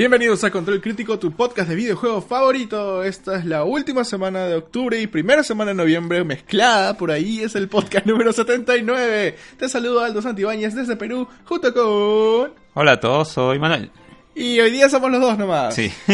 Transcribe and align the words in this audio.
Bienvenidos 0.00 0.42
a 0.44 0.50
Control 0.50 0.80
Crítico, 0.80 1.18
tu 1.18 1.30
podcast 1.32 1.68
de 1.68 1.74
videojuegos 1.74 2.24
favorito. 2.24 3.04
Esta 3.04 3.36
es 3.36 3.44
la 3.44 3.64
última 3.64 4.02
semana 4.02 4.46
de 4.46 4.54
octubre 4.54 4.98
y 4.98 5.06
primera 5.06 5.42
semana 5.42 5.72
de 5.72 5.74
noviembre 5.74 6.24
mezclada. 6.24 6.96
Por 6.96 7.10
ahí 7.10 7.40
es 7.42 7.54
el 7.54 7.68
podcast 7.68 8.06
número 8.06 8.32
79. 8.32 9.36
Te 9.58 9.68
saludo 9.68 10.00
Aldo 10.00 10.22
Santibáñez 10.22 10.74
desde 10.74 10.96
Perú, 10.96 11.28
junto 11.44 11.74
con... 11.74 12.54
Hola 12.72 12.92
a 12.92 13.00
todos, 13.00 13.28
soy 13.28 13.58
Manuel. 13.58 13.90
Y 14.34 14.58
hoy 14.60 14.70
día 14.70 14.88
somos 14.88 15.10
los 15.10 15.20
dos 15.20 15.36
nomás. 15.36 15.74
Sí. 15.74 15.92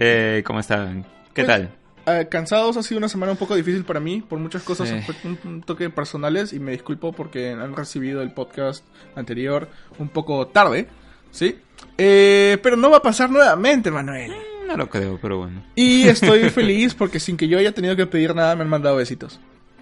Eh, 0.00 0.44
¿Cómo 0.46 0.60
están? 0.60 1.04
¿Qué 1.34 1.42
tal? 1.42 1.74
Ah, 2.06 2.26
cansados 2.30 2.76
ha 2.76 2.84
sido 2.84 2.98
una 2.98 3.08
semana 3.08 3.32
un 3.32 3.38
poco 3.38 3.56
difícil 3.56 3.84
para 3.84 3.98
mí 3.98 4.20
por 4.22 4.38
muchas 4.38 4.62
cosas 4.62 4.88
Sí. 4.88 5.12
un, 5.24 5.38
un 5.44 5.62
toque 5.62 5.90
personales 5.90 6.52
y 6.52 6.60
me 6.60 6.70
disculpo 6.70 7.10
porque 7.12 7.50
han 7.50 7.74
recibido 7.74 8.22
el 8.22 8.30
podcast 8.30 8.84
anterior 9.16 9.68
un 9.98 10.08
poco 10.08 10.46
tarde, 10.46 10.86
¿sí? 11.32 11.58
Eh, 11.96 12.58
pero 12.62 12.76
no 12.76 12.90
va 12.90 12.98
a 12.98 13.02
pasar 13.02 13.30
nuevamente, 13.30 13.90
Manuel. 13.90 14.32
No 14.66 14.76
lo 14.76 14.88
creo, 14.88 15.18
pero 15.20 15.38
bueno. 15.38 15.64
Y 15.74 16.08
estoy 16.08 16.50
feliz 16.50 16.94
porque 16.94 17.18
sin 17.20 17.36
que 17.36 17.48
yo 17.48 17.58
haya 17.58 17.72
tenido 17.72 17.96
que 17.96 18.06
pedir 18.06 18.34
nada 18.34 18.54
me 18.54 18.62
han 18.62 18.68
mandado 18.68 18.96
besitos. 18.96 19.40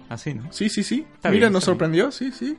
Así, 0.09 0.33
¿no? 0.33 0.51
Sí, 0.51 0.69
sí, 0.69 0.83
sí. 0.83 1.05
Está 1.15 1.29
Mira, 1.29 1.47
bien, 1.47 1.53
nos 1.53 1.65
sorprendió, 1.65 2.11
sí, 2.11 2.31
sí. 2.31 2.57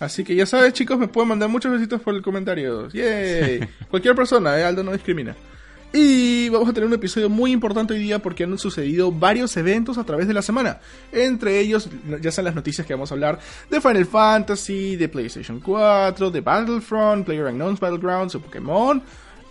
Así 0.00 0.24
que 0.24 0.34
ya 0.34 0.46
sabes, 0.46 0.72
chicos, 0.72 0.98
me 0.98 1.08
pueden 1.08 1.28
mandar 1.28 1.48
muchos 1.48 1.72
besitos 1.72 2.00
por 2.00 2.14
el 2.14 2.22
comentario. 2.22 2.88
¡Yay! 2.88 3.60
Cualquier 3.90 4.14
persona, 4.14 4.58
¿eh? 4.58 4.64
Aldo 4.64 4.82
no 4.82 4.92
discrimina. 4.92 5.36
Y 5.98 6.50
vamos 6.50 6.68
a 6.68 6.74
tener 6.74 6.86
un 6.86 6.92
episodio 6.92 7.30
muy 7.30 7.52
importante 7.52 7.94
hoy 7.94 8.00
día 8.00 8.18
porque 8.18 8.44
han 8.44 8.58
sucedido 8.58 9.10
varios 9.10 9.56
eventos 9.56 9.96
a 9.96 10.04
través 10.04 10.28
de 10.28 10.34
la 10.34 10.42
semana. 10.42 10.78
Entre 11.10 11.58
ellos, 11.58 11.88
ya 12.20 12.30
son 12.30 12.44
las 12.44 12.54
noticias 12.54 12.86
que 12.86 12.92
vamos 12.92 13.10
a 13.10 13.14
hablar 13.14 13.38
de 13.70 13.80
Final 13.80 14.04
Fantasy, 14.04 14.96
de 14.96 15.08
PlayStation 15.08 15.58
4, 15.58 16.30
de 16.30 16.42
Battlefront, 16.42 17.24
PlayerUnknown's 17.24 17.80
Battlegrounds 17.80 18.34
o 18.34 18.40
Pokémon. 18.40 19.02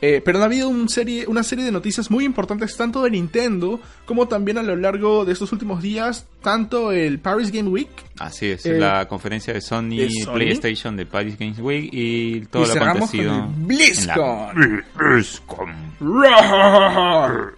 Eh, 0.08 0.22
pero 0.23 0.39
ha 0.39 0.44
habido 0.45 0.70
un 0.70 0.88
serie, 0.88 1.25
una 1.28 1.42
serie 1.42 1.66
de 1.66 1.72
noticias 1.72 2.11
muy 2.11 2.25
importantes 2.25 2.78
tanto 2.78 3.02
de 3.02 3.09
Nintendo 3.09 3.80
como 4.06 4.28
también 4.28 4.59
a 4.59 4.64
lo 4.64 4.75
largo 4.75 5.25
de 5.25 5.34
estos 5.34 5.52
últimos 5.52 5.81
días, 5.81 6.28
tanto 6.44 6.92
el 6.92 7.17
Paris 7.20 7.52
Game 7.52 7.70
Week 7.70 7.89
Así 8.20 8.52
es, 8.52 8.66
Eh, 8.67 8.78
la 8.78 9.08
conferencia 9.08 9.52
de 9.53 9.61
Sony, 9.61 9.98
¿de 9.98 10.09
Sony? 10.23 10.33
PlayStation, 10.36 10.95
de 10.95 11.06
Paris 11.08 11.38
Games 11.39 11.58
Week 11.59 11.89
y 11.92 12.42
todo 12.42 12.64
y 12.64 12.67
lo 12.67 12.73
con 12.73 12.83
acontecido. 12.89 13.33
el 13.33 13.39
en 13.39 13.67
BlizzCon. 13.67 14.83
la 16.00 17.52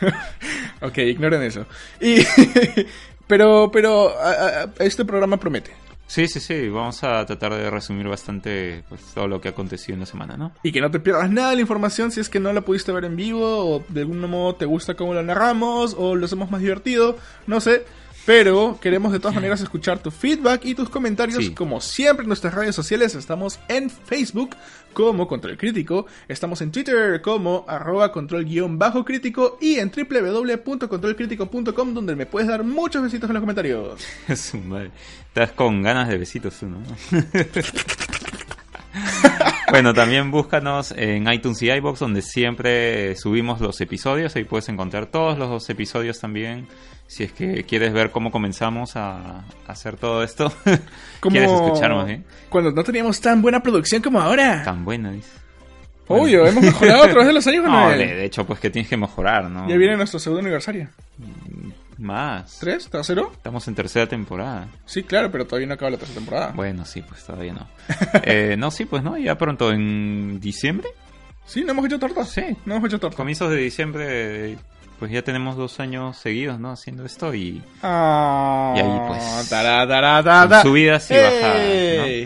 ok, 0.82 0.98
ignoren 0.98 1.42
eso. 1.42 1.66
Y 2.00 2.18
pero 3.26 3.70
pero 3.72 4.10
a- 4.18 4.62
a- 4.64 4.70
este 4.84 5.04
programa 5.04 5.36
promete. 5.38 5.72
Sí, 6.08 6.26
sí, 6.26 6.40
sí, 6.40 6.70
vamos 6.70 7.04
a 7.04 7.24
tratar 7.26 7.54
de 7.54 7.68
resumir 7.68 8.08
bastante 8.08 8.82
pues, 8.88 9.02
todo 9.14 9.28
lo 9.28 9.42
que 9.42 9.48
ha 9.48 9.50
acontecido 9.50 9.92
en 9.92 10.00
la 10.00 10.06
semana, 10.06 10.38
¿no? 10.38 10.52
Y 10.62 10.72
que 10.72 10.80
no 10.80 10.90
te 10.90 11.00
pierdas 11.00 11.30
nada 11.30 11.50
de 11.50 11.56
la 11.56 11.60
información 11.60 12.10
si 12.10 12.20
es 12.20 12.30
que 12.30 12.40
no 12.40 12.50
la 12.54 12.62
pudiste 12.62 12.92
ver 12.92 13.04
en 13.04 13.14
vivo 13.14 13.76
o 13.76 13.84
de 13.90 14.00
algún 14.00 14.18
modo 14.20 14.54
te 14.54 14.64
gusta 14.64 14.94
cómo 14.94 15.12
lo 15.12 15.22
narramos 15.22 15.94
o 15.98 16.16
lo 16.16 16.24
hacemos 16.24 16.50
más 16.50 16.62
divertido, 16.62 17.18
no 17.46 17.60
sé. 17.60 17.84
Pero 18.28 18.78
queremos 18.78 19.10
de 19.10 19.18
todas 19.20 19.34
maneras 19.34 19.62
escuchar 19.62 20.00
tu 20.00 20.10
feedback 20.10 20.62
y 20.66 20.74
tus 20.74 20.90
comentarios. 20.90 21.42
Sí. 21.42 21.54
Como 21.54 21.80
siempre 21.80 22.24
en 22.24 22.28
nuestras 22.28 22.52
redes 22.52 22.74
sociales 22.74 23.14
estamos 23.14 23.58
en 23.68 23.88
Facebook 23.88 24.54
como 24.92 25.26
Control 25.26 25.56
Crítico, 25.56 26.04
estamos 26.28 26.60
en 26.60 26.70
Twitter 26.70 27.22
como 27.22 27.64
arroba 27.66 28.12
control 28.12 28.44
guion 28.44 28.78
bajo 28.78 29.02
crítico 29.02 29.56
y 29.62 29.76
en 29.76 29.90
www.controlcrítico.com 29.90 31.94
donde 31.94 32.16
me 32.16 32.26
puedes 32.26 32.50
dar 32.50 32.64
muchos 32.64 33.02
besitos 33.02 33.30
en 33.30 33.34
los 33.34 33.40
comentarios. 33.40 33.98
Su 34.36 34.58
madre. 34.58 34.90
Estás 35.28 35.52
con 35.52 35.82
ganas 35.82 36.10
de 36.10 36.18
besitos 36.18 36.54
tú, 36.58 36.66
¿no? 36.66 36.82
bueno, 39.70 39.94
también 39.94 40.30
búscanos 40.30 40.92
en 40.94 41.32
iTunes 41.32 41.62
y 41.62 41.70
iBox 41.70 42.00
donde 42.00 42.20
siempre 42.20 43.16
subimos 43.16 43.62
los 43.62 43.80
episodios. 43.80 44.36
Ahí 44.36 44.44
puedes 44.44 44.68
encontrar 44.68 45.06
todos 45.06 45.38
los 45.38 45.70
episodios 45.70 46.20
también. 46.20 46.68
Si 47.08 47.24
es 47.24 47.32
que 47.32 47.64
quieres 47.64 47.92
ver 47.92 48.10
cómo 48.10 48.30
comenzamos 48.30 48.94
a, 48.94 49.38
a 49.38 49.44
hacer 49.66 49.96
todo 49.96 50.22
esto. 50.22 50.52
Como 51.20 51.32
quieres 51.32 51.50
escucharnos, 51.50 52.08
¿eh? 52.10 52.22
Cuando 52.50 52.70
no 52.70 52.84
teníamos 52.84 53.20
tan 53.20 53.40
buena 53.42 53.60
producción 53.60 54.02
como 54.02 54.20
ahora. 54.20 54.62
Tan 54.62 54.84
buena, 54.84 55.10
dice. 55.10 55.30
Obvio, 56.06 56.46
hemos 56.46 56.62
mejorado 56.62 57.04
a 57.04 57.08
través 57.08 57.26
de 57.26 57.32
los 57.32 57.46
años, 57.46 57.64
No, 57.64 57.70
Manuel. 57.70 57.98
de, 57.98 58.24
hecho, 58.24 58.46
pues 58.46 58.60
que 58.60 58.70
tienes 58.70 58.88
que 58.88 58.96
mejorar, 58.96 59.50
¿no? 59.50 59.66
Ya 59.68 59.76
viene 59.76 59.96
nuestro 59.96 60.20
segundo 60.20 60.40
aniversario. 60.42 60.88
Más. 61.96 62.58
¿Tres? 62.60 62.88
¿Tercero? 62.88 63.32
Estamos 63.34 63.66
en 63.68 63.74
tercera 63.74 64.06
temporada. 64.06 64.68
Sí, 64.86 65.02
claro, 65.02 65.30
pero 65.32 65.46
todavía 65.46 65.66
no 65.66 65.74
acaba 65.74 65.90
la 65.90 65.96
tercera 65.98 66.20
temporada. 66.20 66.52
Bueno, 66.54 66.84
sí, 66.84 67.02
pues 67.02 67.24
todavía 67.24 67.54
no. 67.54 67.66
Eh, 68.22 68.54
no, 68.56 68.70
sí, 68.70 68.84
pues 68.84 69.02
no, 69.02 69.16
ya 69.18 69.36
pronto 69.36 69.72
en 69.72 70.38
diciembre. 70.40 70.88
Sí, 71.44 71.64
no 71.64 71.72
hemos 71.72 71.86
hecho 71.86 71.98
torta. 71.98 72.24
Sí. 72.24 72.42
No 72.66 72.76
hemos 72.76 72.88
hecho 72.88 73.00
torta. 73.00 73.16
comienzos 73.16 73.50
de 73.50 73.56
diciembre, 73.56 74.58
pues 74.98 75.10
ya 75.12 75.22
tenemos 75.22 75.56
dos 75.56 75.78
años 75.80 76.16
seguidos, 76.16 76.58
¿no? 76.58 76.70
Haciendo 76.72 77.04
esto 77.04 77.32
y 77.34 77.62
Ah, 77.82 78.74
Y 78.76 78.80
ahí, 78.80 79.00
pues, 79.08 79.48
tará, 79.48 79.86
tará, 79.86 80.22
tará. 80.22 80.48
con 80.62 80.62
subidas 80.70 81.10
y 81.10 81.14
bajadas. 81.14 81.56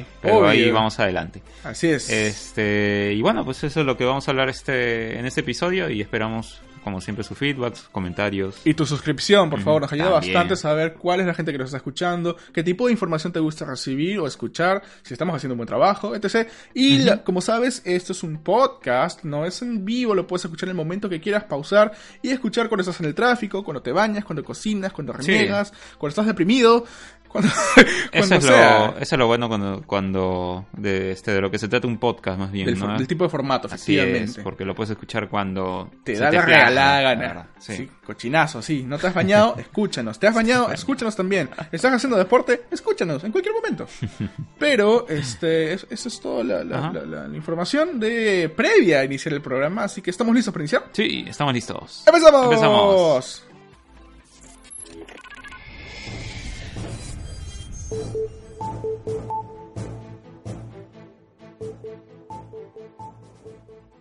¿no? 0.01 0.05
Pero 0.23 0.49
ahí 0.49 0.63
Obvio. 0.63 0.75
vamos 0.75 0.99
adelante. 1.01 1.43
Así 1.65 1.89
es. 1.89 2.09
Este, 2.11 3.13
y 3.15 3.21
bueno, 3.23 3.45
pues 3.45 3.63
eso 3.65 3.81
es 3.81 3.87
lo 3.87 3.97
que 3.97 4.05
vamos 4.05 4.27
a 4.27 4.31
hablar 4.31 4.49
este 4.49 5.19
en 5.19 5.27
este 5.27 5.41
episodio 5.41 5.91
y 5.91 6.01
esperamos, 6.01 6.61
como 6.83 7.01
siempre, 7.01 7.25
su 7.25 7.35
feedback, 7.35 7.75
sus 7.77 7.89
comentarios. 7.89 8.57
Y 8.65 8.75
tu 8.75 8.85
suscripción, 8.87 9.51
por 9.51 9.61
favor, 9.61 9.83
nos 9.83 9.93
ayuda 9.93 10.11
también. 10.13 10.35
bastante 10.35 10.57
saber 10.57 10.95
cuál 10.95 11.21
es 11.21 11.27
la 11.27 11.35
gente 11.35 11.53
que 11.53 11.59
nos 11.59 11.67
está 11.67 11.77
escuchando, 11.79 12.37
qué 12.53 12.63
tipo 12.63 12.87
de 12.87 12.93
información 12.93 13.33
te 13.33 13.41
gusta 13.41 13.65
recibir 13.65 14.19
o 14.19 14.27
escuchar, 14.27 14.83
si 15.03 15.15
estamos 15.15 15.35
haciendo 15.37 15.55
un 15.55 15.59
buen 15.59 15.69
trabajo, 15.69 16.15
etc. 16.15 16.49
Y 16.75 16.99
la- 16.99 17.23
como 17.25 17.41
sabes, 17.41 17.83
esto 17.85 18.13
es 18.13 18.23
un 18.23 18.43
podcast, 18.43 19.23
no 19.25 19.45
es 19.47 19.63
en 19.63 19.85
vivo, 19.85 20.15
lo 20.15 20.27
puedes 20.27 20.45
escuchar 20.45 20.69
en 20.69 20.71
el 20.71 20.77
momento 20.77 21.09
que 21.09 21.21
quieras, 21.21 21.45
pausar 21.45 21.93
y 22.23 22.31
escuchar 22.31 22.69
cuando 22.69 22.83
estás 22.83 23.01
en 23.01 23.07
el 23.07 23.15
tráfico, 23.15 23.63
cuando 23.65 23.83
te 23.83 23.93
bañas, 23.93 24.25
cuando 24.25 24.43
cocinas, 24.45 24.93
cuando 24.93 25.13
Sí. 25.21 25.31
reniegas, 25.33 25.73
cuando 25.99 26.09
estás 26.11 26.27
deprimido, 26.27 26.85
cuando, 27.33 27.51
Eso 28.13 28.35
es, 28.35 28.45
sea. 28.45 28.79
lo, 28.93 28.99
eso 28.99 29.15
es 29.15 29.19
lo 29.19 29.27
bueno 29.27 29.49
cuando, 29.49 29.83
cuando 29.87 30.67
de, 30.73 31.11
este, 31.13 31.33
de 31.33 31.41
lo 31.41 31.51
que 31.51 31.59
se 31.59 31.67
trata 31.69 31.87
un 31.87 31.99
podcast 31.99 32.39
más 32.39 32.53
bien, 32.53 32.67
del, 32.67 32.79
¿no? 32.79 32.97
del 32.97 33.07
tipo 33.09 33.25
de 33.25 33.31
formato, 33.31 33.69
Así 33.71 33.97
es, 33.99 34.03
efectivamente. 34.05 34.43
porque 34.43 34.65
lo 34.65 34.75
puedes 34.75 34.91
escuchar 34.91 35.29
cuando 35.29 35.91
te 36.05 36.15
da 36.17 36.31
la 36.31 36.43
regalada 36.45 37.03
la 37.03 37.15
gana. 37.15 37.47
sí. 37.59 37.77
Sí, 37.77 37.91
cochinazo, 38.07 38.61
sí. 38.63 38.83
¿No 38.87 38.99
te 38.99 39.07
has 39.07 39.15
bañado? 39.15 39.57
Escúchanos. 39.59 40.19
¿Te 40.19 40.27
has 40.27 40.35
bañado? 40.35 40.71
Escúchanos 40.73 41.17
también. 41.17 41.49
¿Estás 41.73 41.93
haciendo 41.95 42.17
deporte? 42.19 42.65
Escúchanos, 42.71 43.25
en 43.25 43.33
cualquier 43.33 43.55
momento. 43.55 43.87
Pero, 44.59 45.07
este, 45.09 45.73
es- 45.75 45.87
eso 45.91 46.09
es 46.09 46.21
toda 46.21 46.45
la, 46.45 46.65
la- 46.65 46.79
Ajá. 46.79 46.93
la- 46.93 47.05
la- 47.07 47.29
la 47.29 47.37
información 47.37 47.99
de 47.99 48.53
previa 48.55 49.01
a 49.01 49.05
iniciar 49.05 49.35
el 49.35 49.41
programa. 49.43 49.85
Así 49.85 50.03
que 50.03 50.11
estamos 50.11 50.35
listos 50.35 50.53
para 50.53 50.63
iniciar. 50.65 50.85
Sí, 50.93 51.25
estamos 51.27 51.55
listos. 51.55 52.03
¡Empezamos! 52.07 52.45
Empezamos. 52.45 53.45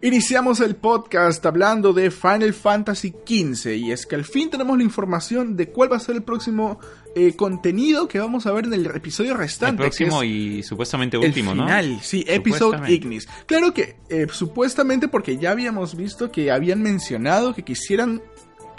Iniciamos 0.03 0.59
el 0.61 0.75
podcast 0.77 1.45
hablando 1.45 1.93
de 1.93 2.09
Final 2.09 2.53
Fantasy 2.55 3.13
XV 3.23 3.75
y 3.75 3.91
es 3.91 4.07
que 4.07 4.15
al 4.15 4.25
fin 4.25 4.49
tenemos 4.49 4.75
la 4.75 4.83
información 4.83 5.55
de 5.55 5.69
cuál 5.69 5.91
va 5.91 5.97
a 5.97 5.99
ser 5.99 6.15
el 6.15 6.23
próximo 6.23 6.79
eh, 7.15 7.35
contenido 7.35 8.07
que 8.07 8.17
vamos 8.17 8.47
a 8.47 8.51
ver 8.51 8.65
en 8.65 8.73
el 8.73 8.88
episodio 8.88 9.33
El 9.33 9.38
restante. 9.38 9.83
próximo 9.83 10.21
que 10.21 10.25
es 10.25 10.31
y 10.31 10.63
supuestamente 10.63 11.17
el 11.17 11.25
último, 11.25 11.53
¿no? 11.53 11.65
final, 11.65 11.99
sí, 12.01 12.25
Episode. 12.27 12.91
Ignis. 12.91 13.27
Claro 13.45 13.75
que 13.75 13.97
eh, 14.09 14.25
supuestamente 14.31 15.07
porque 15.07 15.37
ya 15.37 15.51
habíamos 15.51 15.95
visto 15.95 16.31
que 16.31 16.49
habían 16.49 16.81
mencionado 16.81 17.53
que 17.53 17.61
quisieran 17.63 18.23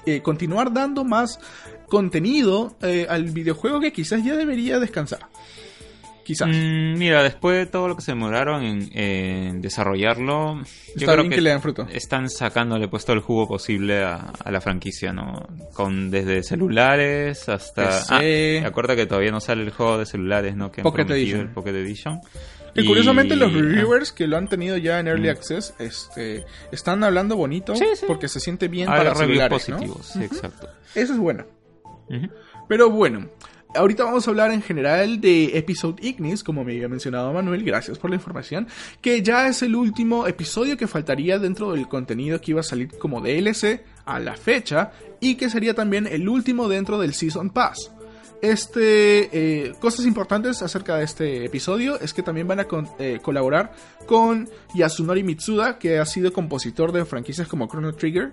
eh, 0.05 0.23
continuar 0.23 0.73
dando 0.73 1.05
más 1.05 1.39
contenido 1.93 2.75
eh, 2.81 3.07
al 3.07 3.25
videojuego 3.27 3.79
que 3.79 3.93
quizás 3.93 4.25
ya 4.25 4.35
debería 4.35 4.79
descansar. 4.81 5.21
Quizás. 6.25 6.49
Mm, 6.49 6.97
mira, 6.97 7.23
después 7.23 7.59
de 7.59 7.67
todo 7.67 7.89
lo 7.89 7.97
que 7.97 8.01
se 8.03 8.13
demoraron 8.13 8.63
en, 8.63 8.97
en 8.97 9.61
desarrollarlo, 9.61 10.55
yo 10.55 10.63
Está 10.95 11.13
creo 11.13 11.17
bien 11.25 11.31
que, 11.31 11.35
que 11.37 11.43
le 11.43 11.51
den 11.51 11.61
fruto. 11.61 11.87
están 11.93 12.31
sacándole 12.31 12.89
pues 12.89 13.05
todo 13.05 13.15
el 13.17 13.21
jugo 13.23 13.47
posible 13.47 14.03
a, 14.05 14.33
a 14.43 14.51
la 14.51 14.61
franquicia, 14.63 15.13
¿no? 15.13 15.47
Con 15.75 16.11
desde 16.11 16.43
celulares 16.45 17.49
hasta... 17.51 18.05
Ah, 18.09 18.23
acuerda 18.67 18.97
que 18.97 19.05
todavía 19.05 19.33
no 19.33 19.41
sale 19.41 19.65
el 19.65 19.71
juego 19.73 19.99
de 19.99 20.07
celulares, 20.07 20.57
¿no? 20.57 20.73
Que 20.73 20.81
Pocket 20.83 21.11
Edition. 21.11 21.41
el 21.41 21.49
Pocket 21.51 21.75
Edition. 21.75 22.21
Y- 22.75 22.87
curiosamente 22.87 23.37
los 23.37 23.51
ah, 23.51 23.55
reviewers 23.55 24.13
que 24.13 24.27
lo 24.27 24.39
han 24.39 24.49
tenido 24.49 24.79
ya 24.79 24.99
en 25.01 25.09
Early 25.09 25.29
Mm. 25.29 25.33
Access 25.33 25.75
este, 25.79 26.45
están 26.71 27.05
hablando 27.05 27.37
bonito 27.37 27.75
Sí, 27.77 27.85
sí. 27.97 28.07
porque 28.07 28.29
se 28.29 28.41
siente 28.41 28.69
bien 28.69 28.87
para 28.87 29.13
reviews 29.13 29.19
celulares, 29.19 29.69
¿no? 29.69 29.77
positivos, 29.77 30.17
exacto. 30.17 30.69
Eso 30.95 31.13
es 31.15 31.19
bueno. 31.19 31.45
Pero 32.69 32.91
bueno, 32.91 33.29
ahorita 33.75 34.05
vamos 34.05 34.27
a 34.27 34.31
hablar 34.31 34.51
en 34.51 34.63
general 34.63 35.21
de 35.21 35.57
Episode 35.57 36.07
Ignis, 36.07 36.43
como 36.43 36.65
me 36.65 36.73
había 36.73 36.89
mencionado 36.89 37.33
Manuel, 37.33 37.65
gracias 37.65 37.99
por 37.99 38.11
la 38.11 38.17
información, 38.17 38.69
que 39.01 39.23
ya 39.23 39.49
es 39.49 39.63
el 39.63 39.75
último 39.75 40.27
episodio 40.27 40.77
que 40.77 40.87
faltaría 40.87 41.39
dentro 41.39 41.73
del 41.73 41.89
contenido 41.89 42.41
que 42.41 42.53
iba 42.53 42.61
a 42.61 42.65
salir 42.65 42.89
como 42.99 43.21
DLC 43.21 43.85
a 44.05 44.19
la 44.19 44.37
fecha 44.37 44.93
y 45.21 45.37
que 45.37 45.51
sería 45.51 45.75
también 45.75 46.07
el 46.07 46.29
último 46.29 46.69
dentro 46.69 46.99
del 46.99 47.15
Season 47.15 47.51
Pass. 47.51 47.93
Este, 48.43 49.29
eh, 49.67 49.73
cosas 49.79 50.05
importantes 50.05 50.63
acerca 50.63 50.97
de 50.97 51.05
este 51.05 51.45
episodio 51.45 52.01
es 52.01 52.13
que 52.13 52.25
también 52.25 52.49
van 52.49 52.59
a 52.59 52.67
eh, 52.99 53.21
colaborar 53.23 53.73
con 54.05 54.49
Yasunori 54.75 55.23
Mitsuda, 55.23 55.79
que 55.79 56.01
ha 56.01 56.07
sido 56.07 56.33
compositor 56.33 56.91
de 56.91 57.05
franquicias 57.05 57.47
como 57.47 57.69
Chrono 57.69 57.95
Trigger. 57.95 58.33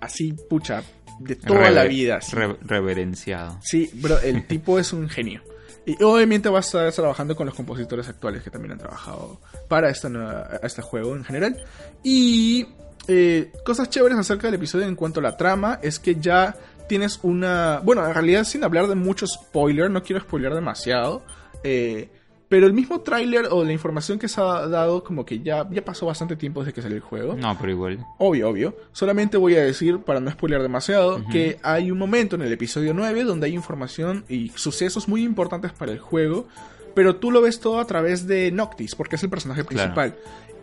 Así, 0.00 0.32
pucha, 0.48 0.84
de 1.20 1.36
toda 1.36 1.70
la 1.70 1.84
vida. 1.84 2.20
sí. 2.20 2.34
re- 2.36 2.56
reverenciado. 2.62 3.58
Sí, 3.62 3.90
bro, 3.94 4.18
el 4.20 4.46
tipo 4.48 4.78
es 4.78 4.92
un 4.92 5.08
genio. 5.08 5.42
Y 5.84 6.02
obviamente 6.02 6.48
va 6.48 6.58
a 6.58 6.60
estar 6.60 6.90
trabajando 6.92 7.36
con 7.36 7.46
los 7.46 7.54
compositores 7.54 8.08
actuales 8.08 8.42
que 8.42 8.50
también 8.50 8.72
han 8.72 8.78
trabajado 8.78 9.40
para 9.68 9.88
esta 9.88 10.08
nueva- 10.08 10.58
este 10.62 10.82
juego 10.82 11.14
en 11.14 11.24
general. 11.24 11.62
Y 12.02 12.66
eh, 13.08 13.52
cosas 13.64 13.88
chéveres 13.88 14.18
acerca 14.18 14.48
del 14.48 14.54
episodio 14.54 14.86
en 14.86 14.96
cuanto 14.96 15.20
a 15.20 15.22
la 15.22 15.36
trama 15.36 15.78
es 15.82 15.98
que 16.00 16.16
ya 16.16 16.56
tienes 16.88 17.20
una... 17.22 17.80
Bueno, 17.84 18.04
en 18.06 18.12
realidad 18.14 18.42
sin 18.44 18.64
hablar 18.64 18.88
de 18.88 18.96
mucho 18.96 19.26
spoiler, 19.28 19.88
no 19.90 20.02
quiero 20.02 20.20
spoiler 20.22 20.54
demasiado. 20.54 21.22
eh, 21.62 22.08
pero 22.48 22.66
el 22.66 22.72
mismo 22.72 23.00
tráiler 23.00 23.48
o 23.50 23.64
la 23.64 23.72
información 23.72 24.18
que 24.18 24.28
se 24.28 24.40
ha 24.40 24.68
dado 24.68 25.02
como 25.02 25.24
que 25.24 25.40
ya, 25.40 25.68
ya 25.70 25.84
pasó 25.84 26.06
bastante 26.06 26.36
tiempo 26.36 26.60
desde 26.60 26.72
que 26.72 26.82
salió 26.82 26.96
el 26.96 27.02
juego. 27.02 27.34
No, 27.34 27.56
pero 27.58 27.72
igual. 27.72 28.06
Obvio, 28.18 28.48
obvio. 28.48 28.76
Solamente 28.92 29.36
voy 29.36 29.56
a 29.56 29.62
decir, 29.62 29.98
para 29.98 30.20
no 30.20 30.30
spoilear 30.30 30.62
demasiado, 30.62 31.24
que 31.30 31.58
hay 31.62 31.90
un 31.90 31.98
momento 31.98 32.36
en 32.36 32.42
el 32.42 32.52
episodio 32.52 32.94
9 32.94 33.24
donde 33.24 33.46
hay 33.46 33.54
información 33.54 34.24
y 34.28 34.50
sucesos 34.50 35.08
muy 35.08 35.24
importantes 35.24 35.72
para 35.72 35.92
el 35.92 35.98
juego, 35.98 36.46
pero 36.94 37.16
tú 37.16 37.30
lo 37.30 37.42
ves 37.42 37.60
todo 37.60 37.78
a 37.80 37.86
través 37.86 38.26
de 38.26 38.50
Noctis, 38.52 38.94
porque 38.94 39.16
es 39.16 39.22
el 39.22 39.28
personaje 39.28 39.64
Claro. 39.64 40.14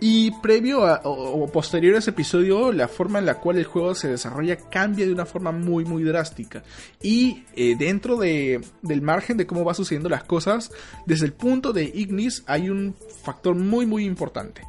Y 0.06 0.32
previo 0.42 0.86
a, 0.86 1.00
o, 1.06 1.44
o 1.44 1.48
posterior 1.50 1.96
a 1.96 2.00
ese 2.00 2.10
episodio, 2.10 2.74
la 2.74 2.90
forma 2.90 3.20
en 3.20 3.26
la 3.26 3.36
cual 3.36 3.58
el 3.58 3.64
juego 3.64 3.96
se 3.96 4.10
desarrolla 4.10 4.58
cambia 4.58 5.06
de 5.06 5.14
una 5.14 5.26
forma 5.26 5.54
muy, 5.54 5.86
muy 5.86 6.04
drástica. 6.04 6.62
Y 7.02 7.46
eh, 7.56 7.78
dentro 7.80 8.18
de, 8.18 8.60
del 8.82 9.02
margen 9.02 9.38
de 9.38 9.48
cómo 9.48 9.64
va 9.64 9.74
sucediendo 9.74 10.10
las 10.10 10.26
cosas, 10.26 10.72
desde 11.06 11.26
el 11.26 11.32
punto 11.32 11.72
de 11.72 11.86
Ignis 11.86 12.44
hay 12.48 12.70
un 12.70 12.98
factor 13.24 13.56
muy, 13.56 13.86
muy 13.86 14.04
importante. 14.04 14.64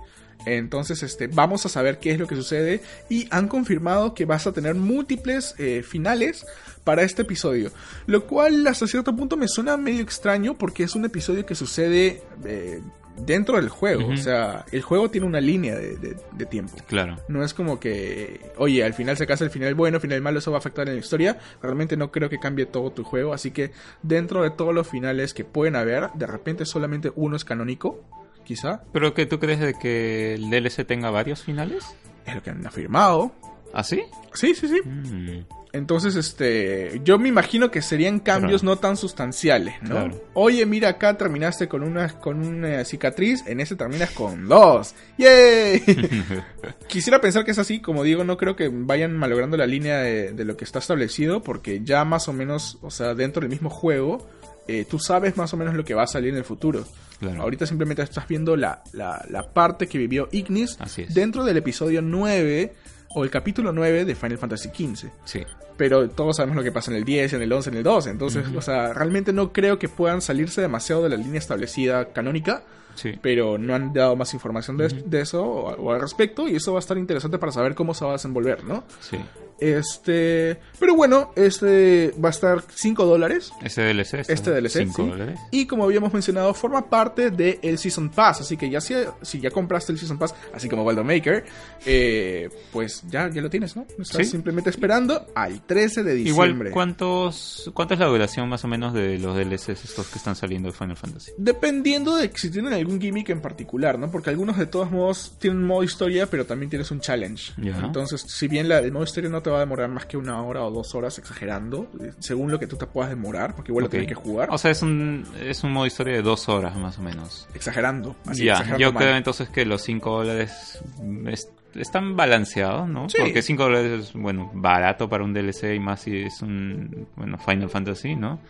Entonces, 0.46 1.02
este, 1.02 1.26
vamos 1.26 1.66
a 1.66 1.68
saber 1.68 1.98
qué 1.98 2.12
es 2.12 2.20
lo 2.20 2.28
que 2.28 2.36
sucede. 2.36 2.80
Y 3.08 3.26
han 3.32 3.48
confirmado 3.48 4.14
que 4.14 4.26
vas 4.26 4.46
a 4.46 4.52
tener 4.52 4.76
múltiples 4.76 5.56
eh, 5.58 5.82
finales 5.82 6.46
para 6.84 7.02
este 7.02 7.22
episodio. 7.22 7.72
Lo 8.06 8.28
cual 8.28 8.64
hasta 8.68 8.86
cierto 8.86 9.16
punto 9.16 9.36
me 9.36 9.48
suena 9.48 9.76
medio 9.76 10.02
extraño 10.02 10.54
porque 10.56 10.84
es 10.84 10.94
un 10.94 11.06
episodio 11.06 11.44
que 11.44 11.56
sucede 11.56 12.22
eh, 12.44 12.80
dentro 13.16 13.56
del 13.56 13.68
juego. 13.68 14.08
O 14.08 14.16
sea, 14.16 14.64
el 14.72 14.82
juego 14.82 15.10
tiene 15.10 15.26
una 15.26 15.40
línea 15.40 15.74
de, 15.76 15.96
de- 15.96 16.16
de 16.32 16.46
tiempo. 16.46 16.76
Claro. 16.86 17.16
No 17.28 17.44
es 17.44 17.54
como 17.54 17.78
que, 17.80 18.52
oye, 18.58 18.84
al 18.84 18.94
final 18.94 19.16
se 19.16 19.26
casa 19.26 19.44
el 19.44 19.50
final 19.50 19.74
bueno, 19.74 19.96
el 19.96 20.00
final 20.00 20.20
malo, 20.20 20.38
eso 20.38 20.50
va 20.50 20.56
a 20.56 20.60
afectar 20.60 20.88
en 20.88 20.94
la 20.94 21.00
historia. 21.00 21.38
Realmente 21.62 21.96
no 21.96 22.10
creo 22.10 22.28
que 22.28 22.38
cambie 22.38 22.66
todo 22.66 22.90
tu 22.90 23.04
juego. 23.04 23.32
Así 23.34 23.50
que 23.50 23.70
dentro 24.02 24.42
de 24.42 24.50
todos 24.50 24.74
los 24.74 24.88
finales 24.88 25.34
que 25.34 25.44
pueden 25.44 25.76
haber, 25.76 26.10
de 26.14 26.26
repente 26.26 26.64
solamente 26.66 27.12
uno 27.14 27.36
es 27.36 27.44
canónico, 27.44 28.02
quizá. 28.44 28.82
¿Pero 28.92 29.14
que 29.14 29.26
tú 29.26 29.38
crees 29.38 29.60
de 29.60 29.74
que 29.74 30.34
el 30.34 30.50
DLC 30.50 30.86
tenga 30.86 31.10
varios 31.10 31.42
finales? 31.42 31.84
Es 32.26 32.34
lo 32.34 32.42
que 32.42 32.50
han 32.50 32.66
afirmado. 32.66 33.32
¿Ah, 33.72 33.82
sí? 33.82 34.02
Sí, 34.34 34.54
sí, 34.54 34.68
sí. 34.68 34.80
Mm, 34.88 35.44
Entonces, 35.72 36.14
este, 36.14 37.00
yo 37.04 37.18
me 37.18 37.28
imagino 37.28 37.70
que 37.72 37.82
serían 37.82 38.20
cambios 38.20 38.62
Claro. 38.62 38.74
no 38.76 38.80
tan 38.80 38.96
sustanciales, 38.96 39.74
¿no? 39.82 39.90
Claro. 39.90 40.24
Oye, 40.34 40.64
mira, 40.66 40.90
acá 40.90 41.16
terminaste 41.18 41.66
con 41.68 41.82
una, 41.82 42.08
con 42.20 42.38
una 42.46 42.84
cicatriz, 42.84 43.44
en 43.46 43.58
ese 43.60 43.74
terminas 43.74 44.10
con 44.12 44.46
dos. 44.48 44.94
¡Yay! 45.18 45.82
Quisiera 46.88 47.20
pensar 47.20 47.44
que 47.44 47.50
es 47.50 47.58
así, 47.58 47.80
como 47.80 48.02
digo, 48.04 48.22
no 48.24 48.36
creo 48.36 48.54
que 48.56 48.68
vayan 48.72 49.16
malogrando 49.16 49.56
la 49.56 49.66
línea 49.66 49.98
de, 49.98 50.32
de 50.32 50.44
lo 50.44 50.56
que 50.56 50.64
está 50.64 50.78
establecido, 50.78 51.42
porque 51.42 51.80
ya 51.82 52.04
más 52.04 52.28
o 52.28 52.32
menos, 52.32 52.78
o 52.82 52.90
sea, 52.90 53.14
dentro 53.14 53.40
del 53.40 53.50
mismo 53.50 53.70
juego, 53.70 54.28
eh, 54.68 54.86
tú 54.88 54.98
sabes 54.98 55.36
más 55.36 55.52
o 55.54 55.56
menos 55.56 55.74
lo 55.74 55.84
que 55.84 55.94
va 55.94 56.04
a 56.04 56.06
salir 56.06 56.30
en 56.30 56.36
el 56.36 56.44
futuro. 56.44 56.84
Claro. 57.18 57.42
Ahorita 57.42 57.66
simplemente 57.66 58.02
estás 58.02 58.26
viendo 58.28 58.56
la, 58.56 58.82
la, 58.92 59.24
la 59.30 59.52
parte 59.52 59.86
que 59.88 59.98
vivió 59.98 60.28
Ignis 60.32 60.78
dentro 61.10 61.44
del 61.44 61.56
episodio 61.56 62.00
9 62.02 62.74
o 63.14 63.24
el 63.24 63.30
capítulo 63.30 63.72
9 63.72 64.04
de 64.04 64.14
Final 64.14 64.38
Fantasy 64.38 64.68
XV. 64.68 65.08
Sí. 65.24 65.42
Pero 65.76 66.08
todos 66.08 66.36
sabemos 66.36 66.56
lo 66.56 66.62
que 66.62 66.70
pasa 66.70 66.90
en 66.90 66.98
el 66.98 67.04
10, 67.04 67.32
en 67.34 67.42
el 67.42 67.52
11, 67.52 67.70
en 67.70 67.76
el 67.76 67.82
12. 67.82 68.10
Entonces, 68.10 68.44
o 68.56 68.60
sea, 68.60 68.92
realmente 68.92 69.32
no 69.32 69.52
creo 69.52 69.78
que 69.78 69.88
puedan 69.88 70.20
salirse 70.20 70.60
demasiado 70.60 71.02
de 71.02 71.08
la 71.08 71.16
línea 71.16 71.38
establecida 71.38 72.12
canónica. 72.12 72.62
Sí. 72.94 73.18
Pero 73.20 73.58
no 73.58 73.74
han 73.74 73.92
dado 73.92 74.14
más 74.14 74.34
información 74.34 74.76
de, 74.76 74.86
de 74.86 75.20
eso 75.20 75.42
o, 75.42 75.74
o 75.74 75.92
al 75.92 76.00
respecto. 76.00 76.46
Y 76.48 76.54
eso 76.56 76.72
va 76.72 76.78
a 76.78 76.80
estar 76.80 76.96
interesante 76.96 77.38
para 77.38 77.50
saber 77.50 77.74
cómo 77.74 77.92
se 77.92 78.04
va 78.04 78.12
a 78.12 78.14
desenvolver, 78.14 78.62
¿no? 78.62 78.84
Sí. 79.00 79.18
Este. 79.58 80.58
Pero 80.78 80.94
bueno, 80.94 81.32
este 81.36 82.12
va 82.22 82.28
a 82.28 82.30
estar 82.30 82.62
5 82.74 83.04
dólares. 83.04 83.52
Ese 83.62 83.82
DLC. 83.82 84.14
está 84.20 84.32
Este 84.32 84.50
DLC, 84.50 84.70
cinco 84.84 85.04
sí. 85.04 85.10
dólares. 85.10 85.38
Y 85.50 85.66
como 85.66 85.84
habíamos 85.84 86.12
mencionado, 86.12 86.52
forma 86.54 86.88
parte 86.88 87.30
del 87.30 87.78
Season 87.78 88.10
Pass. 88.10 88.40
Así 88.42 88.56
que 88.56 88.68
ya 88.70 88.80
si, 88.80 88.94
si 89.22 89.40
ya 89.40 89.50
compraste 89.50 89.92
el 89.92 89.98
Season 89.98 90.18
Pass, 90.18 90.34
así 90.52 90.68
como 90.68 90.82
Waldo 90.84 91.04
Maker, 91.04 91.44
eh, 91.86 92.48
pues 92.72 93.02
ya, 93.08 93.28
ya 93.30 93.40
lo 93.42 93.50
tienes, 93.50 93.76
¿no? 93.76 93.86
Estás 93.98 94.24
Sí. 94.26 94.32
simplemente 94.32 94.70
esperando 94.70 95.26
al 95.34 95.62
13 95.66 96.02
de 96.02 96.18
Igual, 96.20 96.48
diciembre. 96.50 96.70
¿cuántos, 96.70 97.70
¿cuánta 97.74 97.94
es 97.94 98.00
la 98.00 98.06
duración 98.06 98.48
más 98.48 98.64
o 98.64 98.68
menos 98.68 98.92
de 98.94 99.18
los 99.18 99.36
DLCs 99.36 99.84
estos 99.84 100.06
que 100.08 100.18
están 100.18 100.36
saliendo 100.36 100.70
de 100.70 100.76
Final 100.76 100.96
Fantasy? 100.96 101.32
Dependiendo 101.38 102.16
de 102.16 102.30
si 102.34 102.50
tienen 102.50 102.72
algún 102.72 103.00
gimmick 103.00 103.28
en 103.30 103.40
particular, 103.40 103.98
¿no? 103.98 104.10
Porque 104.10 104.30
algunos 104.30 104.56
de 104.58 104.66
todos 104.66 104.90
modos 104.90 105.32
tienen 105.38 105.62
modo 105.62 105.82
historia, 105.82 106.26
pero 106.26 106.44
también 106.46 106.70
tienes 106.70 106.90
un 106.90 107.00
challenge. 107.00 107.52
Entonces, 107.58 108.22
si 108.26 108.48
bien 108.48 108.68
la- 108.68 108.78
el 108.80 108.92
modo 108.92 109.04
historia 109.04 109.30
no 109.30 109.42
te 109.44 109.50
va 109.50 109.58
a 109.58 109.60
demorar 109.60 109.88
más 109.88 110.06
que 110.06 110.16
una 110.16 110.42
hora 110.42 110.64
o 110.64 110.70
dos 110.72 110.96
horas, 110.96 111.16
exagerando, 111.18 111.88
eh, 112.00 112.10
según 112.18 112.50
lo 112.50 112.58
que 112.58 112.66
tú 112.66 112.74
te 112.76 112.86
puedas 112.86 113.10
demorar, 113.10 113.54
porque 113.54 113.70
igual 113.70 113.84
lo 113.84 113.88
tienes 113.88 114.08
que 114.08 114.14
jugar. 114.16 114.48
O 114.50 114.58
sea, 114.58 114.72
es 114.72 114.82
un, 114.82 115.24
es 115.40 115.62
un 115.62 115.72
modo 115.72 115.86
historia 115.86 116.14
de 116.14 116.22
dos 116.22 116.48
horas 116.48 116.76
más 116.76 116.98
o 116.98 117.02
menos. 117.02 117.46
exagerando. 117.54 118.16
Así, 118.26 118.44
ya, 118.46 118.54
exagerando 118.54 118.82
yo 118.82 118.92
mal. 118.92 119.02
creo 119.04 119.16
entonces 119.16 119.48
que 119.50 119.64
los 119.64 119.82
5 119.82 120.10
dólares 120.18 120.82
es- 121.28 121.48
están 121.76 122.16
balanceados, 122.16 122.88
¿no? 122.88 123.08
Sí. 123.08 123.18
Porque 123.20 123.42
5 123.42 123.62
dólares 123.64 124.00
es, 124.08 124.12
bueno, 124.14 124.50
barato 124.54 125.08
para 125.08 125.22
un 125.24 125.32
DLC 125.32 125.74
y 125.74 125.78
más 125.80 126.00
si 126.02 126.16
es 126.22 126.40
un, 126.42 127.06
bueno, 127.16 127.38
Final 127.38 127.68
Fantasy, 127.70 128.16
¿no? 128.16 128.40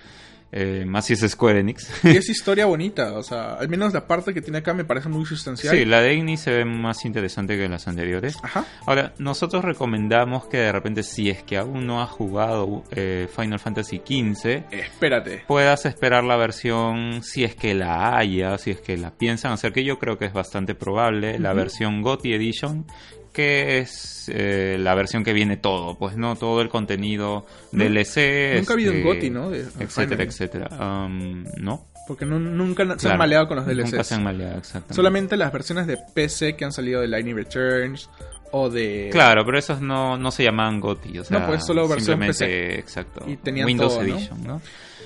Eh, 0.52 0.84
más 0.86 1.06
si 1.06 1.14
es 1.14 1.20
Square 1.20 1.58
Enix. 1.60 1.90
Y 2.04 2.10
es 2.16 2.28
historia 2.30 2.66
bonita, 2.66 3.14
o 3.14 3.22
sea, 3.24 3.54
al 3.54 3.68
menos 3.68 3.92
la 3.92 4.06
parte 4.06 4.32
que 4.32 4.40
tiene 4.40 4.58
acá 4.58 4.72
me 4.72 4.84
parece 4.84 5.08
muy 5.08 5.24
sustancial. 5.26 5.74
sí, 5.76 5.84
la 5.84 6.00
de 6.00 6.14
Ignis 6.14 6.40
se 6.42 6.52
ve 6.52 6.64
más 6.64 7.04
interesante 7.04 7.56
que 7.56 7.68
las 7.68 7.88
anteriores. 7.88 8.36
Ajá. 8.42 8.64
Ahora, 8.86 9.14
nosotros 9.18 9.64
recomendamos 9.64 10.46
que 10.46 10.58
de 10.58 10.70
repente, 10.70 11.02
si 11.02 11.28
es 11.28 11.42
que 11.42 11.56
aún 11.58 11.86
no 11.88 12.00
has 12.02 12.10
jugado 12.10 12.84
eh, 12.92 13.26
Final 13.34 13.58
Fantasy 13.58 13.98
XV, 14.06 14.62
Espérate. 14.70 15.42
puedas 15.48 15.86
esperar 15.86 16.22
la 16.22 16.36
versión, 16.36 17.22
si 17.24 17.42
es 17.42 17.56
que 17.56 17.74
la 17.74 18.16
haya, 18.16 18.56
si 18.58 18.70
es 18.70 18.80
que 18.80 18.96
la 18.96 19.10
piensan 19.10 19.52
hacer, 19.52 19.72
que 19.72 19.82
yo 19.84 19.98
creo 19.98 20.18
que 20.18 20.26
es 20.26 20.32
bastante 20.32 20.76
probable, 20.76 21.38
la 21.40 21.50
Ujú. 21.50 21.56
versión 21.58 22.02
GOTY 22.02 22.32
Edition, 22.34 22.86
que 23.34 23.78
es 23.80 24.30
eh, 24.32 24.76
la 24.80 24.94
versión 24.94 25.22
que 25.24 25.34
viene 25.34 25.58
todo, 25.58 25.98
pues 25.98 26.16
no 26.16 26.36
todo 26.36 26.62
el 26.62 26.70
contenido 26.70 27.44
Nu- 27.72 27.84
DLC. 27.84 28.56
Nunca 28.56 28.72
ha 28.72 28.74
habido 28.74 28.92
un 28.92 28.98
este, 28.98 29.08
GOTY, 29.14 29.30
¿no? 29.30 29.50
De- 29.50 29.64
de 29.64 29.84
Etcétera, 29.84 30.22
etcétera. 30.24 30.68
Um, 31.04 31.44
no. 31.58 31.84
Porque 32.08 32.24
no- 32.24 32.38
nunca 32.38 32.84
se 32.84 32.90
han 32.92 32.96
Claro, 32.98 33.18
maleado 33.18 33.48
con 33.48 33.56
los 33.58 33.66
Nunca 33.66 33.82
DLCs. 33.90 34.06
se 34.06 34.14
han 34.14 34.24
maleado, 34.24 34.58
exactamente. 34.58 34.94
Solamente 34.94 35.36
las 35.36 35.52
versiones 35.52 35.86
de 35.86 35.98
PC 36.14 36.54
que 36.56 36.64
han 36.64 36.72
salido 36.72 37.00
de 37.02 37.08
Lightning 37.08 37.34
Returns 37.36 38.08
o 38.52 38.70
de... 38.70 39.08
Claro, 39.10 39.44
pero 39.44 39.58
esos 39.58 39.80
no, 39.80 40.16
no 40.16 40.30
se 40.30 40.44
llamaban 40.44 40.80
GOTY, 40.80 41.18
o 41.18 41.24
sea, 41.24 41.40
No, 41.40 41.46
pues, 41.46 41.66
solo 41.66 41.88
versión 41.88 42.18
simplemente, 42.20 42.46
PC. 42.46 42.78
exacto. 42.78 43.24
Y 43.28 43.36
tenían 43.36 43.66
Windows 43.66 43.94
todo, 43.94 44.04
¿no? 44.06 44.14
Edition, 44.16 44.44
¿no? 44.46 44.60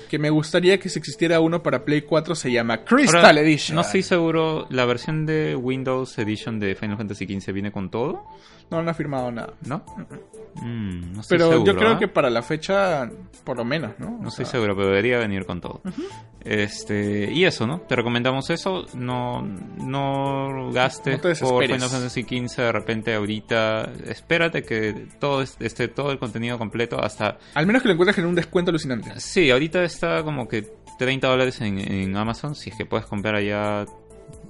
Que 0.09 0.17
me 0.17 0.31
gustaría 0.31 0.79
que 0.79 0.89
si 0.89 0.97
existiera 0.97 1.39
uno 1.39 1.61
para 1.61 1.85
Play 1.85 2.01
4 2.01 2.33
se 2.33 2.51
llama 2.51 2.83
Crystal 2.83 3.23
Ahora, 3.23 3.41
Edition. 3.41 3.75
No 3.75 3.81
estoy 3.81 4.01
seguro, 4.01 4.65
¿la 4.71 4.85
versión 4.85 5.27
de 5.27 5.55
Windows 5.55 6.17
Edition 6.17 6.59
de 6.59 6.73
Final 6.73 6.97
Fantasy 6.97 7.25
XV 7.25 7.53
viene 7.53 7.71
con 7.71 7.91
todo? 7.91 8.25
No, 8.71 8.81
no 8.83 8.91
ha 8.91 8.93
firmado 8.93 9.31
nada. 9.31 9.53
¿No? 9.65 9.83
Mm, 10.61 11.13
no 11.13 11.21
estoy 11.21 11.37
Pero 11.37 11.51
seguro, 11.51 11.71
yo 11.71 11.77
creo 11.77 11.91
¿ah? 11.91 11.99
que 11.99 12.07
para 12.07 12.29
la 12.29 12.41
fecha, 12.43 13.09
por 13.43 13.57
lo 13.57 13.65
menos, 13.65 13.91
¿no? 13.99 14.11
No 14.21 14.29
estoy 14.29 14.45
sea, 14.45 14.53
seguro, 14.53 14.75
pero 14.75 14.87
debería 14.89 15.17
venir 15.19 15.45
con 15.45 15.59
todo. 15.61 15.81
Este, 16.41 17.31
y 17.31 17.45
eso, 17.45 17.67
¿no? 17.67 17.81
Te 17.81 17.95
recomendamos 17.95 18.49
eso. 18.49 18.85
No, 18.93 19.41
no 19.41 20.71
gastes 20.71 21.21
No 21.23 21.47
por. 21.47 21.65
Final 21.65 21.89
Fantasy 21.89 22.23
XV 22.23 22.55
de 22.63 22.71
repente 22.71 23.13
ahorita. 23.13 23.91
Espérate 24.07 24.63
que 24.63 25.07
todo 25.19 25.41
es- 25.41 25.57
esté 25.59 25.87
todo 25.87 26.11
el 26.11 26.19
contenido 26.19 26.57
completo 26.57 26.99
hasta 27.01 27.37
Al 27.55 27.65
menos 27.67 27.81
que 27.81 27.87
lo 27.89 27.93
encuentres 27.93 28.17
en 28.19 28.25
un 28.25 28.35
descuento 28.35 28.69
alucinante. 28.71 29.11
Sí, 29.19 29.51
ahorita 29.51 29.83
está 29.83 30.23
como 30.23 30.47
que 30.47 30.67
30 30.97 31.27
dólares 31.27 31.59
en, 31.61 31.79
en 31.79 32.15
Amazon. 32.17 32.55
Si 32.55 32.69
es 32.69 32.75
que 32.77 32.85
puedes 32.85 33.05
comprar 33.05 33.35
allá, 33.35 33.85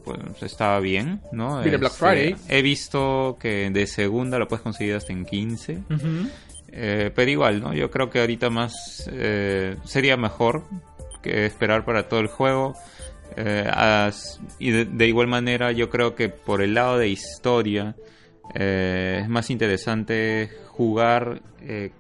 pues 0.04 0.20
está 0.42 0.80
bien, 0.80 1.22
¿no? 1.32 1.62
Viene 1.62 1.78
Black 1.78 1.92
Este, 1.94 2.06
Friday. 2.06 2.36
He 2.48 2.62
visto 2.62 3.38
que 3.40 3.70
de 3.70 3.88
segunda 3.88 4.38
lo 4.40 4.48
puedes 4.48 4.64
conseguir 4.64 4.96
hasta 4.96 5.14
en 5.14 5.26
15. 5.26 5.74
Ujú. 5.90 6.30
Eh, 6.72 7.12
pero 7.16 7.32
igual, 7.32 7.62
¿no? 7.62 7.74
Yo 7.74 7.90
creo 7.90 8.10
que 8.10 8.20
ahorita 8.20 8.50
más 8.50 9.10
eh, 9.12 9.76
sería 9.86 10.18
mejor 10.18 10.64
que 11.22 11.46
esperar 11.46 11.84
para 11.86 12.08
todo 12.08 12.20
el 12.20 12.28
juego. 12.28 12.76
Eh, 13.38 13.68
as- 13.72 14.40
y 14.60 14.72
de, 14.72 14.86
de 14.86 15.08
igual 15.08 15.28
manera, 15.28 15.72
yo 15.72 15.90
creo 15.90 16.16
que 16.16 16.30
por 16.30 16.62
el 16.62 16.74
lado 16.76 16.98
de 16.98 17.08
historia 17.10 17.96
es 18.54 19.30
más 19.30 19.50
interesante 19.52 20.50
jugar 20.70 21.42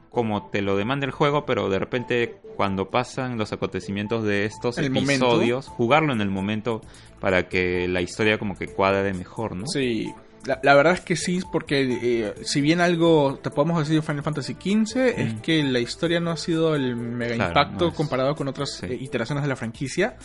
como 0.10 0.50
te 0.50 0.62
lo 0.62 0.75
demanda 0.75 1.06
el 1.06 1.12
juego, 1.12 1.46
pero 1.46 1.70
de 1.70 1.80
repente 1.80 2.38
cuando 2.56 2.89
pasan 2.89 3.38
los 3.38 3.54
acontecimientos 3.54 4.24
de 4.24 4.46
estos 4.46 4.78
momento. 4.78 5.25
episodios, 5.28 5.68
jugarlo 5.68 6.12
en 6.13 6.22
el 6.22 6.30
momento 6.30 6.82
para 7.20 7.48
que 7.48 7.88
la 7.88 8.01
historia 8.01 8.38
como 8.39 8.58
que 8.58 8.68
cuadre 8.68 9.13
mejor, 9.13 9.56
¿no? 9.56 9.68
Sí, 9.68 10.12
la, 10.46 10.60
la 10.63 10.74
verdad 10.74 10.94
es 10.94 11.01
que 11.01 11.16
sí, 11.16 11.42
porque 11.51 11.82
eh, 12.01 12.34
si 12.44 12.60
bien 12.62 12.82
algo 12.82 13.38
te 13.42 13.50
podemos 13.51 13.80
decir 13.80 13.96
de 13.96 14.01
Final 14.01 14.24
Fantasy 14.24 14.54
XV, 14.54 14.98
es 15.18 15.36
Mm. 15.36 15.39
que 15.42 15.63
la 15.63 15.80
historia 15.80 16.20
no 16.20 16.32
ha 16.32 16.38
sido 16.38 16.75
el 16.75 16.96
mega 16.96 17.36
Claro, 17.36 17.50
impacto 17.51 17.86
no 17.86 17.92
es- 17.92 17.98
comparado 17.98 18.36
con 18.36 18.48
otras 18.48 18.72
Sí. 18.78 18.88
eh, 18.88 18.98
iteraciones 19.00 19.44
de 19.44 19.50
la 19.50 19.56
franquicia. 19.56 20.18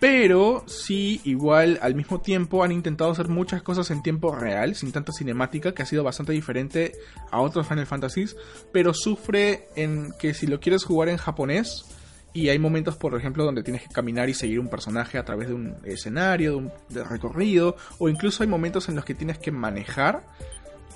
Pero 0.00 0.64
sí, 0.66 1.20
igual 1.24 1.78
al 1.82 1.94
mismo 1.94 2.22
tiempo 2.22 2.64
han 2.64 2.72
intentado 2.72 3.10
hacer 3.10 3.28
muchas 3.28 3.62
cosas 3.62 3.90
en 3.90 4.02
tiempo 4.02 4.34
real, 4.34 4.74
sin 4.74 4.92
tanta 4.92 5.12
cinemática, 5.12 5.72
que 5.74 5.82
ha 5.82 5.86
sido 5.86 6.02
bastante 6.02 6.32
diferente 6.32 6.92
a 7.30 7.40
otros 7.42 7.68
Final 7.68 7.86
Fantasies. 7.86 8.34
Pero 8.72 8.94
sufre 8.94 9.68
en 9.76 10.14
que 10.18 10.32
si 10.32 10.46
lo 10.46 10.58
quieres 10.58 10.84
jugar 10.84 11.10
en 11.10 11.18
japonés, 11.18 11.84
y 12.32 12.48
hay 12.48 12.58
momentos, 12.58 12.96
por 12.96 13.14
ejemplo, 13.14 13.44
donde 13.44 13.62
tienes 13.62 13.82
que 13.82 13.88
caminar 13.88 14.30
y 14.30 14.34
seguir 14.34 14.60
un 14.60 14.68
personaje 14.68 15.18
a 15.18 15.24
través 15.24 15.48
de 15.48 15.54
un 15.54 15.76
escenario, 15.84 16.72
de 16.88 17.02
un 17.02 17.08
recorrido, 17.08 17.76
o 17.98 18.08
incluso 18.08 18.42
hay 18.42 18.48
momentos 18.48 18.88
en 18.88 18.96
los 18.96 19.04
que 19.04 19.14
tienes 19.14 19.38
que 19.38 19.50
manejar 19.50 20.22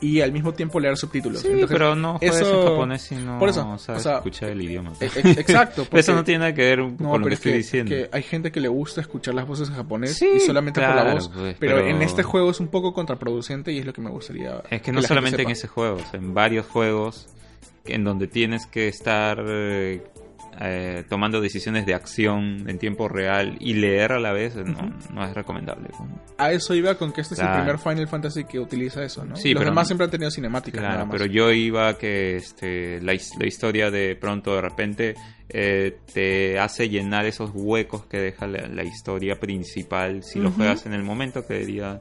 y 0.05 0.21
al 0.21 0.33
mismo 0.33 0.53
tiempo 0.53 0.79
leer 0.81 0.97
subtítulos. 0.97 1.41
Sí, 1.41 1.49
Entonces, 1.49 1.71
pero 1.77 1.95
no 1.97 2.19
juegas 2.19 2.41
eso- 2.41 2.61
en 2.63 2.69
japonés 2.69 3.03
si 3.03 3.15
no 3.17 3.39
por 3.39 3.49
eso, 3.49 3.79
sabes 3.79 4.01
o 4.01 4.03
sea, 4.03 4.17
escuchar 4.17 4.51
el 4.51 4.63
idioma. 4.63 4.93
e- 5.01 5.05
e- 5.07 5.31
exacto. 5.33 5.87
Eso 5.93 6.15
no 6.15 6.25
tiene 6.25 6.41
nada 6.41 6.55
que 6.55 6.63
ver 6.63 6.79
no, 6.81 7.11
con 7.11 7.21
lo 7.23 7.27
que 7.29 7.35
es 7.35 7.39
estoy 7.41 7.53
que, 7.53 7.59
diciendo. 7.59 7.91
que 7.91 8.09
hay 8.13 8.23
gente 8.23 8.53
que 8.53 8.61
le 8.61 8.69
gusta 8.69 9.01
escuchar 9.01 9.35
las 9.35 9.47
voces 9.47 9.69
en 9.69 9.75
japonés 9.77 10.17
Sí, 10.17 10.29
y 10.37 10.41
solamente 10.41 10.81
por 10.81 10.95
la 10.95 11.15
voz. 11.15 11.29
pues, 11.29 11.57
pero, 11.59 11.77
pero- 11.77 11.87
en 11.89 12.03
este 12.03 12.23
juego 12.23 12.51
es 12.51 12.61
un 12.61 12.69
poco 12.69 12.93
contraproducente 12.93 13.73
y 13.73 13.79
es 13.79 13.87
lo 13.87 13.93
que 13.93 14.01
me 14.01 14.11
gustaría. 14.11 14.63
Es 14.71 14.83
que 14.83 14.93
no 14.93 15.01
solamente 15.03 15.43
en 15.43 15.51
ese 15.51 15.69
juego, 15.69 15.97
o 15.97 16.11
sea, 16.11 16.19
en 16.21 16.35
varios 16.35 16.67
juegos 16.67 17.29
en 17.87 18.03
donde 18.05 18.27
tienes 18.27 18.67
que 18.67 18.89
estar 18.89 19.39
eh, 20.61 21.05
tomando 21.09 21.41
decisiones 21.41 21.87
de 21.87 21.95
acción 21.95 22.69
en 22.69 22.79
tiempo 22.79 23.09
real 23.09 23.57
y 23.61 23.75
leer 23.75 24.13
a 24.13 24.21
la 24.21 24.33
vez, 24.33 24.55
no, 24.57 24.93
no 25.13 25.25
es 25.25 25.35
recomendable. 25.35 25.89
A 26.39 26.53
eso 26.53 26.75
iba 26.75 26.95
con 26.97 27.13
que 27.13 27.21
este 27.23 27.35
es 27.35 27.41
el 27.41 27.49
primer 27.51 27.79
Final 27.79 28.09
Fantasy 28.09 28.45
que 28.45 28.59
utiliza 28.61 29.03
eso, 29.05 29.25
¿no? 29.25 29.37
Sí, 29.37 29.53
Los 29.55 29.61
pero- 29.61 29.71
demás 29.71 29.87
siempre 29.87 30.05
han 30.07 30.11
tenido 30.11 30.31
cinemáticas. 30.31 30.81
nada 30.83 30.95
Claro, 30.95 31.07
más. 31.07 31.17
pero 31.19 31.27
yo 31.33 31.51
iba 31.53 31.97
que 31.99 32.37
este, 32.37 33.01
la, 33.03 33.15
his- 33.15 33.33
la 33.39 33.47
historia 33.47 33.91
de 33.91 34.17
pronto 34.17 34.55
de 34.55 34.61
repente 34.61 35.15
eh, 35.49 35.99
te 36.13 36.59
hace 36.59 36.89
llenar 36.89 37.27
esos 37.27 37.51
huecos 37.55 38.07
que 38.07 38.19
deja 38.19 38.47
la, 38.47 38.67
la 38.69 38.83
historia 38.83 39.39
principal 39.39 40.23
si 40.23 40.39
lo 40.41 40.51
juegas 40.51 40.87
en 40.87 40.95
el 40.95 41.03
momento 41.03 41.47
que 41.47 41.55
debería 41.55 42.01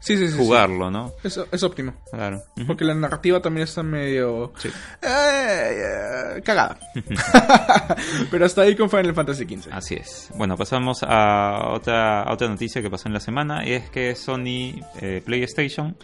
sí, 0.00 0.16
sí, 0.16 0.28
sí, 0.28 0.36
jugarlo, 0.38 0.90
¿no? 0.90 1.12
Eso 1.22 1.46
es 1.50 1.62
óptimo. 1.62 1.94
Claro. 2.10 2.42
Porque 2.66 2.84
la 2.84 2.94
narrativa 2.94 3.40
también 3.40 3.64
está 3.64 3.82
medio 3.82 4.52
Sí. 4.58 4.68
eh, 5.02 6.36
eh, 6.36 6.42
cagada. 6.42 6.78
Pero 8.30 8.44
hasta 8.46 8.62
ahí 8.62 8.76
con 8.76 8.90
Final 8.90 9.14
Fantasy 9.14 9.44
XV. 9.44 9.72
Así 9.72 9.94
es. 9.94 10.30
Bueno, 10.36 10.56
pasamos 10.56 11.02
a 11.02 11.70
otra, 11.72 12.22
a 12.22 12.32
otra 12.32 12.48
noticia 12.48 12.82
que 12.82 12.90
pasó 12.90 13.08
en 13.08 13.14
la 13.14 13.20
semana 13.20 13.66
y 13.66 13.72
es 13.72 13.90
que 13.90 14.14
Sony 14.14 14.80
eh, 15.00 15.22
PlayStation 15.24 15.96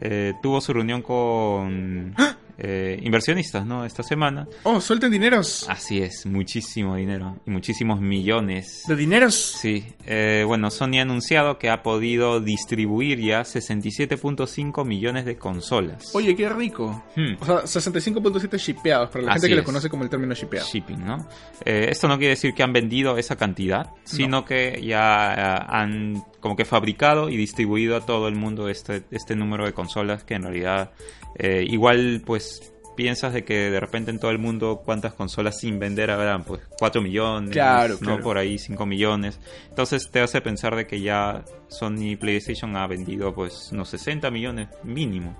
eh, 0.00 0.34
tuvo 0.42 0.60
su 0.60 0.72
reunión 0.72 1.02
con 1.02 2.14
eh, 2.58 2.98
inversionistas, 3.02 3.66
¿no? 3.66 3.84
Esta 3.84 4.02
semana. 4.02 4.46
Oh, 4.62 4.80
suelten 4.80 5.10
dineros. 5.10 5.66
Así 5.68 6.00
es, 6.00 6.26
muchísimo 6.26 6.96
dinero 6.96 7.36
y 7.46 7.50
muchísimos 7.50 8.00
millones. 8.00 8.82
De 8.86 8.96
dineros. 8.96 9.34
Sí, 9.34 9.84
eh, 10.06 10.44
bueno, 10.46 10.70
Sony 10.70 10.98
ha 10.98 11.02
anunciado 11.02 11.58
que 11.58 11.70
ha 11.70 11.82
podido 11.82 12.40
distribuir 12.40 13.20
ya 13.20 13.42
67.5 13.42 14.84
millones 14.84 15.24
de 15.24 15.36
consolas. 15.36 16.14
Oye, 16.14 16.34
qué 16.36 16.48
rico. 16.48 17.04
Hmm. 17.16 17.34
O 17.40 17.44
sea, 17.44 17.62
65.7 17.62 18.56
shipeados, 18.58 19.10
para 19.10 19.24
la 19.24 19.32
Así 19.32 19.40
gente 19.42 19.48
que 19.48 19.54
lo 19.56 19.60
es. 19.62 19.66
conoce 19.66 19.88
como 19.88 20.04
el 20.04 20.10
término 20.10 20.34
shipeado. 20.34 20.66
shipping, 20.66 21.04
¿no? 21.04 21.28
Eh, 21.64 21.88
esto 21.90 22.08
no 22.08 22.16
quiere 22.18 22.30
decir 22.30 22.54
que 22.54 22.62
han 22.62 22.72
vendido 22.72 23.16
esa 23.18 23.36
cantidad, 23.36 23.90
sino 24.04 24.44
que 24.44 24.80
ya 24.84 25.34
eh, 25.60 25.64
han 25.68 26.24
como 26.40 26.56
que 26.56 26.64
fabricado 26.66 27.30
y 27.30 27.36
distribuido 27.38 27.96
a 27.96 28.04
todo 28.04 28.28
el 28.28 28.34
mundo 28.36 28.68
este, 28.68 29.02
este 29.10 29.34
número 29.34 29.64
de 29.64 29.72
consolas 29.72 30.24
que 30.24 30.34
en 30.34 30.42
realidad 30.42 30.92
eh, 31.36 31.64
igual 31.68 32.22
pues 32.24 32.70
piensas 32.96 33.32
de 33.32 33.44
que 33.44 33.70
de 33.70 33.80
repente 33.80 34.12
en 34.12 34.20
todo 34.20 34.30
el 34.30 34.38
mundo 34.38 34.82
cuántas 34.84 35.14
consolas 35.14 35.58
sin 35.58 35.80
vender 35.80 36.10
habrán, 36.12 36.44
pues 36.44 36.60
4 36.78 37.02
millones, 37.02 37.50
Claro, 37.50 37.94
¿no? 37.94 37.98
claro. 38.00 38.22
Por 38.22 38.38
ahí 38.38 38.56
5 38.58 38.86
millones. 38.86 39.40
Entonces 39.68 40.08
te 40.12 40.20
hace 40.20 40.40
pensar 40.40 40.76
de 40.76 40.86
que 40.86 41.00
ya 41.00 41.44
Sony 41.66 42.16
PlayStation 42.18 42.76
ha 42.76 42.86
vendido 42.86 43.34
pues 43.34 43.70
unos 43.72 43.88
60 43.88 44.30
millones 44.30 44.68
mínimo. 44.84 45.36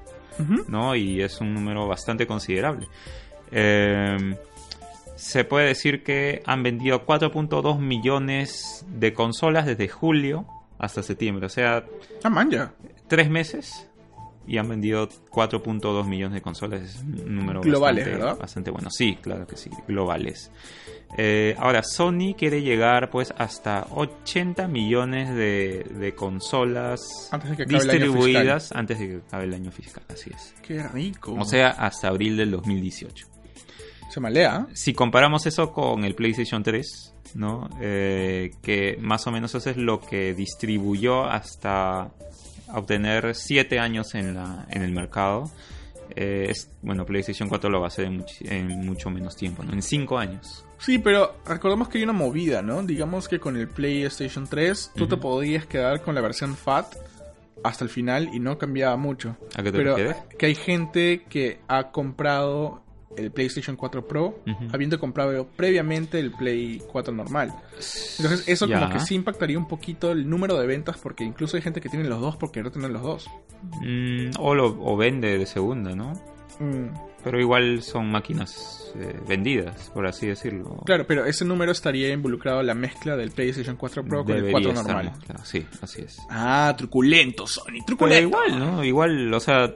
¿no? 0.67 0.97
Y 0.97 1.23
es 1.23 1.41
un 1.41 1.55
número 1.55 1.87
bastante 1.87 2.27
considerable. 2.27 2.89
Eh, 3.53 4.35
se 5.15 5.45
puede 5.45 5.69
decir 5.69 6.03
que 6.03 6.43
han 6.45 6.65
vendido 6.65 7.07
4.2 7.07 7.79
millones 7.79 8.85
de 8.89 9.13
consolas 9.15 9.65
desde 9.67 9.87
julio 9.87 10.45
hasta 10.79 11.05
septiembre, 11.05 11.47
o 11.47 11.49
sea, 11.49 11.85
Ah, 12.25 12.31
man, 12.31 12.51
ya. 12.51 12.73
tres 13.07 13.31
meses 13.31 13.89
y 14.47 14.59
han 14.59 14.69
vendido 14.69 15.09
4.2 15.09 16.07
millones 16.07 16.35
de 16.35 16.43
consolas, 16.43 16.83
es 16.83 17.03
un 17.03 17.35
número 17.35 17.61
Globales, 17.61 18.05
bastante, 18.05 18.25
¿verdad? 18.25 18.39
bastante 18.39 18.71
bueno. 18.71 18.91
Sí, 18.91 19.19
claro 19.21 19.47
que 19.47 19.57
sí, 19.57 19.71
globales. 19.89 20.51
Eh, 21.17 21.55
ahora, 21.59 21.83
Sony 21.83 22.35
quiere 22.37 22.63
llegar 22.63 23.11
pues 23.11 23.33
hasta 23.39 23.87
80 23.93 24.67
millones 24.67 25.29
de, 25.35 25.87
de 25.99 26.15
consolas 26.15 27.29
Antes 27.31 27.51
de 27.51 27.57
que 27.57 27.65
distribuidas 27.67 28.73
antes 28.73 28.99
de 28.99 29.09
que 29.09 29.17
acabe 29.17 29.45
el 29.45 29.55
año 29.55 29.71
fiscal, 29.71 30.03
así 30.09 30.31
es. 30.35 30.55
Qué 30.63 30.83
rico. 30.83 31.35
O 31.39 31.45
sea, 31.45 31.69
hasta 31.69 32.09
abril 32.09 32.37
del 32.37 32.51
2018. 32.51 33.29
se 34.11 34.21
malea. 34.21 34.67
Si 34.73 34.93
comparamos 34.93 35.47
eso 35.47 35.73
con 35.73 36.05
el 36.05 36.15
PlayStation 36.15 36.63
3, 36.63 37.15
¿no? 37.35 37.69
Eh, 37.81 38.53
que 38.63 38.97
más 39.01 39.27
o 39.27 39.31
menos 39.31 39.55
eso 39.55 39.71
es 39.71 39.77
lo 39.77 40.01
que 40.01 40.35
distribuyó 40.35 41.25
hasta 41.25 42.11
obtener 42.79 43.35
7 43.35 43.79
años 43.79 44.15
en, 44.15 44.35
la, 44.35 44.67
en 44.71 44.83
el 44.83 44.93
mercado. 44.93 45.51
Eh, 46.17 46.47
es, 46.51 46.71
bueno, 46.83 47.05
PlayStation 47.07 47.49
4 47.49 47.71
lo 47.71 47.81
va 47.81 47.87
a 47.87 47.89
hacer 47.89 48.05
en, 48.05 48.21
much- 48.21 48.51
en 48.51 48.69
mucho 48.87 49.11
menos 49.11 49.35
tiempo, 49.37 49.63
¿no? 49.65 49.73
En 49.73 49.83
5 49.83 50.19
años. 50.19 50.65
Sí, 50.79 50.99
pero 50.99 51.37
recordemos 51.47 51.89
que 51.89 51.99
hay 51.99 52.05
una 52.05 52.13
movida, 52.13 52.61
¿no? 52.63 52.83
Digamos 52.83 53.27
que 53.27 53.41
con 53.41 53.57
el 53.57 53.69
PlayStation 53.69 54.47
3 54.47 54.93
tú 54.95 55.07
te 55.09 55.17
podías 55.17 55.67
quedar 55.67 56.03
con 56.03 56.15
la 56.15 56.21
versión 56.21 56.57
FAT 56.57 56.95
hasta 57.65 57.85
el 57.85 57.91
final 57.91 58.29
y 58.35 58.39
no 58.41 58.59
cambiaba 58.59 58.97
mucho. 58.97 59.37
¿A 59.57 59.63
qué 59.63 59.73
te 59.73 59.79
pero 59.79 59.97
refieres? 59.97 60.17
que 60.39 60.47
hay 60.47 60.55
gente 60.55 61.25
que 61.29 61.61
ha 61.69 61.91
comprado 61.91 62.83
el 63.17 63.31
PlayStation 63.31 63.77
4 63.77 64.07
Pro 64.07 64.41
habiendo 64.73 64.99
comprado 64.99 65.47
previamente 65.57 66.19
el 66.19 66.31
Play 66.33 66.83
4 66.91 67.15
normal. 67.15 67.53
Entonces 67.73 68.45
eso 68.47 68.69
como 68.69 68.91
que 68.91 69.01
sí 69.01 69.15
impactaría 69.15 69.59
un 69.59 69.69
poquito 69.69 70.13
el 70.13 70.29
número 70.29 70.59
de 70.59 70.67
ventas 70.67 70.99
porque 70.99 71.25
incluso 71.25 71.57
hay 71.57 71.63
gente 71.63 71.81
que 71.81 71.89
tiene 71.89 72.09
los 72.09 72.21
dos 72.21 72.37
porque 72.37 72.63
no 72.63 72.71
tienen 72.71 72.93
los 72.93 73.03
dos. 73.03 73.31
Mm, 73.83 74.31
o, 74.39 74.55
lo, 74.55 74.67
o 74.67 74.97
vende 74.97 75.39
de 75.39 75.47
segunda, 75.47 75.95
¿no? 75.95 76.13
Mm, 76.61 76.87
Pero 77.25 77.41
igual 77.41 77.83
son 77.83 78.11
máquinas 78.11 78.93
eh, 78.97 79.19
vendidas, 79.27 79.91
por 79.91 80.07
así 80.07 80.27
decirlo. 80.29 80.83
Claro, 80.87 81.05
pero 81.07 81.25
ese 81.25 81.45
número 81.45 81.73
estaría 81.73 82.13
involucrado 82.13 82.61
en 82.61 82.67
la 82.69 82.75
mezcla 82.75 83.17
del 83.17 83.31
PlayStation 83.33 83.77
4 83.77 84.05
Pro 84.05 84.25
con 84.25 84.37
el 84.37 84.43
Debería 84.45 84.71
4 84.73 84.81
estar 84.81 85.05
normal. 85.05 85.13
Sí, 85.43 85.67
así 85.81 86.03
es. 86.03 86.19
Ah, 86.31 86.73
truculento, 86.77 87.47
Sony, 87.47 87.65
Pero 87.73 87.85
truculento. 87.87 88.29
igual, 88.29 88.59
¿no? 88.59 88.85
Igual, 88.85 89.35
o 89.35 89.41
sea, 89.41 89.75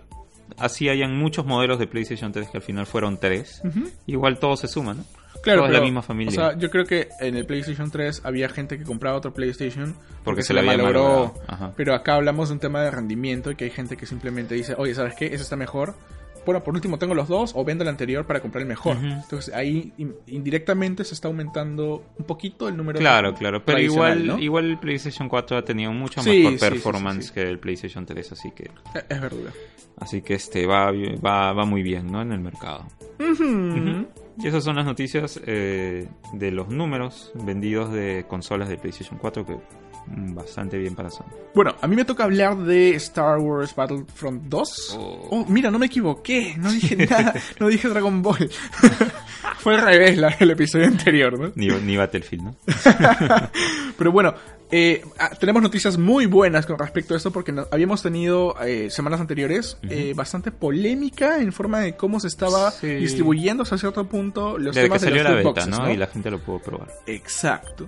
así 0.57 0.88
hayan 0.88 1.17
muchos 1.17 1.47
modelos 1.47 1.78
de 1.78 1.87
PlayStation 1.87 2.33
3 2.33 2.49
que 2.50 2.59
al 2.59 2.62
final 2.62 2.87
fueron 2.87 3.19
tres. 3.19 3.62
Igual 4.07 4.38
todo 4.38 4.57
se 4.57 4.69
suma, 4.69 4.95
¿no? 4.95 5.05
Claro, 5.43 5.62
pero, 5.62 5.75
la 5.75 5.81
misma 5.81 6.02
familia. 6.02 6.31
O 6.31 6.35
sea, 6.35 6.59
yo 6.59 6.71
creo 6.71 6.85
que 6.85 7.09
en 7.21 7.37
el 7.37 7.47
PlayStation 7.47 7.90
3 7.90 8.23
había 8.25 8.49
gente 8.49 8.78
que 8.78 8.85
compraba 8.85 9.17
otro 9.17 9.33
PlayStation 9.33 9.95
Porque 10.25 10.43
se 10.43 10.52
le 10.52 10.61
había 10.61 10.76
malogró. 10.76 11.35
Pero 11.76 11.95
acá 11.95 12.14
hablamos 12.14 12.49
de 12.49 12.55
un 12.55 12.61
tema 12.61 12.83
de 12.83 12.90
rendimiento 12.90 13.50
y 13.50 13.55
que 13.55 13.64
hay 13.64 13.71
gente 13.71 13.97
que 13.97 14.07
simplemente 14.07 14.55
dice, 14.55 14.75
oye, 14.76 14.95
¿sabes 14.95 15.14
qué? 15.14 15.26
Ese 15.26 15.43
está 15.43 15.57
mejor. 15.57 15.95
Bueno, 16.47 16.62
por 16.64 16.75
último 16.75 16.99
tengo 16.99 17.14
los 17.14 17.28
dos 17.28 17.52
o 17.54 17.64
vendo 17.64 17.83
el 17.85 17.88
anterior 17.88 18.26
para 18.26 18.40
comprar 18.40 18.62
el 18.62 18.68
mejor. 18.68 18.97
Entonces 18.97 19.52
ahí 19.54 19.92
in- 19.99 20.14
indirectamente 20.26 21.04
se 21.04 21.14
está 21.14 21.28
aumentando 21.28 22.04
un 22.18 22.25
poquito 22.25 22.68
el 22.68 22.76
número 22.76 22.99
Claro, 22.99 23.35
claro, 23.35 23.62
pero 23.64 23.80
igual, 23.80 24.26
¿no? 24.26 24.38
igual 24.38 24.64
el 24.71 24.78
PlayStation 24.78 25.28
4 25.28 25.59
ha 25.59 25.62
tenido 25.64 25.92
mucho 25.92 26.23
Sí, 26.23 26.30
mejor 26.30 26.52
sí, 26.52 26.59
sí, 26.59 26.64
sí, 26.64 26.71
performance 26.71 27.26
sí. 27.26 27.33
que 27.35 27.42
el 27.42 27.59
PlayStation 27.59 28.07
3, 28.07 28.33
así 28.33 28.50
que 28.52 28.64
Eh, 28.95 29.02
Es 29.09 29.21
verdad. 29.21 29.52
así 29.99 30.23
que 30.23 30.35
este 30.35 30.66
va, 30.66 30.90
bien- 30.90 31.21
va, 31.25 31.52
va 31.52 31.64
muy 31.64 31.83
bien, 31.83 32.11
¿no? 32.11 32.23
En 32.23 32.33
el 32.33 32.40
mercado. 32.40 32.87
Y 34.40 34.47
esas 34.47 34.62
son 34.62 34.76
las 34.76 34.85
noticias 34.87 35.40
eh, 35.47 36.09
de 36.33 36.50
los 36.52 36.68
números 36.68 37.33
vendidos 37.35 37.92
de 37.92 38.25
consolas 38.28 38.68
de 38.68 38.76
PlayStation 38.78 39.18
4 39.18 39.45
que 39.45 39.57
bastante 40.34 40.78
bien 40.78 40.94
para 40.94 41.10
Sony. 41.10 41.24
Bueno, 41.54 41.74
a 41.80 41.86
mí 41.86 41.96
me 41.96 42.04
toca 42.04 42.24
hablar 42.24 42.56
de 42.56 42.94
Star 42.96 43.38
Wars 43.38 43.74
Battlefront 43.74 44.44
2. 44.44 44.96
Oh. 44.98 45.28
Oh, 45.30 45.44
mira, 45.48 45.70
no 45.70 45.78
me 45.78 45.86
equivoqué. 45.86 46.54
No 46.58 46.70
dije 46.70 46.96
nada. 46.96 47.34
no 47.60 47.68
dije 47.68 47.88
Dragon 47.88 48.22
Ball. 48.22 48.50
Fue 49.58 49.74
al 49.74 49.82
revés 49.82 50.16
la- 50.18 50.36
el 50.38 50.50
episodio 50.50 50.86
anterior, 50.86 51.38
¿no? 51.38 51.52
Ni, 51.56 51.68
ni 51.68 51.96
Battlefield, 51.96 52.44
¿no? 52.44 52.56
Pero 53.98 54.12
bueno, 54.12 54.34
Eh, 54.70 55.02
ah, 55.18 55.30
tenemos 55.40 55.62
noticias 55.62 55.96
muy 55.96 56.26
buenas 56.26 56.66
con 56.66 56.78
respecto 56.78 57.14
a 57.14 57.16
esto 57.16 57.30
porque 57.30 57.52
no- 57.52 57.66
habíamos 57.72 58.02
tenido 58.02 58.54
eh, 58.62 58.90
semanas 58.90 59.18
anteriores 59.18 59.78
eh, 59.88 60.12
bastante 60.14 60.52
polémica 60.52 61.38
en 61.40 61.54
forma 61.54 61.80
de 61.80 61.96
cómo 61.96 62.20
se 62.20 62.28
estaba 62.28 62.70
Sí. 62.70 62.86
distribuyendo 62.86 63.62
hasta 63.62 63.78
cierto 63.78 64.06
punto 64.06 64.58
los 64.58 64.74
Desde 64.74 64.82
que 64.82 64.86
temas 64.88 65.00
de 65.00 65.06
salió 65.08 65.22
los 65.22 65.30
la 65.32 65.36
beta, 65.38 65.48
boxes, 65.48 65.68
¿no? 65.68 65.90
Y 65.90 65.96
la 65.96 66.06
gente 66.08 66.30
lo 66.30 66.38
pudo 66.40 66.58
probar. 66.58 66.88
Exacto. 67.06 67.86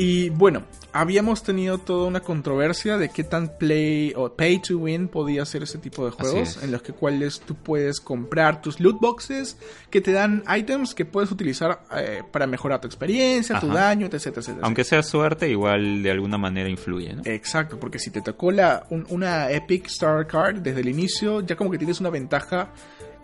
Y 0.00 0.30
bueno, 0.30 0.62
habíamos 0.92 1.42
tenido 1.42 1.78
toda 1.78 2.06
una 2.06 2.20
controversia 2.20 2.98
de 2.98 3.08
qué 3.08 3.24
tan 3.24 3.58
play 3.58 4.12
o 4.14 4.32
pay 4.32 4.60
to 4.60 4.78
win 4.78 5.08
podía 5.08 5.44
ser 5.44 5.64
ese 5.64 5.78
tipo 5.78 6.04
de 6.04 6.12
juegos 6.12 6.62
en 6.62 6.70
los 6.70 6.82
que 6.82 6.92
cuales 6.92 7.40
tú 7.40 7.56
puedes 7.56 7.98
comprar 7.98 8.62
tus 8.62 8.78
loot 8.78 9.00
boxes 9.00 9.56
que 9.90 10.00
te 10.00 10.12
dan 10.12 10.44
items 10.56 10.94
que 10.94 11.04
puedes 11.04 11.32
utilizar 11.32 11.80
eh, 11.96 12.22
para 12.30 12.46
mejorar 12.46 12.80
tu 12.80 12.86
experiencia, 12.86 13.58
tu 13.58 13.66
daño, 13.66 14.06
etc, 14.06 14.26
etc, 14.28 14.36
etc. 14.38 14.50
Aunque 14.62 14.84
sea 14.84 15.02
suerte, 15.02 15.50
igual 15.50 16.00
de 16.04 16.12
alguna 16.12 16.38
manera 16.38 16.68
influye, 16.68 17.14
¿no? 17.14 17.22
Exacto, 17.24 17.80
porque 17.80 17.98
si 17.98 18.10
te 18.12 18.22
tocó 18.22 18.52
la, 18.52 18.86
un- 18.90 19.04
una 19.10 19.50
Epic 19.50 19.86
Star 19.88 20.28
Card 20.28 20.58
desde 20.60 20.80
el 20.82 20.88
inicio, 20.90 21.40
ya 21.40 21.56
como 21.56 21.72
que 21.72 21.78
tienes 21.78 21.98
una 21.98 22.10
ventaja 22.10 22.68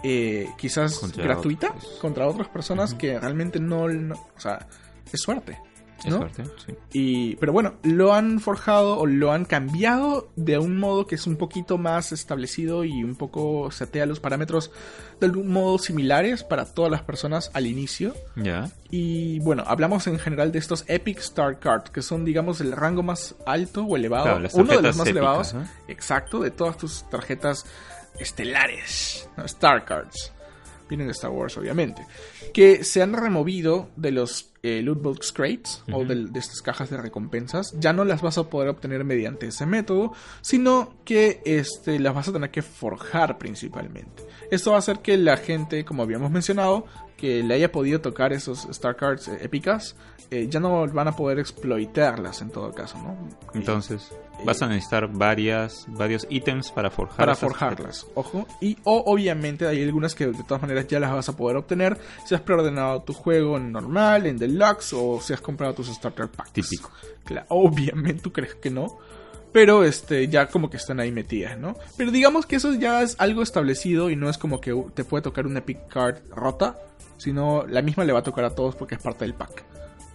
eh, 0.02 0.49
quizás 0.59 0.99
Contra 0.99 1.23
gratuita 1.23 1.69
otros. 1.69 1.99
contra 2.00 2.26
otras 2.26 2.49
personas 2.49 2.95
que 2.95 3.16
realmente 3.21 3.61
no, 3.61 3.87
no- 3.88 4.16
O 4.37 4.40
sea, 4.40 4.66
es 5.12 5.21
suerte. 5.21 5.57
¿No? 6.06 6.28
sí. 6.34 6.75
Y, 6.92 7.37
pero 7.37 7.52
bueno, 7.52 7.75
lo 7.82 8.14
han 8.14 8.40
forjado 8.40 8.99
o 8.99 9.06
lo 9.06 9.32
han 9.32 9.44
cambiado 9.44 10.28
de 10.37 10.58
un 10.58 10.78
modo 10.78 11.06
que 11.06 11.14
es 11.14 11.26
un 11.26 11.37
poquito 11.37 11.78
más 11.78 12.12
establecido 12.12 12.84
y 12.84 13.02
un 13.02 13.16
poco 13.16 13.70
setea 13.70 14.06
los 14.06 14.20
parámetros 14.20 14.70
de 15.20 15.28
un 15.28 15.49
modo 15.49 15.78
similares 15.78 16.44
para 16.44 16.66
todas 16.66 16.90
las 16.90 17.02
personas 17.02 17.50
al 17.54 17.66
inicio. 17.66 18.14
Ya. 18.37 18.70
Y 18.90 19.40
bueno, 19.40 19.64
hablamos 19.66 20.06
en 20.06 20.18
general 20.18 20.52
de 20.52 20.58
estos 20.58 20.84
Epic 20.88 21.18
Star 21.18 21.58
Cards, 21.58 21.90
que 21.90 22.02
son, 22.02 22.25
digamos, 22.25 22.61
el 22.61 22.73
rango 22.73 23.02
más 23.02 23.34
alto 23.46 23.84
o 23.84 23.96
elevado. 23.96 24.25
Claro, 24.25 24.49
uno 24.54 24.76
de 24.76 24.82
los 24.82 24.96
más 24.96 25.06
épicas, 25.06 25.52
elevados, 25.52 25.56
exacto, 25.88 26.40
de 26.40 26.50
todas 26.50 26.76
tus 26.76 27.08
tarjetas 27.11 27.64
estelares, 28.18 29.28
¿no? 29.37 29.44
Star 29.44 29.84
Cards. 29.84 30.34
Vienen 30.94 31.08
de 31.08 31.12
Star 31.12 31.30
Wars, 31.30 31.56
obviamente. 31.58 32.06
Que 32.52 32.84
se 32.84 33.02
han 33.02 33.12
removido 33.14 33.88
de 33.96 34.12
los 34.12 34.50
eh, 34.62 34.80
loot 34.80 35.02
box 35.02 35.32
crates 35.32 35.82
o 35.92 36.04
del- 36.04 36.32
de, 36.32 36.38
estas 36.38 36.62
cajas 36.62 36.88
de 36.88 36.96
recompensas. 36.96 37.74
Ya 37.80 37.92
no 37.92 38.04
las 38.04 38.22
vas 38.22 38.38
a 38.38 38.48
poder 38.48 38.68
obtener 38.68 39.04
mediante 39.04 39.46
ese 39.48 39.66
método, 39.66 40.12
sino 40.40 40.94
que 41.04 41.42
este, 41.44 41.98
las 41.98 42.14
vas 42.14 42.28
a 42.28 42.32
tener 42.32 42.50
que 42.50 42.62
forjar 42.62 43.36
principalmente. 43.38 44.22
Esto 44.50 44.70
va 44.70 44.76
a 44.76 44.78
hacer 44.78 45.00
que 45.00 45.18
la 45.18 45.36
gente, 45.36 45.84
como 45.84 46.02
habíamos 46.02 46.30
mencionado, 46.30 46.86
que 47.16 47.42
le 47.42 47.54
haya 47.54 47.71
podido 47.71 48.00
tocar 48.00 48.33
esos 48.33 48.64
Star 48.66 48.97
Cards 48.97 49.28
eh, 49.28 49.38
épicas, 49.42 49.97
eh, 50.30 50.49
ya 50.49 50.59
no 50.61 50.87
van 50.88 51.09
a 51.09 51.14
poder 51.14 51.38
exploitarlas 51.38 52.42
en 52.42 52.50
todo 52.50 52.73
caso, 52.73 52.99
¿no? 52.99 53.16
Entonces, 53.52 54.11
vas 54.44 54.61
a 54.62 54.66
necesitar 54.66 55.09
varias, 55.12 55.87
varios 55.88 56.26
ítems 56.30 56.73
para 56.73 56.90
forjar. 56.90 57.16
para 57.18 57.35
forjarlas, 57.35 58.06
ojo. 58.14 58.47
Y 58.61 58.76
o, 58.85 59.04
obviamente 59.06 59.66
hay 59.66 59.83
algunas 59.83 60.14
que 60.14 60.26
de 60.26 60.42
todas 60.44 60.62
maneras 60.62 60.87
ya 60.88 60.99
las 60.99 61.12
vas 61.12 61.28
a 61.28 61.37
poder 61.37 61.56
obtener 61.56 61.99
si 62.25 62.35
has 62.35 62.40
preordenado 62.40 63.02
tu 63.02 63.12
juego 63.12 63.56
en 63.56 63.71
normal, 63.71 64.26
en 64.26 64.38
deluxe 64.38 64.94
o 64.94 65.21
si 65.21 65.33
has 65.33 65.40
comprado 65.40 65.75
tus 65.75 65.88
starter 65.88 66.28
packs. 66.28 66.52
Típico. 66.52 66.90
Claro, 67.25 67.47
obviamente 67.50 68.23
tú 68.23 68.33
crees 68.33 68.54
que 68.56 68.71
no. 68.71 68.99
Pero 69.54 69.84
este, 69.84 70.26
ya 70.26 70.49
como 70.49 70.68
que 70.68 70.78
están 70.78 70.99
ahí 70.99 71.12
metidas, 71.12 71.56
¿no? 71.56 71.76
Pero 71.96 72.11
digamos 72.11 72.44
que 72.44 72.56
eso 72.56 72.75
ya 72.75 73.02
es 73.02 73.14
algo 73.20 73.40
establecido 73.40 74.11
y 74.11 74.16
no 74.16 74.28
es 74.28 74.37
como 74.37 74.61
que 74.61 74.72
uh, 74.72 74.90
te 74.90 75.05
puede 75.05 75.22
tocar 75.22 75.46
una 75.46 75.61
Epic 75.61 75.87
Card 75.87 76.16
rota, 76.35 76.76
sino 77.18 77.64
la 77.64 77.81
misma 77.81 78.05
le 78.05 78.12
va 78.12 78.18
a 78.18 78.22
tocar 78.24 78.44
a 78.44 78.50
todos 78.50 78.74
porque 78.74 78.96
es 78.96 79.00
parte 79.00 79.24
del 79.24 79.35
pack, 79.35 79.64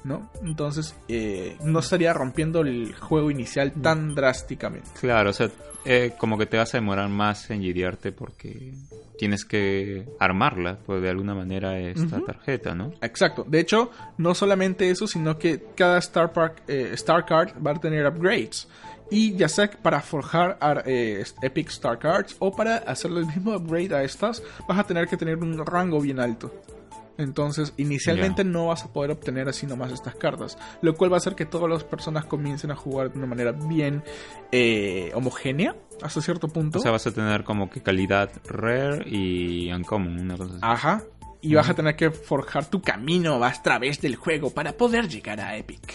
¿no? 0.03 0.29
Entonces, 0.43 0.93
eh, 1.07 1.55
no 1.63 1.79
estaría 1.79 2.11
rompiendo 2.11 2.59
el 2.59 2.93
juego 2.95 3.31
inicial 3.31 3.71
tan 3.71 4.13
drásticamente. 4.13 4.89
Claro, 4.99 5.29
o 5.29 5.33
sea, 5.33 5.49
eh, 5.85 6.11
como 6.17 6.37
que 6.37 6.45
te 6.45 6.57
vas 6.57 6.73
a 6.73 6.77
demorar 6.77 7.07
más 7.07 7.49
en 7.49 7.61
guiarte 7.61 8.11
porque 8.11 8.73
tienes 9.17 9.45
que 9.45 10.05
armarla, 10.19 10.77
pues 10.85 11.01
de 11.01 11.09
alguna 11.09 11.33
manera 11.33 11.79
esta 11.79 12.19
tarjeta, 12.19 12.75
¿no? 12.75 12.91
Exacto. 13.01 13.45
De 13.47 13.61
hecho, 13.61 13.89
no 14.17 14.35
solamente 14.35 14.89
eso, 14.89 15.07
sino 15.07 15.37
que 15.37 15.63
cada 15.75 15.97
Star, 15.99 16.33
Park, 16.33 16.63
eh, 16.67 16.91
Star 16.93 17.25
Card 17.25 17.53
va 17.65 17.71
a 17.71 17.75
tener 17.75 18.05
upgrades. 18.05 18.67
Y 19.11 19.35
ya 19.35 19.47
sea 19.49 19.67
que 19.69 19.77
para 19.77 20.01
forjar 20.01 20.57
ar- 20.61 20.83
eh, 20.85 21.23
Epic 21.41 21.69
Star 21.69 21.97
Cards 21.97 22.35
o 22.39 22.55
para 22.55 22.77
hacerle 22.77 23.21
el 23.21 23.25
mismo 23.25 23.55
upgrade 23.55 23.93
a 23.95 24.03
estas, 24.03 24.43
vas 24.67 24.77
a 24.79 24.83
tener 24.83 25.07
que 25.07 25.17
tener 25.17 25.37
un 25.37 25.65
rango 25.65 25.99
bien 25.99 26.19
alto. 26.19 26.53
Entonces, 27.17 27.73
inicialmente 27.75 28.45
no 28.45 28.67
vas 28.67 28.85
a 28.85 28.93
poder 28.93 29.11
obtener 29.11 29.49
así 29.49 29.65
nomás 29.65 29.91
estas 29.91 30.15
cartas. 30.15 30.57
Lo 30.81 30.95
cual 30.95 31.11
va 31.11 31.15
a 31.15 31.17
hacer 31.17 31.35
que 31.35 31.45
todas 31.45 31.69
las 31.69 31.83
personas 31.83 32.23
comiencen 32.25 32.71
a 32.71 32.77
jugar 32.77 33.11
de 33.11 33.17
una 33.17 33.27
manera 33.27 33.51
bien 33.51 34.03
eh, 34.53 35.11
homogénea, 35.13 35.75
hasta 36.01 36.21
cierto 36.21 36.47
punto. 36.47 36.79
O 36.79 36.81
sea, 36.81 36.91
vas 36.91 37.05
a 37.07 37.11
tener 37.11 37.43
como 37.43 37.69
que 37.69 37.81
calidad 37.81 38.29
rare 38.47 39.03
y 39.05 39.69
uncommon, 39.69 40.17
una 40.17 40.37
cosa 40.37 40.51
así. 40.53 40.59
Ajá. 40.61 41.03
Y 41.41 41.55
vas 41.55 41.69
a 41.69 41.73
tener 41.73 41.95
que 41.97 42.09
forjar 42.11 42.69
tu 42.69 42.81
camino 42.81 43.43
a 43.43 43.51
través 43.61 43.99
del 43.99 44.15
juego 44.15 44.51
para 44.53 44.71
poder 44.73 45.09
llegar 45.09 45.41
a 45.41 45.57
Epic. 45.57 45.93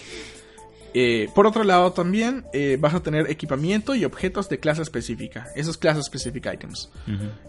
Eh, 0.96 1.28
por 1.34 1.44
otro 1.44 1.64
lado 1.64 1.92
también 1.92 2.44
eh, 2.52 2.78
vas 2.80 2.94
a 2.94 3.02
tener 3.02 3.28
equipamiento 3.28 3.96
y 3.96 4.04
objetos 4.04 4.48
de 4.48 4.60
clase 4.60 4.82
específica. 4.82 5.48
Esos 5.56 5.76
clase 5.76 6.02
specific 6.02 6.46
items. 6.52 6.88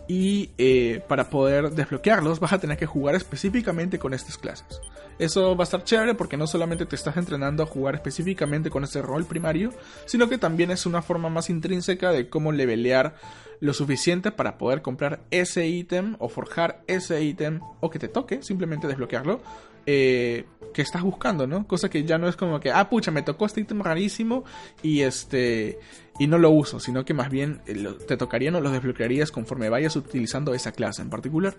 Y 0.08 0.50
eh, 0.58 1.04
para 1.08 1.30
poder 1.30 1.70
desbloquearlos 1.72 2.40
vas 2.40 2.54
a 2.54 2.60
tener 2.60 2.78
que 2.78 2.88
jugar 2.88 3.14
específicamente 3.14 4.00
con 4.00 4.16
estas 4.16 4.38
clases. 4.38 4.82
Eso 5.20 5.56
va 5.56 5.64
a 5.64 5.66
estar 5.66 5.84
chévere 5.84 6.16
porque 6.16 6.38
no 6.38 6.48
solamente 6.48 6.88
te 6.88 6.96
estás 6.96 7.16
entrenando 7.18 7.62
a 7.62 7.68
jugar 7.68 7.96
específicamente 7.96 8.70
con 8.72 8.84
ese 8.84 9.02
rol 9.02 9.26
primario, 9.26 9.72
sino 10.06 10.28
que 10.28 10.40
también 10.40 10.72
es 10.72 10.88
una 10.88 11.04
forma 11.04 11.30
más 11.30 11.50
intrínseca 11.50 12.12
de 12.12 12.28
cómo 12.30 12.52
levelear 12.52 13.16
lo 13.62 13.74
suficiente 13.74 14.32
para 14.32 14.58
poder 14.58 14.82
comprar 14.82 15.22
ese 15.32 15.68
ítem 15.68 16.16
o 16.20 16.28
forjar 16.28 16.84
ese 16.88 17.22
ítem 17.24 17.62
o 17.80 17.90
que 17.90 18.00
te 18.00 18.10
toque, 18.10 18.44
simplemente 18.44 18.88
desbloquearlo, 18.88 19.42
eh, 19.86 20.45
que 20.74 20.82
estás 20.82 21.04
buscando, 21.04 21.48
¿no? 21.48 21.65
Cosa 21.67 21.89
que 21.89 22.04
ya 22.04 22.17
no 22.17 22.28
es 22.28 22.36
como 22.36 22.60
que, 22.60 22.71
ah, 22.71 22.89
pucha, 22.89 23.12
me 23.12 23.21
tocó 23.21 23.45
este 23.45 23.62
ítem 23.62 23.82
rarísimo 23.82 24.43
y 24.84 25.02
este 25.02 25.80
y 26.19 26.28
no 26.28 26.38
lo 26.38 26.50
uso, 26.50 26.80
sino 26.80 27.06
que 27.06 27.13
más 27.13 27.30
bien 27.30 27.62
eh, 27.65 27.88
te 28.08 28.17
tocarían 28.17 28.56
o 28.56 28.62
los 28.62 28.71
desbloquearías 28.71 29.32
conforme 29.32 29.69
vayas 29.69 29.95
utilizando 29.95 30.54
esa 30.54 30.71
clase 30.71 31.02
en 31.02 31.10
particular. 31.10 31.56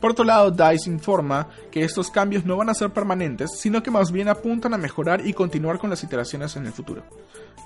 Por 0.00 0.10
otro 0.12 0.24
lado, 0.24 0.50
DICE 0.50 0.90
informa 0.90 1.48
que 1.70 1.82
estos 1.84 2.10
cambios 2.10 2.44
no 2.44 2.56
van 2.56 2.68
a 2.68 2.74
ser 2.74 2.90
permanentes, 2.90 3.58
sino 3.58 3.82
que 3.82 3.90
más 3.90 4.12
bien 4.12 4.28
apuntan 4.28 4.74
a 4.74 4.78
mejorar 4.78 5.26
y 5.26 5.32
continuar 5.32 5.78
con 5.78 5.90
las 5.90 6.02
iteraciones 6.02 6.54
en 6.56 6.66
el 6.66 6.72
futuro. 6.72 7.02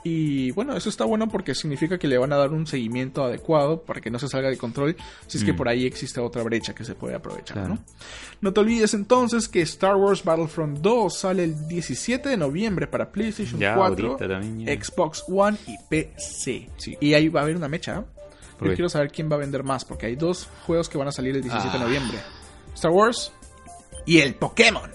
Y 0.03 0.51
bueno, 0.53 0.75
eso 0.75 0.89
está 0.89 1.05
bueno 1.05 1.29
porque 1.29 1.55
significa 1.55 1.99
que 1.99 2.09
le 2.09 2.17
van 2.17 2.33
a 2.33 2.37
dar 2.37 2.53
un 2.53 2.67
seguimiento 2.67 3.23
adecuado 3.23 3.83
para 3.83 4.01
que 4.01 4.11
no 4.11 4.19
se 4.19 4.29
salga 4.29 4.49
de 4.49 4.57
control 4.57 4.97
si 5.27 5.37
es 5.37 5.45
que 5.45 5.53
Mm. 5.53 5.57
por 5.57 5.69
ahí 5.69 5.85
existe 5.85 6.21
otra 6.21 6.43
brecha 6.43 6.75
que 6.75 6.85
se 6.85 6.95
puede 6.95 7.15
aprovechar, 7.15 7.55
Claro. 7.59 7.75
¿no? 7.75 7.85
No 8.41 8.53
te 8.55 8.61
olvides 8.61 8.95
entonces 8.95 9.47
que 9.47 9.61
Star 9.61 9.97
Wars 9.97 10.25
Battlefront 10.25 10.79
2 10.79 11.19
sale 11.19 11.45
el 11.45 11.69
17 11.69 12.31
de 12.31 12.37
noviembre 12.39 12.87
para 12.87 13.13
PlayStation 13.13 13.61
Ya, 13.61 13.75
4, 13.75 14.07
ahorita 14.13 14.27
también 14.29 14.67
ya. 14.67 14.83
Xbox 14.85 15.23
One 15.29 15.59
y 15.67 15.77
PC. 15.91 16.71
Sí. 16.79 16.97
Y 16.99 17.13
ahí 17.13 17.29
va 17.29 17.41
a 17.41 17.43
haber 17.43 17.57
una 17.57 17.69
mecha. 17.69 17.99
¿eh? 17.99 18.20
¿Por 18.61 18.69
Yo 18.69 18.75
quiero 18.75 18.89
saber 18.89 19.11
quién 19.11 19.29
va 19.31 19.35
a 19.37 19.39
vender 19.41 19.65
más, 19.65 19.85
porque 19.85 20.07
hay 20.07 20.15
dos 20.17 20.47
juegos 20.67 20.89
que 20.89 20.97
van 20.99 21.09
a 21.09 21.13
salir 21.13 21.35
el 21.35 21.43
17 21.43 21.77
de 21.77 21.83
Ah. 21.83 21.87
noviembre. 21.87 22.19
Star 22.75 22.93
Wars 22.93 23.33
y 24.07 24.19
el 24.21 24.35
Pokémon. 24.37 24.91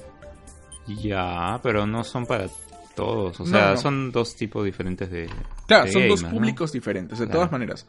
Ya, 0.88 1.60
pero 1.64 1.86
no 1.88 2.04
son 2.04 2.26
para 2.26 2.48
todos. 2.96 3.40
O 3.40 3.46
sea, 3.46 3.72
no. 3.72 3.78
son 3.78 4.12
dos 4.12 4.36
tipos 4.36 4.64
diferentes 4.64 5.10
de. 5.10 5.30
Claro, 5.68 5.86
de 5.86 5.92
son 5.92 6.08
dos 6.08 6.24
públicos 6.24 6.72
diferentes, 6.72 7.18
de 7.20 7.26
Claro. 7.26 7.40
todas 7.40 7.52
maneras. 7.52 7.88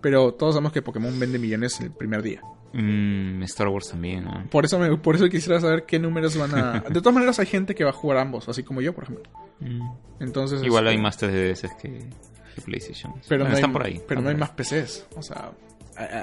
Pero 0.00 0.34
todos 0.34 0.54
sabemos 0.54 0.72
que 0.72 0.82
Pokémon 0.82 1.18
vende 1.18 1.38
millones 1.38 1.80
el 1.80 1.90
primer 1.90 2.22
día. 2.22 2.40
Mm, 2.72 3.42
Star 3.44 3.68
Wars 3.68 3.88
también, 3.90 4.24
¿no? 4.24 4.44
Por 4.50 4.64
eso, 4.64 4.78
me, 4.78 4.96
por 4.98 5.16
eso 5.16 5.28
quisiera 5.28 5.60
saber 5.60 5.84
qué 5.86 5.98
números 5.98 6.36
van 6.36 6.54
a... 6.54 6.80
De 6.90 7.00
todas 7.00 7.14
maneras 7.14 7.38
hay 7.38 7.46
gente 7.46 7.74
que 7.74 7.84
va 7.84 7.90
a 7.90 7.92
jugar 7.94 8.18
ambos, 8.18 8.48
así 8.48 8.62
como 8.62 8.80
yo, 8.82 8.92
por 8.94 9.04
ejemplo. 9.04 9.24
Mm. 9.60 9.80
Entonces, 10.20 10.62
Igual 10.62 10.86
este, 10.86 10.96
hay 10.96 11.02
más 11.02 11.18
3DS 11.18 11.76
que, 11.80 12.08
que 12.56 12.62
PlayStation. 12.62 13.12
Pero 13.28 13.44
Bueno, 13.44 13.44
no 13.44 13.50
hay, 13.50 13.54
están 13.54 13.72
por 13.72 13.86
ahí. 13.86 14.02
Pero 14.08 14.20
no 14.22 14.28
hay 14.30 14.34
más 14.34 14.50
PCs. 14.50 15.06
O 15.16 15.22
sea, 15.22 15.52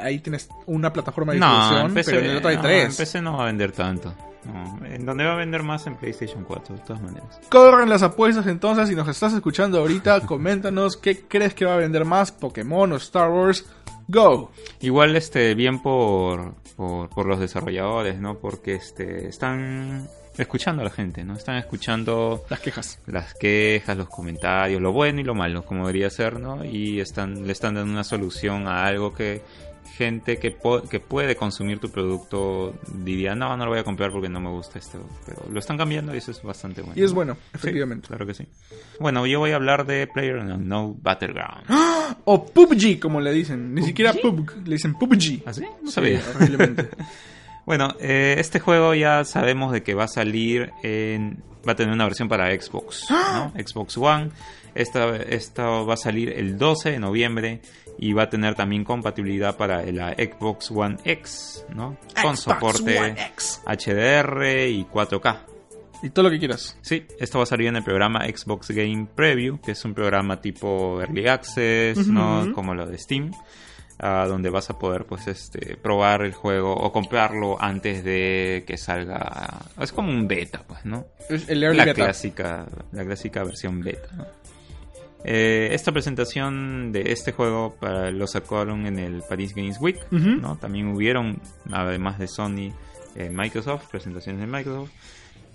ahí 0.02 0.20
tienes 0.20 0.50
una 0.66 0.92
plataforma 0.92 1.34
de 1.34 1.40
No, 1.40 1.48
distribución, 1.50 1.88
en 1.88 1.94
PC, 1.94 2.12
pero 2.12 2.24
en 2.26 2.32
el 2.32 2.38
otro 2.38 2.50
hay 2.50 2.56
no, 2.58 2.62
tres. 2.64 2.86
en 2.86 2.96
PC 2.96 3.22
no 3.22 3.38
va 3.38 3.44
a 3.44 3.46
vender 3.46 3.72
tanto. 3.72 4.14
No, 4.46 4.86
en 4.86 5.06
donde 5.06 5.24
va 5.24 5.34
a 5.34 5.38
vender 5.38 5.64
más 5.64 5.88
en 5.88 5.96
PlayStation 5.96 6.44
4, 6.44 6.76
de 6.76 6.82
todas 6.82 7.02
maneras. 7.02 7.40
Corren 7.50 7.88
las 7.88 8.04
apuestas 8.04 8.46
entonces, 8.48 8.90
si 8.90 8.96
nos 8.96 9.08
estás 9.08 9.34
escuchando 9.34 9.80
ahorita, 9.80 10.20
coméntanos 10.26 10.98
qué 10.98 11.22
crees 11.22 11.54
que 11.54 11.64
va 11.66 11.76
a 11.76 11.78
vender 11.78 12.04
más, 12.04 12.32
Pokémon 12.34 12.92
o 12.92 12.96
Star 12.98 13.30
Wars. 13.30 13.66
Go. 14.10 14.52
Igual 14.82 15.16
este 15.16 15.56
bien 15.56 15.82
por, 15.82 16.56
por, 16.76 17.08
por 17.10 17.26
los 17.26 17.40
desarrolladores, 17.40 18.20
¿no? 18.20 18.38
Porque 18.38 18.76
este 18.76 19.30
están 19.30 20.10
escuchando 20.38 20.82
a 20.82 20.86
la 20.86 20.92
gente, 20.92 21.24
¿no? 21.24 21.34
Están 21.36 21.58
escuchando 21.58 22.44
Las 22.50 22.60
quejas. 22.60 23.00
las 23.08 23.34
quejas, 23.36 23.98
los 23.98 24.10
comentarios, 24.10 24.82
lo 24.82 24.92
bueno 24.92 25.20
y 25.22 25.24
lo 25.24 25.36
malo, 25.36 25.64
como 25.66 25.86
debería 25.88 26.10
ser, 26.10 26.40
¿no? 26.40 26.64
Y 26.66 27.00
están, 27.00 27.46
le 27.46 27.52
están 27.54 27.76
dando 27.76 27.92
una 27.92 28.04
solución 28.04 28.68
a 28.68 28.86
algo 28.86 29.14
que 29.14 29.42
gente 29.96 30.38
que, 30.40 30.50
po- 30.50 30.82
que 30.82 31.00
puede 31.00 31.36
consumir 31.36 31.78
tu 31.78 31.92
producto 31.92 32.74
diría, 32.96 33.36
no, 33.36 33.56
no 33.56 33.64
lo 33.66 33.70
voy 33.70 33.80
a 33.80 33.84
comprar 33.84 34.12
porque 34.12 34.28
no 34.28 34.40
me 34.40 34.50
gusta 34.50 34.80
esto. 34.80 34.98
Pero 35.24 35.44
lo 35.52 35.60
están 35.60 35.78
cambiando 35.78 36.16
y 36.16 36.18
eso 36.18 36.32
es 36.32 36.42
bastante 36.42 36.82
bueno. 36.82 37.00
Y 37.00 37.04
es 37.04 37.12
¿no? 37.12 37.16
bueno, 37.16 37.34
Sí, 37.36 37.50
efectivamente. 37.54 38.08
claro 38.08 38.26
que 38.26 38.34
sí. 38.34 38.48
Bueno, 39.00 39.28
yo 39.28 39.38
voy 39.38 39.52
a 39.52 39.56
hablar 39.56 39.86
de 39.86 40.08
Player 40.08 40.44
No 40.44 40.96
Battleground. 41.00 41.66
O 42.26 42.44
PUBG, 42.44 43.00
como 43.00 43.22
le 43.22 43.32
dicen. 43.34 43.76
Ni 43.76 43.84
siquiera 43.84 44.14
PUBG, 44.14 44.66
le 44.68 44.74
dicen 44.74 44.96
PUBG. 44.96 45.44
¿Ah, 45.46 45.54
sí? 45.54 45.64
No 45.84 45.92
sabía. 45.92 46.22
Bueno, 47.66 47.96
eh, 48.00 48.36
este 48.40 48.60
juego 48.60 48.94
ya 48.94 49.24
sabemos 49.24 49.72
de 49.72 49.84
que 49.84 49.94
va 49.94 50.06
a 50.06 50.10
salir 50.10 50.72
en... 50.84 51.44
Va 51.68 51.72
a 51.72 51.76
tener 51.76 51.94
una 51.94 52.04
versión 52.04 52.28
para 52.28 52.52
Xbox, 52.52 53.10
¿no? 53.10 53.52
Xbox 53.52 53.98
One. 53.98 54.32
Esta, 54.76 55.16
esta 55.16 55.64
va 55.64 55.94
a 55.94 55.98
salir 55.98 56.30
el 56.30 56.58
12 56.58 56.92
de 56.92 57.00
noviembre 57.00 57.62
y 57.98 58.12
va 58.12 58.24
a 58.24 58.30
tener 58.30 58.56
también 58.56 58.84
compatibilidad 58.84 59.56
para 59.56 59.82
la 59.92 60.12
Xbox 60.14 60.72
One 60.72 60.98
X, 61.06 61.66
¿no? 61.74 61.98
Con 62.22 62.36
Xbox 62.36 62.40
soporte. 62.40 63.16
HDR 63.66 64.68
y 64.68 64.86
4K. 64.86 65.38
Y 66.04 66.10
todo 66.10 66.24
lo 66.24 66.32
que 66.32 66.40
quieras. 66.40 66.78
Sí, 66.82 67.06
esto 67.18 67.38
va 67.38 67.44
a 67.44 67.48
salir 67.48 67.68
en 67.68 67.78
el 67.78 67.84
programa 67.84 68.26
Xbox 68.26 68.72
Game 68.72 69.08
Preview, 69.16 69.62
que 69.62 69.72
es 69.72 69.86
un 69.86 69.94
programa 69.94 70.42
tipo 70.42 71.00
Early 71.00 71.30
Access, 71.30 72.08
¿no? 72.08 72.52
Como 72.54 72.76
lo 72.76 72.86
de 72.86 72.98
Steam, 72.98 73.32
donde 74.00 74.50
vas 74.50 74.70
a 74.70 74.78
poder, 74.78 75.06
pues, 75.06 75.28
este, 75.28 75.78
probar 75.78 76.24
el 76.24 76.34
juego 76.34 76.74
o 76.74 76.92
comprarlo 76.92 77.62
antes 77.62 78.04
de 78.04 78.64
que 78.68 78.78
salga. 78.78 79.62
Es 79.80 79.92
como 79.92 80.12
un 80.12 80.28
beta, 80.28 80.64
pues, 80.68 80.86
¿no? 80.86 81.06
Es 81.30 81.48
el 81.50 81.64
early 81.64 81.78
la 81.78 81.86
beta. 81.86 82.04
clásica, 82.04 82.66
la 82.92 83.06
clásica 83.06 83.44
versión 83.44 83.82
beta. 83.82 84.10
¿no? 84.16 84.26
Eh, 85.24 85.70
esta 85.72 85.92
presentación 85.92 86.92
de 86.92 87.14
este 87.14 87.32
juego 87.32 87.76
para, 87.80 88.12
lo 88.12 88.28
sacaron 88.28 88.86
en 88.86 89.00
el 89.00 89.24
Paris 89.28 89.56
Games 89.56 89.80
Week. 89.80 90.00
¿no? 90.12 90.58
También 90.58 90.88
hubieron, 90.88 91.40
además 91.72 92.20
de 92.20 92.28
Sony, 92.28 92.74
eh, 93.16 93.30
Microsoft, 93.32 93.88
presentaciones 93.90 94.42
de 94.42 94.48
Microsoft. 94.48 94.92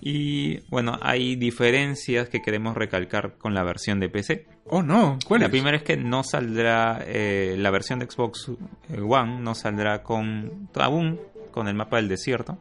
Y 0.01 0.59
bueno, 0.69 0.97
hay 1.01 1.35
diferencias 1.35 2.29
que 2.29 2.41
queremos 2.41 2.75
recalcar 2.75 3.37
con 3.37 3.53
la 3.53 3.63
versión 3.63 3.99
de 3.99 4.09
PC. 4.09 4.45
Oh, 4.65 4.81
no. 4.81 5.17
¿Cuál 5.27 5.41
La 5.41 5.47
es? 5.47 5.51
primera 5.51 5.77
es 5.77 5.83
que 5.83 5.97
no 5.97 6.23
saldrá, 6.23 7.03
eh, 7.05 7.55
la 7.57 7.69
versión 7.71 7.99
de 7.99 8.05
Xbox 8.09 8.49
eh, 8.89 8.99
One 9.01 9.39
no 9.41 9.55
saldrá 9.55 10.03
con, 10.03 10.69
aún 10.75 11.19
con 11.51 11.67
el 11.67 11.73
mapa 11.75 11.97
del 11.97 12.07
desierto 12.07 12.59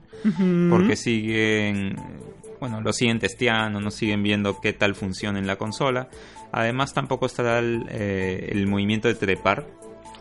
porque 0.70 0.96
siguen, 0.96 1.94
bueno, 2.58 2.80
lo 2.80 2.92
siguen 2.92 3.18
testeando, 3.20 3.80
no 3.80 3.90
siguen 3.90 4.22
viendo 4.22 4.58
qué 4.60 4.72
tal 4.72 4.94
funciona 4.96 5.38
en 5.38 5.46
la 5.46 5.56
consola. 5.56 6.08
Además, 6.50 6.92
tampoco 6.94 7.26
estará 7.26 7.58
el, 7.60 7.84
eh, 7.90 8.48
el 8.52 8.66
movimiento 8.66 9.06
de 9.06 9.14
trepar. 9.14 9.66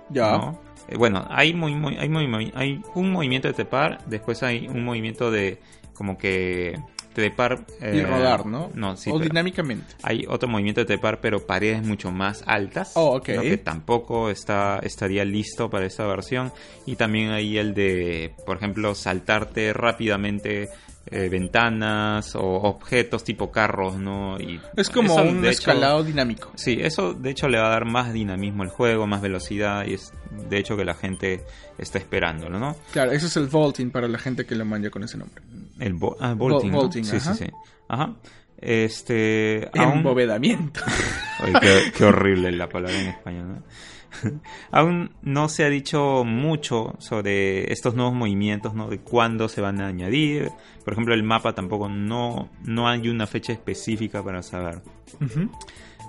Ya. 0.10 0.32
¿no? 0.38 0.62
Eh, 0.90 0.98
bueno, 0.98 1.26
hay, 1.30 1.54
muy, 1.54 1.74
muy- 1.74 1.98
hay, 1.98 2.10
muy- 2.10 2.52
hay 2.54 2.82
un 2.94 3.12
movimiento 3.12 3.48
de 3.48 3.54
trepar, 3.56 4.04
después 4.06 4.44
hay 4.44 4.68
un 4.68 4.84
movimiento 4.86 5.32
de 5.32 5.60
como 5.94 6.18
que 6.18 6.78
trepar. 7.18 7.66
Y 7.82 7.98
eh, 7.98 8.06
rodar, 8.06 8.46
¿no? 8.46 8.70
No, 8.76 8.96
sí. 8.96 9.10
o 9.12 9.18
dinámicamente. 9.18 9.96
hay 10.04 10.26
otro 10.30 10.48
movimiento 10.48 10.82
de 10.82 10.86
trepar, 10.86 11.20
pero 11.20 11.48
paredes 11.48 11.84
mucho 11.84 12.12
más 12.12 12.44
altas. 12.46 12.92
Oh, 12.94 13.18
ok. 13.18 13.26
Que 13.26 13.58
tampoco 13.58 14.30
está, 14.30 14.78
estaría 14.84 15.26
listo 15.26 15.68
para 15.68 15.88
esta 15.88 16.06
versión. 16.06 16.54
Y 16.86 16.96
también 16.96 17.32
hay 17.32 17.58
el 17.58 17.74
de, 17.74 18.36
por 18.46 18.58
ejemplo, 18.58 18.94
saltarte 18.94 19.74
rápidamente 19.74 20.70
eh, 21.10 21.30
ventanas 21.30 22.36
o 22.36 22.42
objetos 22.44 23.24
tipo 23.24 23.50
carros, 23.52 23.96
¿no? 23.98 24.40
Y 24.40 24.60
Es 24.76 24.90
como 24.90 25.14
eso, 25.14 25.24
un 25.24 25.40
hecho, 25.40 25.50
escalado 25.50 26.04
dinámico. 26.04 26.52
Sí, 26.56 26.78
eso 26.82 27.14
de 27.14 27.30
hecho 27.32 27.48
le 27.48 27.58
va 27.60 27.68
a 27.68 27.70
dar 27.72 27.86
más 27.86 28.12
dinamismo 28.14 28.64
al 28.64 28.70
juego, 28.70 29.08
más 29.08 29.22
velocidad 29.22 29.86
y 29.86 29.94
es 29.94 30.12
de 30.50 30.58
hecho 30.58 30.76
que 30.76 30.84
la 30.86 30.94
gente 30.96 31.44
está 31.78 31.98
esperándolo, 31.98 32.60
¿no? 32.60 32.76
Claro, 32.92 33.12
ese 33.12 33.28
es 33.28 33.38
el 33.38 33.48
vaulting 33.48 33.92
para 33.92 34.08
la 34.08 34.18
gente 34.20 34.46
que 34.46 34.56
lo 34.56 34.66
manja 34.66 34.90
con 34.90 35.04
ese 35.04 35.18
nombre. 35.18 35.42
El 35.80 35.96
vo- 35.96 36.16
ah, 36.20 36.34
vaulting, 36.36 36.72
vaulting, 36.74 37.06
sí, 37.06 37.16
ajá. 37.18 37.34
sí, 37.34 37.46
sí. 37.46 37.52
Ajá. 37.88 38.14
Este, 38.60 39.70
aún, 39.78 39.98
Embovedamiento. 40.00 40.82
Ay, 41.40 41.54
qué, 41.62 41.92
qué 41.96 42.04
horrible 42.06 42.52
la 42.52 42.68
palabra 42.68 43.00
en 43.00 43.08
español, 43.08 43.48
¿no? 43.48 43.64
Aún 44.72 45.12
no 45.22 45.50
se 45.50 45.64
ha 45.64 45.70
dicho 45.70 46.24
mucho 46.24 46.96
sobre 47.00 47.72
estos 47.72 47.96
nuevos 47.96 48.14
movimientos, 48.14 48.74
¿no? 48.74 48.90
De 48.90 49.00
cuándo 49.00 49.50
se 49.50 49.62
van 49.62 49.82
a 49.82 49.88
añadir. 49.88 50.52
Por 50.84 50.94
ejemplo, 50.94 51.14
el 51.14 51.24
mapa 51.24 51.54
tampoco 51.54 51.90
no, 51.90 52.50
no 52.64 52.88
hay 52.88 53.10
una 53.10 53.28
fecha 53.28 53.54
específica 53.54 54.24
para 54.24 54.42
saber. 54.42 54.82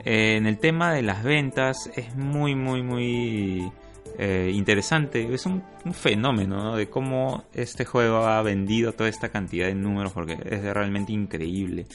Eh, 0.05 0.37
en 0.37 0.47
el 0.47 0.59
tema 0.59 0.93
de 0.93 1.03
las 1.03 1.23
ventas 1.23 1.91
es 1.97 2.15
muy, 2.15 2.55
muy, 2.55 2.83
muy 2.83 3.71
eh, 4.19 4.51
interesante. 4.55 5.33
Es 5.33 5.47
un, 5.47 5.63
un 5.85 5.95
fenómeno 5.95 6.63
¿no? 6.63 6.77
de 6.77 6.89
cómo 6.89 7.45
este 7.55 7.85
juego 7.85 8.19
ha 8.27 8.43
vendido 8.43 8.93
toda 8.93 9.09
esta 9.09 9.29
cantidad 9.29 9.67
de 9.67 9.75
números 9.75 10.13
porque 10.13 10.39
es 10.45 10.63
realmente 10.63 11.13
increíble. 11.13 11.87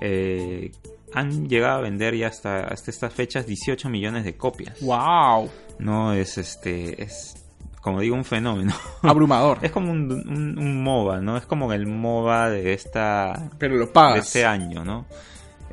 Eh, 0.00 0.70
han 1.14 1.48
llegado 1.48 1.78
a 1.78 1.80
vender 1.80 2.14
ya 2.16 2.26
hasta, 2.26 2.64
hasta 2.64 2.90
estas 2.90 3.12
fechas 3.12 3.46
18 3.46 3.88
millones 3.88 4.24
de 4.24 4.36
copias. 4.36 4.80
Wow. 4.80 5.50
No 5.78 6.12
es 6.12 6.36
este, 6.38 7.02
es 7.02 7.36
como 7.80 8.00
digo, 8.00 8.16
un 8.16 8.24
fenómeno. 8.24 8.72
Abrumador. 9.02 9.58
es 9.62 9.70
como 9.70 9.92
un, 9.92 10.10
un, 10.10 10.58
un 10.58 10.82
MOBA, 10.82 11.20
¿no? 11.20 11.36
Es 11.36 11.46
como 11.46 11.72
el 11.72 11.86
MOBA 11.86 12.50
de 12.50 12.72
esta 12.72 13.50
Pero 13.58 13.76
lo 13.76 13.86
de 13.86 13.92
pagas. 13.92 14.26
este 14.26 14.44
año, 14.44 14.84
¿no? 14.84 15.06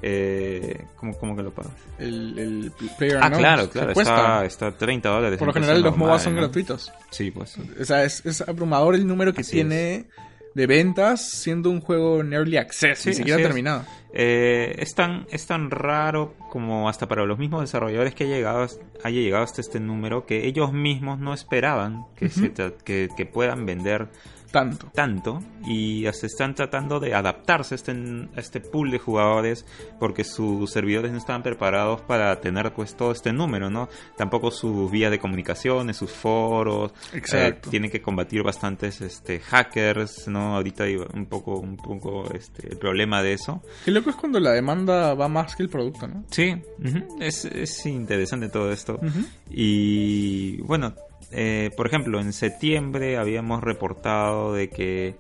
Eh, 0.04 0.88
¿cómo, 0.96 1.18
cómo 1.18 1.36
que 1.36 1.44
lo 1.44 1.52
pagas? 1.52 1.72
El, 2.00 2.38
el 2.38 2.72
Player 2.98 3.20
Ah, 3.22 3.30
claro, 3.30 3.70
claro, 3.70 3.92
está, 3.92 4.46
está 4.46 4.72
30 4.76 5.08
dólares. 5.10 5.40
Por 5.40 5.48
lo 5.48 5.54
general 5.54 5.82
los 5.82 5.92
normal, 5.92 6.08
MOBA 6.10 6.20
son 6.20 6.36
¿no? 6.36 6.42
gratuitos. 6.42 6.92
Sí, 7.12 7.32
pues. 7.32 7.56
O 7.80 7.86
sea, 7.86 8.04
es, 8.04 8.26
es 8.26 8.42
abrumador 8.42 8.96
el 8.96 9.08
número 9.08 9.34
que 9.34 9.42
Así 9.42 9.52
tiene 9.54 10.08
de 10.54 10.68
ventas 10.68 11.30
siendo 11.30 11.70
un 11.70 11.82
juego 11.82 12.22
en 12.22 12.34
early 12.34 12.58
access, 12.58 13.00
Sí, 13.00 13.10
ni 13.10 13.16
siquiera 13.16 13.36
así 13.38 13.44
es. 13.44 13.48
terminado. 13.48 13.86
Eh, 14.14 14.76
es, 14.80 14.94
tan, 14.94 15.26
es 15.32 15.48
tan 15.48 15.72
raro 15.72 16.36
como 16.50 16.90
hasta 16.90 17.08
para 17.08 17.26
los 17.26 17.40
mismos 17.40 17.62
desarrolladores 17.62 18.14
que 18.14 18.26
haya 18.26 18.36
llegado, 18.36 18.68
haya 19.04 19.22
llegado 19.22 19.44
hasta 19.46 19.62
este 19.62 19.80
número 19.80 20.26
que 20.26 20.46
ellos 20.48 20.74
mismos 20.74 21.20
no 21.20 21.34
esperaban 21.34 22.06
que, 22.18 22.28
se 22.30 22.52
que, 22.84 23.08
que 23.16 23.26
puedan 23.26 23.66
vender 23.66 24.10
Tanto. 24.52 24.88
tanto 24.94 25.42
y 25.66 26.06
se 26.14 26.28
están 26.28 26.56
tratando 26.56 27.00
de 27.00 27.14
adaptarse 27.14 27.74
a 27.74 27.78
este, 27.78 27.92
a 27.92 28.40
este 28.40 28.60
pool 28.60 28.92
de 28.92 29.00
jugadores 29.00 29.66
porque 30.00 30.24
sus 30.24 30.70
servidores 30.72 31.12
no 31.12 31.18
estaban 31.18 31.42
preparados 31.44 32.02
para 32.02 32.40
tener 32.42 32.74
pues 32.74 32.96
todo 32.96 33.12
este 33.12 33.32
número, 33.32 33.70
¿no? 33.70 33.88
Tampoco 34.18 34.52
sus 34.52 34.92
vías 34.92 35.12
de 35.12 35.20
comunicaciones, 35.20 35.98
sus 35.98 36.12
foros, 36.12 36.92
Exacto. 37.14 37.68
eh, 37.68 37.72
tienen 37.72 37.90
que 37.92 38.02
combatir 38.02 38.44
bastantes 38.44 39.02
este, 39.02 39.40
hackers, 39.40 40.28
¿no? 40.28 40.56
Ahorita 40.56 40.84
hay 40.84 40.96
un 40.98 41.26
poco, 41.28 41.58
un 41.60 41.78
poco 41.78 42.32
este, 42.34 42.68
el 42.68 42.78
problema 42.78 43.22
de 43.24 43.34
eso. 43.34 43.62
Qué 43.86 43.92
loco 43.92 44.10
es 44.10 44.16
cuando 44.16 44.40
la 44.40 44.52
demanda 44.52 45.14
va 45.14 45.28
más 45.28 45.56
que 45.56 45.64
el 45.64 45.70
producto, 45.70 46.08
¿no? 46.08 46.24
Sí, 46.30 46.56
ujú, 46.80 47.18
es, 47.22 47.46
es 47.46 47.86
interesante 47.86 48.50
todo 48.50 48.72
esto. 48.72 48.96
Ujú. 49.02 49.26
Y 49.50 50.58
bueno, 50.62 50.94
eh, 51.32 51.72
por 51.76 51.88
ejemplo, 51.88 52.20
en 52.20 52.34
septiembre 52.34 53.18
habíamos 53.18 53.62
reportado 53.62 54.54
de 54.54 54.70
que 54.70 55.16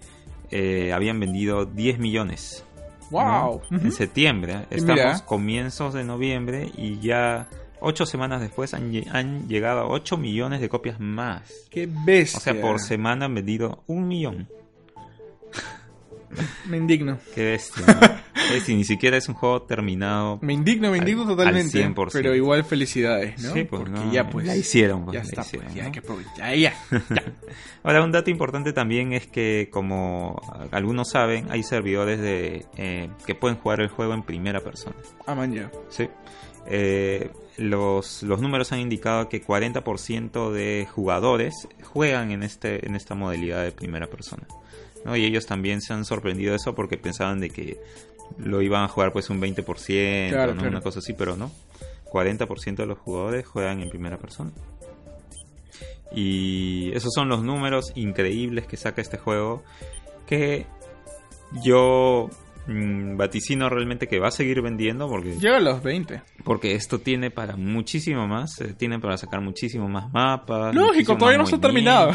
eh, 0.50 0.91
habían 0.93 1.19
vendido 1.19 1.65
10 1.65 2.00
millones. 2.00 2.65
Wow. 3.10 3.62
En 3.71 3.91
septiembre. 3.91 4.65
Estamos 4.69 4.95
mira. 4.95 5.26
comienzos 5.26 5.93
de 5.93 6.04
noviembre 6.04 6.71
y 6.78 7.00
ya 7.00 7.50
ocho 7.82 8.06
semanas 8.06 8.39
después 8.41 8.74
han 8.74 9.47
llegado 9.47 9.82
a 9.82 9.88
8 9.88 10.17
millones 10.17 10.62
de 10.62 10.69
copias 10.69 11.00
más. 11.00 11.67
Qué 11.69 11.89
bestia. 12.06 12.38
O 12.38 12.41
sea, 12.41 12.62
por 12.62 12.80
semana 12.80 13.26
han 13.26 13.36
vendido 13.36 13.84
un 13.88 14.08
millón. 14.08 14.47
Me 16.67 16.78
indigno. 16.78 17.17
Qué 17.36 17.44
bestia. 17.46 17.86
¿no? 17.88 18.22
Es 18.52 18.56
decir, 18.56 18.76
ni 18.76 18.84
siquiera 18.84 19.15
es 19.15 19.30
un 19.30 19.36
juego 19.36 19.62
terminado. 19.62 20.38
Me 20.41 20.52
indigno, 20.52 20.89
me 20.91 20.98
Al- 20.98 21.04
indigno 21.04 21.22
al 21.22 21.28
totalmente. 21.30 21.88
100%. 21.88 22.10
Pero 22.12 22.36
igual 22.36 22.65
felicidades, 22.65 23.41
¿no? 23.41 23.54
Sí, 23.54 23.63
pues, 23.63 23.84
Porque 23.84 23.91
no, 23.91 24.12
ya 24.12 24.30
pues. 24.30 24.46
la 24.46 24.58
hicieron, 24.58 25.06
pues, 25.06 25.13
ya 25.15 25.20
la 25.24 25.30
está, 25.30 25.41
hicieron, 25.41 25.65
pues. 25.67 25.76
Ya 25.76 25.82
¿no? 25.84 25.86
hay 25.88 25.91
que 25.94 26.00
aprovechar. 26.00 26.36
Ya, 26.38 26.56
ya. 26.56 26.74
Ahora, 27.84 28.04
un 28.04 28.12
dato 28.12 28.30
importante 28.30 28.74
también 28.74 29.13
es 29.13 29.28
que, 29.28 29.70
como 29.72 30.41
algunos 30.72 31.12
saben, 31.12 31.50
hay 31.50 31.63
servidores 31.63 32.20
de 32.20 32.65
eh, 32.76 33.10
que 33.26 33.36
pueden 33.36 33.58
jugar 33.58 33.80
el 33.80 33.88
juego 33.88 34.13
en 34.13 34.24
primera 34.24 34.60
persona. 34.60 34.96
Ah, 35.26 35.36
man, 35.36 35.54
ya. 35.54 35.72
¿sí? 35.89 36.10
Eh, 36.67 37.32
los, 37.58 38.22
los 38.24 38.41
números 38.41 38.72
han 38.74 38.80
indicado 38.80 39.30
que 39.30 39.41
40% 39.46 40.52
de 40.52 40.88
jugadores 40.91 41.67
juegan 41.84 42.32
en, 42.32 42.44
este, 42.44 42.86
en 42.86 42.96
esta 42.96 43.15
modalidad 43.15 43.63
de 43.63 43.72
primera 43.72 44.08
persona. 44.08 44.46
¿No? 45.06 45.16
Y 45.16 45.26
ellos 45.26 45.46
también 45.46 45.82
se 45.82 45.94
han 45.94 46.06
sorprendido 46.06 46.52
de 46.52 46.58
eso 46.58 46.76
porque 46.76 46.98
pensaban 46.98 47.40
de 47.40 47.50
que 47.50 47.80
lo 48.38 48.62
iban 48.62 48.84
a 48.84 48.88
jugar 48.88 49.12
pues 49.14 49.30
un 49.30 49.42
20%, 49.42 50.30
Claro, 50.30 50.54
¿no? 50.54 50.60
claro. 50.60 50.70
una 50.70 50.82
cosa 50.82 51.00
así, 51.00 51.14
pero 51.14 51.36
no. 51.36 51.52
40% 52.12 52.76
de 52.76 52.86
los 52.86 52.98
jugadores 52.98 53.46
juegan 53.48 53.82
en 53.82 53.90
primera 53.90 54.18
persona. 54.18 54.52
Y 56.14 56.92
esos 56.94 57.14
son 57.14 57.30
los 57.30 57.42
números 57.44 57.92
increíbles 57.96 58.68
que 58.68 58.76
saca 58.78 59.02
este 59.02 59.18
juego. 59.18 59.64
Que 60.28 60.66
yo 61.64 62.30
mm, 62.67 63.17
vaticino 63.17 63.69
realmente 63.69 64.08
que 64.08 64.19
va 64.19 64.28
a 64.30 64.32
seguir 64.32 64.62
vendiendo 64.62 65.08
porque 65.08 65.34
Llega 65.39 65.58
a 65.58 65.62
los 65.62 65.82
20. 65.84 66.21
porque 66.43 66.76
esto 66.76 67.00
tiene 67.00 67.32
para 67.32 67.56
muchísimo 67.56 68.28
más, 68.28 68.60
eh, 68.62 68.74
tiene 68.78 69.00
para 69.00 69.17
sacar 69.17 69.41
muchísimo 69.41 69.88
más 69.89 70.12
mapas. 70.13 70.74
Lógico, 70.76 71.17
todavía 71.17 71.38
no 71.39 71.43
está 71.45 71.60
terminado. 71.60 72.12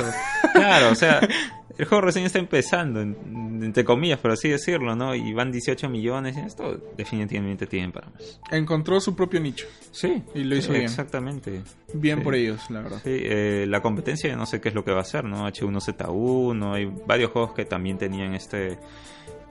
Claro, 0.52 0.90
o 0.90 0.94
sea, 0.94 1.20
el 1.78 1.84
juego 1.84 2.02
recién 2.02 2.24
está 2.26 2.38
empezando, 2.38 3.00
en- 3.00 3.16
entre 3.62 3.84
comillas, 3.84 4.18
por 4.18 4.30
así 4.30 4.48
decirlo, 4.50 4.94
¿no? 4.94 5.14
Y 5.14 5.32
van 5.32 5.50
18 5.50 5.88
millones, 5.88 6.36
y 6.36 6.40
esto 6.40 6.76
definitivamente 6.96 7.66
tienen 7.66 7.90
para 7.90 8.10
más. 8.10 8.38
Encontró 8.50 9.00
su 9.00 9.16
propio 9.16 9.40
nicho. 9.40 9.66
Sí, 9.90 10.22
Y 10.34 10.44
lo 10.44 10.56
hizo 10.56 10.72
bien. 10.72 10.84
Exactamente. 10.84 11.62
Bien 11.94 12.18
Sí. 12.18 12.24
por 12.24 12.34
ellos, 12.34 12.60
la 12.70 12.82
verdad. 12.82 12.98
Sí, 13.02 13.10
eh, 13.14 13.64
la 13.66 13.80
competencia 13.80 14.36
no 14.36 14.44
sé 14.46 14.60
qué 14.60 14.68
es 14.68 14.74
lo 14.74 14.84
que 14.84 14.92
va 14.92 14.98
a 14.98 15.02
hacer, 15.02 15.24
¿no? 15.24 15.46
H1Z1, 15.48 16.74
hay 16.74 16.84
varios 17.06 17.30
juegos 17.30 17.54
que 17.54 17.64
también 17.64 17.96
tenían 17.98 18.34
este 18.34 18.78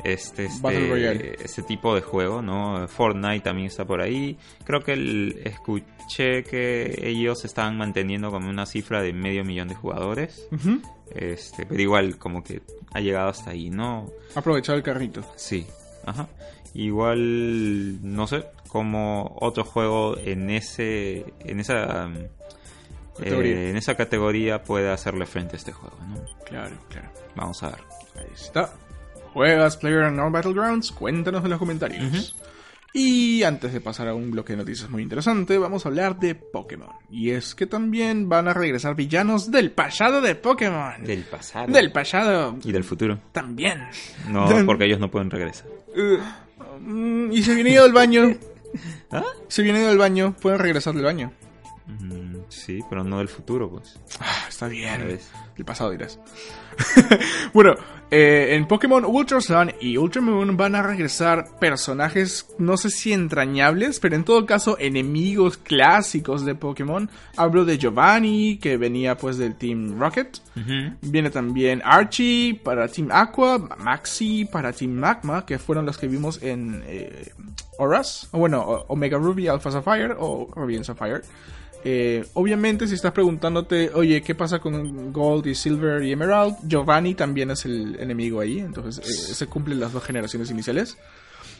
este 0.04 0.46
este, 0.46 1.44
este 1.44 1.64
tipo 1.64 1.96
de 1.96 2.02
juego, 2.02 2.42
¿no? 2.42 2.88
Fortnite 2.88 3.40
también 3.42 3.68
está 3.68 3.86
por 3.86 4.02
ahí. 4.02 4.38
Creo 4.64 4.82
que 4.82 4.94
el- 4.94 5.42
escuché 5.44 6.44
que 6.44 7.00
ellos 7.02 7.44
estaban 7.46 7.78
manteniendo 7.78 8.30
como 8.30 8.50
una 8.50 8.66
cifra 8.66 9.02
de 9.02 9.14
medio 9.14 9.44
millón 9.44 9.68
de 9.68 9.76
jugadores. 9.76 10.48
Ujú. 10.52 10.80
Este, 11.14 11.66
pero 11.66 11.82
igual 11.82 12.18
como 12.18 12.44
que 12.44 12.62
ha 12.94 13.00
llegado 13.00 13.30
hasta 13.30 13.52
ahí, 13.52 13.70
¿no? 13.70 14.10
Aprovechar 14.36 14.76
el 14.76 14.84
carrito. 14.84 15.22
Sí, 15.36 15.66
ajá. 16.06 16.28
Igual, 16.74 18.00
no 18.04 18.28
sé, 18.28 18.46
como 18.68 19.38
otro 19.40 19.64
juego 19.64 20.18
en 20.18 20.50
ese, 20.50 21.26
en 21.40 21.60
esa, 21.62 22.10
eh, 23.24 23.70
en 23.70 23.78
esa 23.78 23.96
categoría 23.96 24.64
puede 24.64 24.92
hacerle 24.92 25.26
frente 25.26 25.56
a 25.56 25.58
este 25.58 25.72
juego, 25.72 25.98
¿no? 26.08 26.22
Claro, 26.46 26.76
claro. 26.90 27.10
Vamos 27.36 27.64
a 27.64 27.70
ver. 27.70 27.80
Ahí 28.18 28.28
está. 28.34 28.74
¿Juegas 29.36 29.76
Player 29.76 30.14
Battlegrounds? 30.32 30.94
Cuéntanos 30.94 31.44
en 31.44 31.50
los 31.50 31.60
comentarios. 31.60 32.34
Y 32.94 33.44
antes 33.44 33.74
de 33.74 33.82
pasar 33.82 34.08
a 34.08 34.16
un 34.16 34.32
bloque 34.32 34.54
de 34.54 34.58
noticias 34.60 34.90
muy 34.90 35.04
interesante, 35.04 35.58
vamos 35.58 35.86
a 35.86 35.90
hablar 35.90 36.18
de 36.18 36.36
Pokémon. 36.36 36.88
Y 37.12 37.32
es 37.32 37.54
que 37.54 37.66
también 37.68 38.30
van 38.30 38.48
a 38.48 38.54
regresar 38.54 38.96
villanos 38.96 39.52
del 39.52 39.72
pasado 39.72 40.22
de 40.22 40.36
Pokémon. 40.36 41.04
Del 41.04 41.24
pasado. 41.24 41.70
Del 41.70 41.92
pasado 41.92 42.58
Y 42.64 42.72
del 42.72 42.86
futuro. 42.86 43.20
también. 43.34 43.82
No, 44.30 44.48
porque 44.66 44.86
ellos 44.86 45.02
no 45.02 45.12
pueden 45.12 45.30
regresar. 45.30 45.68
Uh, 45.94 46.80
mm, 46.80 47.34
y 47.34 47.44
se 47.44 47.56
viene 47.56 47.72
ido 47.72 47.84
del 47.84 47.92
baño. 47.92 48.38
¿Ah? 49.12 49.26
Se 49.50 49.64
viene 49.64 49.80
ido 49.80 49.90
del 49.90 49.98
baño. 49.98 50.34
Pueden 50.42 50.60
regresar 50.60 50.94
del 50.94 51.04
baño. 51.04 51.34
Mm, 51.88 52.35
sí, 52.50 52.80
pero 52.90 53.04
no 53.04 53.20
del 53.20 53.28
futuro, 53.28 53.70
pues. 53.70 54.00
Ah, 54.20 54.46
está 54.48 54.68
bien. 54.68 55.20
El 55.58 55.66
pasado 55.66 55.92
dirás. 55.92 56.20
bueno, 57.54 57.76
eh, 58.12 58.56
en 58.56 58.68
Pokémon 58.68 59.04
Ultra 59.04 59.42
Sun 59.42 59.72
y 59.80 59.98
Ultra 59.98 60.22
Moon 60.22 60.56
van 60.58 60.76
a 60.76 60.84
regresar 60.84 61.58
personajes, 61.60 62.46
no 62.60 62.78
sé 62.78 62.90
si 62.90 63.14
entrañables, 63.14 64.00
pero 64.00 64.16
en 64.16 64.24
todo 64.24 64.46
caso 64.46 64.78
enemigos 64.80 65.58
clásicos 65.58 66.46
de 66.46 66.56
Pokémon. 66.56 67.10
Hablo 67.36 67.66
de 67.66 67.78
Giovanni, 67.78 68.58
que 68.58 68.78
venía 68.78 69.18
pues 69.18 69.38
del 69.38 69.56
Team 69.56 70.00
Rocket. 70.00 70.40
Viene 71.02 71.30
también 71.30 71.82
Archie 71.84 72.60
para 72.64 72.88
Team 72.88 73.10
Aqua, 73.12 73.58
Maxi 73.78 74.46
para 74.46 74.72
Team 74.72 74.92
Magma, 74.92 75.46
que 75.46 75.58
fueron 75.58 75.86
los 75.86 75.98
que 75.98 76.08
vimos 76.08 76.42
en 76.44 76.84
eh, 76.86 77.32
Oras, 77.78 78.30
o 78.32 78.40
bueno, 78.40 78.62
Omega 78.88 79.18
Ruby, 79.18 79.48
Alpha 79.48 79.72
Sapphire 79.72 80.16
o 80.18 80.48
Ruby 80.56 80.78
and 80.78 80.86
Sapphire. 80.86 81.22
Eh, 81.88 82.26
obviamente, 82.34 82.88
si 82.88 82.96
estás 82.96 83.12
preguntándote, 83.12 83.92
oye, 83.94 84.24
¿qué 84.24 84.34
pasa 84.34 84.58
con 84.58 85.14
Gold 85.14 85.46
y 85.46 85.54
Silver 85.54 86.02
y 86.02 86.12
Emerald? 86.12 86.58
Giovanni 86.68 87.14
también 87.14 87.52
es 87.52 87.64
el 87.66 87.98
enemigo 88.00 88.40
ahí, 88.40 88.58
entonces 88.58 89.08
eh, 89.08 89.34
se 89.36 89.46
cumplen 89.46 89.80
las 89.80 89.94
dos 89.94 90.04
generaciones 90.04 90.50
iniciales. 90.50 90.98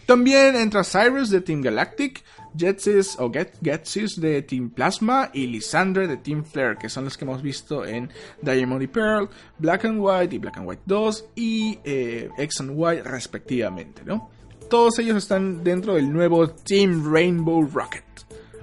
También 0.08 0.56
entra 0.56 0.84
Cyrus 0.84 1.30
de 1.30 1.42
Team 1.42 1.62
Galactic, 1.62 2.24
Jetsis 2.58 3.18
o 3.20 3.32
Get 3.32 3.54
Getsis 3.62 4.20
de 4.20 4.42
Team 4.42 4.72
Plasma 4.72 5.30
y 5.32 5.46
Lysandre 5.46 6.08
de 6.08 6.18
Team 6.18 6.44
Flare, 6.44 6.78
que 6.80 6.90
son 6.90 7.04
los 7.04 7.18
que 7.18 7.26
hemos 7.26 7.44
visto 7.44 7.86
en 7.86 8.10
Diamond 8.42 8.82
y 8.82 8.88
Pearl, 8.88 9.30
Black 9.60 9.86
and 9.86 10.00
White 10.00 10.36
y 10.36 10.40
Black 10.40 10.58
and 10.58 10.68
White 10.68 10.84
2 10.88 11.26
y 11.36 11.80
eh, 11.84 12.30
X 12.36 12.62
and 12.62 12.72
Y 12.76 13.02
respectivamente, 13.02 14.02
¿no? 14.04 14.32
Todos 14.72 14.98
ellos 14.98 15.18
están 15.18 15.64
dentro 15.64 15.94
del 15.94 16.12
nuevo 16.12 16.50
Team 16.50 17.14
Rainbow 17.14 17.62
Rocket. 17.72 18.05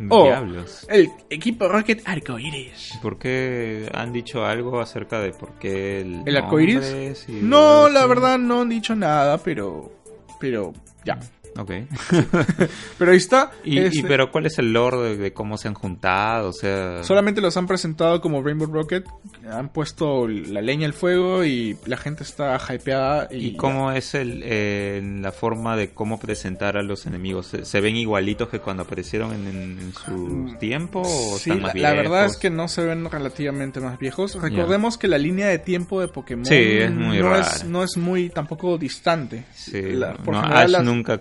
O 0.08 0.24
Diablos. 0.24 0.86
el 0.90 1.10
equipo 1.30 1.68
Rocket 1.68 2.02
Arcoiris. 2.06 2.98
¿Por 3.02 3.18
qué 3.18 3.90
han 3.94 4.12
dicho 4.12 4.44
algo 4.44 4.80
acerca 4.80 5.20
de 5.20 5.32
por 5.32 5.52
qué 5.58 6.00
el, 6.00 6.22
¿El 6.26 6.36
arcoiris? 6.36 7.26
No, 7.28 7.88
la 7.88 8.06
verdad 8.06 8.38
no 8.38 8.62
han 8.62 8.68
dicho 8.68 8.94
nada, 8.94 9.38
pero... 9.38 9.92
Pero 10.40 10.72
ya. 11.04 11.18
Ok. 11.58 11.70
Pero 12.98 13.10
ahí 13.10 13.16
está. 13.16 13.50
y, 13.64 13.74
y 13.74 13.78
este- 13.78 14.04
pero 14.08 14.30
¿cuál 14.30 14.46
es 14.46 14.58
el 14.58 14.72
lore 14.72 15.16
de, 15.16 15.32
cómo 15.32 15.56
se 15.58 15.68
han 15.68 15.74
juntado? 15.74 16.48
O 16.48 16.52
sea... 16.52 17.02
Solamente 17.04 17.40
los 17.40 17.56
han 17.56 17.66
presentado 17.66 18.20
como 18.20 18.42
Rainbow 18.42 18.66
Rocket, 18.72 19.04
han 19.50 19.68
puesto 19.70 20.28
la 20.28 20.60
leña 20.62 20.86
al 20.86 20.92
fuego 20.92 21.44
y 21.44 21.76
la 21.86 21.96
gente 21.96 22.22
está 22.22 22.58
hypeada. 22.74 23.28
¿Y, 23.30 23.48
¿Y 23.48 23.56
cómo 23.56 23.92
es 23.92 24.14
el, 24.14 24.40
eh, 24.44 25.02
la 25.20 25.32
forma 25.32 25.76
de 25.76 25.90
cómo 25.90 26.18
presentar 26.18 26.76
a 26.76 26.82
los 26.82 27.06
enemigos? 27.06 27.46
¿Se, 27.48 27.64
se 27.64 27.80
ven 27.80 27.96
igualitos 27.96 28.48
que 28.48 28.58
cuando 28.60 28.84
aparecieron 28.84 29.32
en, 29.32 29.46
en- 29.46 29.78
en 29.78 29.92
su 29.92 30.56
tiempo 30.58 31.02
o 31.02 31.38
Sí, 31.38 31.50
están 31.50 31.62
más 31.62 31.74
la, 31.74 31.90
la 31.90 31.94
verdad 31.94 32.24
es 32.26 32.36
que 32.36 32.50
no 32.50 32.68
se 32.68 32.82
ven 32.84 33.10
relativamente 33.10 33.80
más 33.80 33.98
viejos. 33.98 34.40
Recordemos 34.40 34.96
que 34.98 35.08
la 35.08 35.18
línea 35.18 35.48
de 35.48 35.58
tiempo 35.58 36.00
de 36.00 36.08
Pokémon 36.08 36.46
Sí, 36.46 36.54
es 36.54 36.90
muy 36.90 37.18
no, 37.18 37.28
rara. 37.30 37.42
es, 37.42 37.64
no 37.64 37.82
es 37.84 37.96
muy 37.96 38.30
tampoco 38.30 38.78
distante. 38.78 39.44
Sí, 39.54 39.80
La- 39.92 40.14
por 40.14 40.34
no, 40.34 40.42
general 40.42 40.64
Ash 40.64 40.70
las- 40.70 40.84
nunca 40.84 41.20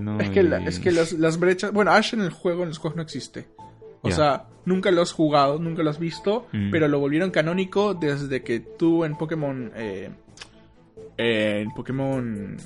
¿no? 0.00 0.20
Es 0.20 0.30
que, 0.30 0.42
la- 0.42 0.58
es 0.64 0.78
que 0.78 0.90
las, 0.92 1.12
las 1.12 1.38
brechas... 1.38 1.72
Bueno, 1.72 1.90
Ash 1.92 2.14
en 2.14 2.20
el 2.20 2.30
juego, 2.30 2.62
en 2.62 2.68
los 2.70 2.78
juegos 2.78 2.96
no 2.96 3.02
existe. 3.02 3.46
O 4.02 4.10
sea, 4.10 4.46
nunca 4.64 4.90
lo 4.92 5.02
has 5.02 5.10
jugado, 5.12 5.58
nunca 5.58 5.82
lo 5.82 5.90
has 5.90 5.98
visto, 5.98 6.46
Mm. 6.52 6.70
pero 6.70 6.86
lo 6.86 7.00
volvieron 7.00 7.30
canónico 7.32 7.94
desde 7.94 8.42
que 8.42 8.60
tú 8.60 9.04
en 9.04 9.16
Pokémon... 9.16 9.72
eh, 9.74 10.10
en 11.16 11.70
Pokémon 11.72 12.56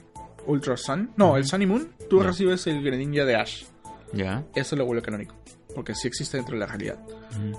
Ultra 0.47 0.77
Sun... 0.77 1.11
No, 1.17 1.37
el 1.37 1.45
Sun 1.47 1.63
y 1.63 1.67
Moon, 1.67 1.89
tú 2.09 2.21
recibes 2.21 2.67
el 2.67 2.83
Greninja 2.83 3.25
de 3.25 3.37
Ash. 3.37 3.65
Ya. 4.13 4.45
Eso 4.55 4.77
lo 4.77 4.85
vuelve 4.85 5.03
canónico. 5.03 5.35
Porque 5.75 5.95
sí 5.95 6.09
existe 6.09 6.37
dentro 6.37 6.55
de 6.55 6.61
la 6.61 6.67
realidad. 6.67 6.99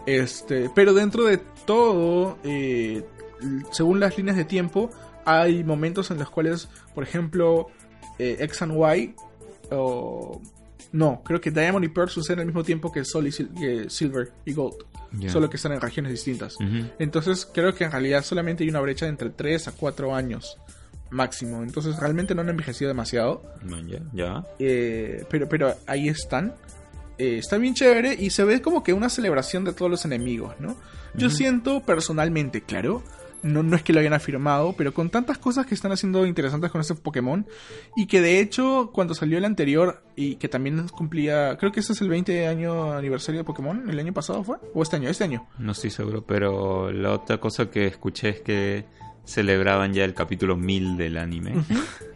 Este, 0.05 0.69
pero 0.75 0.93
dentro 0.93 1.23
de 1.23 1.37
todo, 1.65 2.37
eh, 2.43 3.03
según 3.71 3.99
las 4.01 4.17
líneas 4.17 4.35
de 4.35 4.43
tiempo, 4.45 4.89
hay 5.23 5.63
momentos 5.63 6.11
en 6.11 6.17
los 6.19 6.29
cuales, 6.29 6.67
por 6.93 7.03
ejemplo, 7.05 7.67
eh, 8.23 8.37
X 8.39 8.61
and 8.61 8.73
Y, 8.73 9.15
o... 9.71 10.41
No, 10.93 11.21
creo 11.23 11.39
que 11.39 11.51
Diamond 11.51 11.85
y 11.85 11.87
Pearl 11.87 12.09
suceden 12.09 12.39
al 12.41 12.45
mismo 12.47 12.63
tiempo 12.63 12.91
que 12.91 13.05
Sol 13.05 13.25
y 13.25 13.31
Sil- 13.31 13.87
Silver 13.89 14.33
y 14.43 14.53
Gold. 14.53 14.75
Solo 15.29 15.49
que 15.49 15.55
están 15.57 15.71
en 15.71 15.79
regiones 15.81 16.11
distintas. 16.11 16.55
Entonces 16.99 17.45
creo 17.53 17.73
que 17.73 17.85
en 17.85 17.91
realidad 17.91 18.23
solamente 18.23 18.63
hay 18.63 18.69
una 18.69 18.81
brecha 18.81 19.05
de 19.05 19.11
entre 19.11 19.29
3 19.29 19.69
a 19.69 19.71
4 19.71 20.13
años 20.13 20.57
máximo. 21.09 21.63
Entonces 21.63 21.97
realmente 21.97 22.35
no 22.35 22.41
han 22.41 22.49
envejecido 22.49 22.89
demasiado. 22.89 23.41
Man. 23.63 24.45
Eh, 24.59 25.23
pero, 25.29 25.47
pero 25.47 25.73
ahí 25.87 26.09
están. 26.09 26.55
Eh, 27.17 27.37
está 27.37 27.57
bien 27.57 27.73
chévere 27.73 28.13
y 28.19 28.29
se 28.31 28.43
ve 28.43 28.61
como 28.61 28.83
que 28.83 28.91
una 28.93 29.07
celebración 29.09 29.63
de 29.63 29.71
todos 29.73 29.89
los 29.91 30.03
enemigos, 30.05 30.55
¿no? 30.59 30.75
Yo 31.13 31.29
siento 31.29 31.81
personalmente, 31.83 32.61
claro, 32.61 33.01
no, 33.43 33.63
no 33.63 33.75
es 33.75 33.83
que 33.83 33.93
lo 33.93 33.99
hayan 33.99 34.13
afirmado, 34.13 34.73
pero 34.77 34.93
con 34.93 35.09
tantas 35.09 35.37
cosas 35.37 35.65
que 35.65 35.75
están 35.75 35.91
haciendo 35.91 36.25
interesantes 36.25 36.71
con 36.71 36.81
este 36.81 36.95
Pokémon 36.95 37.45
y 37.95 38.07
que 38.07 38.21
de 38.21 38.39
hecho 38.39 38.91
cuando 38.93 39.13
salió 39.13 39.37
el 39.37 39.45
anterior 39.45 40.03
y 40.15 40.35
que 40.35 40.47
también 40.47 40.87
cumplía, 40.89 41.57
creo 41.57 41.71
que 41.71 41.79
este 41.79 41.93
es 41.93 42.01
el 42.01 42.09
20 42.09 42.47
año 42.47 42.93
aniversario 42.93 43.39
de 43.39 43.45
Pokémon, 43.45 43.89
el 43.89 43.99
año 43.99 44.13
pasado 44.13 44.43
fue, 44.43 44.57
o 44.73 44.83
este 44.83 44.97
año, 44.97 45.09
este 45.09 45.23
año. 45.23 45.47
No 45.57 45.71
estoy 45.71 45.89
seguro, 45.89 46.23
pero 46.25 46.91
la 46.91 47.11
otra 47.13 47.39
cosa 47.39 47.69
que 47.69 47.87
escuché 47.87 48.29
es 48.29 48.41
que 48.41 48.85
celebraban 49.23 49.93
ya 49.93 50.03
el 50.03 50.13
capítulo 50.13 50.55
1000 50.57 50.97
del 50.97 51.17
anime. 51.17 51.53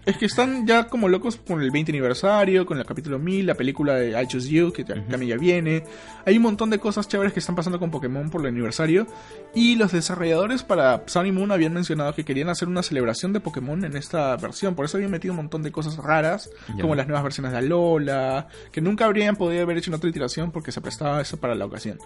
Es 0.06 0.18
que 0.18 0.26
están 0.26 0.68
ya 0.68 0.88
como 0.88 1.08
locos 1.08 1.38
con 1.38 1.62
el 1.62 1.72
20 1.72 1.92
aniversario, 1.92 2.66
con 2.66 2.78
el 2.78 2.86
capítulo 2.86 3.18
1000, 3.18 3.46
la 3.48 3.56
película 3.56 3.96
de 3.96 4.22
I 4.22 4.28
Choose 4.28 4.50
You, 4.50 4.72
que 4.72 4.84
ya- 4.84 4.94
Ujú. 4.96 5.10
también 5.10 5.30
ya 5.32 5.38
viene. 5.38 5.84
Hay 6.26 6.38
un 6.38 6.44
montón 6.44 6.70
de 6.70 6.78
cosas 6.80 7.08
chéveres 7.08 7.34
que 7.34 7.40
están 7.40 7.56
pasando 7.56 7.80
con 7.80 7.90
Pokémon 7.90 8.30
por 8.30 8.42
el 8.42 8.48
aniversario. 8.48 9.08
Y 9.56 9.76
los 9.78 9.92
desarrolladores 9.92 10.62
para 10.64 11.04
Sun 11.08 11.26
y 11.28 11.32
Moon 11.32 11.52
habían 11.52 11.74
mencionado 11.74 12.14
que 12.14 12.24
querían 12.26 12.50
hacer 12.50 12.68
una 12.68 12.84
celebración 12.84 13.34
de 13.34 13.40
Pokémon 13.40 13.84
en 13.86 13.96
esta 13.98 14.36
versión. 14.38 14.76
Por 14.76 14.86
eso 14.86 14.98
habían 14.98 15.12
metido 15.12 15.32
un 15.32 15.38
montón 15.38 15.64
de 15.64 15.72
cosas 15.72 15.98
raras, 15.98 16.50
como 16.80 16.94
las 16.96 17.08
nuevas 17.08 17.24
versiones 17.24 17.52
de 17.54 17.58
Alola, 17.60 18.48
que 18.72 18.82
nunca 18.82 19.06
habrían 19.06 19.36
podido 19.38 19.64
haber 19.64 19.78
hecho 19.78 19.90
en 19.90 19.96
otra 19.96 20.10
iteración 20.10 20.52
porque 20.52 20.72
se 20.72 20.82
prestaba 20.82 21.22
eso 21.22 21.38
para 21.38 21.56
la 21.56 21.66
ocasión. 21.66 21.98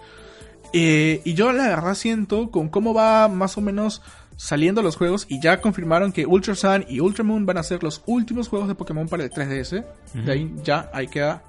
Eh, 0.72 1.20
y 1.24 1.34
yo 1.34 1.52
la 1.52 1.66
verdad 1.68 1.94
siento 1.94 2.50
con 2.50 2.68
cómo 2.68 2.94
va 2.94 3.26
más 3.28 3.58
o 3.58 3.60
menos 3.60 4.02
saliendo 4.42 4.80
los 4.82 4.96
juegos 4.96 5.26
y 5.28 5.38
ya 5.40 5.60
confirmaron 5.60 6.12
que 6.12 6.24
Ultra 6.24 6.54
Sun 6.54 6.86
y 6.88 7.00
Ultra 7.00 7.22
Moon 7.24 7.44
van 7.44 7.58
a 7.58 7.62
ser 7.62 7.82
los 7.82 8.02
últimos 8.06 8.48
juegos 8.48 8.68
de 8.68 8.74
Pokémon 8.74 9.06
para 9.06 9.24
el 9.24 9.30
3DS. 9.30 9.84
Ujú. 10.14 10.24
De 10.24 10.32
ahí 10.32 10.50
ya 10.64 10.88
ahí 10.94 11.06
queda 11.08 11.42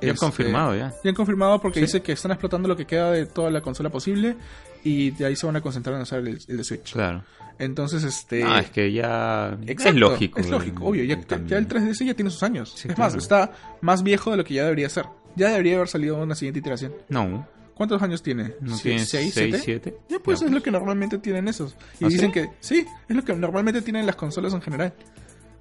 Ya 0.00 0.08
Este, 0.12 0.18
confirmado 0.20 0.74
ya. 0.76 0.94
Ya 1.04 1.10
han 1.10 1.14
confirmado 1.14 1.60
porque 1.60 1.80
Sí. 1.80 1.86
dice 1.86 2.00
que 2.02 2.12
están 2.12 2.30
explotando 2.30 2.66
lo 2.68 2.76
que 2.76 2.86
queda 2.86 3.10
de 3.10 3.26
toda 3.26 3.50
la 3.50 3.60
consola 3.60 3.90
posible 3.90 4.36
y 4.82 5.10
de 5.10 5.26
ahí 5.26 5.36
se 5.36 5.44
van 5.44 5.56
a 5.56 5.60
concentrar 5.60 5.96
en 5.96 6.02
hacer 6.02 6.20
el, 6.20 6.38
el 6.48 6.56
de 6.56 6.64
Switch. 6.64 6.92
Claro. 6.92 7.22
Entonces, 7.58 8.04
este... 8.04 8.44
Ah, 8.44 8.60
es 8.60 8.70
que 8.70 8.92
ya 8.92 9.58
Exacto, 9.66 9.88
es 9.90 9.94
lógico. 9.96 10.38
Es 10.40 10.48
lógico, 10.48 10.84
obvio. 10.86 11.02
Ya, 11.04 11.14
el 11.14 11.26
ya 11.46 11.58
el 11.58 11.66
cambio. 11.66 11.92
3DS 11.92 12.06
ya 12.06 12.14
tiene 12.14 12.30
sus 12.30 12.42
años. 12.44 12.72
Sí, 12.76 12.86
es 12.88 12.94
claro. 12.94 13.12
más, 13.12 13.20
está 13.22 13.50
más 13.80 14.02
viejo 14.04 14.30
de 14.30 14.36
lo 14.38 14.44
que 14.44 14.54
ya 14.54 14.62
debería 14.62 14.88
ser. 14.88 15.04
Ya 15.36 15.48
debería 15.50 15.74
haber 15.76 15.88
salido 15.88 16.16
una 16.16 16.34
siguiente 16.36 16.60
iteración. 16.60 16.94
No, 17.08 17.46
¿Cuántos 17.78 18.02
años 18.02 18.22
tiene? 18.22 18.54
no 18.60 18.76
tiene 18.76 18.98
¿Seis, 19.06 19.32
6, 19.32 19.34
siete? 19.34 19.58
7. 19.64 19.98
Ya, 20.10 20.18
pues 20.18 20.42
es 20.42 20.50
lo 20.50 20.60
que 20.60 20.70
normalmente 20.70 21.16
tienen 21.18 21.46
esos. 21.48 21.74
Y 22.00 22.04
¿Ah, 22.04 22.08
dicen 22.08 22.26
sí? 22.26 22.32
que 22.32 22.50
sí, 22.60 22.84
es 23.08 23.16
lo 23.16 23.24
que 23.24 23.32
normalmente 23.34 23.80
tienen 23.82 24.04
las 24.04 24.16
consolas 24.16 24.52
en 24.52 24.60
general. 24.60 24.92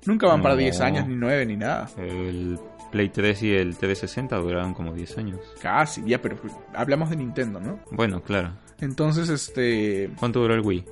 Nunca 0.06 0.26
van 0.28 0.42
para 0.42 0.56
No. 0.56 0.60
10 0.62 0.82
años, 0.82 1.08
ni 1.08 1.16
9, 1.16 1.46
ni 1.46 1.58
nada. 1.58 1.90
El 1.98 2.60
Play 2.92 3.10
3 3.10 3.44
y 3.44 3.52
el 3.54 3.78
360 3.78 4.36
duraron 4.38 4.74
como 4.74 4.94
10 4.94 5.18
años. 5.20 5.40
Casi, 5.62 6.04
ya, 6.06 6.20
pero 6.22 6.38
hablamos 6.74 7.10
de 7.12 7.18
Nintendo, 7.18 7.60
¿no? 7.60 7.80
Bueno, 7.92 8.22
claro. 8.24 8.54
Entonces, 8.82 9.30
este. 9.30 10.10
¿Cuánto 10.20 10.40
duró 10.42 10.56
el 10.56 10.62
Wii? 10.62 10.86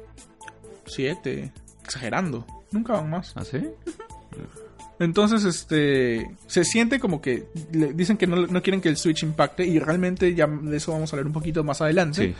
7. 0.85 1.51
Exagerando. 1.83 2.45
Nunca 2.71 2.93
van 2.93 3.09
más. 3.09 3.33
¿Ah, 3.35 3.43
sí? 3.45 3.67
Entonces, 4.99 5.43
este. 5.43 6.29
Se 6.47 6.63
siente 6.63 6.99
como 6.99 7.21
que. 7.21 7.45
le- 7.71 7.93
dicen 7.93 8.17
que 8.17 8.27
no, 8.27 8.47
no 8.47 8.62
quieren 8.62 8.81
que 8.81 8.89
el 8.89 8.97
Switch 8.97 9.23
impacte. 9.23 9.65
Y 9.65 9.79
realmente 9.79 10.34
ya 10.36 10.47
de 10.47 10.77
eso 10.77 10.91
vamos 10.91 11.12
a 11.12 11.15
hablar 11.15 11.27
un 11.27 11.34
poquito 11.34 11.63
más 11.63 11.81
adelante. 11.81 12.27
Sí. 12.29 12.36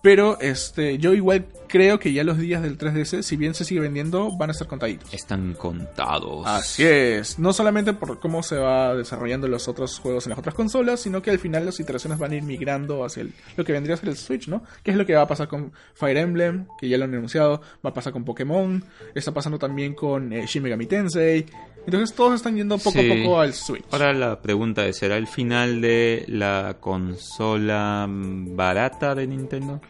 Pero 0.00 0.38
este, 0.40 0.98
yo 0.98 1.12
igual 1.12 1.46
creo 1.66 1.98
que 1.98 2.12
ya 2.12 2.22
los 2.22 2.38
días 2.38 2.62
del 2.62 2.78
3DS, 2.78 3.22
si 3.22 3.36
bien 3.36 3.52
se 3.54 3.64
sigue 3.64 3.80
vendiendo, 3.80 4.30
van 4.38 4.50
a 4.50 4.52
estar 4.52 4.68
contaditos. 4.68 5.12
Están 5.12 5.54
contados. 5.54 6.46
Así 6.46 6.84
es. 6.84 7.36
No 7.40 7.52
solamente 7.52 7.92
por 7.94 8.20
cómo 8.20 8.44
se 8.44 8.56
va 8.56 8.94
desarrollando 8.94 9.48
los 9.48 9.66
otros 9.66 9.98
juegos 9.98 10.24
en 10.26 10.30
las 10.30 10.38
otras 10.38 10.54
consolas, 10.54 11.00
sino 11.00 11.20
que 11.20 11.30
al 11.32 11.40
final 11.40 11.66
las 11.66 11.80
iteraciones 11.80 12.16
van 12.16 12.30
a 12.30 12.36
ir 12.36 12.44
migrando 12.44 13.04
hacia 13.04 13.22
el- 13.22 13.32
lo 13.56 13.64
que 13.64 13.72
vendría 13.72 13.96
a 13.96 13.98
ser 13.98 14.10
el 14.10 14.16
Switch, 14.16 14.46
¿no? 14.46 14.62
Que 14.84 14.92
es 14.92 14.96
lo 14.96 15.04
que 15.04 15.16
va 15.16 15.22
a 15.22 15.26
pasar 15.26 15.48
con 15.48 15.72
Fire 15.94 16.16
Emblem, 16.16 16.66
que 16.80 16.88
ya 16.88 16.96
lo 16.96 17.02
han 17.04 17.14
anunciado, 17.14 17.60
va 17.84 17.90
a 17.90 17.94
pasar 17.94 18.12
con 18.12 18.24
Pokémon, 18.24 18.84
está 19.16 19.34
pasando 19.34 19.58
también 19.58 19.94
con 19.94 20.32
eh, 20.32 20.46
Shin 20.46 20.62
Megami 20.62 20.86
Tensei. 20.86 21.44
Entonces 21.88 22.14
todos 22.14 22.34
están 22.34 22.54
yendo 22.56 22.76
poco 22.78 22.98
Sí. 23.00 23.10
a 23.10 23.14
poco 23.24 23.40
al 23.40 23.54
Switch. 23.54 23.84
Ahora 23.90 24.12
la 24.12 24.40
pregunta 24.42 24.84
es, 24.86 24.98
¿será 24.98 25.16
el 25.16 25.26
final 25.26 25.80
de 25.80 26.24
la 26.28 26.76
consola 26.80 28.06
barata 28.08 29.14
de 29.14 29.26
Nintendo? 29.26 29.80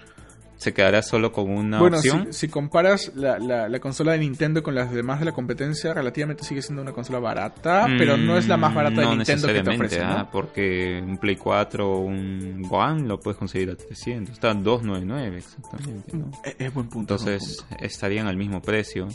¿Se 0.56 0.74
quedará 0.74 1.02
solo 1.02 1.30
como 1.30 1.54
una 1.56 1.78
bueno, 1.78 1.98
opción? 1.98 2.32
si, 2.32 2.40
si 2.40 2.48
comparas 2.48 3.12
la, 3.14 3.38
la- 3.38 3.68
la 3.68 3.78
consola 3.78 4.12
de 4.12 4.18
Nintendo 4.18 4.60
con 4.60 4.74
las 4.74 4.90
demás 4.92 5.20
de 5.20 5.26
la 5.26 5.32
competencia, 5.32 5.94
relativamente 5.94 6.42
sigue 6.42 6.62
siendo 6.62 6.82
una 6.82 6.90
consola 6.92 7.20
barata, 7.20 7.86
pero 7.96 8.16
no 8.16 8.36
es 8.36 8.48
la 8.48 8.56
más 8.56 8.74
barata 8.74 9.00
de 9.02 9.06
Mm, 9.06 9.10
Nintendo 9.18 9.46
que 9.46 9.62
te 9.62 9.70
ofrece, 9.70 10.00
¿no? 10.00 10.10
ah, 10.10 10.28
porque 10.32 11.00
un 11.00 11.16
Play 11.18 11.36
4 11.36 11.88
o 11.88 12.00
un 12.00 12.66
One 12.68 13.06
lo 13.06 13.20
puedes 13.20 13.38
conseguir 13.38 13.70
a 13.70 13.76
300. 13.76 14.32
Está 14.34 14.52
299 14.52 15.38
exactamente, 15.38 16.16
¿no? 16.16 16.30
Es, 16.42 16.56
es 16.58 16.74
buen 16.74 16.88
punto. 16.88 17.16
buen 17.16 17.28
Entonces 17.34 17.64
estarían 17.80 18.26
al 18.26 18.36
mismo 18.36 18.60
precio. 18.60 19.06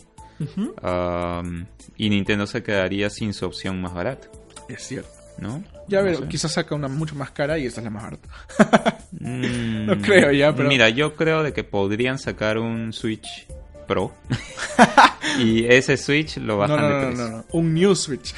Y 1.97 2.09
Nintendo 2.09 2.47
se 2.47 2.63
quedaría 2.63 3.09
sin 3.09 3.33
su 3.33 3.45
opción 3.45 3.81
más 3.81 3.93
barata, 3.93 4.27
Es 4.69 4.87
cierto. 4.87 5.09
¿no? 5.39 5.63
Ya 5.87 6.01
No 6.03 6.27
quizás 6.27 6.51
saca 6.53 6.75
una 6.75 6.87
mucho 6.87 7.15
más 7.15 7.31
cara 7.31 7.57
y 7.57 7.65
esta 7.65 7.81
es 7.81 7.85
la 7.85 7.89
más 7.89 8.03
barata. 8.03 8.97
Mm, 9.11 9.85
No 9.87 9.97
creo 10.01 10.31
ya, 10.31 10.55
pero- 10.55 10.69
Mira, 10.69 10.89
yo 10.89 11.15
creo 11.15 11.43
de 11.43 11.53
que 11.53 11.63
podrían 11.63 12.19
sacar 12.19 12.57
un 12.57 12.93
Switch 12.93 13.47
Pro. 13.87 14.13
y 15.39 15.65
ese 15.65 15.97
Switch 15.97 16.37
lo 16.37 16.57
bajan 16.57 16.79
no, 16.79 16.87
de 16.87 16.89
no, 16.93 16.99
no, 17.01 17.07
precio. 17.07 17.25
no, 17.29 17.37
no. 17.37 17.45
Un 17.51 17.73
New 17.73 17.95
Switch. 17.95 18.33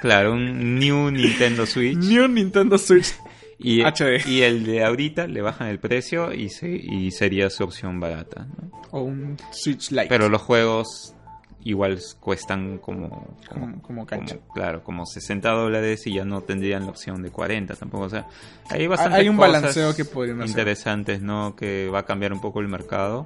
Claro, 0.00 0.32
un 0.34 0.78
New 0.78 1.10
Nintendo 1.10 1.66
Switch. 1.66 1.96
New 1.96 2.28
Nintendo 2.28 2.78
Switch. 2.78 3.14
Y, 3.58 3.82
HD. 3.82 4.26
y 4.26 4.42
el 4.42 4.64
de 4.64 4.84
ahorita 4.84 5.26
le 5.26 5.40
bajan 5.42 5.68
el 5.68 5.78
precio 5.78 6.32
y, 6.32 6.48
se, 6.48 6.68
y 6.70 7.10
sería 7.10 7.50
su 7.50 7.64
opción 7.64 8.00
barata. 8.00 8.46
¿no? 8.46 8.70
O 8.90 9.02
un 9.02 9.36
Switch 9.50 9.90
Lite. 9.90 10.06
Pero 10.08 10.28
los 10.28 10.42
juegos 10.42 11.14
igual 11.66 11.98
cuestan 12.20 12.76
como... 12.78 13.36
Como- 13.48 13.80
como 13.82 14.06
cancha. 14.06 14.36
claro, 14.54 14.82
como 14.82 15.06
60 15.06 15.48
dólares 15.50 16.06
y 16.06 16.14
ya 16.14 16.24
no 16.24 16.42
tendrían 16.42 16.84
la 16.84 16.90
opción 16.90 17.22
de 17.22 17.30
40 17.30 17.74
tampoco. 17.74 18.04
O 18.04 18.08
sea, 18.10 18.26
hay 18.68 18.86
bastante 18.86 19.18
hay 19.18 19.28
un 19.28 19.36
balanceo 19.38 19.94
que 19.96 20.04
podrían 20.04 20.38
hacer. 20.42 20.50
interesantes, 20.50 21.22
¿no? 21.22 21.56
Que 21.56 21.88
va 21.88 22.00
a 22.00 22.04
cambiar 22.04 22.32
un 22.34 22.40
poco 22.40 22.60
el 22.60 22.68
mercado. 22.68 23.24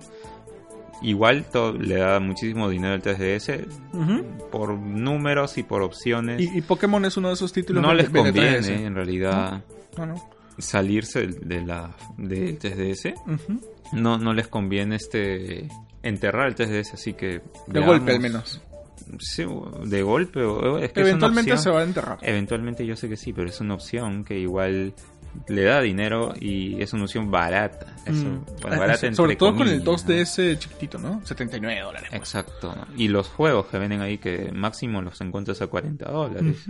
Igual 1.00 1.44
to- 1.44 1.72
le 1.74 1.96
da 1.96 2.18
muchísimo 2.18 2.68
dinero 2.68 2.94
al 2.94 3.02
3DS 3.02 3.66
Ujú. 3.92 4.24
por 4.50 4.72
números 4.74 5.56
y 5.56 5.62
por 5.62 5.82
opciones. 5.82 6.40
y, 6.40 6.58
y 6.58 6.60
Pokémon 6.60 7.04
es 7.04 7.16
uno 7.16 7.28
de 7.28 7.34
esos 7.34 7.52
títulos 7.52 7.82
no 7.82 7.94
les 7.94 8.10
conviene 8.10 8.58
3DS. 8.60 8.68
en 8.84 8.94
realidad 8.96 9.62
No. 10.06 10.14
salirse 10.58 11.26
de 11.26 11.60
la 11.64 11.94
del 12.16 12.58
3DS. 12.58 13.14
Ujú. 13.26 13.60
No, 13.92 14.18
no 14.18 14.32
les 14.34 14.48
conviene 14.48 14.96
este 14.96 15.68
enterrar 16.02 16.48
el 16.48 16.54
3DS, 16.54 16.94
así 16.94 17.14
que 17.14 17.40
De 17.66 17.80
golpe 17.80 18.12
al 18.12 18.20
menos. 18.20 18.60
Sí, 19.20 19.44
de 19.84 20.02
golpe. 20.02 20.40
Es 20.82 20.92
que 20.92 21.00
es 21.00 21.06
una 21.06 21.08
Eventualmente 21.10 21.52
opción. 21.52 21.58
se 21.58 21.70
va 21.70 21.80
a 21.80 21.84
enterrar. 21.84 22.18
Eventualmente 22.20 22.84
yo 22.84 22.94
sé 22.96 23.08
que 23.08 23.16
sí, 23.16 23.32
pero 23.32 23.48
es 23.48 23.60
una 23.60 23.74
opción 23.74 24.24
que 24.24 24.38
igual 24.38 24.92
le 25.46 25.62
da 25.62 25.80
dinero 25.80 26.34
y 26.38 26.82
es 26.82 26.92
una 26.92 27.04
opción 27.04 27.30
barata. 27.30 27.94
Eso, 28.04 28.24
Mm. 28.24 28.44
bueno, 28.60 28.76
Ah, 28.76 28.78
barata 28.80 29.14
Sobre 29.14 29.36
todo 29.36 29.54
con 29.56 29.68
el 29.68 29.82
comillas, 29.84 29.84
2DS 30.06 30.58
chiquitito, 30.58 30.98
¿no? 30.98 31.24
79 31.24 31.80
dólares. 31.80 32.08
pues. 32.10 32.20
Exacto. 32.20 32.74
Y 32.96 33.08
los 33.08 33.28
juegos 33.28 33.66
que 33.66 33.78
venden 33.78 34.00
ahí 34.02 34.18
que 34.18 34.50
máximo 34.52 35.00
los 35.00 35.18
encuentras 35.22 35.62
a 35.62 35.68
40 35.68 36.10
dólares. 36.10 36.66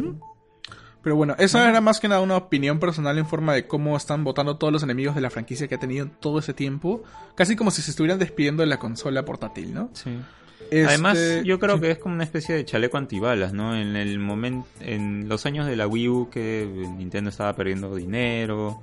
Pero 1.03 1.17
bueno, 1.17 1.35
esa 1.39 1.69
era 1.69 1.81
más 1.81 2.01
que 2.01 2.09
nada 2.09 2.21
una 2.21 2.37
opinión 2.37 2.81
personal 2.81 3.17
en 3.19 3.27
forma 3.27 3.55
de 3.55 3.67
cómo 3.67 3.97
están 3.97 4.25
votando 4.25 4.57
todos 4.57 4.73
los 4.73 4.83
enemigos 4.83 5.15
de 5.15 5.21
la 5.21 5.31
franquicia 5.31 5.69
que 5.69 5.77
ha 5.77 5.79
tenido 5.79 6.09
todo 6.21 6.39
ese 6.41 6.55
tiempo. 6.55 7.03
Casi 7.35 7.57
como 7.57 7.71
si 7.71 7.83
se 7.83 7.91
estuvieran 7.93 8.19
despidiendo 8.19 8.63
de 8.63 8.67
la 8.67 8.79
consola 8.79 9.25
portátil, 9.25 9.73
¿no? 9.73 9.91
Sí. 9.93 10.11
Este, 10.71 10.85
Además, 10.87 11.19
yo 11.45 11.59
creo 11.59 11.81
que 11.81 11.93
es 11.93 11.99
como 11.99 12.15
una 12.15 12.25
especie 12.25 12.55
de 12.55 12.65
chaleco 12.65 12.99
antibalas, 12.99 13.53
¿no? 13.55 13.75
En 13.77 13.97
el 13.97 14.19
momento, 14.19 14.67
en 14.81 15.29
los 15.29 15.47
años 15.47 15.67
de 15.67 15.77
la 15.77 15.87
Wii 15.87 16.09
U 16.09 16.29
que 16.31 16.69
Nintendo 16.99 17.31
estaba 17.31 17.55
perdiendo 17.55 17.95
dinero, 17.95 18.83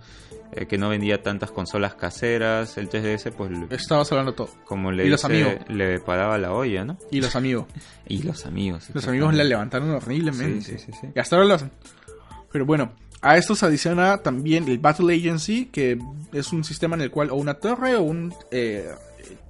eh, 0.53 0.65
que 0.65 0.77
no 0.79 0.89
vendía 0.89 1.21
tantas 1.21 1.51
consolas 1.51 1.93
caseras, 1.93 2.77
el 2.77 2.89
3DS 2.89 3.31
pues 3.33 3.51
Estabas 3.69 4.11
hablando 4.11 4.33
todo. 4.33 4.49
como 4.63 4.91
le 4.91 5.05
Y 5.05 5.09
los 5.09 5.21
dice, 5.21 5.43
amigos. 5.43 5.69
le 5.69 5.99
paraba 5.99 6.37
la 6.39 6.53
olla, 6.53 6.85
¿no? 6.85 6.97
Y 7.11 7.21
los 7.21 7.35
amigos. 7.35 7.65
Y 8.07 8.21
los 8.23 8.45
amigos. 8.45 8.89
Los 8.93 9.07
amigos 9.07 9.33
la 9.33 9.43
levantaron 9.43 9.89
horriblemente. 9.91 10.61
Sí, 10.61 10.77
sí, 10.77 10.85
sí, 10.87 10.91
sí. 11.01 11.07
Y 11.15 11.19
hasta 11.19 11.35
ahora 11.35 11.47
lo 11.49 11.53
hacen. 11.55 11.71
Pero 12.55 12.65
bueno, 12.65 12.93
a 13.21 13.35
esto 13.35 13.53
se 13.53 13.65
adiciona 13.65 14.19
también 14.19 14.69
el 14.69 14.77
Battle 14.79 15.13
Agency, 15.13 15.65
que 15.65 15.99
es 16.31 16.53
un 16.53 16.63
sistema 16.63 16.95
en 16.95 17.01
el 17.01 17.11
cual 17.11 17.29
o 17.31 17.35
una 17.35 17.55
torre 17.55 17.97
o 17.97 18.01
un 18.01 18.33
eh, 18.49 18.89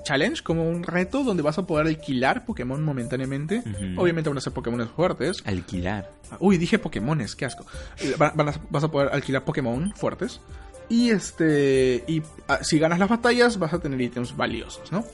challenge, 0.04 0.42
como 0.42 0.68
un 0.68 0.82
reto, 0.82 1.24
donde 1.24 1.44
vas 1.44 1.60
a 1.60 1.68
poder 1.68 1.86
alquilar 1.86 2.46
Pokémon 2.46 2.84
momentáneamente. 2.84 3.62
Obviamente 3.96 4.28
van 4.28 4.40
a 4.40 4.42
ser 4.42 4.54
Pokémon 4.54 4.90
fuertes. 4.90 5.44
Alquilar. 5.46 6.10
Uy, 6.40 6.58
dije 6.58 6.80
Pokémones, 6.80 7.36
qué 7.36 7.46
asco. 7.46 7.64
Eh, 8.00 8.16
van- 8.18 8.32
van 8.36 8.50
a- 8.50 8.62
vas 8.72 8.84
a 8.84 8.88
poder 8.90 9.10
alquilar 9.14 9.46
Pokémon 9.46 9.94
fuertes. 9.96 10.42
Y 10.90 11.12
este. 11.12 12.04
Y 12.08 12.24
ah, 12.48 12.64
si 12.64 12.80
ganas 12.80 12.98
las 12.98 13.10
batallas, 13.10 13.60
vas 13.60 13.72
a 13.72 13.78
tener 13.78 14.02
ítems 14.02 14.36
valiosos, 14.36 14.92
¿no? 14.92 15.06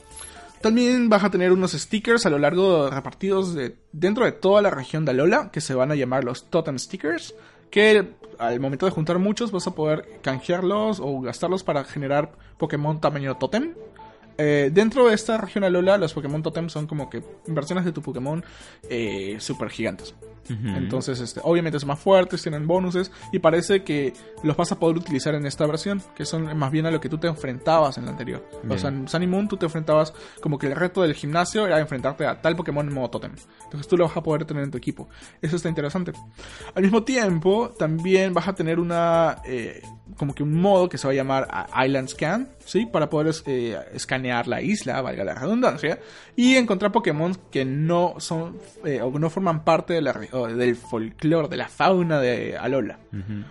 También 0.62 1.10
vas 1.10 1.24
a 1.24 1.30
tener 1.30 1.52
unos 1.52 1.72
stickers 1.72 2.24
a 2.24 2.30
lo 2.30 2.38
largo 2.38 2.88
repartidos 2.88 3.52
de, 3.54 3.76
dentro 3.92 4.24
de 4.24 4.32
toda 4.32 4.62
la 4.62 4.70
región 4.70 5.04
de 5.04 5.10
Alola, 5.10 5.50
que 5.52 5.60
se 5.60 5.74
van 5.74 5.90
a 5.90 5.94
llamar 5.94 6.24
los 6.24 6.48
Totem 6.48 6.78
Stickers. 6.78 7.34
Que 7.72 8.12
al 8.38 8.60
momento 8.60 8.84
de 8.84 8.92
juntar 8.92 9.18
muchos 9.18 9.50
vas 9.50 9.66
a 9.66 9.74
poder 9.74 10.20
canjearlos 10.20 11.00
o 11.00 11.22
gastarlos 11.22 11.64
para 11.64 11.84
generar 11.84 12.32
Pokémon 12.58 13.00
tamaño 13.00 13.38
Totem. 13.38 13.74
Eh, 14.38 14.70
dentro 14.72 15.08
de 15.08 15.14
esta 15.14 15.38
región 15.38 15.64
Alola, 15.64 15.98
los 15.98 16.12
Pokémon 16.12 16.42
Totem 16.42 16.68
son 16.68 16.86
como 16.86 17.08
que 17.10 17.22
versiones 17.46 17.84
de 17.84 17.92
tu 17.92 18.02
Pokémon 18.02 18.44
eh, 18.88 19.36
super 19.38 19.70
gigantes. 19.70 20.14
Entonces, 20.48 21.20
este, 21.20 21.40
obviamente 21.42 21.78
son 21.78 21.88
más 21.88 22.00
fuertes, 22.00 22.42
tienen 22.42 22.66
bonuses 22.66 23.10
y 23.32 23.38
parece 23.38 23.84
que 23.84 24.12
los 24.42 24.56
vas 24.56 24.72
a 24.72 24.78
poder 24.78 24.96
utilizar 24.96 25.34
en 25.34 25.46
esta 25.46 25.66
versión, 25.66 26.02
que 26.16 26.24
son 26.24 26.56
más 26.58 26.70
bien 26.70 26.84
a 26.86 26.90
lo 26.90 27.00
que 27.00 27.08
tú 27.08 27.18
te 27.18 27.26
enfrentabas 27.26 27.96
en 27.96 28.06
la 28.06 28.10
anterior. 28.10 28.44
O 28.68 28.76
sea, 28.76 28.90
en 28.90 29.08
Sun 29.08 29.22
y 29.22 29.26
Moon 29.26 29.48
tú 29.48 29.56
te 29.56 29.66
enfrentabas 29.66 30.12
como 30.40 30.58
que 30.58 30.66
el 30.66 30.76
reto 30.76 31.02
del 31.02 31.14
gimnasio 31.14 31.66
era 31.66 31.78
enfrentarte 31.78 32.26
a 32.26 32.40
tal 32.40 32.56
Pokémon 32.56 32.86
en 32.86 32.92
modo 32.92 33.10
totem. 33.10 33.32
Entonces 33.64 33.86
tú 33.86 33.96
lo 33.96 34.06
vas 34.06 34.16
a 34.16 34.22
poder 34.22 34.44
tener 34.44 34.64
en 34.64 34.70
tu 34.70 34.78
equipo. 34.78 35.08
Eso 35.40 35.56
está 35.56 35.68
interesante. 35.68 36.12
Al 36.74 36.82
mismo 36.82 37.02
tiempo, 37.04 37.70
también 37.78 38.34
vas 38.34 38.48
a 38.48 38.54
tener 38.54 38.80
una 38.80 39.38
eh, 39.44 39.82
como 40.16 40.34
que 40.34 40.42
un 40.42 40.54
modo 40.54 40.88
que 40.88 40.98
se 40.98 41.06
va 41.06 41.12
a 41.12 41.16
llamar 41.16 41.48
ah, 41.50 41.86
Island 41.86 42.08
Scan, 42.08 42.48
¿sí? 42.64 42.86
Para 42.86 43.08
poder 43.08 43.34
eh, 43.46 43.78
la 44.22 44.62
isla, 44.62 45.00
valga 45.00 45.24
la 45.24 45.34
redundancia, 45.34 46.00
y 46.36 46.56
encontrar 46.56 46.92
Pokémon 46.92 47.36
que 47.50 47.64
no 47.64 48.14
son 48.18 48.58
eh, 48.84 49.00
o 49.02 49.18
no 49.18 49.30
forman 49.30 49.64
parte 49.64 49.94
de 49.94 50.02
la, 50.02 50.12
del 50.12 50.76
folclore, 50.76 51.48
de 51.48 51.56
la 51.56 51.68
fauna 51.68 52.20
de 52.20 52.56
Alola. 52.56 52.98
Ujú. 53.12 53.44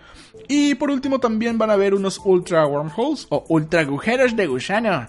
Y 0.48 0.74
por 0.74 0.90
último 0.90 1.20
también 1.20 1.58
van 1.58 1.70
a 1.70 1.74
haber 1.74 1.94
unos 1.94 2.18
Ultra 2.24 2.66
Wormholes 2.66 3.26
o 3.30 3.44
Ultra 3.48 3.80
Agujeros 3.80 4.34
de 4.36 4.46
Gusano. 4.46 5.06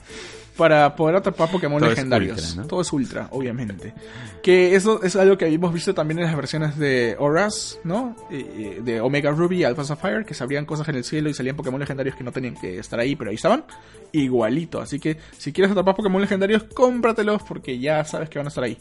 Para 0.58 0.96
poder 0.96 1.16
atrapar 1.16 1.50
Pokémon 1.50 1.80
Todo 1.80 1.90
es 1.90 1.96
legendarios. 1.98 2.40
ultra, 2.40 2.62
¿no? 2.62 2.68
Todo 2.68 2.82
es 2.82 2.94
ultra, 2.94 3.28
obviamente. 3.32 3.94
Que 4.42 4.76
eso 4.76 5.02
es 5.04 5.16
algo 5.16 5.38
que 5.38 5.46
habíamos 5.46 5.74
visto 5.74 5.94
también 5.94 6.20
en 6.20 6.26
las 6.26 6.36
versiones 6.36 6.78
de 6.78 7.16
Horas, 7.20 7.80
¿no? 7.84 8.16
Eh, 8.30 8.78
eh, 8.78 8.82
De 8.84 9.02
Omega 9.02 9.32
Ruby 9.32 9.58
y 9.60 9.64
Alpha 9.64 9.84
Sapphire, 9.84 10.26
que 10.26 10.34
se 10.34 10.44
abrían 10.44 10.66
cosas 10.66 10.88
en 10.90 10.96
el 10.96 11.04
cielo 11.04 11.30
y 11.30 11.34
salían 11.34 11.56
Pokémon 11.56 11.80
legendarios 11.80 12.16
que 12.16 12.24
no 12.24 12.32
tenían 12.32 12.56
que 12.56 12.78
estar 12.78 13.00
ahí, 13.00 13.16
pero 13.16 13.30
ahí 13.30 13.36
estaban. 13.36 13.66
Igualito. 14.12 14.80
Así 14.82 15.00
que 15.00 15.18
si 15.38 15.52
quieres 15.52 15.72
atrapar 15.72 15.96
Pokémon 15.96 16.22
legendarios, 16.22 16.64
cómpratelos 16.64 17.42
porque 17.44 17.80
ya 17.80 18.04
sabes 18.06 18.30
que 18.30 18.38
van 18.38 18.48
a 18.48 18.50
estar 18.50 18.64
ahí. 18.64 18.78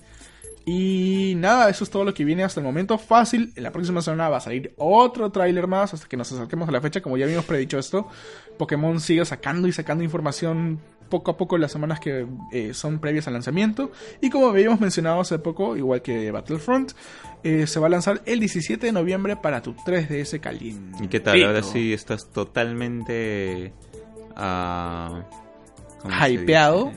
Y 0.64 1.34
nada, 1.36 1.68
eso 1.70 1.82
es 1.82 1.90
todo 1.90 2.04
lo 2.04 2.14
que 2.14 2.24
viene 2.24 2.44
hasta 2.44 2.60
el 2.60 2.66
momento. 2.66 2.96
Fácil, 2.96 3.52
en 3.56 3.64
la 3.64 3.72
próxima 3.72 4.00
semana 4.00 4.28
va 4.28 4.36
a 4.36 4.40
salir 4.40 4.72
otro 4.78 5.30
tráiler 5.30 5.66
más 5.66 5.92
hasta 5.92 6.06
que 6.06 6.16
nos 6.16 6.30
acerquemos 6.30 6.68
a 6.68 6.72
la 6.72 6.80
fecha. 6.80 7.00
Como 7.00 7.16
ya 7.16 7.24
habíamos 7.24 7.46
predicho 7.46 7.78
esto, 7.78 8.06
Pokémon 8.58 9.00
sigue 9.00 9.24
sacando 9.24 9.66
y 9.66 9.72
sacando 9.72 10.04
información 10.04 10.78
poco 11.12 11.30
a 11.30 11.36
poco 11.36 11.56
en 11.56 11.60
las 11.60 11.70
semanas 11.70 12.00
que 12.00 12.26
eh, 12.52 12.72
son 12.72 12.98
previas 12.98 13.26
al 13.26 13.34
lanzamiento. 13.34 13.92
Y 14.22 14.30
como 14.30 14.48
habíamos 14.48 14.80
mencionado 14.80 15.20
hace 15.20 15.38
poco, 15.38 15.76
igual 15.76 16.00
que 16.00 16.30
Battlefront, 16.30 16.92
eh, 17.44 17.66
se 17.66 17.78
va 17.78 17.88
a 17.88 17.90
lanzar 17.90 18.22
el 18.24 18.40
17 18.40 18.86
de 18.86 18.92
noviembre 18.92 19.36
para 19.36 19.60
tu 19.60 19.74
3DS 19.74 20.40
caliente. 20.40 21.04
¿Y 21.04 21.08
qué 21.08 21.20
tal? 21.20 21.44
Ahora 21.44 21.62
sí 21.62 21.92
estás 21.92 22.30
totalmente... 22.30 23.74
ah, 24.36 25.22
¿cómo 26.00 26.18
se 26.18 26.32
Hypeado. 26.32 26.92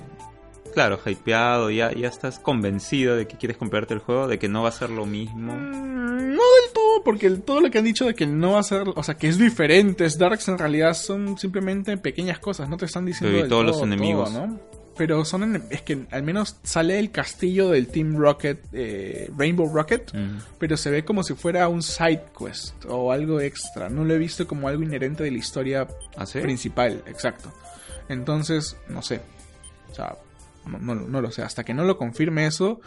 Claro, 0.76 0.99
hypeado, 1.05 1.71
ya, 1.71 1.91
ya 1.93 2.07
estás 2.07 2.38
convencido 2.38 3.15
de 3.15 3.28
que 3.28 3.38
quieres 3.38 3.57
comprarte 3.57 3.93
el 3.95 3.99
juego, 4.01 4.28
de 4.28 4.38
que 4.38 4.47
no 4.47 4.61
va 4.61 4.69
a 4.69 4.73
ser 4.73 4.89
lo 4.91 5.05
mismo. 5.07 5.53
Mm, 5.55 6.36
No 6.36 6.41
del 6.43 6.73
todo, 6.73 7.03
porque 7.03 7.28
el- 7.28 7.41
todo 7.41 7.61
lo 7.61 7.71
que 7.71 7.78
han 7.80 7.86
dicho 7.86 8.05
de 8.05 8.13
que 8.13 8.28
no 8.28 8.51
va 8.51 8.59
a 8.59 8.63
ser, 8.63 8.84
o 8.93 9.01
sea, 9.03 9.15
que 9.15 9.28
es 9.30 9.38
diferente, 9.39 10.05
es 10.05 10.17
Darks 10.17 10.49
en 10.49 10.57
realidad 10.57 10.93
son 10.93 11.38
simplemente 11.38 11.95
pequeñas 11.97 12.39
cosas, 12.39 12.67
no 12.69 12.76
te 12.78 12.86
están 12.86 13.05
diciendo 13.05 13.36
Sí, 13.36 13.41
del 13.41 13.49
todos 13.49 13.65
los 13.65 13.82
enemigos. 13.82 14.32
todo, 14.34 14.47
¿no? 14.47 14.59
Pero 14.97 15.23
son, 15.26 15.43
en- 15.43 15.63
es 15.69 15.82
que 15.82 16.05
al 16.11 16.23
menos 16.23 16.57
sale 16.63 16.99
el 16.99 17.11
castillo 17.11 17.69
del 17.69 17.88
Team 17.88 18.15
Rocket, 18.17 18.59
eh, 18.73 19.30
Rainbow 19.38 19.67
Rocket, 19.73 20.13
Mm. 20.13 20.39
pero 20.57 20.76
se 20.78 20.89
ve 20.89 21.03
como 21.05 21.23
si 21.23 21.34
fuera 21.36 21.67
un 21.69 21.82
side 21.82 22.23
quest 22.38 22.84
o 22.89 23.11
algo 23.13 23.39
extra. 23.41 23.89
No 23.89 24.03
lo 24.03 24.13
he 24.13 24.17
visto 24.17 24.45
como 24.47 24.67
algo 24.67 24.84
inherente 24.84 25.23
de 25.23 25.32
la 25.32 25.38
historia 25.38 25.88
¿Ah, 26.17 26.26
sí? 26.26 26.39
principal, 26.39 27.01
exacto. 27.07 27.51
Entonces, 28.09 28.78
no 28.89 29.01
sé. 29.01 29.21
O 29.91 29.95
sea, 29.95 30.15
no, 30.68 30.80
no- 30.80 30.95
no 31.07 31.22
lo 31.22 31.32
sé. 31.32 31.41
Hasta 31.43 31.63
que 31.63 31.74
no 31.74 31.84
lo 31.84 31.97
confirme 31.97 32.45
eso. 32.45 32.80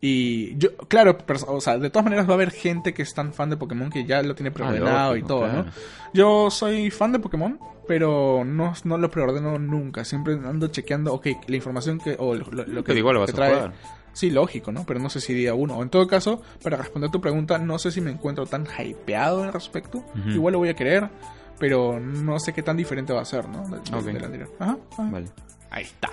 Y 0.00 0.56
yo, 0.58 0.76
claro, 0.88 1.16
pero, 1.18 1.40
o 1.48 1.60
sea, 1.62 1.78
de 1.78 1.88
todas 1.88 2.04
maneras 2.04 2.26
va 2.28 2.32
a 2.32 2.34
haber 2.34 2.50
gente 2.50 2.92
que 2.92 3.00
es 3.02 3.14
tan 3.14 3.32
fan 3.32 3.48
de 3.48 3.56
Pokémon 3.56 3.88
que 3.90 4.04
ya 4.04 4.22
lo 4.22 4.34
tiene 4.34 4.50
preordenado 4.50 5.16
y 5.16 5.22
todo. 5.22 5.46
¿no? 5.46 5.64
Yo 6.12 6.50
soy 6.50 6.90
fan 6.90 7.12
de 7.12 7.20
Pokémon, 7.20 7.58
pero 7.88 8.44
no, 8.44 8.74
no 8.84 8.98
lo 8.98 9.10
preordeno 9.10 9.58
nunca. 9.58 10.04
Siempre 10.04 10.34
ando 10.34 10.68
chequeando, 10.68 11.14
ok, 11.14 11.26
la 11.46 11.56
información 11.56 11.98
que, 11.98 12.16
o 12.18 12.34
lo, 12.34 12.44
lo- 12.50 12.66
lo 12.66 12.84
que, 12.84 12.92
igual 12.94 13.14
lo 13.14 13.20
vas 13.20 13.30
que 13.30 13.32
a 13.32 13.36
trae. 13.36 13.54
jugar. 13.54 13.72
Sí, 14.12 14.30
lógico, 14.30 14.70
¿no? 14.72 14.84
Pero 14.84 15.00
no 15.00 15.08
sé 15.10 15.20
si 15.20 15.32
día 15.32 15.54
uno. 15.54 15.76
O 15.78 15.82
en 15.82 15.88
todo 15.88 16.06
caso, 16.06 16.42
para 16.62 16.76
responder 16.76 17.10
tu 17.10 17.20
pregunta, 17.20 17.56
no 17.58 17.78
sé 17.78 17.90
si 17.90 18.00
me 18.02 18.10
encuentro 18.10 18.46
tan 18.46 18.64
hypeado 18.78 19.42
al 19.42 19.52
respecto. 19.54 20.04
Igual 20.28 20.52
lo 20.52 20.58
voy 20.58 20.68
a 20.68 20.74
querer, 20.76 21.08
pero 21.58 21.98
no 21.98 22.38
sé 22.38 22.52
qué 22.52 22.62
tan 22.62 22.76
diferente 22.76 23.12
va 23.14 23.22
a 23.22 23.24
ser, 23.24 23.48
¿no? 23.48 23.62
De- 23.68 23.80
del 24.12 24.24
anterior. 24.26 24.52
Ajá, 24.60 24.76
ajá. 24.92 25.08
Vale. 25.10 25.26
Ahí 25.70 25.84
está. 25.84 26.10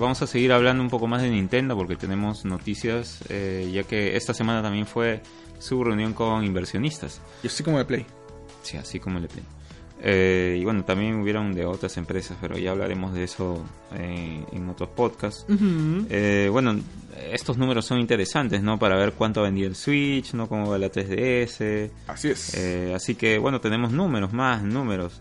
Vamos 0.00 0.22
a 0.22 0.26
seguir 0.26 0.50
hablando 0.52 0.82
un 0.82 0.88
poco 0.88 1.06
más 1.06 1.20
de 1.20 1.28
Nintendo 1.28 1.76
porque 1.76 1.94
tenemos 1.94 2.46
noticias, 2.46 3.22
eh, 3.28 3.70
ya 3.70 3.82
que 3.82 4.16
esta 4.16 4.32
semana 4.32 4.62
también 4.62 4.86
fue 4.86 5.22
su 5.58 5.84
reunión 5.84 6.14
con 6.14 6.42
inversionistas. 6.42 7.20
Yo 7.42 7.48
estoy 7.48 7.64
como 7.66 7.76
de 7.76 7.84
Play. 7.84 8.06
Sí, 8.62 8.78
así 8.78 8.98
como 8.98 9.18
el 9.18 9.24
de 9.24 9.28
Play. 9.28 9.44
Eh, 10.02 10.56
y 10.58 10.64
bueno, 10.64 10.82
también 10.84 11.20
hubieron 11.20 11.52
de 11.52 11.66
otras 11.66 11.98
empresas, 11.98 12.38
pero 12.40 12.56
ya 12.56 12.70
hablaremos 12.70 13.12
de 13.12 13.24
eso 13.24 13.62
eh, 13.94 14.42
en 14.50 14.68
otros 14.68 14.88
podcasts. 14.90 15.44
Eh, 16.08 16.48
bueno, 16.50 16.80
estos 17.30 17.58
números 17.58 17.84
son 17.84 18.00
interesantes, 18.00 18.62
¿no? 18.62 18.78
Para 18.78 18.96
ver 18.96 19.12
cuánto 19.12 19.40
ha 19.40 19.42
vendido 19.42 19.68
el 19.68 19.76
Switch, 19.76 20.32
¿no? 20.34 20.48
Cómo 20.48 20.70
va 20.70 20.78
la 20.78 20.90
3DS. 20.90 21.90
Así 22.06 22.28
es. 22.28 22.54
Eh, 22.54 22.94
así 22.94 23.14
que, 23.14 23.36
bueno, 23.38 23.60
tenemos 23.60 23.92
números, 23.92 24.32
más 24.32 24.62
números. 24.62 25.20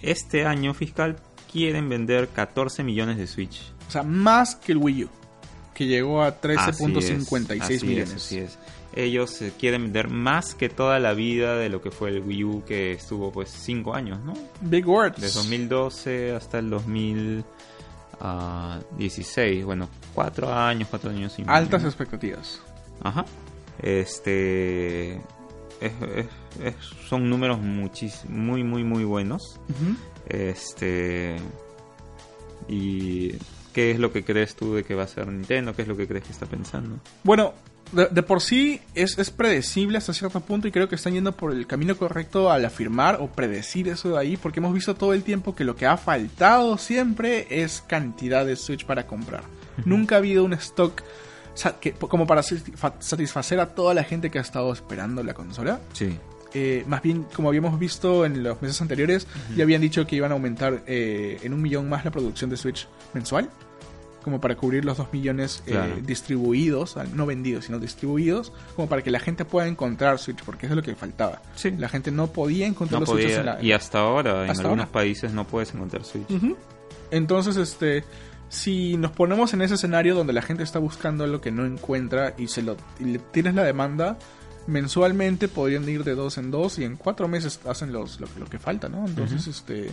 este 0.02 0.46
año 0.46 0.74
fiscal 0.74 1.18
quieren 1.52 1.90
vender 1.90 2.28
14 2.30 2.84
millones 2.84 3.18
de 3.18 3.28
Switch. 3.28 3.72
O 3.88 3.92
sea, 3.92 4.04
más 4.04 4.56
que 4.56 4.74
el 4.74 4.80
Wii 4.80 5.06
U, 5.06 5.10
que 5.74 5.86
llegó 5.88 6.22
a 6.22 6.28
Así 6.28 6.48
es, 6.70 6.80
13.56 6.82 7.62
así 7.62 7.74
es, 7.74 7.84
millones. 7.84 8.14
así 8.14 8.38
es. 8.40 8.60
Ellos 8.96 9.44
quieren 9.60 9.84
vender 9.84 10.10
más 10.10 10.56
que 10.56 10.70
toda 10.70 10.98
la 11.00 11.14
vida 11.14 11.56
de 11.58 11.70
lo 11.70 11.82
que 11.82 11.92
fue 11.92 12.10
el 12.10 12.22
Wii 12.22 12.44
U 12.44 12.64
que 12.66 12.94
estuvo 12.94 13.32
pues 13.32 13.50
5 13.52 13.94
años, 13.94 14.20
¿no? 14.24 14.34
Big 14.62 14.88
words. 14.88 15.22
De 15.22 15.30
2012 15.30 16.34
hasta 16.34 16.58
el 16.60 16.70
2016, 16.72 19.66
bueno, 19.66 19.88
4 20.16 20.52
años, 20.54 20.88
4 20.90 21.10
años 21.12 21.38
y 21.38 21.42
medio. 21.44 21.54
Altas 21.54 21.84
expectativas. 21.84 22.60
Ajá. 23.04 23.24
Este 23.82 25.14
es- 25.80 25.94
es- 26.16 26.26
es- 26.64 26.76
son 27.08 27.30
números 27.30 27.60
muchis, 27.60 28.26
muy 28.28 28.64
muy 28.64 28.84
muy 28.84 29.04
buenos. 29.04 29.60
Este 30.28 31.36
y 32.68 33.34
¿qué 33.74 33.92
es 33.92 34.00
lo 34.00 34.12
que 34.12 34.24
crees 34.26 34.56
tú 34.56 34.74
de 34.74 34.84
que 34.84 34.96
va 34.96 35.04
a 35.04 35.08
ser 35.08 35.28
Nintendo? 35.28 35.76
¿Qué 35.76 35.84
es 35.84 35.88
lo 35.88 35.96
que 35.96 36.08
crees 36.08 36.24
que 36.26 36.32
está 36.32 36.48
pensando? 36.48 36.98
Bueno, 37.24 37.54
de, 37.92 38.08
de 38.08 38.24
por 38.24 38.42
sí 38.42 38.82
es, 38.96 39.18
es 39.18 39.30
predecible 39.30 39.98
hasta 39.98 40.14
cierto 40.14 40.40
punto 40.40 40.68
y 40.68 40.72
creo 40.72 40.88
que 40.90 40.96
están 40.96 41.14
yendo 41.14 41.32
por 41.32 41.52
el 41.52 41.66
camino 41.68 41.96
correcto 41.98 42.52
al 42.52 42.66
afirmar 42.66 43.18
o 43.22 43.28
predecir 43.28 43.88
eso 43.88 44.10
de 44.10 44.20
ahí, 44.20 44.38
porque 44.38 44.60
hemos 44.60 44.74
visto 44.74 44.96
todo 44.96 45.14
el 45.14 45.24
tiempo 45.24 45.56
que 45.56 45.64
lo 45.64 45.76
que 45.76 45.86
ha 45.86 45.98
faltado 45.98 46.78
siempre 46.78 47.48
es 47.50 47.84
cantidad 47.88 48.46
de 48.46 48.56
Switch 48.56 48.86
para 48.86 49.08
comprar. 49.08 49.44
Nunca 49.86 50.16
ha 50.16 50.18
habido 50.18 50.44
un 50.44 50.54
stock 50.54 51.02
que, 51.80 51.94
como 51.94 52.28
para 52.28 52.42
satisfa- 52.42 52.94
satisfacer 53.00 53.60
a 53.60 53.68
toda 53.74 53.94
la 53.94 54.04
gente 54.04 54.30
que 54.30 54.38
ha 54.40 54.42
estado 54.42 54.72
esperando 54.74 55.24
la 55.24 55.34
consola. 55.34 55.80
Sí. 55.94 56.18
Eh, 56.54 56.84
más 56.88 57.02
bien, 57.02 57.26
como 57.36 57.50
habíamos 57.50 57.78
visto 57.78 58.26
en 58.26 58.42
los 58.42 58.62
meses 58.62 58.82
anteriores, 58.82 59.28
ya 59.56 59.64
habían 59.64 59.82
dicho 59.82 60.08
que 60.08 60.16
iban 60.16 60.32
a 60.32 60.36
aumentar 60.36 60.82
eh, 60.88 61.40
en 61.44 61.54
un 61.54 61.62
millón 61.62 61.90
más 61.90 62.06
la 62.06 62.12
producción 62.12 62.50
de 62.50 62.58
Switch 62.58 62.88
mensual, 63.14 63.50
como 64.28 64.42
para 64.42 64.58
cubrir 64.58 64.84
los 64.84 64.98
dos 64.98 65.08
millones 65.14 65.64
eh, 65.68 66.02
distribuidos, 66.06 66.98
ah, 66.98 67.06
no 67.14 67.26
vendidos, 67.26 67.64
sino 67.64 67.80
distribuidos, 67.80 68.52
como 68.76 68.90
para 68.90 69.02
que 69.02 69.10
la 69.10 69.22
gente 69.22 69.46
pueda 69.46 69.70
encontrar 69.70 70.20
Switch, 70.20 70.44
porque 70.44 70.66
eso 70.66 70.74
es 70.74 70.76
lo 70.76 70.84
que 70.84 70.96
faltaba. 70.96 71.42
Sí. 71.56 71.72
La 71.72 71.88
gente 71.88 72.12
no 72.12 72.28
podía 72.28 72.68
encontrar 72.68 73.00
No 73.00 73.06
los 73.06 73.10
podía, 73.10 73.40
en 73.40 73.46
la... 73.46 73.64
y 73.64 73.72
hasta 73.72 74.00
ahora 74.00 74.44
en 74.44 74.50
algunos 74.50 74.66
ahora. 74.66 74.92
países 74.92 75.32
no 75.32 75.48
puedes 75.48 75.74
encontrar 75.74 76.04
Switch. 76.04 76.28
Entonces, 77.10 77.56
este, 77.56 78.04
si 78.50 78.98
nos 78.98 79.12
ponemos 79.12 79.54
en 79.54 79.62
ese 79.62 79.76
escenario 79.76 80.14
donde 80.14 80.34
la 80.34 80.42
gente 80.42 80.64
está 80.64 80.80
buscando 80.80 81.26
lo 81.26 81.40
que 81.40 81.52
no 81.52 81.66
encuentra 81.66 82.34
y 82.38 82.50
se 82.50 82.64
lo 82.64 82.76
y 83.00 83.06
le 83.06 83.20
tienes 83.20 83.56
la 83.56 83.64
demanda, 83.64 84.18
mensualmente 84.68 85.48
podrían 85.48 85.88
ir 85.88 86.04
de 86.04 86.16
dos 86.16 86.38
en 86.38 86.52
dos 86.52 86.80
y 86.80 86.84
en 86.84 86.98
cuatro 86.98 87.30
meses 87.30 87.62
hacen 87.66 87.94
los, 87.94 88.20
lo, 88.20 88.28
lo 88.38 88.46
que 88.48 88.60
falta, 88.60 88.90
¿no? 88.90 89.06
Entonces, 89.08 89.48
este, 89.48 89.90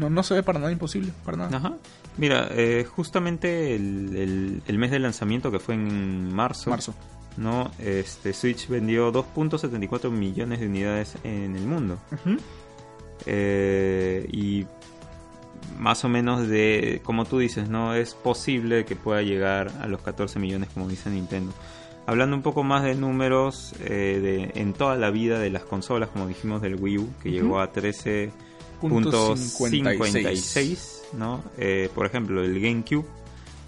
no, 0.00 0.10
no 0.10 0.22
se 0.22 0.34
ve 0.34 0.42
para 0.42 0.58
nada 0.58 0.72
imposible, 0.72 1.12
para 1.24 1.36
nada. 1.36 1.56
Ajá. 1.56 1.74
Mira, 2.16 2.48
eh, 2.50 2.84
justamente 2.88 3.74
el, 3.76 4.16
el- 4.16 4.62
el 4.66 4.78
mes 4.78 4.90
de 4.90 4.98
lanzamiento 4.98 5.50
que 5.52 5.58
fue 5.60 5.74
en 5.74 6.32
marzo, 6.34 6.70
Marzo. 6.70 6.94
no, 7.36 7.70
este 7.78 8.32
Switch 8.32 8.66
vendió 8.68 9.12
2.74 9.12 10.10
millones 10.10 10.58
de 10.60 10.66
unidades 10.66 11.16
en 11.24 11.54
el 11.56 11.62
mundo. 11.66 11.98
Eh, 13.26 14.26
y 14.32 14.66
más 15.78 16.04
o 16.04 16.08
menos 16.08 16.48
de, 16.48 17.00
como 17.04 17.24
tú 17.24 17.38
dices, 17.38 17.68
no 17.68 17.94
es 17.94 18.14
posible 18.14 18.84
que 18.84 18.96
pueda 18.96 19.22
llegar 19.22 19.70
a 19.80 19.86
los 19.86 20.00
14 20.02 20.38
millones 20.38 20.68
como 20.74 20.88
dice 20.88 21.10
Nintendo. 21.10 21.52
Hablando 22.06 22.34
un 22.34 22.42
poco 22.42 22.64
más 22.64 22.82
de 22.82 22.94
números 22.94 23.72
eh, 23.80 24.50
de, 24.54 24.60
en 24.60 24.72
toda 24.72 24.96
la 24.96 25.10
vida 25.10 25.38
de 25.38 25.50
las 25.50 25.62
consolas, 25.62 26.08
como 26.08 26.26
dijimos 26.26 26.60
del 26.62 26.74
Wii 26.76 26.98
U, 26.98 27.08
que 27.22 27.30
llegó 27.30 27.60
a 27.60 27.70
13.56, 28.80 30.78
¿no? 31.18 31.44
Eh, 31.58 31.90
por 31.94 32.06
ejemplo, 32.06 32.42
el 32.42 32.58
GameCube 32.60 33.04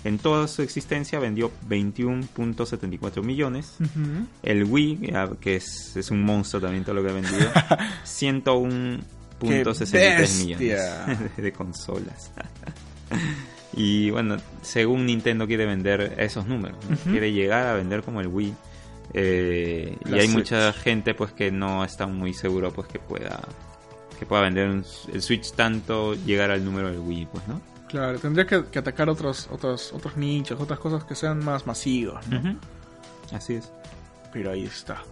en 0.04 0.18
toda 0.18 0.48
su 0.48 0.62
existencia 0.62 1.20
vendió 1.20 1.52
21.74 1.68 3.22
millones. 3.22 3.76
Ujú. 3.80 4.26
El 4.42 4.64
Wii, 4.64 5.12
que 5.40 5.54
es, 5.56 5.96
es 5.96 6.10
un 6.10 6.22
monstruo 6.22 6.60
también 6.60 6.84
todo 6.84 6.96
lo 6.96 7.04
que 7.04 7.10
ha 7.10 7.14
vendido, 7.14 7.38
101.63 8.04 10.44
millones 10.44 11.36
de 11.36 11.52
consolas. 11.52 12.32
y 13.74 14.10
bueno, 14.10 14.38
según 14.62 15.06
Nintendo 15.06 15.46
quiere 15.46 15.66
vender 15.66 16.14
esos 16.18 16.46
números, 16.46 16.78
quiere 17.04 17.32
llegar 17.32 17.68
a 17.68 17.74
vender 17.74 18.02
como 18.02 18.20
el 18.20 18.26
Wii. 18.26 18.54
Eh, 19.14 19.96
y 20.06 20.14
hay 20.14 20.20
Switch. 20.22 20.32
mucha 20.32 20.72
gente 20.72 21.14
pues 21.14 21.32
que 21.32 21.52
no 21.52 21.84
está 21.84 22.06
muy 22.06 22.32
seguro 22.32 22.72
pues 22.72 22.88
que 22.88 22.98
pueda 22.98 23.42
que 24.22 24.26
pueda 24.26 24.42
vender 24.42 24.68
un- 24.70 24.84
el 25.12 25.20
Switch 25.22 25.52
tanto 25.52 26.14
llegar 26.14 26.50
al 26.52 26.64
número 26.64 26.88
del 26.90 27.00
Wii, 27.00 27.26
pues, 27.32 27.46
¿no? 27.48 27.60
Claro, 27.88 28.18
tendría 28.18 28.46
que, 28.46 28.64
que 28.66 28.78
atacar 28.78 29.08
otros, 29.10 29.48
otros, 29.50 29.92
otros 29.92 30.16
nichos, 30.16 30.58
otras 30.60 30.78
cosas 30.78 31.04
que 31.04 31.14
sean 31.14 31.44
más 31.44 31.66
masivos, 31.66 32.26
¿no? 32.28 32.56
Así 33.32 33.54
es. 33.54 33.70
Pero 34.32 34.50
ahí 34.52 34.64
está. 34.64 35.02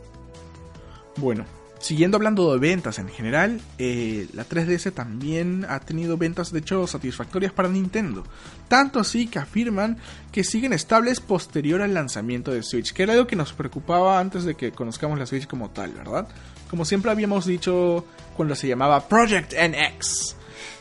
Bueno, 1.17 1.45
siguiendo 1.79 2.17
hablando 2.17 2.53
de 2.53 2.59
ventas 2.59 2.99
en 2.99 3.09
general, 3.09 3.61
eh, 3.79 4.29
la 4.33 4.45
3DS 4.45 4.93
también 4.93 5.67
ha 5.69 5.81
tenido 5.81 6.17
ventas 6.17 6.53
de 6.53 6.61
hecho 6.61 6.87
satisfactorias 6.87 7.53
para 7.53 7.69
Nintendo. 7.69 8.25
Tanto 8.69 9.01
así 9.01 9.27
que 9.27 9.39
afirman 9.39 9.99
que 10.33 10.45
siguen 10.45 10.73
estables 10.73 11.21
posterior 11.21 11.83
al 11.83 11.93
lanzamiento 11.95 12.51
de 12.53 12.63
Switch, 12.63 12.93
que 12.93 13.03
era 13.03 13.13
algo 13.15 13.27
que 13.27 13.37
nos 13.37 13.53
preocupaba 13.53 14.19
antes 14.21 14.45
de 14.45 14.55
que 14.55 14.73
conozcamos 14.73 15.19
la 15.19 15.27
Switch 15.27 15.47
como 15.47 15.71
tal, 15.71 15.91
¿verdad? 15.93 16.29
Como 16.71 16.85
siempre 16.85 17.11
habíamos 17.11 17.45
dicho 17.47 18.05
cuando 18.37 18.55
se 18.55 18.69
llamaba 18.69 19.07
Project 19.09 19.53
NX. 19.55 20.37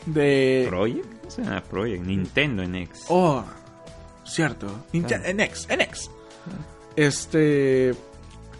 De... 0.06 0.66
¿Project? 0.68 1.06
¿Cómo 1.20 1.30
se 1.30 1.42
llama 1.42 1.62
Project? 1.62 2.04
Nintendo 2.04 2.62
NX. 2.66 3.04
Oh, 3.08 3.44
cierto. 4.24 4.66
Nintendo 4.92 5.26
Claro. 5.26 5.44
NX, 5.50 5.68
NX. 5.68 6.10
Este 6.96 7.94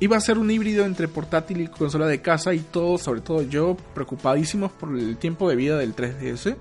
iba 0.01 0.17
a 0.17 0.21
ser 0.21 0.39
un 0.39 0.51
híbrido 0.51 0.85
entre 0.87 1.09
portátil 1.09 1.61
y 1.61 1.67
consola 1.69 2.07
de 2.07 2.23
casa 2.23 2.55
y 2.55 2.61
todo, 2.61 2.97
sobre 2.97 3.21
todo 3.21 3.43
yo, 3.43 3.77
preocupadísimos 3.95 4.73
por 4.73 4.97
el 4.97 5.17
tiempo 5.19 5.49
de 5.49 5.57
vida 5.57 5.77
del 5.79 5.95
3DS. 5.95 6.57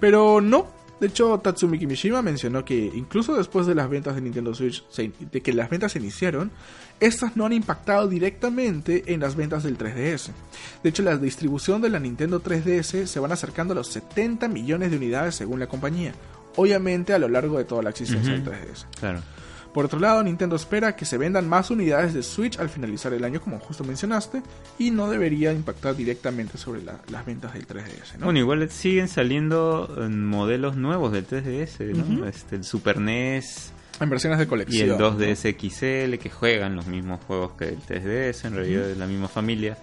Pero 0.00 0.40
no. 0.40 0.66
De 1.00 1.08
hecho, 1.08 1.38
Tatsumi 1.40 1.78
Kimishima 1.78 2.22
mencionó 2.22 2.64
que 2.64 2.76
incluso 2.76 3.34
después 3.34 3.66
de 3.66 3.74
las 3.74 3.88
ventas 3.88 4.14
de 4.14 4.20
Nintendo 4.20 4.54
Switch, 4.54 4.84
se- 4.90 5.12
de 5.18 5.40
que 5.40 5.52
las 5.52 5.68
ventas 5.70 5.92
se 5.92 5.98
iniciaron, 5.98 6.50
estas 7.00 7.36
no 7.36 7.44
han 7.46 7.52
impactado 7.52 8.08
directamente 8.08 9.12
en 9.12 9.20
las 9.20 9.36
ventas 9.36 9.62
del 9.62 9.76
3DS. 9.78 10.30
De 10.82 10.88
hecho, 10.90 11.02
la 11.02 11.16
distribución 11.16 11.82
de 11.82 11.90
la 11.90 11.98
Nintendo 11.98 12.42
3DS 12.42 13.06
se 13.06 13.20
van 13.20 13.32
acercando 13.32 13.72
a 13.72 13.76
los 13.76 13.88
70 13.88 14.48
millones 14.48 14.90
de 14.90 14.96
unidades 14.96 15.34
según 15.34 15.60
la 15.60 15.66
compañía, 15.66 16.12
obviamente 16.56 17.12
a 17.12 17.18
lo 17.18 17.28
largo 17.28 17.58
de 17.58 17.64
toda 17.64 17.82
la 17.82 17.90
existencia 17.90 18.32
del 18.32 18.44
3DS. 18.44 18.86
Claro. 19.00 19.20
Por 19.74 19.86
otro 19.86 19.98
lado, 19.98 20.22
Nintendo 20.22 20.54
espera 20.54 20.94
que 20.94 21.04
se 21.04 21.18
vendan 21.18 21.48
más 21.48 21.68
unidades 21.68 22.14
de 22.14 22.22
Switch 22.22 22.60
al 22.60 22.68
finalizar 22.68 23.12
el 23.12 23.24
año, 23.24 23.40
como 23.40 23.58
justo 23.58 23.82
mencionaste, 23.82 24.40
y 24.78 24.92
no 24.92 25.10
debería 25.10 25.52
impactar 25.52 25.96
directamente 25.96 26.58
sobre 26.58 26.80
la- 26.84 27.00
las 27.10 27.26
ventas 27.26 27.54
del 27.54 27.66
3DS. 27.66 28.18
¿no? 28.20 28.26
Bueno, 28.26 28.38
igual 28.38 28.70
siguen 28.70 29.08
saliendo 29.08 29.92
eh, 29.98 30.08
modelos 30.08 30.76
nuevos 30.76 31.10
del 31.10 31.26
3DS, 31.26 31.92
¿no? 31.92 32.24
Este, 32.28 32.54
el 32.54 32.62
Super 32.62 33.00
NES 33.00 33.72
en 34.00 34.10
versiones 34.10 34.38
de 34.38 34.44
y 34.44 34.48
colección. 34.48 34.90
el 34.90 34.96
2DS 34.98 35.56
XL, 35.58 36.18
que 36.18 36.30
juegan 36.30 36.74
los 36.76 36.86
mismos 36.86 37.20
juegos 37.26 37.52
que 37.58 37.68
el 37.68 37.78
3DS, 37.80 38.44
en 38.46 38.54
realidad 38.54 38.90
es 38.90 38.96
la 38.98 39.06
misma 39.06 39.28
familia. 39.28 39.76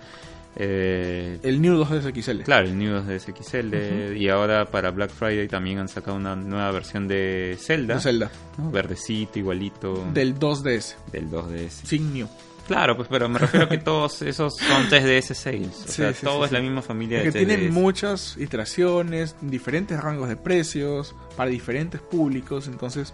Eh. 0.56 1.40
El 1.44 1.62
New 1.62 1.82
2DS 1.84 2.14
XL. 2.22 2.42
Claro, 2.44 2.68
el 2.68 2.78
New 2.78 2.94
2DS 2.94 3.34
XL. 3.34 4.18
Y 4.18 4.28
ahora 4.30 4.66
para 4.66 4.92
Black 4.92 5.12
Friday 5.12 5.48
también 5.48 5.80
han 5.80 5.88
sacado 5.88 6.18
una 6.18 6.36
nueva 6.36 6.72
versión 6.72 7.08
de 7.08 7.58
Zelda. 7.60 7.96
De 7.96 8.02
Zelda. 8.02 8.32
¿no? 8.58 8.70
Verdecito, 8.72 9.40
igualito. 9.40 10.06
Del 10.14 10.38
2DS. 10.38 10.96
del 11.12 11.30
2DS. 11.30 11.70
Sin 11.86 12.14
New. 12.14 12.28
Claro, 12.68 12.96
pues 12.96 13.08
pero 13.10 13.28
me 13.28 13.40
refiero 13.40 13.66
a 13.66 13.70
que 13.70 13.80
todos 13.80 14.22
esos 14.22 14.56
son 14.58 14.88
3DS 14.90 15.34
6. 15.34 15.68
O 15.68 15.72
Sí, 15.88 15.92
sea, 15.94 16.14
sí, 16.14 16.26
todo 16.26 16.40
sí, 16.40 16.46
es 16.46 16.52
la 16.52 16.62
misma 16.62 16.82
familia 16.82 17.22
Que 17.24 17.32
de 17.32 17.42
3DS. 17.42 17.46
tienen 17.48 17.74
muchas 17.74 18.38
iteraciones, 18.38 19.36
diferentes 19.42 20.00
rangos 20.00 20.30
de 20.30 20.36
precios, 20.38 21.16
para 21.36 21.50
diferentes 21.50 22.00
públicos. 22.02 22.68
Entonces, 22.68 23.14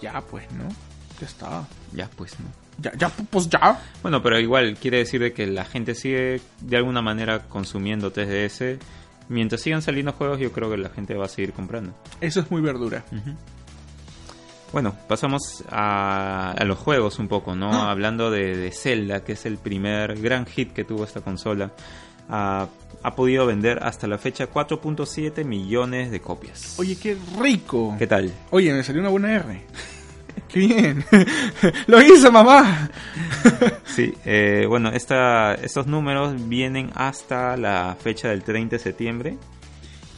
ya 0.00 0.20
pues, 0.20 0.50
¿no? 0.52 0.68
Ya 1.20 1.26
está. 1.26 1.66
Ya, 1.92 2.10
pues, 2.14 2.38
¿no? 2.38 2.46
Ya, 2.78 2.92
ya, 2.96 3.08
pues 3.08 3.48
ya. 3.48 3.80
Bueno, 4.02 4.22
pero 4.22 4.38
igual 4.38 4.76
quiere 4.76 4.98
decir 4.98 5.20
de 5.20 5.32
que 5.32 5.46
la 5.46 5.64
gente 5.64 5.94
sigue 5.94 6.40
de 6.60 6.76
alguna 6.76 7.00
manera 7.00 7.44
consumiendo 7.44 8.12
3DS. 8.12 8.78
Mientras 9.28 9.62
sigan 9.62 9.82
saliendo 9.82 10.12
juegos, 10.12 10.38
yo 10.38 10.52
creo 10.52 10.70
que 10.70 10.76
la 10.76 10.90
gente 10.90 11.14
va 11.14 11.24
a 11.24 11.28
seguir 11.28 11.52
comprando. 11.52 11.94
Eso 12.20 12.40
es 12.40 12.50
muy 12.50 12.60
verdura. 12.60 13.04
Bueno, 14.72 14.94
pasamos 15.08 15.64
a, 15.70 16.52
a 16.52 16.64
los 16.64 16.78
juegos 16.78 17.18
un 17.18 17.28
poco, 17.28 17.56
¿no? 17.56 17.72
Ah. 17.72 17.90
Hablando 17.90 18.30
de, 18.30 18.56
de 18.56 18.70
Zelda, 18.72 19.24
que 19.24 19.32
es 19.32 19.46
el 19.46 19.56
primer 19.56 20.20
gran 20.20 20.44
hit 20.46 20.72
que 20.72 20.84
tuvo 20.84 21.04
esta 21.04 21.22
consola. 21.22 21.72
Ha, 22.28 22.68
ha 23.02 23.14
podido 23.14 23.46
vender 23.46 23.78
hasta 23.82 24.06
la 24.06 24.18
fecha 24.18 24.50
4.7 24.50 25.44
millones 25.44 26.10
de 26.10 26.20
copias. 26.20 26.74
Oye, 26.78 26.96
qué 26.96 27.16
rico. 27.38 27.94
¿Qué 27.98 28.06
tal? 28.06 28.32
Oye, 28.50 28.72
me 28.72 28.82
salió 28.82 29.00
una 29.00 29.10
buena 29.10 29.32
R. 29.32 29.62
Qué 30.48 30.60
bien. 30.60 31.04
Lo 31.86 32.00
hizo, 32.02 32.30
mamá. 32.30 32.90
Sí, 33.84 34.12
eh, 34.26 34.66
bueno, 34.68 34.90
esta, 34.90 35.54
estos 35.54 35.86
números 35.86 36.48
vienen 36.48 36.90
hasta 36.94 37.56
la 37.56 37.96
fecha 37.98 38.28
del 38.28 38.42
30 38.42 38.76
de 38.76 38.82
septiembre. 38.82 39.38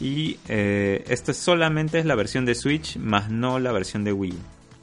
Y 0.01 0.39
eh, 0.49 1.05
esta 1.09 1.33
solamente 1.33 2.01
es 2.01 2.05
la 2.05 2.17
versión 2.17 2.45
de 2.45 2.57
Switch, 2.57 2.97
más 2.97 3.31
no 3.31 3.61
la 3.61 3.71
versión 3.71 4.03
de 4.03 4.13
Wii. 4.13 4.35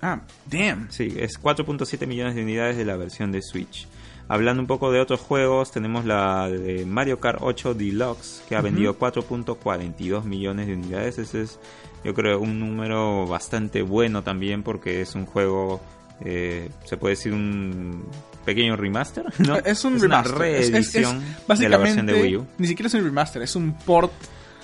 Ah, 0.02 0.22
damn. 0.46 0.88
Sí, 0.92 1.14
es 1.18 1.42
4.7 1.42 2.08
millones 2.08 2.36
de 2.36 2.44
unidades 2.44 2.78
de 2.78 2.86
la 2.86 2.96
versión 2.96 3.34
de 3.34 3.42
Switch. 3.42 3.88
Hablando 4.28 4.62
un 4.62 4.68
poco 4.68 4.92
de 4.92 5.00
otros 5.00 5.20
juegos, 5.20 5.72
tenemos 5.72 6.04
la 6.06 6.50
de 6.50 6.86
Mario 6.86 7.20
Kart 7.20 7.40
8 7.42 7.74
Deluxe, 7.76 8.42
que 8.50 8.56
ha 8.56 8.60
Ujú. 8.60 8.66
vendido 8.66 8.98
4.42 8.98 10.24
millones 10.24 10.68
de 10.68 10.74
unidades. 10.74 11.20
Ese 11.20 11.42
es, 11.44 11.60
yo 12.04 12.14
creo, 12.14 12.40
un 12.40 12.60
número 12.60 13.28
bastante 13.28 13.82
bueno 13.84 14.24
también, 14.24 14.64
porque 14.64 15.02
es 15.02 15.14
un 15.16 15.26
juego, 15.28 15.80
eh, 16.22 16.70
se 16.86 16.98
puede 16.98 17.14
decir 17.16 17.34
un 17.34 18.04
pequeño 18.46 18.76
remaster, 18.76 19.26
¿no? 19.48 19.58
Es 19.58 19.86
un 19.86 19.94
una 20.04 20.22
remaster. 20.24 20.42
Es- 20.56 20.56
es- 20.56 20.66
es 20.66 20.72
reedición 21.04 21.20
de 21.20 21.26
la 21.26 21.38
básicamente, 21.48 21.78
versión 21.84 22.06
de 22.08 22.14
Wii 22.22 22.36
U. 22.38 22.48
ni 22.58 22.68
siquiera 22.68 22.88
es 22.88 22.94
un 22.96 23.04
remaster, 23.04 23.42
es 23.44 23.56
un 23.56 23.74
port 23.74 24.12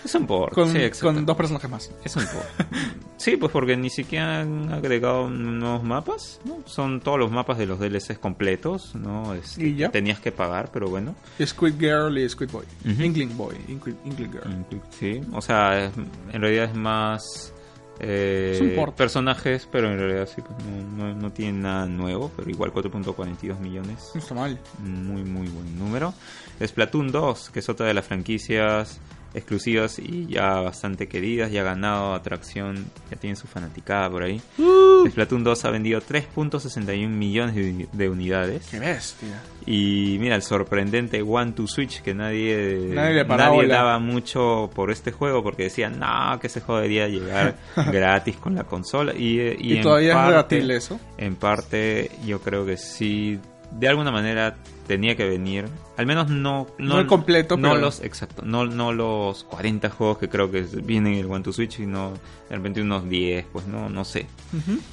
Es 0.03 0.15
un 0.15 0.25
port, 0.27 0.53
con, 0.53 0.71
sí, 0.71 0.79
con 0.99 1.25
dos 1.25 1.37
personajes 1.37 1.69
más. 1.69 1.91
Es 2.03 2.15
un 2.15 2.25
port. 2.25 2.45
Sí, 3.21 3.37
pues 3.37 3.51
porque 3.51 3.77
ni 3.77 3.91
siquiera 3.91 4.39
han 4.41 4.73
agregado 4.73 5.29
nuevos 5.29 5.83
mapas, 5.83 6.39
¿no? 6.43 6.57
Son 6.65 7.01
todos 7.01 7.19
los 7.19 7.29
mapas 7.29 7.59
de 7.59 7.67
los 7.67 7.77
DLCs 7.79 8.17
completos, 8.17 8.95
¿no? 8.95 9.35
Este, 9.35 9.63
Y 9.67 9.75
ya. 9.75 9.91
Tenías 9.91 10.19
que 10.19 10.31
pagar, 10.31 10.71
pero 10.73 10.89
bueno. 10.89 11.13
Squid 11.39 11.75
Girl 11.79 12.17
y 12.17 12.27
Squid 12.27 12.49
Boy. 12.49 12.65
Ujú. 12.83 12.99
Inkling 13.03 13.37
Boy, 13.37 13.55
Inkling, 13.67 13.95
Inkling 14.05 14.31
Girl. 14.31 14.65
Sí, 14.89 15.21
o 15.33 15.39
sea, 15.39 15.85
es- 15.85 15.93
en 16.33 16.41
realidad 16.41 16.65
es 16.71 16.75
más 16.75 17.53
eh, 17.99 18.53
Es 18.55 18.61
un 18.61 18.73
port. 18.73 18.95
personajes, 18.95 19.67
pero 19.71 19.91
en 19.91 19.99
realidad 19.99 20.27
sí, 20.27 20.41
pues 20.41 20.57
no, 20.65 21.05
no, 21.05 21.13
no 21.13 21.31
tiene 21.31 21.59
nada 21.59 21.85
nuevo, 21.85 22.31
pero 22.35 22.49
igual 22.49 22.73
4.42 22.73 23.59
millones. 23.59 24.09
No 24.15 24.19
está 24.19 24.33
mal. 24.33 24.57
Muy, 24.79 25.23
muy 25.23 25.47
buen 25.49 25.77
número. 25.77 26.15
Splatoon 26.59 27.11
2, 27.11 27.51
que 27.51 27.59
es 27.59 27.69
otra 27.69 27.85
de 27.85 27.93
las 27.93 28.05
franquicias 28.07 28.99
exclusivas 29.33 29.97
y 29.99 30.27
ya 30.27 30.59
bastante 30.61 31.07
queridas, 31.07 31.51
ya 31.51 31.61
ha 31.61 31.63
ganado 31.63 32.13
atracción, 32.13 32.85
ya 33.09 33.17
tiene 33.17 33.35
su 33.35 33.47
fanaticada 33.47 34.09
por 34.09 34.23
ahí. 34.23 34.41
Uh, 34.57 35.07
Splatoon 35.09 35.43
2 35.43 35.65
ha 35.65 35.69
vendido 35.71 36.01
3.61 36.01 37.07
millones 37.09 37.55
de, 37.55 37.69
uni- 37.69 37.87
de 37.91 38.09
unidades. 38.09 38.67
qué 38.69 38.79
bestia. 38.79 39.41
Y 39.65 40.17
mira, 40.19 40.35
el 40.35 40.41
sorprendente 40.41 41.21
One 41.21 41.51
to 41.51 41.67
Switch 41.67 42.01
que 42.01 42.13
nadie, 42.15 42.89
Nadie 42.93 43.67
daba 43.67 43.99
mucho 43.99 44.69
por 44.73 44.91
este 44.91 45.11
juego 45.11 45.43
porque 45.43 45.63
decían, 45.63 45.99
no, 45.99 46.39
que 46.39 46.49
se 46.49 46.61
jodería 46.61 47.07
llegar 47.07 47.55
gratis 47.91 48.35
con 48.37 48.55
la 48.55 48.63
consola. 48.63 49.13
Y, 49.15 49.39
eh, 49.39 49.55
y 49.59 49.73
Y, 49.73 49.77
en 49.77 49.83
todavía 49.83 50.19
es 50.21 50.27
debatible 50.27 50.75
eso. 50.75 50.99
En 51.17 51.35
parte, 51.35 52.09
yo 52.25 52.41
creo 52.41 52.65
que 52.65 52.77
sí, 52.77 53.39
de 53.71 53.87
alguna 53.87 54.11
manera 54.11 54.55
tenía 54.87 55.15
que 55.15 55.27
venir. 55.27 55.65
Al 55.97 56.05
menos 56.05 56.29
no, 56.29 56.67
No 56.77 56.99
el 56.99 57.07
completo, 57.07 57.55
no 57.57 57.69
pero- 57.69 57.81
los 57.81 58.01
exacto, 58.01 58.43
no, 58.43 58.65
no 58.65 58.91
los 58.91 59.43
40 59.45 59.89
juegos 59.89 60.17
que 60.17 60.29
creo 60.29 60.49
que 60.51 60.61
vienen 60.61 61.13
en 61.13 61.19
el 61.19 61.25
One 61.31 61.43
to 61.43 61.53
Switch, 61.53 61.77
sino 61.77 62.11
de 62.49 62.55
repente 62.55 62.81
unos 62.81 63.07
10, 63.07 63.45
pues 63.51 63.67
no, 63.67 63.89
no 63.89 64.03
sé. 64.03 64.27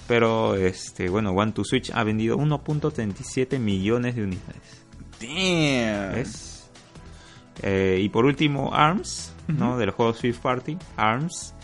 Pero 0.06 0.54
este, 0.54 1.08
bueno, 1.08 1.30
One 1.32 1.52
to 1.52 1.64
Switch 1.64 1.90
ha 1.94 2.04
vendido 2.04 2.36
1.37 2.36 3.58
millones 3.58 4.16
de 4.16 4.22
unidades. 4.24 4.84
Damn. 5.20 6.14
¿Ves? 6.14 6.68
Eh, 7.62 8.00
y 8.02 8.08
por 8.08 8.24
último, 8.24 8.72
ARMS, 8.72 9.32
¿no? 9.48 9.70
Ujú. 9.70 9.78
De 9.78 9.86
los 9.86 9.94
juegos 9.94 10.18
Fifth 10.20 10.40
Party, 10.40 10.76
ARMS 10.96 11.54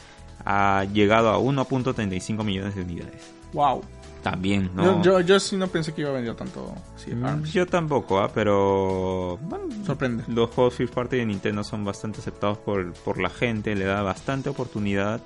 ha 0.45 0.85
llegado 0.93 1.31
a 1.31 1.39
1.35 1.39 2.43
millones 2.45 2.75
de 2.75 2.83
unidades. 2.83 3.31
Wow. 3.53 3.83
También, 4.25 4.71
¿no? 4.75 5.03
Yo, 5.03 5.21
yo, 5.21 5.21
yo 5.21 5.39
sí 5.39 5.55
no 5.57 5.69
pensé 5.69 5.93
que 5.93 6.01
iba 6.01 6.09
a 6.11 6.15
vender 6.15 6.35
tanto 6.35 6.75
sí, 6.97 7.15
Mm, 7.15 7.25
ARMS. 7.27 7.53
Yo 7.53 7.67
tampoco, 7.67 8.19
ah, 8.21 8.31
pero 8.35 9.37
bueno, 9.43 9.67
Sorprende. 9.85 10.25
los 10.29 10.49
juegos 10.51 10.75
first 10.75 10.95
party 10.95 11.19
de 11.19 11.27
Nintendo 11.27 11.63
son 11.63 11.85
bastante 11.85 12.21
aceptados 12.21 12.57
por, 12.59 12.93
por 12.95 13.21
la 13.21 13.29
gente, 13.29 13.75
le 13.77 13.85
da 13.85 14.03
bastante 14.03 14.49
oportunidad. 14.49 15.21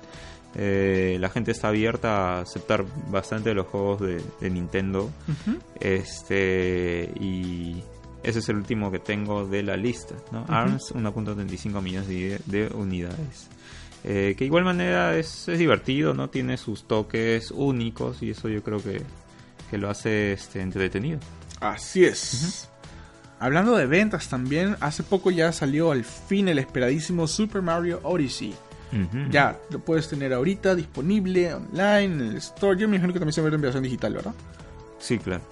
Eh, 0.55 1.17
la 1.19 1.29
gente 1.29 1.51
está 1.51 1.69
abierta 1.69 2.39
a 2.39 2.41
aceptar 2.41 2.83
bastante 3.09 3.49
de 3.49 3.55
los 3.55 3.67
juegos 3.67 4.01
de, 4.01 4.21
de 4.41 4.49
Nintendo. 4.49 5.09
Este 5.79 7.11
y 7.19 7.81
ese 8.23 8.39
es 8.39 8.49
el 8.49 8.57
último 8.57 8.91
que 8.91 8.99
tengo 8.99 9.47
de 9.47 9.63
la 9.63 9.77
lista, 9.77 10.15
¿no? 10.31 10.43
ARMS 10.49 10.93
1.35 10.93 11.81
millones 11.81 12.07
de, 12.09 12.39
de 12.47 12.67
unidades. 12.75 13.47
Eh, 14.03 14.35
que 14.37 14.43
de 14.43 14.45
igual 14.45 14.63
manera 14.63 15.17
es, 15.17 15.47
es 15.47 15.59
divertido, 15.59 16.13
¿no? 16.13 16.29
Tiene 16.29 16.57
sus 16.57 16.83
toques 16.87 17.51
únicos 17.51 18.23
y 18.23 18.31
eso 18.31 18.47
yo 18.47 18.63
creo 18.63 18.81
que, 18.81 19.01
que 19.69 19.77
lo 19.77 19.89
hace 19.89 20.33
este, 20.33 20.61
entretenido. 20.61 21.19
Así 21.59 22.05
es. 22.05 22.69
Hablando 23.39 23.75
de 23.75 23.85
ventas 23.85 24.29
también, 24.29 24.75
hace 24.81 25.03
poco 25.03 25.31
ya 25.31 25.51
salió 25.51 25.91
al 25.91 26.03
fin 26.03 26.47
el 26.47 26.59
esperadísimo 26.59 27.27
Super 27.27 27.61
Mario 27.61 27.99
Odyssey. 28.03 28.53
Ya, 29.29 29.55
lo 29.69 29.79
puedes 29.79 30.09
tener 30.09 30.33
ahorita 30.33 30.73
disponible 30.73 31.53
online 31.53 32.05
en 32.05 32.21
el 32.21 32.37
store. 32.37 32.79
Yo 32.79 32.87
me 32.87 32.95
imagino 32.95 33.13
que 33.13 33.19
también 33.19 33.33
se 33.33 33.41
ve 33.41 33.53
en 33.53 33.61
versión 33.61 33.83
digital, 33.83 34.15
¿verdad? 34.15 34.33
Sí, 34.97 35.19
claro. 35.19 35.43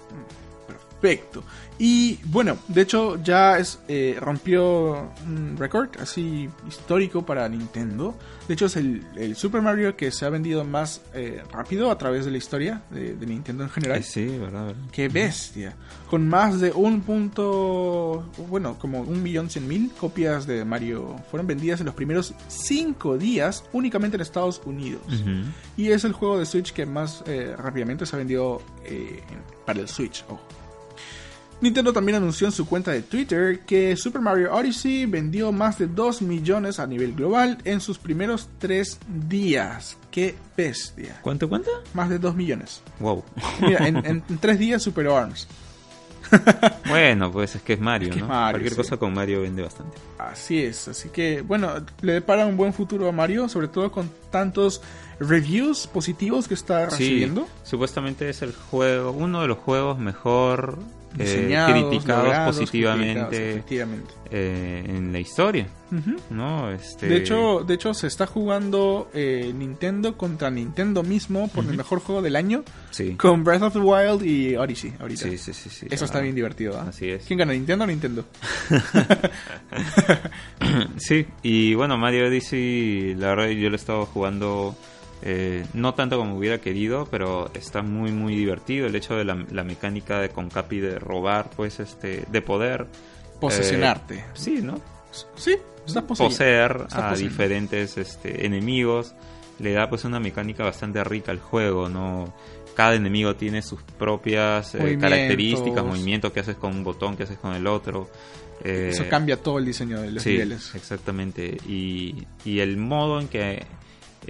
Perfecto. 1.00 1.44
Y 1.78 2.18
bueno, 2.24 2.58
de 2.66 2.82
hecho 2.82 3.22
ya 3.22 3.56
es 3.58 3.78
eh, 3.86 4.16
rompió 4.20 5.12
un 5.24 5.56
récord 5.56 5.90
así 6.00 6.48
histórico 6.66 7.24
para 7.24 7.48
Nintendo. 7.48 8.16
De 8.48 8.54
hecho 8.54 8.66
es 8.66 8.76
el, 8.76 9.06
el 9.14 9.36
Super 9.36 9.62
Mario 9.62 9.96
que 9.96 10.10
se 10.10 10.24
ha 10.24 10.30
vendido 10.30 10.64
más 10.64 11.02
eh, 11.14 11.42
rápido 11.52 11.92
a 11.92 11.98
través 11.98 12.24
de 12.24 12.32
la 12.32 12.38
historia 12.38 12.82
de, 12.90 13.14
de 13.14 13.26
Nintendo 13.26 13.62
en 13.62 13.70
general. 13.70 14.02
Sí, 14.02 14.26
verdad, 14.26 14.66
verdad. 14.66 14.82
¡Qué 14.90 15.08
bestia! 15.08 15.76
Con 16.10 16.26
más 16.26 16.60
de 16.60 16.72
un 16.72 17.02
punto, 17.02 18.28
bueno, 18.48 18.76
como 18.78 19.02
un 19.02 19.22
millón 19.22 19.48
cien 19.48 19.68
mil 19.68 19.92
copias 19.92 20.46
de 20.46 20.64
Mario 20.64 21.16
fueron 21.30 21.46
vendidas 21.46 21.78
en 21.78 21.86
los 21.86 21.94
primeros 21.94 22.34
cinco 22.48 23.18
días 23.18 23.62
únicamente 23.72 24.16
en 24.16 24.22
Estados 24.22 24.60
Unidos. 24.64 25.02
Y 25.76 25.90
es 25.90 26.04
el 26.04 26.12
juego 26.12 26.38
de 26.38 26.46
Switch 26.46 26.72
que 26.72 26.86
más 26.86 27.22
eh, 27.26 27.54
rápidamente 27.56 28.04
se 28.04 28.16
ha 28.16 28.18
vendido 28.18 28.62
eh, 28.84 29.22
para 29.64 29.78
el 29.78 29.88
Switch. 29.88 30.24
ojo. 30.28 30.40
Nintendo 31.60 31.92
también 31.92 32.16
anunció 32.16 32.46
en 32.46 32.52
su 32.52 32.66
cuenta 32.66 32.92
de 32.92 33.02
Twitter 33.02 33.60
que 33.66 33.96
Super 33.96 34.20
Mario 34.22 34.54
Odyssey 34.54 35.06
vendió 35.06 35.50
más 35.50 35.76
de 35.78 35.88
2 35.88 36.22
millones 36.22 36.78
a 36.78 36.86
nivel 36.86 37.14
global 37.14 37.58
en 37.64 37.80
sus 37.80 37.98
primeros 37.98 38.48
3 38.58 38.98
días. 39.28 39.96
¡Qué 40.12 40.36
bestia! 40.56 41.18
¿Cuánto, 41.22 41.48
cuánto? 41.48 41.70
Más 41.94 42.08
de 42.10 42.18
2 42.20 42.36
millones. 42.36 42.80
Wow. 43.00 43.24
Mira, 43.60 43.88
en, 43.88 43.96
en 44.06 44.22
3 44.38 44.58
días 44.58 44.82
superó 44.82 45.16
ARMS. 45.16 45.48
bueno, 46.88 47.32
pues 47.32 47.54
es 47.56 47.62
que 47.62 47.72
es 47.72 47.80
Mario, 47.80 48.10
Es 48.10 48.14
que 48.14 48.20
¿no? 48.20 48.26
es 48.26 48.28
Mario, 48.30 48.52
Cualquier 48.52 48.72
sí. 48.72 48.76
cosa 48.76 48.96
con 48.98 49.14
Mario 49.14 49.40
vende 49.42 49.62
bastante. 49.62 49.96
Así 50.18 50.62
es, 50.62 50.86
así 50.88 51.08
que 51.08 51.40
bueno, 51.40 51.72
le 52.02 52.12
depara 52.12 52.44
un 52.46 52.56
buen 52.56 52.72
futuro 52.74 53.08
a 53.08 53.12
Mario, 53.12 53.48
sobre 53.48 53.68
todo 53.68 53.90
con 53.90 54.10
tantos 54.30 54.82
reviews 55.18 55.86
positivos 55.86 56.46
que 56.46 56.54
está 56.54 56.90
Sí, 56.90 57.04
recibiendo. 57.04 57.48
supuestamente 57.64 58.28
es 58.28 58.42
el 58.42 58.52
juego, 58.52 59.10
uno 59.12 59.40
de 59.42 59.48
los 59.48 59.58
juegos 59.58 59.98
mejor 59.98 60.78
eh, 61.18 61.64
criticados 61.72 62.24
logrados, 62.24 62.56
positivamente 62.56 63.62
criticados, 63.64 63.98
eh, 64.30 64.84
en 64.86 65.12
la 65.12 65.20
historia, 65.20 65.66
Ujú. 65.90 66.16
¿no? 66.30 66.70
Este, 66.70 67.06
De 67.06 67.16
hecho, 67.16 67.64
de 67.66 67.74
hecho 67.74 67.94
se 67.94 68.08
está 68.08 68.26
jugando 68.26 69.08
eh, 69.14 69.52
Nintendo 69.56 70.16
contra 70.18 70.50
Nintendo 70.50 71.02
mismo 71.02 71.48
por 71.48 71.64
el 71.64 71.76
mejor 71.76 72.00
juego 72.00 72.20
del 72.20 72.36
año 72.36 72.62
sí, 72.90 73.14
con 73.14 73.42
Breath 73.42 73.62
of 73.62 73.72
the 73.72 73.78
Wild 73.78 74.22
y 74.24 74.56
Odyssey 74.56 74.92
ahorita. 75.00 75.22
sí, 75.22 75.38
sí, 75.38 75.52
sí, 75.54 75.70
sí, 75.70 75.86
Eso 75.90 76.04
está 76.04 76.20
bien 76.20 76.34
divertido, 76.34 76.78
¿ah? 76.78 76.86
Así 76.88 77.08
es. 77.08 77.24
¿Quién 77.24 77.38
gana, 77.38 77.52
Nintendo 77.52 77.84
o 77.84 77.86
Nintendo? 77.86 78.24
Sí, 80.98 81.26
y 81.42 81.74
bueno, 81.74 81.96
Mario 81.96 82.26
Odyssey, 82.28 83.14
la 83.14 83.28
verdad 83.28 83.48
yo 83.48 83.68
lo 83.68 83.74
he 83.74 83.76
estado 83.76 84.06
jugando 84.06 84.76
eh, 85.22 85.64
no 85.74 85.94
tanto 85.94 86.16
como 86.18 86.36
hubiera 86.36 86.58
querido, 86.58 87.06
pero 87.10 87.50
está 87.54 87.82
muy 87.82 88.12
muy 88.12 88.34
divertido 88.36 88.86
el 88.86 88.94
hecho 88.94 89.16
de 89.16 89.24
la, 89.24 89.44
la 89.50 89.64
mecánica 89.64 90.20
de 90.20 90.28
con 90.30 90.48
Capi 90.48 90.78
de 90.80 90.98
robar, 90.98 91.50
pues 91.56 91.80
este, 91.80 92.24
de 92.30 92.42
poder 92.42 92.86
Posesionarte. 93.40 94.14
eh, 94.16 94.24
sí, 94.34 94.60
¿no? 94.62 94.80
sí, 95.36 95.56
está. 95.86 96.06
Poseer 96.06 96.82
Está 96.88 97.10
a 97.10 97.16
diferentes 97.16 97.96
este, 97.96 98.44
enemigos 98.46 99.14
le 99.58 99.72
da 99.72 99.88
pues 99.88 100.04
una 100.04 100.20
mecánica 100.20 100.62
bastante 100.64 101.02
rica 101.02 101.32
al 101.32 101.40
juego, 101.40 101.88
¿no? 101.88 102.32
Cada 102.76 102.94
enemigo 102.94 103.34
tiene 103.34 103.60
sus 103.62 103.82
propias 103.82 104.74
eh, 104.74 104.78
Movimientos. 104.78 105.10
características, 105.10 105.84
movimientos 105.84 106.32
que 106.32 106.40
haces 106.40 106.54
con 106.56 106.72
un 106.76 106.84
botón, 106.84 107.16
que 107.16 107.24
haces 107.24 107.38
con 107.38 107.54
el 107.54 107.66
otro. 107.66 108.08
eh, 108.62 108.90
Eso 108.92 109.04
cambia 109.08 109.36
todo 109.36 109.58
el 109.58 109.64
diseño 109.64 110.00
de 110.00 110.12
los 110.12 110.22
Sí, 110.22 110.30
niveles. 110.30 110.72
exactamente. 110.76 111.56
Y, 111.66 112.24
y 112.44 112.60
el 112.60 112.76
modo 112.76 113.20
en 113.20 113.26
que 113.26 113.66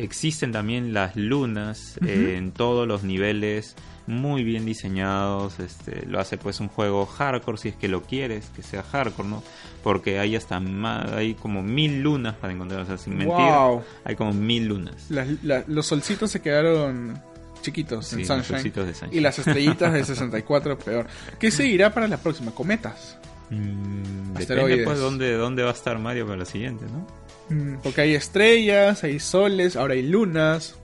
existen 0.02 0.52
también 0.52 0.92
las 0.94 1.16
lunas 1.16 1.98
eh, 2.06 2.34
en 2.38 2.52
todos 2.52 2.86
los 2.88 3.02
niveles, 3.04 3.74
muy 4.06 4.42
bien 4.44 4.64
diseñados. 4.64 5.58
Este, 5.60 6.06
lo 6.06 6.18
hace 6.20 6.38
pues 6.38 6.60
un 6.60 6.68
juego 6.68 7.04
hardcore 7.06 7.58
si 7.58 7.68
es 7.68 7.76
que 7.76 7.88
lo 7.88 8.02
quieres, 8.02 8.50
que 8.56 8.62
sea 8.62 8.82
hardcore, 8.82 9.28
¿no? 9.28 9.42
Porque 9.82 10.18
hay 10.18 10.34
hasta 10.36 10.60
más, 10.60 11.12
hay 11.12 11.34
como 11.34 11.62
mil 11.62 12.00
lunas 12.02 12.34
para 12.36 12.52
encontrar, 12.52 12.80
o 12.80 12.86
sea, 12.86 12.96
sin 12.98 13.16
mentir, 13.16 13.34
Wow. 13.36 13.82
hay 14.04 14.16
como 14.16 14.32
mil 14.32 14.66
lunas. 14.66 15.10
Las- 15.10 15.28
la- 15.44 15.64
los 15.66 15.86
solcitos 15.86 16.30
se 16.30 16.40
quedaron 16.40 17.20
chiquitos 17.60 18.06
Sí, 18.06 18.20
en 18.20 18.26
Sunshine. 18.26 18.62
de 18.72 18.94
Sunshine. 18.94 19.10
Y 19.12 19.20
las 19.20 19.38
estrellitas 19.38 19.92
de 19.92 20.04
64 20.04 20.78
peor. 20.78 21.06
¿Qué 21.38 21.50
seguirá 21.50 21.92
para 21.92 22.06
la 22.08 22.16
próxima? 22.16 22.52
Cometas. 22.52 23.18
Mm, 23.50 24.34
depende 24.34 24.84
pues 24.84 24.98
dónde, 25.00 25.32
dónde 25.34 25.62
va 25.62 25.70
a 25.70 25.72
estar 25.72 25.98
Mario 25.98 26.26
para 26.26 26.38
la 26.38 26.44
siguiente, 26.44 26.84
¿no? 26.86 27.06
Mm, 27.50 27.76
Porque 27.82 28.02
hay 28.02 28.14
estrellas, 28.14 29.04
hay 29.04 29.18
soles, 29.20 29.76
ahora 29.76 29.94
hay 29.94 30.02
lunas. 30.02 30.76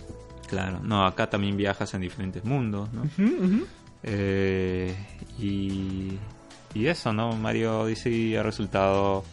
Claro, 0.48 0.80
no, 0.82 1.06
acá 1.06 1.28
también 1.30 1.56
viajas 1.56 1.94
en 1.94 2.00
diferentes 2.02 2.44
mundos, 2.44 2.88
¿no? 2.92 3.02
Eh, 4.02 4.94
y, 5.38 6.18
y 6.74 6.86
eso, 6.86 7.12
¿no? 7.12 7.32
Mario 7.32 7.80
Odyssey 7.80 8.36
ha 8.36 8.42
resultado 8.42 9.24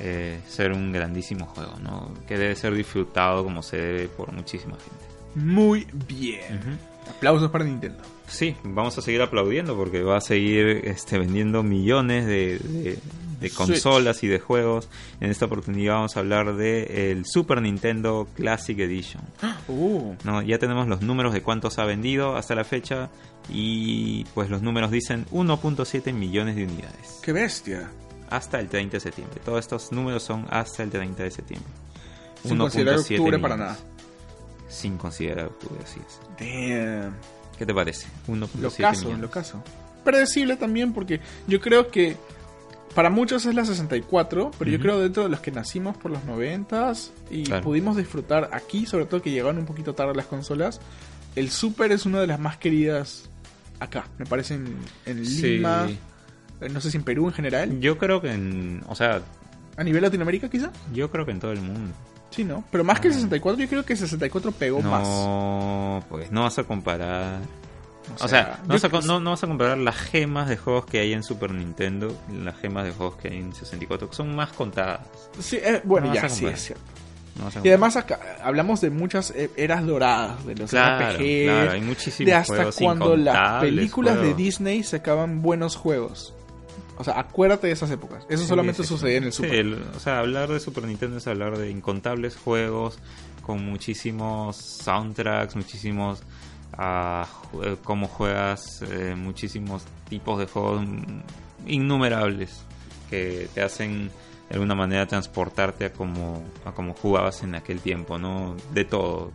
eh, 0.00 0.38
ser 0.48 0.72
un 0.72 0.92
grandísimo 0.92 1.46
juego, 1.46 1.74
¿no? 1.82 2.12
Que 2.26 2.38
debe 2.38 2.54
ser 2.54 2.74
disfrutado 2.74 3.42
como 3.44 3.62
se 3.62 3.76
debe 3.78 4.08
por 4.08 4.32
muchísima 4.32 4.74
gente. 4.76 5.04
Muy 5.34 5.86
bien. 6.08 6.78
Aplausos 7.10 7.50
para 7.50 7.64
Nintendo. 7.64 7.98
Sí, 8.28 8.54
vamos 8.62 8.96
a 8.96 9.02
seguir 9.02 9.20
aplaudiendo 9.22 9.76
porque 9.76 10.02
va 10.02 10.18
a 10.18 10.20
seguir 10.20 10.82
este, 10.84 11.18
vendiendo 11.18 11.62
millones 11.62 12.24
de, 12.26 12.58
de- 12.58 12.98
de 13.42 13.48
Switch. 13.48 13.56
consolas 13.56 14.22
y 14.22 14.28
de 14.28 14.38
juegos. 14.38 14.88
En 15.20 15.30
esta 15.30 15.44
oportunidad 15.46 15.94
vamos 15.94 16.16
a 16.16 16.20
hablar 16.20 16.54
de 16.56 17.10
el 17.10 17.26
Super 17.26 17.60
Nintendo 17.60 18.26
Classic 18.34 18.78
Edition. 18.78 19.22
Uh, 19.68 20.16
¿no? 20.24 20.42
Ya 20.42 20.58
tenemos 20.58 20.88
los 20.88 21.02
números 21.02 21.32
de 21.32 21.40
cuántos 21.42 21.78
ha 21.78 21.84
vendido 21.84 22.36
hasta 22.36 22.54
la 22.54 22.64
fecha 22.64 23.10
y 23.48 24.24
pues 24.34 24.50
los 24.50 24.60
números 24.62 24.90
dicen 24.90 25.24
1.7 25.32 26.12
millones 26.12 26.56
de 26.56 26.64
unidades 26.64 27.18
qué 27.22 27.32
bestia. 27.32 27.88
hasta 28.30 28.58
el 28.60 28.68
30 28.68 28.96
de 28.96 29.00
septiembre. 29.00 29.40
Todos 29.44 29.60
estos 29.60 29.92
números 29.92 30.22
son 30.22 30.46
hasta 30.50 30.82
el 30.82 30.90
30 30.90 31.22
de 31.22 31.30
septiembre. 31.30 31.70
Sin 32.44 32.58
considerar 32.58 32.96
1.7 32.96 33.12
octubre 33.18 33.38
para 33.38 33.56
nada. 33.56 33.76
Sin 34.68 34.96
considerar 34.96 35.46
octubre, 35.46 35.78
así 35.84 36.00
es. 36.00 36.20
Damn. 36.38 37.14
¿Qué 37.58 37.66
te 37.66 37.74
parece? 37.74 38.06
1.7 38.26 38.48
Lo 38.60 38.70
caso, 38.70 39.00
millones. 39.04 39.20
lo 39.20 39.30
caso. 39.30 39.62
Predecible 40.04 40.56
también 40.56 40.92
porque 40.92 41.20
yo 41.46 41.60
creo 41.60 41.88
que 41.88 42.16
para 42.94 43.10
muchos 43.10 43.46
es 43.46 43.54
la 43.54 43.64
64, 43.64 44.50
pero 44.58 44.70
yo 44.70 44.76
Ujú. 44.76 44.82
creo 44.82 45.00
dentro 45.00 45.22
de 45.24 45.28
los 45.28 45.40
que 45.40 45.50
nacimos 45.50 45.96
por 45.96 46.10
los 46.10 46.24
90 46.24 46.92
y 47.30 47.44
Claro. 47.44 47.62
pudimos 47.64 47.96
disfrutar 47.96 48.50
aquí, 48.52 48.86
sobre 48.86 49.06
todo 49.06 49.22
que 49.22 49.30
llegaron 49.30 49.58
un 49.58 49.66
poquito 49.66 49.94
tarde 49.94 50.14
las 50.14 50.26
consolas, 50.26 50.80
el 51.36 51.50
Super 51.50 51.92
es 51.92 52.04
una 52.06 52.20
de 52.20 52.26
las 52.26 52.38
más 52.38 52.56
queridas 52.58 53.28
acá, 53.80 54.04
me 54.18 54.26
parece 54.26 54.54
en. 54.54 54.76
Lima, 55.06 55.88
eh, 56.60 56.68
no 56.68 56.80
sé 56.80 56.90
si 56.90 56.96
en 56.98 57.02
Perú 57.04 57.26
en 57.28 57.32
general, 57.34 57.80
Yo 57.80 57.98
creo 57.98 58.20
que 58.20 58.32
en, 58.32 58.82
o 58.88 58.94
sea, 58.94 59.20
a 59.76 59.82
nivel 59.84 60.02
Latinoamérica 60.02 60.48
quizá, 60.50 60.70
yo 60.92 61.10
creo 61.10 61.24
que 61.24 61.32
en 61.32 61.40
todo 61.40 61.52
el 61.52 61.60
mundo. 61.62 61.94
sí, 62.30 62.44
¿no? 62.44 62.64
Pero 62.70 62.82
más 62.84 62.98
que 63.00 63.08
el 63.08 63.12
Ah. 63.12 63.16
64, 63.16 63.60
yo 63.62 63.68
creo 63.68 63.84
que 63.84 63.92
el 63.94 63.98
64 63.98 64.52
pegó 64.52 64.80
más. 64.80 65.02
No, 65.06 66.04
pues 66.08 66.30
no 66.32 66.42
vas 66.42 66.58
a 66.58 66.64
comparar. 66.64 67.40
O 68.20 68.24
O 68.24 68.28
sea, 68.28 68.60
no, 68.66 68.74
vas 68.74 68.84
a, 68.84 68.88
no, 69.06 69.20
no 69.20 69.30
vas 69.30 69.44
a 69.44 69.46
comparar 69.46 69.78
las 69.78 69.96
gemas 69.96 70.48
de 70.48 70.56
juegos 70.56 70.86
que 70.86 70.98
hay 71.00 71.12
en 71.12 71.22
Super 71.22 71.52
Nintendo, 71.52 72.14
las 72.32 72.58
gemas 72.58 72.84
de 72.84 72.92
juegos 72.92 73.16
que 73.16 73.28
hay 73.28 73.38
en 73.38 73.54
64, 73.54 74.10
que 74.10 74.16
son 74.16 74.34
más 74.34 74.52
contadas. 74.52 75.00
Sí, 75.38 75.56
eh, 75.62 75.80
bueno, 75.84 76.08
No 76.08 76.14
ya, 76.14 76.28
sí, 76.28 76.46
es 76.46 76.64
cierto. 76.64 76.84
No 77.38 77.48
Y 77.64 77.68
además 77.68 77.96
acá 77.96 78.20
hablamos 78.42 78.82
de 78.82 78.90
muchas 78.90 79.30
eh, 79.30 79.50
eras 79.56 79.86
doradas, 79.86 80.44
de 80.44 80.54
los 80.54 80.68
claro, 80.70 81.14
RPG, 81.16 81.44
claro, 81.44 81.70
hay 81.70 81.80
muchísimos 81.80 82.26
de 82.26 82.34
hasta 82.34 82.54
juegos, 82.56 82.76
cuando 82.76 83.16
las 83.16 83.60
películas 83.62 84.20
de. 84.20 84.34
Disney 84.34 84.82
sacaban 84.82 85.40
buenos 85.40 85.76
juegos. 85.76 86.34
O 86.98 87.04
sea, 87.04 87.18
acuérdate 87.18 87.68
de 87.68 87.72
esas 87.72 87.90
épocas. 87.90 88.26
Eso 88.28 88.42
Sí, 88.42 88.48
solamente 88.48 88.82
sí, 88.82 88.88
sucedía 88.88 89.16
en 89.16 89.24
el 89.24 89.32
sí, 89.32 89.44
Super. 89.44 89.54
el- 89.54 89.82
o 89.96 89.98
sea, 89.98 90.18
hablar 90.18 90.50
de 90.50 90.60
Super 90.60 90.84
Nintendo 90.84 91.16
es 91.16 91.26
hablar 91.26 91.56
de 91.56 91.70
incontables 91.70 92.36
juegos 92.36 92.98
con 93.40 93.64
muchísimos 93.64 94.56
soundtracks, 94.56 95.56
muchísimos 95.56 96.22
a 96.76 97.26
cómo 97.84 98.08
juegas 98.08 98.82
eh, 98.82 99.14
muchísimos 99.16 99.84
tipos 100.08 100.38
de 100.38 100.46
juegos 100.46 100.84
innumerables 101.66 102.64
que 103.10 103.48
te 103.54 103.62
hacen 103.62 104.08
de 104.48 104.54
alguna 104.54 104.74
manera 104.74 105.06
transportarte 105.06 105.86
a 105.86 105.92
como, 105.92 106.42
a 106.64 106.72
como 106.72 106.94
jugabas 106.94 107.42
en 107.42 107.54
aquel 107.54 107.80
tiempo, 107.80 108.18
¿no? 108.18 108.56
De 108.72 108.84
todo, 108.84 109.32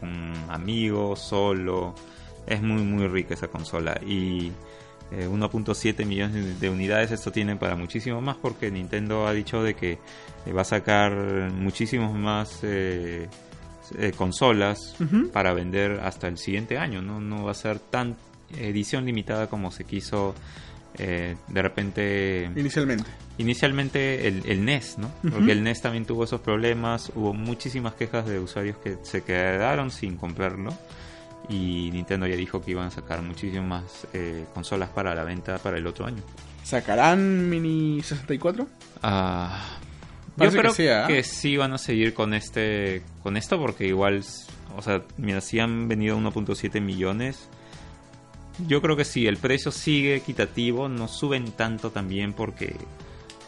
con 0.00 0.34
amigos, 0.50 1.20
solo. 1.20 1.94
Es 2.46 2.62
muy, 2.62 2.82
muy 2.82 3.06
rica 3.08 3.34
esa 3.34 3.48
consola. 3.48 4.00
Y 4.06 4.52
eh, 5.12 5.28
1.7 5.28 6.04
millones 6.04 6.34
de- 6.44 6.54
de 6.54 6.70
unidades 6.70 7.10
esto 7.12 7.30
tiene 7.32 7.56
para 7.56 7.76
muchísimo 7.76 8.20
más 8.20 8.36
porque 8.36 8.70
Nintendo 8.70 9.26
ha 9.26 9.32
dicho 9.32 9.62
de 9.62 9.74
que 9.74 9.98
eh, 10.46 10.52
va 10.52 10.62
a 10.62 10.64
sacar 10.64 11.12
muchísimos 11.52 12.12
más 12.16 12.58
eh, 12.62 13.28
eh, 13.98 14.12
consolas 14.16 14.96
para 15.32 15.52
vender 15.54 16.00
hasta 16.00 16.28
el 16.28 16.38
siguiente 16.38 16.78
año. 16.78 17.02
No, 17.02 17.20
no 17.20 17.44
va 17.44 17.50
a 17.52 17.54
ser 17.54 17.78
tan 17.78 18.16
edición 18.56 19.04
limitada 19.04 19.48
como 19.48 19.70
se 19.70 19.84
quiso 19.84 20.34
eh, 20.98 21.36
de 21.48 21.62
repente 21.62 22.50
Inicialmente. 22.56 23.10
inicialmente 23.38 24.28
el, 24.28 24.42
el 24.46 24.64
NES, 24.64 24.98
¿no? 24.98 25.10
Porque 25.30 25.52
el 25.52 25.62
NES 25.62 25.82
también 25.82 26.06
tuvo 26.06 26.24
esos 26.24 26.40
problemas, 26.40 27.10
hubo 27.14 27.34
muchísimas 27.34 27.94
quejas 27.94 28.26
de 28.26 28.38
usuarios 28.38 28.76
que 28.78 28.96
se 29.02 29.22
quedaron 29.22 29.90
sin 29.90 30.16
comprarlo 30.16 30.72
y 31.48 31.90
Nintendo 31.92 32.26
ya 32.26 32.34
dijo 32.36 32.60
que 32.62 32.70
iban 32.72 32.86
a 32.86 32.90
sacar 32.90 33.22
muchísimas 33.22 34.06
eh, 34.12 34.46
consolas 34.54 34.88
para 34.90 35.14
la 35.14 35.22
venta 35.24 35.58
para 35.58 35.76
el 35.78 35.86
otro 35.86 36.06
año. 36.06 36.22
¿Sacarán 36.64 37.48
Mini 37.48 38.00
64? 38.02 38.66
Ah, 39.02 39.78
yo 40.36 40.50
que 40.50 40.58
creo 40.58 40.72
sí, 40.72 40.88
¿ah? 40.88 41.06
que 41.06 41.22
sí 41.22 41.56
van 41.56 41.72
a 41.72 41.78
seguir 41.78 42.14
con 42.14 42.34
este 42.34 43.02
con 43.22 43.36
esto 43.36 43.58
porque 43.58 43.86
igual, 43.86 44.22
o 44.76 44.82
sea, 44.82 45.02
mira, 45.16 45.40
si 45.40 45.58
han 45.58 45.88
venido 45.88 46.18
1.7 46.18 46.80
millones, 46.80 47.48
yo 48.66 48.80
creo 48.80 48.96
que 48.96 49.04
sí, 49.04 49.26
el 49.26 49.36
precio 49.36 49.70
sigue 49.70 50.16
equitativo, 50.16 50.88
no 50.88 51.08
suben 51.08 51.52
tanto 51.52 51.90
también 51.90 52.32
porque, 52.32 52.74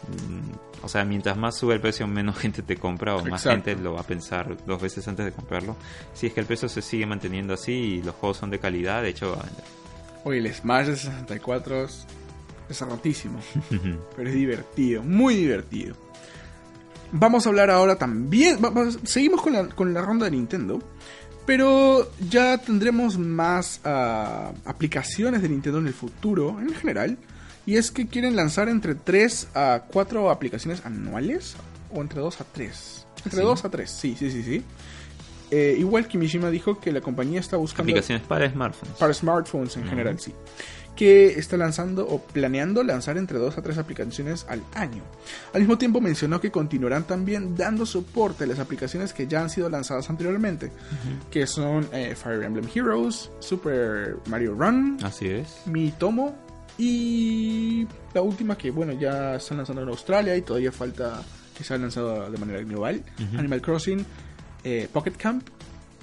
mm, 0.09 0.85
o 0.85 0.89
sea, 0.89 1.05
mientras 1.05 1.37
más 1.37 1.57
sube 1.57 1.75
el 1.75 1.81
precio, 1.81 2.07
menos 2.07 2.37
gente 2.39 2.63
te 2.63 2.77
compra 2.77 3.17
o 3.17 3.25
más 3.25 3.43
gente 3.43 3.75
lo 3.77 3.95
va 3.95 4.01
a 4.01 4.07
pensar 4.07 4.57
dos 4.67 4.81
veces 4.81 5.07
antes 5.09 5.25
de 5.25 5.33
comprarlo. 5.33 5.77
Si 6.15 6.27
es 6.27 6.33
que 6.33 6.41
el 6.41 6.47
precio 6.47 6.69
se 6.69 6.83
sigue 6.83 7.07
manteniendo 7.07 7.55
así 7.55 7.73
y 7.73 8.03
los 8.03 8.15
juegos 8.15 8.39
son 8.39 8.51
de 8.51 8.59
calidad, 8.59 9.03
de 9.03 9.11
hecho 9.11 9.31
va 9.31 9.43
a 9.43 9.45
vender. 9.45 9.65
Oye, 10.25 10.39
el 10.39 10.55
Smash 10.55 10.87
de 10.87 10.97
64 10.97 11.85
es, 11.85 12.07
es 12.69 12.81
rotísimo. 12.81 13.41
pero 14.17 14.29
es 14.29 14.35
divertido, 14.35 15.03
muy 15.03 15.37
divertido. 15.37 16.08
Vamos 17.13 17.47
a 17.47 17.49
hablar 17.49 17.71
ahora 17.71 17.97
también. 17.97 18.59
seguimos 19.05 19.43
con 19.43 19.53
la, 19.53 19.69
con 19.69 19.93
la 19.95 20.03
ronda 20.03 20.27
de 20.27 20.33
Nintendo. 20.33 20.83
Pero 21.47 22.11
ya 22.29 22.59
tendremos 22.59 23.17
más 23.19 23.81
ah, 23.85 24.53
aplicaciones 24.67 25.41
de 25.41 25.49
Nintendo 25.49 25.79
en 25.79 25.87
el 25.87 25.95
futuro, 25.95 26.59
en 26.61 26.75
general. 26.75 27.17
Y 27.65 27.77
es 27.77 27.91
que 27.91 28.07
quieren 28.07 28.37
lanzar 28.37 28.69
entre 28.69 28.95
3 28.95 29.49
a 29.55 29.83
4 29.91 30.31
aplicaciones 30.31 30.85
anuales. 30.85 31.57
O 31.91 32.03
entre 32.03 32.21
2 32.21 32.41
a 32.43 32.45
3. 32.45 33.07
Entre 33.25 33.41
¿Sí? 33.41 33.47
2 33.47 33.65
a 33.65 33.71
3, 33.71 33.91
sí, 33.91 34.17
sí, 34.19 34.31
sí, 34.31 34.43
sí. 34.43 34.63
Eh, 35.51 35.77
igual 35.79 36.07
Kimishima 36.07 36.51
dijo 36.51 36.79
que 36.79 36.93
la 36.93 37.01
compañía 37.01 37.41
está 37.41 37.57
buscando 37.57 37.85
Aplicaciones 37.91 38.27
para 38.27 38.51
smartphones. 38.51 38.97
para 38.97 39.15
smartphones 39.15 39.77
en 39.79 39.85
general, 39.89 40.21
sí. 40.21 40.35
Que 40.99 41.39
está 41.39 41.57
lanzando 41.57 42.09
o 42.09 42.21
planeando 42.21 42.83
lanzar 42.83 43.19
entre 43.19 43.39
2 43.39 43.57
a 43.57 43.63
3 43.63 43.79
aplicaciones 43.79 44.45
al 44.49 44.65
año. 44.75 45.05
Al 45.53 45.61
mismo 45.61 45.79
tiempo 45.79 46.01
mencionó 46.01 46.41
que 46.41 46.51
continuarán 46.51 47.05
también 47.05 47.55
dando 47.55 47.87
soporte 47.87 48.43
a 48.43 48.47
las 48.49 48.59
aplicaciones 48.59 49.13
que 49.13 49.29
ya 49.29 49.43
han 49.43 49.49
sido 49.49 49.69
lanzadas 49.71 50.11
anteriormente, 50.11 50.73
que 51.31 51.47
son 51.47 51.89
eh, 51.93 52.17
Fire 52.21 52.43
Emblem 52.43 52.69
Heroes, 52.75 53.31
Super 53.39 54.17
Mario 54.27 54.55
Run, 54.55 54.99
Así 55.05 55.29
es. 55.29 55.63
Mi 55.67 55.93
Tomo 55.93 56.35
y 56.79 57.87
la 58.13 58.23
última 58.23 58.59
que 58.59 58.71
bueno 58.73 58.93
ya 58.93 59.37
están 59.37 59.59
lanzando 59.59 59.83
en 59.83 59.89
Australia 59.91 60.37
y 60.37 60.43
todavía 60.43 60.73
falta 60.73 61.23
que 61.57 61.63
sea 61.63 61.79
lanzado 61.79 62.29
de 62.29 62.39
manera 62.39 62.61
global. 62.63 63.05
Animal 63.37 63.63
Crossing, 63.63 64.05
eh, 64.65 64.89
Pocket 64.93 65.13
Camp, 65.13 65.47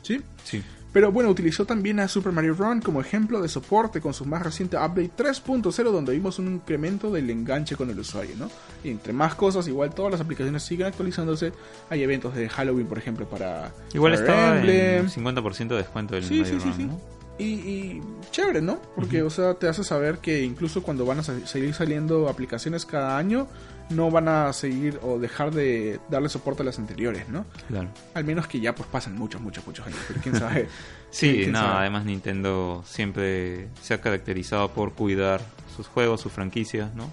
¿sí? 0.02 0.22
Sí. 0.44 0.62
Pero 0.96 1.12
bueno, 1.12 1.30
utilizó 1.30 1.66
también 1.66 2.00
a 2.00 2.08
Super 2.08 2.32
Mario 2.32 2.54
Run 2.54 2.80
como 2.80 3.02
ejemplo 3.02 3.42
de 3.42 3.50
soporte 3.50 4.00
con 4.00 4.14
su 4.14 4.24
más 4.24 4.42
reciente 4.42 4.78
update 4.78 5.12
3.0 5.18 5.92
donde 5.92 6.14
vimos 6.14 6.40
un 6.40 6.48
incremento 6.48 7.12
del 7.12 7.30
enganche 7.30 7.76
con 7.76 7.90
el 7.90 8.00
usuario, 8.00 8.34
¿no? 8.40 8.50
Y 8.82 8.92
entre 8.92 9.12
más 9.12 9.36
cosas, 9.36 9.68
igual 9.68 9.94
todas 9.94 10.14
las 10.14 10.22
aplicaciones 10.22 10.64
siguen 10.64 10.88
actualizándose. 10.88 11.52
Hay 11.90 12.02
eventos 12.02 12.34
de 12.34 12.48
Halloween, 12.48 12.88
por 12.88 12.98
ejemplo, 12.98 13.28
para 13.28 13.74
Igual 13.94 14.14
en 14.14 15.10
50% 15.10 15.68
de 15.68 15.76
descuento 15.76 16.16
del 16.16 16.24
Sí, 16.24 16.40
Mario 16.40 16.46
sí, 16.46 16.60
sí, 16.62 16.70
Run, 16.70 16.78
sí. 16.78 16.84
¿no? 16.86 17.02
Y, 17.40 17.44
y 17.44 18.02
chévere, 18.32 18.62
¿no? 18.62 18.80
Porque, 18.96 19.22
o 19.22 19.30
sea, 19.30 19.56
te 19.56 19.68
hace 19.68 19.84
saber 19.84 20.20
que 20.20 20.44
incluso 20.44 20.82
cuando 20.82 21.06
van 21.06 21.20
a 21.20 21.24
seguir 21.24 21.74
saliendo 21.74 22.30
aplicaciones 22.30 22.86
cada 22.86 23.18
año, 23.18 23.48
no 23.90 24.10
van 24.10 24.28
a 24.28 24.52
seguir 24.54 25.00
o 25.04 25.20
dejar 25.20 25.52
de 25.52 26.00
darle 26.10 26.30
soporte 26.30 26.64
a 26.64 26.66
las 26.66 26.80
anteriores, 26.80 27.30
¿no? 27.30 27.46
Claro. 27.68 27.90
Al 28.14 28.24
menos 28.24 28.48
que 28.48 28.60
ya 28.60 28.74
pues 28.74 28.90
pasan 28.90 29.16
muchos, 29.16 29.40
muchos, 29.42 29.66
muchos 29.68 29.86
años. 29.86 30.00
Pero 30.08 30.22
quién 30.22 30.36
sabe. 30.36 30.68
Sí, 31.12 31.32
¿Quién 31.34 31.54
no, 31.54 31.60
sabe? 31.60 31.78
además 31.80 32.04
Nintendo 32.04 32.84
siempre 32.86 33.70
se 33.82 33.94
ha 33.94 34.02
caracterizado 34.02 34.72
por 34.72 34.92
cuidar 34.92 35.40
sus 35.74 35.88
juegos, 35.88 36.20
sus 36.20 36.34
franquicias, 36.34 36.94
¿no? 36.94 37.10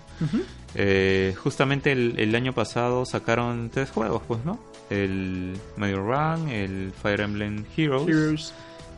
Eh, 0.74 1.36
justamente 1.40 1.92
el, 1.92 2.18
el 2.18 2.34
año 2.34 2.52
pasado 2.52 3.04
sacaron 3.04 3.70
tres 3.72 3.92
juegos, 3.92 4.22
pues, 4.26 4.44
¿no? 4.44 4.58
El 4.90 5.56
Mario 5.76 5.98
Run, 6.02 6.48
el 6.48 6.92
Fire 7.00 7.20
Emblem 7.20 7.64
Heroes, 7.76 8.08
Heroes. 8.08 8.54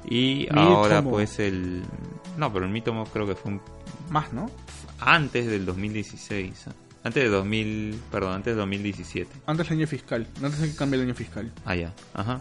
y 0.09 0.49
ahora 0.57 1.03
pues 1.03 1.39
el... 1.39 1.83
No, 2.39 2.51
pero 2.51 2.65
el 2.65 2.71
Mitomo 2.71 3.05
creo 3.05 3.27
que 3.27 3.35
fue 3.35 3.53
un- 3.53 3.61
Más, 4.09 4.33
¿no? 4.33 4.51
antes 5.01 5.47
del 5.47 5.67
2016. 5.67 6.65
¿Eh? 7.05 7.09
Antes 7.09 7.23
de 7.23 7.29
2000, 7.29 8.01
perdón, 8.11 8.33
antes 8.35 8.55
de 8.55 8.61
2017. 8.61 9.31
Antes 9.47 9.69
del 9.69 9.79
año 9.79 9.87
fiscal. 9.87 10.27
Antes 10.43 10.61
de 10.61 10.71
que 10.71 10.77
cambie 10.77 10.99
el 11.01 11.07
año 11.07 11.15
fiscal. 11.15 11.53
Ah, 11.65 11.75
ya, 11.77 11.93
ajá. 12.15 12.41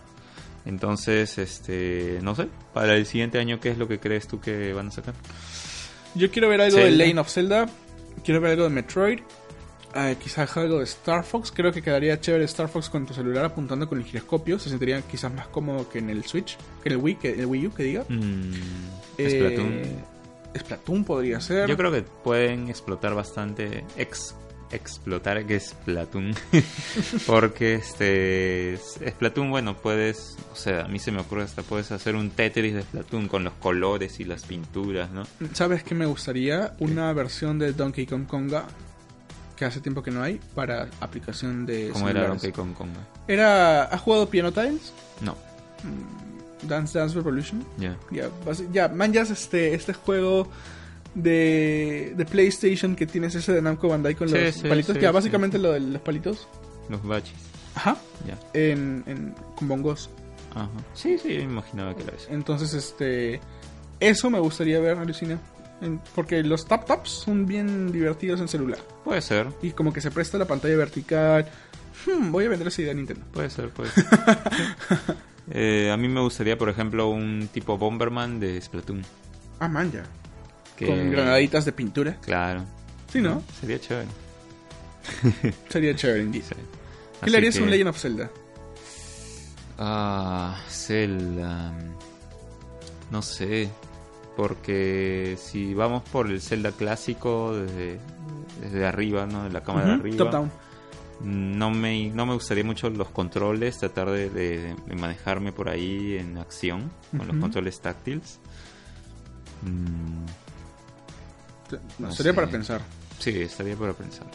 Entonces, 0.66 1.38
este, 1.38 2.20
no 2.22 2.36
sé, 2.36 2.47
para 2.74 2.95
el 2.95 3.05
siguiente 3.05 3.38
año, 3.39 3.59
¿qué 3.59 3.70
es 3.70 3.78
lo 3.78 3.88
que 3.88 3.99
crees 3.99 4.28
tú 4.28 4.39
que 4.39 4.72
van 4.74 4.88
a 4.88 4.91
sacar? 4.91 5.14
Yo 6.16 6.32
quiero 6.32 6.47
ver 6.49 6.61
algo 6.61 6.78
de 6.78 6.84
Zelda. 6.86 7.05
Lane 7.05 7.20
of 7.20 7.30
Zelda. 7.30 7.70
Quiero 8.24 8.39
ver 8.39 8.51
algo 8.51 8.64
de 8.64 8.70
Metroid. 8.70 9.20
eh, 9.95 10.16
quizás 10.22 10.55
algo 10.57 10.78
de 10.78 10.86
Star 10.86 11.24
Fox. 11.26 11.51
Creo 11.51 11.72
que 11.74 11.82
quedaría 11.82 12.20
chévere 12.22 12.45
Star 12.45 12.70
Fox 12.70 12.89
con 12.89 13.05
tu 13.05 13.14
celular 13.14 13.43
apuntando 13.45 13.89
con 13.89 13.97
el 13.99 14.05
giroscopio. 14.05 14.57
Se 14.57 14.70
sentiría 14.70 15.01
quizás 15.01 15.34
más 15.34 15.47
cómodo 15.47 15.89
que 15.89 15.99
en 15.99 16.09
el 16.09 16.24
Switch. 16.24 16.57
Que 16.82 16.89
en 16.89 16.93
el 16.95 17.01
Wii, 17.01 17.16
que 17.16 17.32
el 17.34 17.45
Wii 17.45 17.68
U, 17.68 17.74
que 17.74 17.84
diga. 17.84 18.05
Mm, 18.07 18.53
Eh, 19.18 19.30
Splatoon. 19.30 19.82
Splatoon 20.57 21.03
podría 21.03 21.41
ser. 21.41 21.68
Yo 21.68 21.76
creo 21.76 21.91
que 21.91 22.03
pueden 22.03 22.70
explotar 22.70 23.14
bastante, 23.16 23.84
ex, 23.97 24.36
explotar 24.76 25.45
que 25.45 25.55
es 25.57 25.69
Splatoon, 25.69 26.34
porque 27.28 27.76
este 27.76 28.78
Splatoon, 29.09 29.49
bueno, 29.51 29.78
puedes, 29.78 30.38
o 30.51 30.55
sea, 30.55 30.86
a 30.86 30.88
mí 30.88 30.99
se 30.99 31.11
me 31.11 31.21
ocurre 31.21 31.43
hasta 31.43 31.61
puedes 31.63 31.91
hacer 31.91 32.15
un 32.15 32.30
Tetris 32.30 32.74
de 32.74 32.82
Splatoon 32.84 33.28
con 33.28 33.43
los 33.43 33.53
colores 33.53 34.19
y 34.19 34.26
las 34.26 34.43
pinturas, 34.43 35.09
¿no? 35.11 35.24
¿Sabes 35.53 35.84
qué 35.84 35.95
me 35.95 36.05
gustaría? 36.05 36.74
Una 36.80 37.11
versión 37.13 37.59
de 37.59 37.74
Donkey 37.74 38.05
Kong 38.05 38.26
Konga. 38.28 38.65
Que 39.55 39.65
hace 39.65 39.82
tiempo 39.82 40.01
que 40.01 40.09
no 40.09 40.24
hay. 40.24 40.39
Para 40.55 40.88
aplicación 40.99 41.65
de. 41.67 41.89
Como 41.89 42.09
era. 42.09 42.28
Donkey 42.28 42.51
Kong 42.51 42.74
Konga. 42.74 42.99
Era. 43.28 43.84
¿Has 43.84 44.01
jugado 44.01 44.28
Piano 44.28 44.51
Tiles? 44.51 44.91
No, 45.21 45.38
Dance 46.63 46.97
Dance 46.97 47.13
Revolution. 47.15 47.63
ya. 47.78 47.95
Ya, 48.11 48.30
basi- 48.45 48.67
ya, 48.71 48.88
man, 48.88 49.13
ya 49.13 49.21
es 49.21 49.30
este, 49.30 49.74
este 49.76 49.93
juego 49.93 50.47
de, 51.16 52.14
de 52.16 52.26
PlayStation 52.26 52.95
que 52.95 53.05
tienes 53.05 53.36
ese 53.36 53.51
de 53.53 53.61
Namco 53.61 53.88
Bandai 53.88 54.16
con 54.16 54.28
Sí, 54.30 54.36
los 54.36 54.55
sí, 54.55 54.68
palitos. 54.68 54.95
sí, 54.95 55.01
sí. 55.01 55.07
básicamente 55.11 55.57
lo 55.59 55.72
de 55.72 55.80
los 55.80 56.01
palitos. 56.01 56.47
Los 56.89 57.03
baches. 57.03 57.34
Ajá. 57.76 57.97
Ya. 58.28 58.38
En, 58.53 59.03
en, 59.07 59.36
con 59.55 59.68
bongos. 59.68 60.09
Ajá. 60.55 60.70
Sí, 60.93 61.18
sí, 61.18 61.30
me 61.30 61.43
imaginaba 61.43 61.95
que 61.95 62.03
era 62.03 62.14
eso. 62.16 62.28
Entonces, 62.30 62.74
este. 62.74 63.39
Eso 63.99 64.30
me 64.30 64.39
gustaría 64.39 64.80
ver, 64.80 64.97
alucina. 64.97 65.39
En- 65.82 65.99
Porque 66.16 66.43
los 66.43 66.66
tap 66.66 66.86
taps 66.86 67.09
son 67.09 67.45
bien 67.45 67.91
divertidos 67.91 68.39
en 68.41 68.47
celular. 68.47 68.80
Puede 69.03 69.22
ser, 69.22 69.47
Y 69.61 69.72
como 69.72 69.91
que 69.93 70.01
se 70.01 70.11
presta 70.11 70.38
la 70.38 70.45
pantalla 70.45 70.76
vertical. 70.78 71.47
Hmm, 72.05 72.32
voy 72.32 72.45
a 72.45 72.49
vender 72.49 72.68
esa 72.68 72.82
idea 72.82 72.91
a 72.91 72.95
Nintendo. 72.95 73.26
puede 73.34 73.49
ser, 73.49 73.70
puede 73.70 73.89
ser. 73.91 74.05
Eh, 75.51 75.91
a 75.91 75.97
mí 75.97 76.07
me 76.07 76.22
gustaría, 76.22 76.57
por 76.57 76.70
ejemplo, 76.70 77.09
un 77.09 77.49
tipo 77.51 77.78
Bomberman 77.78 78.39
de 78.39 78.61
Splatoon. 78.61 79.01
Ah, 79.59 79.68
man, 79.68 79.91
ya. 79.91 80.03
Que- 80.78 80.86
Con 80.88 81.11
granaditas 81.11 81.65
de 81.65 81.71
pintura. 81.71 82.17
Claro. 82.21 82.63
Sí, 83.11 83.21
¿no? 83.21 83.43
Sería 83.59 83.80
chévere. 83.80 84.07
Sería 85.69 85.95
chévere. 85.95 86.24
Sí. 86.34 86.41
¿Qué 87.24 87.30
le 87.30 87.38
harías 87.38 87.57
a 87.57 87.63
un 87.63 87.69
Legend 87.69 87.89
of 87.89 87.99
Zelda? 87.99 88.30
Ah, 89.78 90.59
Zelda. 90.69 91.74
No 93.11 93.21
sé. 93.21 93.69
Porque 94.36 95.38
si 95.39 95.74
vamos 95.76 96.01
por 96.11 96.28
el 96.30 96.41
Zelda 96.41 96.71
clásico 96.71 97.55
desde, 97.55 97.99
desde 98.61 98.86
arriba, 98.86 99.28
¿no? 99.28 99.43
De 99.43 99.51
la 99.51 99.61
cámara 99.63 99.88
de 99.89 99.93
arriba. 99.93 100.17
Top 100.17 100.32
down. 100.32 100.51
No 101.21 101.69
me, 101.69 102.09
no 102.09 102.26
me 102.26 102.34
gustaría 102.34 102.63
mucho 102.63 102.89
los 102.89 103.09
controles, 103.09 103.78
tratar 103.78 104.09
de, 104.09 104.30
de- 104.32 104.76
de 104.88 104.95
manejarme 104.95 105.51
por 105.51 105.69
ahí 105.69 106.17
en 106.17 106.38
acción 106.39 106.91
con 107.15 107.28
los 107.28 107.38
controles 107.38 107.80
táctiles. 107.80 108.39
Mm, 109.61 110.26
No, 111.99 112.07
No 112.07 112.13
sería 112.13 112.32
sé. 112.32 112.36
para 112.36 112.47
pensar. 112.47 112.82
sí, 113.19 113.41
estaría 113.41 113.76
para 113.76 113.93
pensar. 113.93 114.26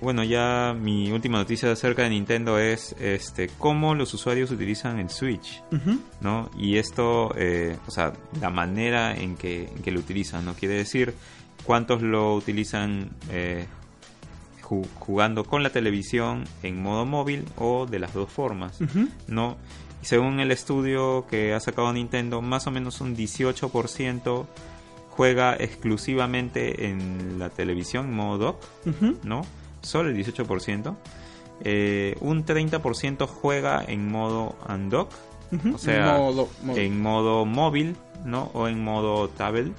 Bueno, 0.00 0.24
ya 0.24 0.74
mi 0.76 1.12
última 1.12 1.38
noticia 1.38 1.70
acerca 1.70 2.02
de 2.02 2.10
Nintendo 2.10 2.58
es 2.58 2.94
este 2.98 3.48
cómo 3.56 3.94
los 3.94 4.12
usuarios 4.14 4.50
utilizan 4.50 4.98
el 4.98 5.10
Switch. 5.10 5.62
¿no? 6.20 6.50
Y 6.58 6.76
esto, 6.78 7.32
eh, 7.36 7.76
o 7.86 7.90
sea, 7.90 8.12
la 8.40 8.50
manera 8.50 9.14
en 9.14 9.36
que, 9.36 9.64
en 9.68 9.82
que 9.82 9.92
lo 9.92 10.00
utilizan, 10.00 10.44
¿no? 10.44 10.54
Quiere 10.54 10.74
decir 10.74 11.14
cuántos 11.64 12.02
lo 12.02 12.34
utilizan 12.34 13.10
eh, 13.30 13.66
ju- 14.60 14.88
jugando 14.98 15.44
con 15.44 15.62
la 15.62 15.70
televisión 15.70 16.42
en 16.64 16.82
modo 16.82 17.06
móvil 17.06 17.44
o 17.56 17.86
de 17.86 18.00
las 18.00 18.12
dos 18.14 18.28
formas. 18.28 18.78
¿no? 19.28 19.56
Y 20.02 20.06
según 20.06 20.40
el 20.40 20.50
estudio 20.50 21.26
que 21.30 21.54
ha 21.54 21.60
sacado 21.60 21.92
Nintendo, 21.92 22.42
más 22.42 22.66
o 22.66 22.72
menos 22.72 23.00
un 23.00 23.14
18% 23.16 24.46
juega 25.16 25.54
exclusivamente 25.58 26.86
en 26.88 27.38
la 27.38 27.50
televisión 27.50 28.06
en 28.06 28.14
modo 28.14 28.38
dock, 28.38 28.56
Ujú. 28.86 29.18
¿no? 29.24 29.46
Solo 29.82 30.08
el 30.10 30.16
18%. 30.16 30.96
Eh, 31.64 32.16
un 32.20 32.44
30% 32.44 33.26
juega 33.28 33.84
en 33.86 34.10
modo 34.10 34.56
undock, 34.68 35.10
Ujú. 35.52 35.74
o 35.74 35.78
sea, 35.78 36.16
Modo- 36.16 36.48
modo- 36.62 36.78
en 36.78 37.00
modo 37.00 37.44
móvil, 37.44 37.96
¿no? 38.24 38.50
O 38.54 38.68
en 38.68 38.82
modo 38.82 39.28
tablet, 39.28 39.72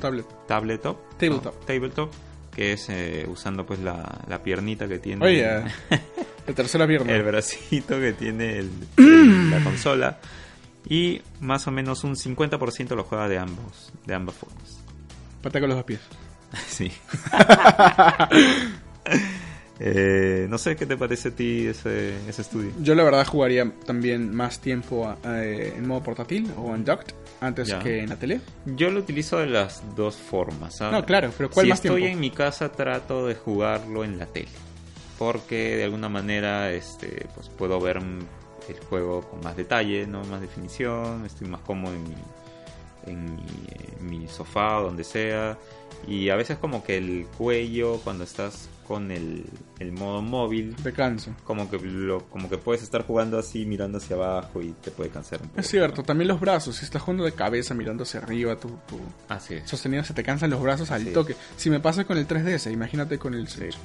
Tablet. 0.00 0.26
tabletop, 0.46 0.96
Tabletop. 1.18 1.44
¿no? 1.54 1.66
tabletop, 1.66 2.10
que 2.54 2.72
es 2.74 2.88
eh, 2.88 3.26
usando 3.28 3.64
pues 3.66 3.80
la, 3.80 4.20
la 4.28 4.42
piernita 4.42 4.86
que 4.86 4.98
tiene, 4.98 5.24
Oye, 5.26 5.42
la 6.46 6.54
tercera 6.54 6.86
pierna. 6.86 7.12
el 7.16 7.22
bracito 7.22 7.98
que 7.98 8.12
tiene 8.12 8.58
el- 8.58 8.70
el- 8.98 9.50
la 9.50 9.60
consola 9.64 10.18
y 10.88 11.22
más 11.40 11.66
o 11.66 11.70
menos 11.70 12.04
un 12.04 12.14
50% 12.16 12.94
lo 12.94 13.04
juega 13.04 13.28
de 13.28 13.38
ambos, 13.38 13.92
de 14.06 14.14
ambas 14.14 14.34
formas. 14.36 14.78
Patea 15.42 15.60
con 15.60 15.70
los 15.70 15.78
dos 15.78 15.84
pies. 15.86 16.00
Sí. 16.68 16.92
Eh, 19.80 20.46
no 20.48 20.56
sé 20.56 20.76
qué 20.76 20.86
te 20.86 20.96
parece 20.96 21.30
a 21.30 21.30
ti 21.32 21.66
ese, 21.66 22.14
ese 22.28 22.42
estudio. 22.42 22.70
Yo 22.80 22.94
la 22.94 23.02
verdad 23.02 23.26
jugaría 23.26 23.68
también 23.84 24.32
más 24.32 24.60
tiempo 24.60 25.16
en 25.24 25.86
modo 25.88 26.00
portátil 26.04 26.48
o 26.56 26.74
en 26.76 26.84
docked 26.84 27.12
antes 27.40 27.66
Ya. 27.68 27.80
que 27.80 27.98
en 27.98 28.08
la 28.10 28.16
tele. 28.16 28.40
Yo 28.66 28.90
lo 28.90 29.00
utilizo 29.00 29.38
de 29.40 29.46
las 29.48 29.82
dos 29.96 30.14
formas. 30.14 30.76
¿sabes? 30.76 30.92
No, 30.92 31.04
claro, 31.04 31.32
pero 31.36 31.50
¿cuál 31.50 31.66
si 31.66 31.70
más 31.70 31.84
estoy 31.84 32.02
tiempo? 32.02 32.14
en 32.14 32.20
mi 32.20 32.30
casa 32.30 32.70
trato 32.70 33.26
de 33.26 33.34
jugarlo 33.34 34.04
en 34.04 34.16
la 34.18 34.26
tele. 34.26 34.48
Porque 35.18 35.76
de 35.76 35.84
alguna 35.84 36.08
manera 36.08 36.70
este, 36.70 37.26
pues 37.34 37.48
puedo 37.48 37.80
ver 37.80 38.00
el 38.68 38.80
juego 38.88 39.22
con 39.22 39.40
más 39.40 39.56
detalle, 39.56 40.06
¿no? 40.06 40.24
más 40.24 40.40
definición, 40.40 41.24
estoy 41.26 41.48
más 41.48 41.60
cómodo 41.62 41.94
en 41.94 42.04
mi, 42.04 42.16
en 43.06 43.36
mi, 43.36 43.46
en 43.98 44.06
mi 44.10 44.28
sofá 44.28 44.80
donde 44.80 45.04
sea. 45.04 45.58
Y 46.08 46.30
a 46.30 46.36
veces 46.36 46.58
como 46.58 46.82
que 46.84 46.96
el 46.98 47.26
cuello 47.38 47.98
cuando 48.04 48.24
estás 48.24 48.68
con 48.86 49.10
el, 49.10 49.44
el 49.78 49.92
modo 49.92 50.20
móvil, 50.20 50.76
Te 50.76 50.92
canso. 50.92 51.30
como 51.44 51.70
que, 51.70 51.78
lo, 51.78 52.24
como 52.28 52.50
que 52.50 52.58
puedes 52.58 52.82
estar 52.82 53.06
jugando 53.06 53.38
así 53.38 53.64
mirando 53.64 53.96
hacia 53.96 54.14
abajo 54.16 54.60
y 54.60 54.72
te 54.72 54.90
puede 54.90 55.08
cansar 55.08 55.40
un 55.40 55.48
poco. 55.48 55.60
Es 55.60 55.68
cierto, 55.68 56.02
también 56.02 56.28
los 56.28 56.38
brazos. 56.38 56.76
Si 56.76 56.84
estás 56.84 57.00
jugando 57.00 57.24
de 57.24 57.32
cabeza 57.32 57.72
mirando 57.74 58.02
hacia 58.02 58.20
arriba, 58.20 58.56
tu, 58.56 58.68
tu 58.86 59.00
Así 59.28 59.54
es. 59.54 59.68
sostenido 59.70 60.04
se 60.04 60.12
te 60.12 60.22
cansan 60.22 60.50
los 60.50 60.60
brazos 60.60 60.90
al 60.90 61.02
Sí. 61.04 61.12
toque. 61.14 61.34
Si 61.56 61.70
me 61.70 61.80
pasa 61.80 62.04
con 62.04 62.18
el 62.18 62.26
3DS, 62.28 62.70
imagínate 62.72 63.18
con 63.18 63.32
el 63.34 63.48
Switch. 63.48 63.76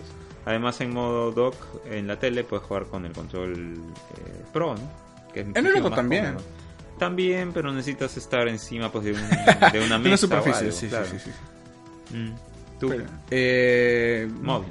Además, 0.45 0.82
en 0.82 0.93
modo 0.93 1.32
dock 1.32 1.55
en 1.89 2.07
la 2.07 2.20
tele 2.20 2.43
puedes 2.43 2.65
jugar 2.65 2.86
con 2.88 3.05
el 3.05 3.13
control 3.13 3.76
eh, 3.76 4.43
Pro, 4.51 4.76
¿no? 4.76 4.82
Que 5.34 5.41
es 5.41 5.47
el 5.55 5.67
otro 5.78 5.91
también. 5.91 6.26
cómodo. 6.26 6.43
También, 6.97 7.53
pero 7.53 7.72
necesitas 7.72 8.17
estar 8.17 8.49
encima 8.49 8.91
pues, 8.91 9.05
de, 9.05 9.13
un- 9.13 9.20
de 9.72 9.80
una 9.80 9.86
Una 9.86 9.99
mesa. 9.99 10.15
o 10.15 10.17
superficie, 10.17 10.59
algo, 10.65 10.72
sí, 10.78 10.88
claro. 10.88 11.05
sí, 11.05 11.20
sí, 11.20 11.30
sí. 11.32 11.32
Mm. 12.12 12.80
Tú, 12.80 12.89
Pero, 12.89 13.05
eh, 13.32 14.30
móvil. 14.41 14.70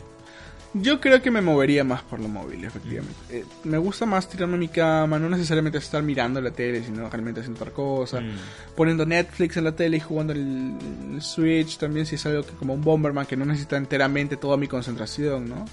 Yo 0.75 1.01
creo 1.01 1.21
que 1.23 1.31
me 1.31 1.41
movería 1.41 1.83
más 1.83 2.03
por 2.03 2.21
lo 2.21 2.29
móvil, 2.29 2.65
efectivamente. 2.65 3.17
Eh, 3.31 3.45
me 3.65 3.79
gusta 3.79 4.05
más 4.07 4.29
tirarme 4.29 4.55
a 4.57 4.59
mi 4.59 4.69
cama, 4.69 5.19
no 5.19 5.29
necesariamente 5.29 5.79
estar 5.79 6.03
mirando 6.03 6.41
la 6.41 6.51
tele, 6.51 6.85
sino 6.85 7.09
realmente 7.09 7.41
haciendo 7.41 7.61
otra 7.63 7.73
cosa. 7.75 8.21
Mm. 8.21 8.33
Poniendo 8.77 9.05
Netflix 9.07 9.57
en 9.57 9.65
la 9.65 9.73
tele 9.73 9.97
y 9.97 10.01
jugando 10.01 10.33
el, 10.35 10.75
el 11.15 11.23
Switch 11.23 11.79
también, 11.79 12.05
si 12.07 12.15
es 12.17 12.27
algo 12.27 12.43
que 12.45 12.53
como 12.53 12.75
un 12.75 12.83
Bomberman 12.83 13.25
que 13.27 13.37
no 13.37 13.45
necesita 13.47 13.77
enteramente 13.79 14.37
toda 14.37 14.57
mi 14.59 14.69
concentración, 14.69 15.49
¿no? 15.49 15.65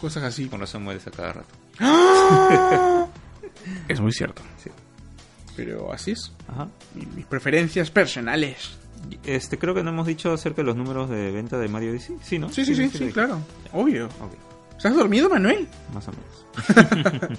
Cosas 0.00 0.22
así. 0.22 0.46
Con 0.46 0.60
razón 0.60 0.84
mueres 0.84 1.06
a 1.06 1.10
cada 1.10 1.32
rato. 1.32 1.54
Es 3.88 4.00
muy 4.00 4.12
cierto. 4.12 4.42
Sí. 4.62 4.70
Pero 5.56 5.92
así 5.92 6.12
es. 6.12 6.32
Ajá. 6.48 6.68
Mi- 6.94 7.06
mis 7.06 7.26
preferencias 7.26 7.90
personales. 7.90 8.72
Este, 9.24 9.58
creo 9.58 9.74
que 9.74 9.82
no 9.82 9.90
hemos 9.90 10.06
dicho 10.06 10.32
acerca 10.32 10.62
de 10.62 10.66
los 10.66 10.76
números 10.76 11.08
de 11.10 11.30
venta 11.30 11.58
de 11.58 11.68
Mario 11.68 11.90
Odyssey. 11.92 12.16
Sí, 12.22 12.38
¿no? 12.38 12.48
Sí, 12.50 12.64
sí, 12.64 12.74
sí, 12.74 12.88
sí, 12.88 13.06
claro. 13.12 13.38
Obvio. 13.72 14.06
Ok, 14.06 14.32
¿Estás 14.76 14.96
dormido, 14.96 15.28
Manuel? 15.28 15.68
más 15.94 16.08
o 16.08 16.12
menos. 16.12 17.38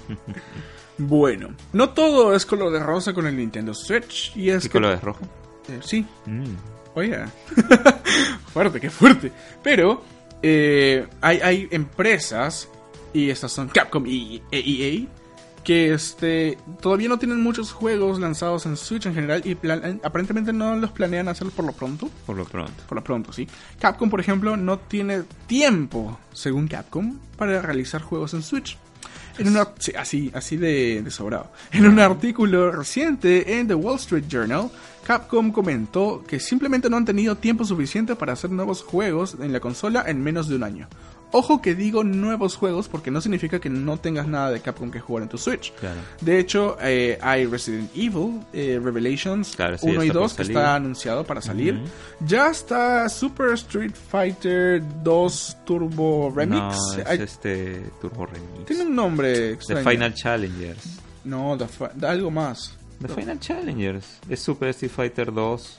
Bueno, 0.96 1.48
no 1.72 1.90
todo 1.90 2.34
es 2.36 2.46
color 2.46 2.72
de 2.72 2.78
rosa 2.78 3.12
con 3.12 3.26
el 3.26 3.36
Nintendo 3.36 3.74
Switch. 3.74 4.32
Y 4.36 4.50
es 4.50 4.62
¿Qué 4.62 4.68
que... 4.68 4.72
color 4.72 4.92
es 4.94 5.02
rojo? 5.02 5.20
Eh, 5.68 5.80
sí, 5.82 6.06
Mm. 6.26 6.44
Oye, 6.94 7.18
fuerte, 8.52 8.80
qué 8.80 8.88
fuerte. 8.90 9.32
Pero 9.62 10.02
eh, 10.40 11.08
hay, 11.20 11.40
hay 11.40 11.68
empresas, 11.72 12.68
y 13.12 13.28
estas 13.30 13.50
son 13.50 13.68
Capcom 13.68 14.06
y 14.06 14.40
e 14.52 14.58
EA, 14.60 15.06
que 15.64 15.94
este, 15.94 16.58
todavía 16.80 17.08
no 17.08 17.18
tienen 17.18 17.42
muchos 17.42 17.72
juegos 17.72 18.20
lanzados 18.20 18.66
en 18.66 18.76
Switch 18.76 19.06
en 19.06 19.14
general 19.14 19.40
y 19.44 19.54
plan- 19.54 20.00
aparentemente 20.04 20.52
no 20.52 20.76
los 20.76 20.90
planean 20.92 21.26
hacer 21.28 21.48
por 21.48 21.64
lo 21.64 21.72
pronto. 21.72 22.10
Por 22.26 22.36
lo 22.36 22.44
pronto. 22.44 22.84
Por 22.86 22.96
lo 22.96 23.02
pronto, 23.02 23.32
sí. 23.32 23.48
Capcom, 23.80 24.10
por 24.10 24.20
ejemplo, 24.20 24.56
no 24.56 24.78
tiene 24.78 25.22
tiempo, 25.46 26.18
según 26.32 26.68
Capcom, 26.68 27.18
para 27.36 27.62
realizar 27.62 28.02
juegos 28.02 28.34
en 28.34 28.42
Switch. 28.42 28.76
En 29.38 29.48
una, 29.48 29.68
sí, 29.78 29.92
así, 29.98 30.30
así 30.32 30.56
de, 30.56 31.02
de 31.02 31.10
sobrado. 31.10 31.50
En 31.72 31.86
un 31.86 31.98
artículo 31.98 32.70
reciente 32.70 33.58
en 33.58 33.66
The 33.66 33.74
Wall 33.74 33.96
Street 33.96 34.24
Journal, 34.28 34.70
Capcom 35.04 35.50
comentó 35.50 36.22
que 36.26 36.38
simplemente 36.38 36.88
no 36.88 36.96
han 36.96 37.04
tenido 37.04 37.36
tiempo 37.36 37.64
suficiente 37.64 38.14
para 38.14 38.34
hacer 38.34 38.50
nuevos 38.50 38.82
juegos 38.84 39.36
en 39.40 39.52
la 39.52 39.58
consola 39.58 40.04
en 40.06 40.22
menos 40.22 40.48
de 40.48 40.54
un 40.54 40.62
año. 40.62 40.88
Ojo 41.36 41.60
que 41.60 41.74
digo 41.74 42.04
nuevos 42.04 42.54
juegos 42.54 42.86
porque 42.88 43.10
no 43.10 43.20
significa 43.20 43.58
que 43.58 43.68
no 43.68 43.96
tengas 43.98 44.28
nada 44.28 44.52
de 44.52 44.60
Capcom 44.60 44.88
que 44.92 45.00
jugar 45.00 45.24
en 45.24 45.28
tu 45.28 45.36
Switch. 45.36 45.72
Claro. 45.74 45.96
De 46.20 46.38
hecho, 46.38 46.76
eh, 46.80 47.18
hay 47.20 47.44
Resident 47.46 47.90
Evil, 47.96 48.40
eh, 48.52 48.80
Revelations 48.80 49.56
Claro, 49.56 49.76
sí, 49.76 49.86
1 49.88 50.04
y 50.04 50.06
está 50.06 50.12
por 50.20 50.22
2 50.22 50.34
que 50.34 50.42
está 50.42 50.74
anunciado 50.76 51.24
para 51.24 51.40
salir. 51.42 51.80
Ya 52.20 52.50
está 52.50 53.08
Super 53.08 53.54
Street 53.54 53.94
Fighter 54.10 54.80
2 55.02 55.56
Turbo 55.64 56.32
Remix. 56.34 56.76
No, 56.96 57.02
es 57.02 57.20
este 57.20 57.82
Turbo 58.00 58.26
Remix. 58.26 58.66
Tiene 58.66 58.84
un 58.84 58.94
nombre 58.94 59.32
The 59.32 59.50
extraño. 59.54 59.90
Final 59.90 60.14
Challengers. 60.14 60.98
No, 61.24 61.56
the 61.58 61.66
fi- 61.66 62.06
algo 62.06 62.30
más. 62.30 62.74
The 63.02 63.08
Final 63.08 63.40
Challengers. 63.40 64.04
Es 64.28 64.40
Super 64.40 64.68
Street 64.68 64.92
Fighter 64.92 65.32
2. 65.32 65.78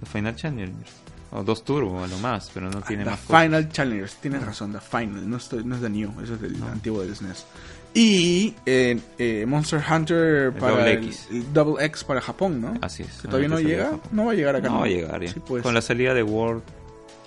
The 0.00 0.06
Final 0.06 0.36
Challengers. 0.36 0.90
O 1.34 1.42
2 1.42 1.64
Turbo, 1.64 2.02
a 2.02 2.06
lo 2.06 2.16
más, 2.18 2.50
pero 2.54 2.70
no 2.70 2.80
tiene 2.82 3.04
the 3.04 3.10
más 3.10 3.20
cosas. 3.20 3.42
Final 3.42 3.68
Challengers. 3.70 4.14
Tienes 4.16 4.42
razón, 4.46 4.72
The 4.72 4.80
Final. 4.80 5.28
No, 5.28 5.36
estoy- 5.36 5.64
no 5.64 5.74
es 5.74 5.80
The 5.82 5.90
New, 5.90 6.12
eso 6.22 6.34
es 6.34 6.40
del 6.40 6.62
antiguo 6.62 7.02
del 7.02 7.14
SNES. 7.14 7.44
Y 7.92 8.54
eh, 8.66 8.98
eh, 9.18 9.44
Monster 9.46 9.80
Hunter 9.88 10.52
para 10.52 10.72
Double 10.76 10.92
X. 10.94 11.28
el 11.30 11.52
Double 11.52 11.84
X 11.86 12.04
para 12.04 12.20
Japón, 12.20 12.60
¿no? 12.60 12.74
Así 12.80 13.02
es. 13.04 13.20
Que 13.22 13.28
todavía 13.28 13.48
no 13.48 13.60
llega. 13.60 13.90
de. 13.90 13.98
No 14.12 14.26
va 14.26 14.32
a 14.32 14.34
llegar 14.34 14.56
acá. 14.56 14.68
No 14.68 14.80
va 14.80 14.86
a 14.86 14.88
llegar 14.88 15.22
ya. 15.22 15.32
Sí, 15.32 15.40
pues. 15.46 15.62
Con 15.62 15.74
la 15.74 15.80
salida 15.82 16.12
de 16.14 16.22
World 16.22 16.62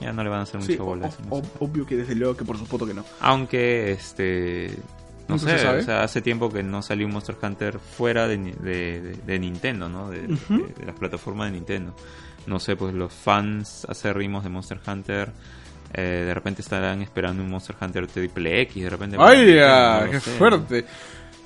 ya 0.01 0.12
no 0.14 0.24
le 0.24 0.30
van 0.30 0.39
a 0.39 0.43
hacer 0.43 0.62
Sí, 0.64 0.72
mucha 0.74 0.84
bola. 0.84 1.10
ob- 1.10 1.30
ob- 1.41 1.49
obvio 1.60 1.86
que 1.86 1.95
desde 1.97 2.16
luego 2.16 2.36
que 2.36 2.43
por 2.45 2.58
supuesto 2.58 2.86
que 2.86 2.93
no. 2.93 3.03
Aunque, 3.22 3.91
este... 3.91 4.78
No 5.30 5.38
sé, 5.38 5.55
o 5.68 5.82
sea, 5.82 6.03
hace 6.03 6.22
tiempo 6.22 6.49
que 6.49 6.64
no 6.64 6.82
salió 6.82 7.05
un 7.05 7.12
Monster 7.12 7.36
Hunter 7.41 7.80
fuera 7.80 8.28
de, 8.30 8.38
de, 8.38 9.01
de- 9.01 9.18
de 9.26 9.39
Nintendo, 9.39 9.89
¿no? 9.89 10.10
De, 10.10 10.22
de- 10.22 10.28
de 10.80 10.86
las 10.86 10.95
plataformas 10.95 11.47
de 11.47 11.55
Nintendo. 11.58 11.93
No 12.47 12.59
sé, 12.59 12.75
pues 12.75 12.93
los 12.93 13.13
fans 13.13 13.85
acérrimos 13.87 14.43
de 14.43 14.49
Monster 14.49 14.79
Hunter 14.87 15.31
eh, 15.93 16.23
de 16.25 16.33
repente 16.33 16.61
estarán 16.61 17.01
esperando 17.01 17.43
un 17.43 17.49
Monster 17.49 17.75
Hunter 17.79 18.07
Triple 18.07 18.61
X, 18.61 18.83
de 18.83 18.89
repente... 18.89 19.17
¡Ay, 19.19 19.55
ya! 19.55 20.07
¡Qué 20.09 20.19
sé. 20.19 20.31
fuerte! 20.31 20.85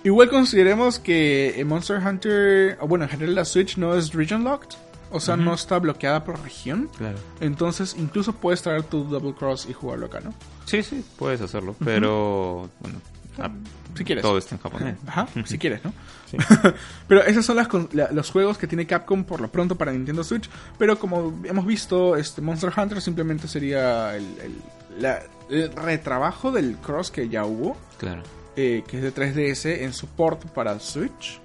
Igual 0.04 0.30
consideremos 0.30 0.98
que 0.98 1.64
Monster 1.66 1.98
Hunter, 1.98 2.78
bueno, 2.88 3.06
en 3.06 3.12
general 3.12 3.36
la 3.36 3.46
Switch 3.46 3.78
no 3.78 3.96
es 3.96 4.14
region 4.14 4.44
locked, 4.44 4.76
o 5.12 5.20
sea, 5.20 5.38
no 5.38 5.54
está 5.54 5.78
bloqueada 5.78 6.24
por 6.24 6.42
región. 6.42 6.90
Claro. 6.98 7.20
Entonces, 7.40 7.96
incluso 8.00 8.34
puedes 8.34 8.64
traer 8.64 8.84
tu 8.84 9.04
Double 9.04 9.36
Cross 9.36 9.68
y 9.70 9.74
jugarlo 9.74 10.08
acá, 10.08 10.20
¿no? 10.22 10.34
Sí, 10.66 10.82
sí, 10.82 11.06
puedes 11.18 11.42
hacerlo, 11.42 11.76
pero 11.84 12.68
bueno, 12.80 13.00
ah, 13.40 13.50
Si 13.96 14.04
quieres. 14.04 14.22
todo 14.22 14.38
está 14.38 14.56
en 14.56 14.62
japonés. 14.62 14.96
Ajá, 15.08 15.28
si 15.46 15.58
quieres, 15.58 15.84
¿no? 15.84 15.94
Sí. 16.30 16.38
pero 17.08 17.24
esos 17.24 17.46
son 17.46 17.58
las 17.58 17.68
la- 17.94 18.10
los 18.12 18.30
juegos 18.32 18.58
que 18.58 18.68
tiene 18.68 18.86
Capcom 18.88 19.24
por 19.24 19.42
lo 19.42 19.52
pronto 19.52 19.76
para 19.76 19.92
Nintendo 19.92 20.24
Switch. 20.24 20.50
Pero 20.78 20.98
como 20.98 21.40
hemos 21.44 21.66
visto, 21.66 22.16
este 22.16 22.42
Monster 22.42 22.72
Hunter 22.76 23.02
simplemente 23.02 23.48
sería 23.48 24.16
el, 24.16 24.24
el- 24.42 25.02
la- 25.02 25.22
el 25.50 25.72
retrabajo 25.76 26.52
del 26.52 26.78
Cross 26.78 27.12
que 27.12 27.28
ya 27.30 27.46
hubo. 27.46 27.76
Claro. 27.98 28.24
Eh, 28.56 28.84
que 28.88 28.98
es 28.98 29.04
de 29.04 29.14
3DS, 29.14 29.82
en 29.84 29.94
su 29.94 30.08
port 30.08 30.46
para 30.52 30.80
Switch. 30.80 31.40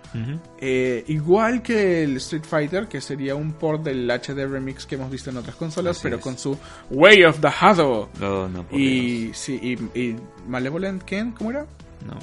Eh, 0.60 1.04
igual 1.08 1.60
que 1.60 2.02
el 2.02 2.16
Street 2.16 2.44
Fighter, 2.44 2.88
que 2.88 3.02
sería 3.02 3.34
un 3.34 3.52
port 3.52 3.82
del 3.82 4.10
HD 4.10 4.46
Remix 4.48 4.86
que 4.86 4.94
hemos 4.94 5.10
visto 5.10 5.28
en 5.28 5.36
otras 5.36 5.56
consolas, 5.56 5.96
Así 5.98 6.04
pero 6.04 6.16
es. 6.16 6.22
con 6.22 6.38
su 6.38 6.56
Way 6.90 7.24
of 7.24 7.40
the 7.40 7.48
Hado. 7.48 8.08
No, 8.18 8.48
no, 8.48 8.64
Y, 8.72 9.30
sí, 9.34 9.58
y, 9.62 9.98
y 10.00 10.16
Malevolent 10.48 11.02
Ken, 11.02 11.32
¿cómo 11.32 11.50
era? 11.50 11.66
No. 12.06 12.18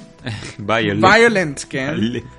Violent. 0.58 1.00
Violent 1.04 1.64
Ken. 1.64 2.22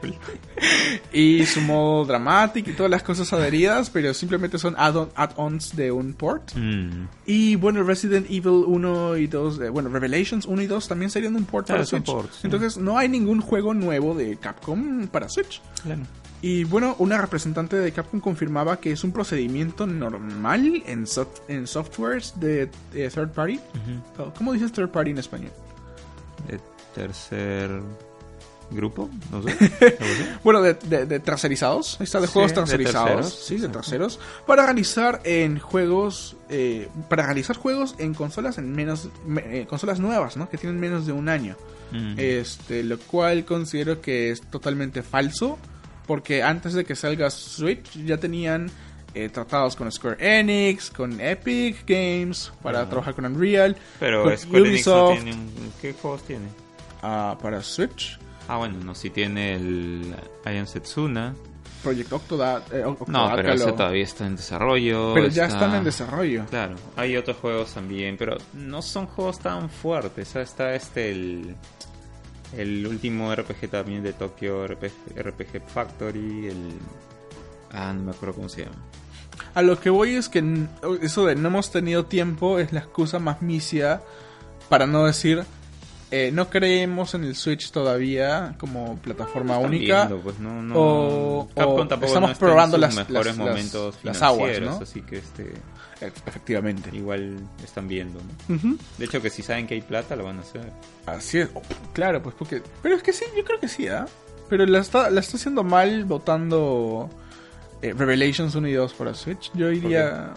Y 1.11 1.45
su 1.45 1.61
modo 1.61 2.05
dramático 2.05 2.69
y 2.69 2.73
todas 2.73 2.89
las 2.89 3.03
cosas 3.03 3.31
adheridas, 3.33 3.89
pero 3.89 4.13
simplemente 4.13 4.57
son 4.57 4.75
add-on- 4.77 5.09
add-ons 5.15 5.75
de 5.75 5.91
un 5.91 6.13
port. 6.13 6.53
Mm. 6.55 7.07
Y 7.25 7.55
bueno, 7.55 7.83
Resident 7.83 8.25
Evil 8.29 8.63
1 8.65 9.17
y 9.17 9.27
2, 9.27 9.59
eh, 9.61 9.69
bueno, 9.69 9.89
Revelations 9.89 10.45
1 10.45 10.61
y 10.61 10.67
2 10.67 10.87
también 10.87 11.11
serían 11.11 11.35
un 11.35 11.43
port 11.45 11.69
Ah, 11.69 11.73
para 11.73 11.85
Switch. 11.85 12.05
sí. 12.05 12.39
Entonces 12.43 12.77
no 12.77 12.97
hay 12.97 13.09
ningún 13.09 13.41
juego 13.41 13.73
nuevo 13.73 14.15
de 14.15 14.37
Capcom 14.37 15.07
para 15.07 15.27
Switch. 15.29 15.61
Claro. 15.83 16.01
Y 16.41 16.63
bueno, 16.65 16.95
una 16.99 17.19
representante 17.19 17.75
de 17.77 17.91
Capcom 17.91 18.19
confirmaba 18.19 18.79
que 18.79 18.91
es 18.91 19.03
un 19.03 19.11
procedimiento 19.11 19.85
normal 19.87 20.83
en, 20.85 21.05
soft- 21.07 21.41
en 21.49 21.65
softwares 21.67 22.33
de, 22.39 22.69
eh, 22.93 23.09
third 23.13 23.31
party. 23.31 23.59
¿Cómo 24.37 24.53
dices 24.53 24.71
third 24.71 24.89
party 24.89 25.11
en 25.11 25.17
español? 25.17 25.51
De 26.47 26.59
tercer 26.95 27.69
grupo, 28.71 29.09
no 29.31 29.43
sé. 29.43 29.97
Bueno, 30.43 30.61
de, 30.61 30.73
de, 30.73 31.05
de 31.05 31.19
tercerizados. 31.19 31.97
Ahí 31.99 32.05
está, 32.05 32.19
de 32.19 32.25
Sí, 32.27 32.33
juegos 32.33 32.51
de 32.69 32.77
terceros, 32.79 33.45
sí, 33.45 33.57
de 33.57 33.69
terceros. 33.69 34.19
Para 34.47 34.65
realizar 34.65 35.21
en 35.23 35.59
juegos. 35.59 36.35
eh, 36.49 36.87
para 37.09 37.25
realizar 37.25 37.55
juegos 37.57 37.93
en 37.99 38.13
consolas 38.15 38.57
en 38.57 38.71
menos. 38.71 39.09
me- 39.25 39.61
eh, 39.61 39.67
consolas 39.67 39.99
nuevas, 39.99 40.35
¿no? 40.37 40.49
Que 40.49 40.57
tienen 40.57 40.79
menos 40.79 41.05
de 41.05 41.11
un 41.11 41.29
año. 41.29 41.55
Mm. 41.91 42.15
Este, 42.17 42.83
lo 42.83 42.97
cual 42.97 43.45
considero 43.45 44.01
que 44.01 44.31
es 44.31 44.41
totalmente 44.41 45.03
falso. 45.03 45.59
Porque 46.07 46.41
antes 46.43 46.73
de 46.73 46.85
que 46.85 46.95
salga 46.95 47.29
Switch 47.31 48.03
ya 48.05 48.17
tenían 48.17 48.69
eh, 49.15 49.29
tratados 49.29 49.75
con 49.75 49.91
Square 49.91 50.17
Enix, 50.39 50.89
con 50.91 51.19
Epic 51.21 51.77
Games, 51.87 52.51
para 52.61 52.87
trabajar 52.89 53.13
con 53.15 53.25
Unreal. 53.25 53.75
Pero 53.99 54.23
con 54.23 54.37
Square 54.37 54.67
Enix 54.69 54.85
no 54.87 54.93
Ubisoft, 55.09 55.23
tiene 55.23 55.33
un... 55.37 55.73
¿Qué 55.81 55.93
juegos 55.93 56.23
tiene? 56.23 56.45
Para 57.41 57.61
Switch. 57.61 58.17
Ah, 58.47 58.57
bueno, 58.57 58.77
no, 58.83 58.93
si 58.95 59.09
tiene 59.09 59.55
el 59.55 60.15
Ian 60.45 60.67
Setsuna. 60.67 61.33
Project 61.83 62.13
Octodad. 62.13 62.63
eh, 62.73 62.83
No, 63.07 63.31
pero 63.35 63.53
ese 63.53 63.71
todavía 63.71 64.03
está 64.03 64.25
en 64.25 64.35
desarrollo. 64.35 65.13
pero 65.13 65.27
ya 65.27 65.45
está- 65.45 65.59
están 65.65 65.75
en 65.75 65.83
desarrollo. 65.83 66.45
Claro, 66.49 66.75
hay 66.95 67.15
otros 67.15 67.37
juegos 67.37 67.73
también, 67.73 68.17
pero 68.17 68.37
no 68.53 68.81
son 68.81 69.05
juegos 69.07 69.39
tan 69.39 69.69
fuertes. 69.69 70.35
Está 70.35 70.73
este 70.73 71.11
el, 71.11 71.55
el 72.57 72.87
último 72.87 73.31
RPG 73.35 73.69
también 73.69 74.01
de 74.03 74.13
Tokyo 74.13 74.65
RPG, 74.67 74.91
RPG 75.15 75.61
Factory, 75.67 76.47
el 76.47 76.71
ah 77.71 77.93
no 77.93 78.03
me 78.03 78.11
acuerdo 78.11 78.35
cómo 78.35 78.49
se 78.49 78.63
llama. 78.63 78.77
A 79.53 79.61
lo 79.61 79.79
que 79.79 79.89
voy 79.89 80.15
es 80.15 80.27
que 80.29 80.43
eso 81.01 81.25
de 81.25 81.35
no 81.35 81.49
hemos 81.49 81.71
tenido 81.71 82.05
tiempo 82.05 82.57
es 82.59 82.71
la 82.73 82.79
excusa 82.79 83.19
más 83.19 83.41
misia 83.41 84.01
para 84.69 84.87
no 84.87 85.05
decir 85.05 85.43
eh, 86.17 86.31
no 86.31 86.49
creemos 86.49 87.13
en 87.13 87.23
el 87.25 87.35
Switch 87.35 87.71
todavía 87.71 88.55
como 88.57 88.97
plataforma 88.99 89.57
única. 89.57 90.05
viendo, 90.05 90.23
pues, 90.23 90.39
no, 90.39 90.61
no- 90.61 90.75
o- 90.77 91.47
Capcom 91.55 91.73
o 91.81 91.87
tampoco 91.87 92.05
estamos 92.13 92.29
en 92.31 92.37
probando 92.37 92.77
sus 92.77 92.81
las- 92.81 92.95
mejores 92.95 93.25
las- 93.27 93.37
momentos 93.37 93.95
las 94.03 94.21
aguas, 94.21 94.57
así 94.81 95.01
que 95.01 95.17
este 95.17 95.53
Efectivamente. 96.25 96.89
igual 96.93 97.37
están 97.63 97.87
viendo, 97.87 98.19
¿no? 98.47 98.77
De 98.97 99.05
hecho 99.05 99.21
que 99.21 99.29
si 99.29 99.41
saben 99.41 99.65
que 99.67 99.75
hay 99.75 99.81
plata 99.81 100.15
lo 100.15 100.23
van 100.25 100.37
a 100.37 100.41
hacer. 100.41 100.71
Así 101.05 101.39
es. 101.39 101.49
Oh, 101.53 101.61
claro, 101.93 102.21
pues 102.21 102.35
porque... 102.37 102.61
Pero 102.81 102.95
es 102.95 103.03
que 103.03 103.13
sí, 103.13 103.25
yo 103.35 103.43
creo 103.43 103.59
que 103.59 103.67
sí, 103.67 103.87
¿ah? 103.87 104.05
Pero 104.49 104.65
la 104.65 104.79
está, 104.79 105.09
la 105.09 105.19
está 105.21 105.37
haciendo 105.37 105.63
mal 105.63 106.05
votando 106.05 107.09
eh, 107.81 107.93
Revelations 107.93 108.53
1 108.55 108.67
y 108.67 108.73
2 108.73 108.93
para 108.93 109.13
Switch. 109.13 109.51
Yo 109.53 109.71
iría... 109.71 110.33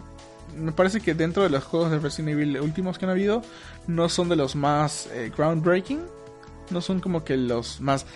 Me 0.57 0.73
parece 0.73 1.01
que 1.01 1.15
dentro 1.15 1.43
de 1.43 1.51
los 1.51 1.63
juegos 1.63 1.91
de 1.91 1.99
Resident 1.99 2.31
Evil 2.31 2.59
últimos 2.61 2.99
que 2.99 3.05
han 3.05 3.11
habido, 3.13 3.43
no 3.89 4.09
son 4.09 4.29
de 4.29 4.37
los 4.37 4.55
más 4.55 5.09
eh, 5.13 5.33
groundbreaking. 5.37 6.03
No 6.71 6.81
son 6.81 7.01
como 7.01 7.25
que 7.25 7.37
los 7.37 7.81
más... 7.81 8.07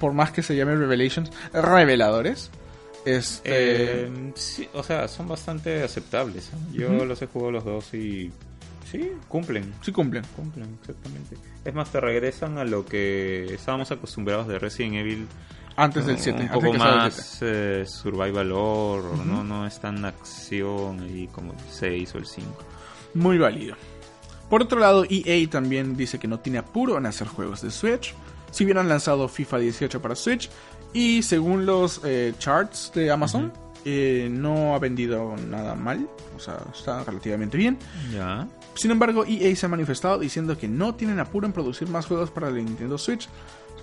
Por 0.00 0.12
más 0.12 0.32
que 0.32 0.42
se 0.42 0.56
llame 0.56 0.74
Revelations, 0.74 1.30
reveladores. 1.52 2.50
Este... 3.04 4.02
Eh, 4.04 4.32
sí, 4.34 4.68
o 4.74 4.82
sea, 4.82 5.06
son 5.06 5.28
bastante 5.28 5.82
aceptables. 5.82 6.48
¿eh? 6.48 6.56
Yo 6.72 7.04
los 7.04 7.22
he 7.22 7.26
jugado 7.26 7.52
los 7.52 7.64
dos 7.64 7.94
y 7.94 8.30
sí, 8.90 9.12
cumplen. 9.28 9.72
sí 9.82 9.92
cumplen. 9.92 10.24
Cumplen, 10.34 10.78
exactamente. 10.80 11.36
Es 11.64 11.74
más, 11.74 11.92
te 11.92 12.00
regresan 12.00 12.58
a 12.58 12.64
lo 12.64 12.84
que 12.84 13.54
estábamos 13.54 13.90
acostumbrados 13.92 14.48
de 14.48 14.58
Resident 14.58 14.96
Evil. 14.96 15.26
Antes 15.76 16.06
del 16.06 16.16
¿no? 16.16 16.22
7. 16.22 16.38
Un 16.38 16.48
antes 16.48 16.58
poco 16.58 16.72
más 16.74 17.38
eh, 17.42 17.84
survival 17.86 18.52
horror. 18.52 19.26
¿no? 19.26 19.44
No 19.44 19.66
es 19.66 19.78
tan 19.78 20.04
acción 20.04 21.00
ahí 21.00 21.28
como 21.28 21.52
el 21.52 21.58
6 21.70 22.14
o 22.14 22.18
el 22.18 22.26
5. 22.26 22.58
Muy 23.14 23.38
válido. 23.38 23.76
Por 24.48 24.62
otro 24.62 24.78
lado, 24.78 25.04
EA 25.08 25.48
también 25.50 25.96
dice 25.96 26.18
que 26.18 26.28
no 26.28 26.40
tiene 26.40 26.58
apuro 26.58 26.96
en 26.96 27.06
hacer 27.06 27.28
juegos 27.28 27.62
de 27.62 27.70
Switch. 27.70 28.14
Si 28.50 28.64
bien 28.64 28.78
han 28.78 28.88
lanzado 28.88 29.28
FIFA 29.28 29.58
18 29.58 30.00
para 30.00 30.14
Switch 30.14 30.48
y 30.92 31.22
según 31.22 31.66
los 31.66 32.00
eh, 32.04 32.32
charts 32.38 32.90
de 32.94 33.10
Amazon, 33.10 33.52
eh, 33.84 34.28
no 34.30 34.74
ha 34.74 34.78
vendido 34.78 35.36
nada 35.48 35.74
mal, 35.74 36.08
o 36.36 36.40
sea, 36.40 36.58
está 36.74 37.04
relativamente 37.04 37.58
bien. 37.58 37.78
Ya. 38.12 38.48
Sin 38.74 38.90
embargo, 38.90 39.24
EA 39.26 39.54
se 39.54 39.66
ha 39.66 39.68
manifestado 39.68 40.18
diciendo 40.18 40.56
que 40.56 40.68
no 40.68 40.94
tienen 40.94 41.20
apuro 41.20 41.46
en 41.46 41.52
producir 41.52 41.88
más 41.88 42.06
juegos 42.06 42.30
para 42.30 42.50
la 42.50 42.56
Nintendo 42.56 42.96
Switch. 42.96 43.28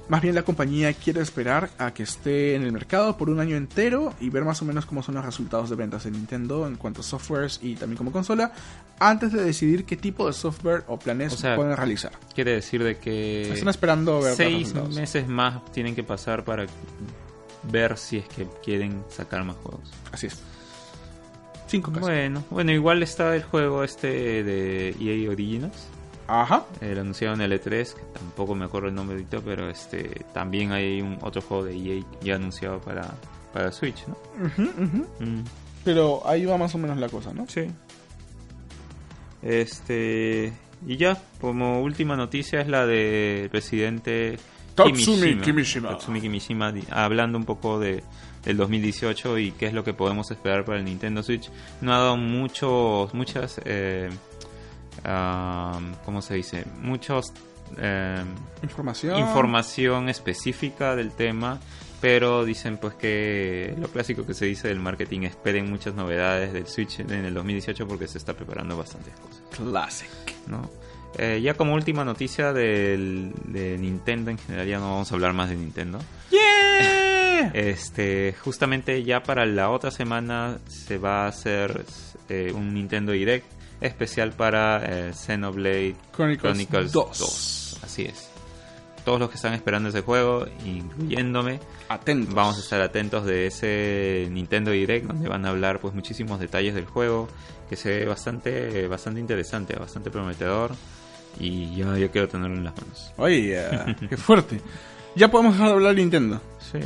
Más 0.07 0.21
bien 0.21 0.35
la 0.35 0.43
compañía 0.43 0.93
quiere 0.93 1.21
esperar 1.21 1.71
a 1.79 1.91
que 1.91 2.03
esté 2.03 2.53
en 2.53 2.63
el 2.63 2.71
mercado 2.71 3.17
por 3.17 3.29
un 3.29 3.39
año 3.39 3.55
entero 3.55 4.13
y 4.19 4.29
ver 4.29 4.43
más 4.43 4.61
o 4.61 4.65
menos 4.65 4.85
cómo 4.85 5.01
son 5.01 5.15
los 5.15 5.25
resultados 5.25 5.69
de 5.71 5.75
ventas 5.75 6.03
de 6.03 6.11
Nintendo 6.11 6.67
en 6.67 6.75
cuanto 6.75 7.01
a 7.01 7.03
softwares 7.03 7.59
y 7.63 7.73
también 7.73 7.97
como 7.97 8.11
consola, 8.11 8.51
antes 8.99 9.33
de 9.33 9.43
decidir 9.43 9.83
qué 9.85 9.97
tipo 9.97 10.27
de 10.27 10.33
software 10.33 10.83
o 10.87 10.99
planes 10.99 11.33
O 11.33 11.37
sea, 11.37 11.55
pueden 11.55 11.75
realizar. 11.75 12.11
Quiere 12.35 12.51
decir 12.51 12.83
de 12.83 12.97
que 12.97 13.51
Están 13.51 13.69
esperando 13.69 14.21
ver 14.21 14.35
seis 14.35 14.75
meses 14.93 15.27
más 15.27 15.65
tienen 15.71 15.95
que 15.95 16.03
pasar 16.03 16.43
para 16.43 16.67
ver 17.63 17.97
si 17.97 18.17
es 18.17 18.27
que 18.27 18.47
quieren 18.63 19.03
sacar 19.09 19.43
más 19.43 19.55
juegos. 19.55 19.91
Así 20.11 20.27
es. 20.27 20.37
Cinco. 21.67 21.89
Bueno, 21.89 22.43
bueno, 22.51 22.71
igual 22.71 23.01
está 23.01 23.35
el 23.35 23.43
juego 23.43 23.83
este 23.83 24.43
de 24.43 24.89
EA 24.99 25.31
Originals. 25.31 25.87
Ajá. 26.27 26.65
Lo 26.81 27.01
anunciaron 27.01 27.41
en 27.41 27.51
el 27.51 27.61
E3, 27.61 27.93
que 27.93 28.01
tampoco 28.13 28.55
me 28.55 28.65
acuerdo 28.65 28.87
el 28.87 28.95
nombre 28.95 29.17
ahorita, 29.17 29.41
pero 29.41 29.69
este 29.69 30.25
también 30.33 30.71
hay 30.71 31.01
un 31.01 31.17
otro 31.21 31.41
juego 31.41 31.65
de 31.65 31.75
EA 31.75 32.03
ya 32.21 32.35
anunciado 32.35 32.79
para, 32.81 33.13
para 33.53 33.71
Switch, 33.71 34.05
¿no? 34.07 34.17
Mm, 35.19 35.43
Pero 35.83 36.27
ahí 36.27 36.45
va 36.45 36.57
más 36.57 36.73
o 36.75 36.77
menos 36.77 36.97
la 36.97 37.09
cosa, 37.09 37.33
¿no? 37.33 37.47
sí. 37.47 37.67
Este. 39.41 40.51
Y 40.87 40.97
ya, 40.97 41.21
como 41.39 41.81
última 41.81 42.15
noticia 42.15 42.61
es 42.61 42.67
la 42.67 42.85
del 42.85 43.49
presidente 43.49 44.37
Tatsumi 44.73 45.39
Kimishima. 45.39 45.89
Tatsumi 45.89 46.21
Kimishima, 46.21 46.73
hablando 46.91 47.37
un 47.37 47.45
poco 47.45 47.79
de 47.79 48.03
del 48.43 48.57
2018 48.57 49.39
y 49.39 49.51
qué 49.51 49.65
es 49.67 49.73
lo 49.73 49.83
que 49.83 49.93
podemos 49.93 50.29
esperar 50.31 50.65
para 50.65 50.77
el 50.79 50.85
Nintendo 50.85 51.23
Switch. 51.23 51.49
No 51.81 51.93
ha 51.93 51.97
dado 51.97 52.17
muchos, 52.17 53.13
muchas, 53.13 53.59
eh, 53.65 54.09
ah, 55.03 55.79
¿cómo 56.05 56.21
se 56.21 56.35
dice? 56.35 56.65
Muchos 56.81 57.33
eh, 57.77 58.23
Información. 58.63 59.19
información 59.19 60.09
específica 60.09 60.95
del 60.95 61.11
tema, 61.11 61.59
pero 62.01 62.45
dicen 62.45 62.77
pues 62.77 62.93
que 62.95 63.75
lo 63.79 63.87
clásico 63.87 64.25
que 64.25 64.33
se 64.33 64.45
dice 64.45 64.67
del 64.67 64.79
marketing, 64.79 65.21
esperen 65.21 65.69
muchas 65.69 65.95
novedades 65.95 66.53
del 66.53 66.67
Switch 66.67 66.99
en 66.99 67.11
el 67.25 67.33
2018 67.33 67.87
porque 67.87 68.07
se 68.07 68.17
está 68.17 68.33
preparando 68.33 68.77
bastantes 68.77 69.13
cosas, 69.15 69.41
Classic. 69.51 70.09
¿no? 70.47 70.69
Eh, 71.17 71.39
ya 71.41 71.53
como 71.53 71.73
última 71.73 72.03
noticia 72.03 72.51
del, 72.51 73.31
de 73.45 73.77
Nintendo 73.77 74.31
en 74.31 74.37
general, 74.37 74.67
ya 74.67 74.79
no 74.79 74.91
vamos 74.91 75.11
a 75.11 75.15
hablar 75.15 75.33
más 75.33 75.49
de 75.49 75.55
Nintendo. 75.55 75.99
¡Yeah! 76.31 76.41
Este, 77.53 78.33
justamente 78.43 79.03
ya 79.03 79.21
para 79.21 79.45
la 79.45 79.69
otra 79.69 79.91
semana 79.91 80.57
se 80.67 80.97
va 80.97 81.25
a 81.25 81.27
hacer 81.27 81.85
eh, 82.29 82.51
un 82.55 82.73
Nintendo 82.73 83.11
Direct 83.11 83.45
especial 83.81 84.31
para 84.31 84.81
eh, 84.85 85.13
Xenoblade 85.13 85.95
Chronicles, 86.15 86.41
Chronicles 86.53 86.91
2. 86.91 87.19
2. 87.19 87.79
Así 87.83 88.03
es. 88.03 88.29
Todos 89.03 89.19
los 89.19 89.29
que 89.29 89.35
están 89.35 89.53
esperando 89.53 89.89
ese 89.89 90.01
juego, 90.01 90.47
incluyéndome, 90.65 91.59
Atentos. 91.89 92.33
vamos 92.33 92.57
a 92.57 92.61
estar 92.61 92.81
atentos 92.81 93.23
de 93.25 93.45
ese 93.47 94.27
Nintendo 94.31 94.71
Direct 94.71 95.05
donde 95.05 95.29
van 95.29 95.45
a 95.45 95.49
hablar 95.49 95.79
pues 95.79 95.93
muchísimos 95.93 96.39
detalles 96.39 96.73
del 96.73 96.85
juego 96.85 97.27
que 97.69 97.75
se 97.75 97.99
ve 97.99 98.05
bastante 98.05 98.87
bastante 98.87 99.19
interesante, 99.19 99.75
bastante 99.75 100.09
prometedor 100.09 100.71
y 101.39 101.75
ya 101.75 101.95
yo 101.97 102.09
quiero 102.09 102.27
tenerlo 102.27 102.55
en 102.57 102.63
las 102.63 102.75
manos. 102.77 103.13
Oye, 103.17 103.53
eh, 103.59 103.95
qué 104.09 104.17
fuerte. 104.17 104.59
Ya 105.15 105.29
podemos 105.29 105.53
dejar 105.53 105.67
de 105.69 105.73
hablar 105.75 105.95
de 105.95 106.01
Nintendo. 106.01 106.41
Sí. 106.59 106.79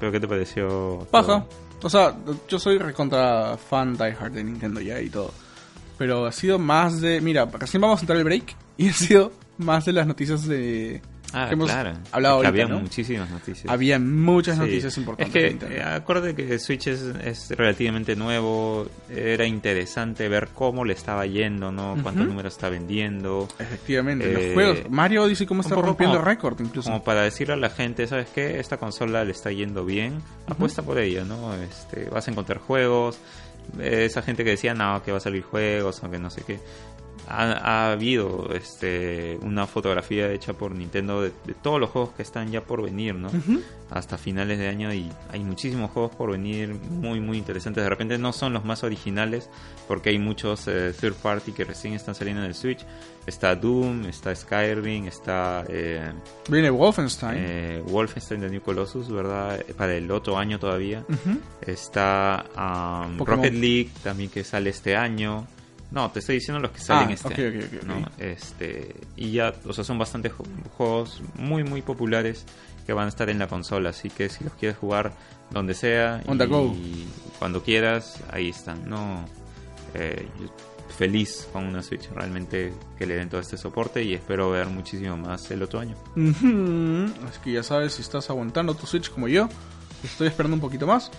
¿Pero 0.00 0.12
qué 0.12 0.18
te 0.20 0.26
pareció? 0.28 1.06
Paja. 1.10 1.26
todo? 1.26 1.46
O 1.82 1.90
sea, 1.90 2.14
yo 2.48 2.58
soy 2.58 2.78
recontra 2.78 3.56
fan 3.56 3.96
diehard 3.96 4.32
de 4.32 4.44
Nintendo 4.44 4.80
ya 4.80 5.00
y 5.00 5.08
todo. 5.08 5.32
Pero 5.98 6.26
ha 6.26 6.32
sido 6.32 6.58
más 6.58 7.00
de... 7.00 7.20
Mira, 7.20 7.46
recién 7.46 7.80
vamos 7.80 8.00
a 8.00 8.02
entrar 8.02 8.18
el 8.18 8.24
break 8.24 8.56
y 8.76 8.88
ha 8.90 8.92
sido 8.92 9.32
más 9.58 9.84
de 9.84 9.92
las 9.92 10.06
noticias 10.06 10.46
de... 10.46 11.02
Ah, 11.32 11.46
que 11.48 11.54
hemos 11.54 11.70
claro. 11.70 11.92
hablado 12.12 12.34
ahorita, 12.36 12.48
había 12.48 12.66
¿no? 12.66 12.80
muchísimas 12.80 13.30
noticias. 13.30 13.72
Había 13.72 13.98
muchas 13.98 14.56
Sí. 14.56 14.60
noticias 14.60 14.96
importantes. 14.98 15.34
Es 15.44 15.58
que, 15.58 15.76
eh, 15.76 15.82
acuérdate 15.82 16.34
que 16.34 16.58
Switch 16.58 16.88
es, 16.88 17.02
es 17.22 17.50
relativamente 17.50 18.16
nuevo. 18.16 18.86
Era 19.08 19.46
interesante 19.46 20.28
ver 20.28 20.48
cómo 20.54 20.84
le 20.84 20.92
estaba 20.94 21.26
yendo, 21.26 21.70
¿no? 21.70 21.96
Cuántos 22.02 22.26
números 22.26 22.54
está 22.54 22.68
vendiendo. 22.68 23.48
Efectivamente, 23.58 24.30
eh, 24.30 24.32
los 24.34 24.54
juegos. 24.54 24.90
Mario 24.90 25.26
dice 25.26 25.46
cómo 25.46 25.62
está 25.62 25.74
rompiendo 25.76 26.20
récord 26.20 26.60
incluso. 26.60 26.90
Como 26.90 27.04
para 27.04 27.22
decirle 27.22 27.54
a 27.54 27.56
la 27.56 27.70
gente, 27.70 28.06
¿sabes 28.06 28.28
qué? 28.34 28.58
Esta 28.58 28.76
consola 28.76 29.24
le 29.24 29.32
está 29.32 29.52
yendo 29.52 29.84
bien. 29.84 30.22
Apuesta 30.48 30.82
por 30.82 30.98
ella, 30.98 31.24
¿no? 31.24 31.54
Este, 31.54 32.10
vas 32.10 32.26
a 32.26 32.30
encontrar 32.30 32.58
juegos. 32.58 33.18
Eh, 33.78 34.04
Esa 34.06 34.22
gente 34.22 34.42
que 34.42 34.50
decía, 34.50 34.74
no, 34.74 35.00
que 35.02 35.12
va 35.12 35.18
a 35.18 35.20
salir 35.20 35.42
juegos 35.42 36.02
o 36.02 36.10
que 36.10 36.18
no 36.18 36.28
sé 36.30 36.42
qué. 36.44 36.58
Ha, 37.28 37.52
ha 37.52 37.92
habido 37.92 38.50
este, 38.52 39.38
una 39.42 39.66
fotografía 39.66 40.32
hecha 40.32 40.52
por 40.54 40.72
Nintendo 40.74 41.22
de, 41.22 41.32
de 41.46 41.54
todos 41.54 41.78
los 41.78 41.90
juegos 41.90 42.10
que 42.16 42.22
están 42.22 42.50
ya 42.50 42.62
por 42.62 42.82
venir, 42.82 43.14
¿no? 43.14 43.30
Hasta 43.90 44.18
finales 44.18 44.58
de 44.58 44.68
año 44.68 44.92
y 44.94 45.10
hay 45.32 45.40
muchísimos 45.40 45.90
juegos 45.90 46.14
por 46.14 46.30
venir 46.30 46.74
muy 46.90 47.20
muy 47.20 47.38
interesantes. 47.38 47.82
De 47.84 47.90
repente 47.90 48.18
no 48.18 48.32
son 48.32 48.52
los 48.52 48.64
más 48.64 48.82
originales 48.84 49.48
porque 49.88 50.10
hay 50.10 50.18
muchos 50.18 50.66
eh, 50.68 50.92
third 50.98 51.14
party 51.14 51.52
que 51.52 51.64
recién 51.64 51.94
están 51.94 52.14
saliendo 52.14 52.42
en 52.42 52.48
el 52.48 52.54
Switch. 52.54 52.84
Está 53.26 53.54
Doom, 53.54 54.06
está 54.06 54.34
Skyrim, 54.34 55.06
está 55.06 55.64
eh, 55.68 56.12
Viene 56.48 56.70
Wolfenstein. 56.70 57.34
eh, 57.36 57.82
Wolfenstein 57.86 58.40
The 58.40 58.48
New 58.50 58.62
Colossus, 58.62 59.10
¿verdad? 59.10 59.60
Eh, 59.60 59.74
Para 59.74 59.94
el 59.94 60.10
otro 60.10 60.38
año 60.38 60.58
todavía. 60.58 61.04
Está 61.60 62.44
um. 63.06 63.18
Rocket 63.24 63.52
League 63.54 63.90
también 64.02 64.30
que 64.30 64.44
sale 64.44 64.70
este 64.70 64.96
año. 64.96 65.46
No, 65.90 66.10
te 66.10 66.20
estoy 66.20 66.36
diciendo 66.36 66.60
los 66.60 66.70
que 66.70 66.78
salen 66.80 67.08
Ah, 67.08 67.12
este 67.14 67.28
ok, 67.28 67.38
año. 67.38 67.48
ok, 67.48 67.64
ok, 67.64 67.78
ok. 67.82 67.86
¿no? 67.88 68.08
Este, 68.18 68.94
y 69.16 69.32
ya, 69.32 69.52
o 69.66 69.72
sea, 69.72 69.82
son 69.84 69.98
bastantes 69.98 70.32
ju- 70.32 70.46
juegos 70.76 71.20
muy, 71.36 71.64
muy 71.64 71.82
populares 71.82 72.44
que 72.86 72.92
van 72.92 73.06
a 73.06 73.08
estar 73.08 73.28
en 73.30 73.38
la 73.38 73.48
consola. 73.48 73.90
Así 73.90 74.08
que 74.10 74.28
si 74.28 74.44
los 74.44 74.52
quieres 74.54 74.78
jugar 74.78 75.12
donde 75.50 75.74
sea 75.74 76.22
On 76.26 76.38
the 76.38 76.44
y 76.44 76.48
go. 76.48 76.74
cuando 77.38 77.62
quieras, 77.62 78.20
ahí 78.30 78.48
están. 78.50 78.88
No, 78.88 79.24
Eh, 79.94 80.28
feliz 80.96 81.48
con 81.52 81.64
una 81.66 81.82
Switch 81.82 82.08
realmente 82.14 82.72
que 82.98 83.06
le 83.06 83.14
den 83.16 83.28
todo 83.28 83.40
este 83.40 83.56
soporte 83.56 84.02
y 84.04 84.14
espero 84.14 84.50
ver 84.50 84.66
muchísimo 84.68 85.16
más 85.16 85.50
el 85.50 85.62
otro 85.64 85.80
año. 85.80 85.96
Ujú. 86.16 87.12
Así 87.28 87.40
que 87.42 87.52
ya 87.52 87.62
sabes, 87.62 87.94
si 87.94 88.02
estás 88.02 88.28
aguantando 88.30 88.74
tu 88.74 88.86
Switch 88.86 89.10
como 89.10 89.26
yo, 89.28 89.48
estoy 90.04 90.28
esperando 90.28 90.54
un 90.54 90.60
poquito 90.60 90.86
más. 90.86 91.10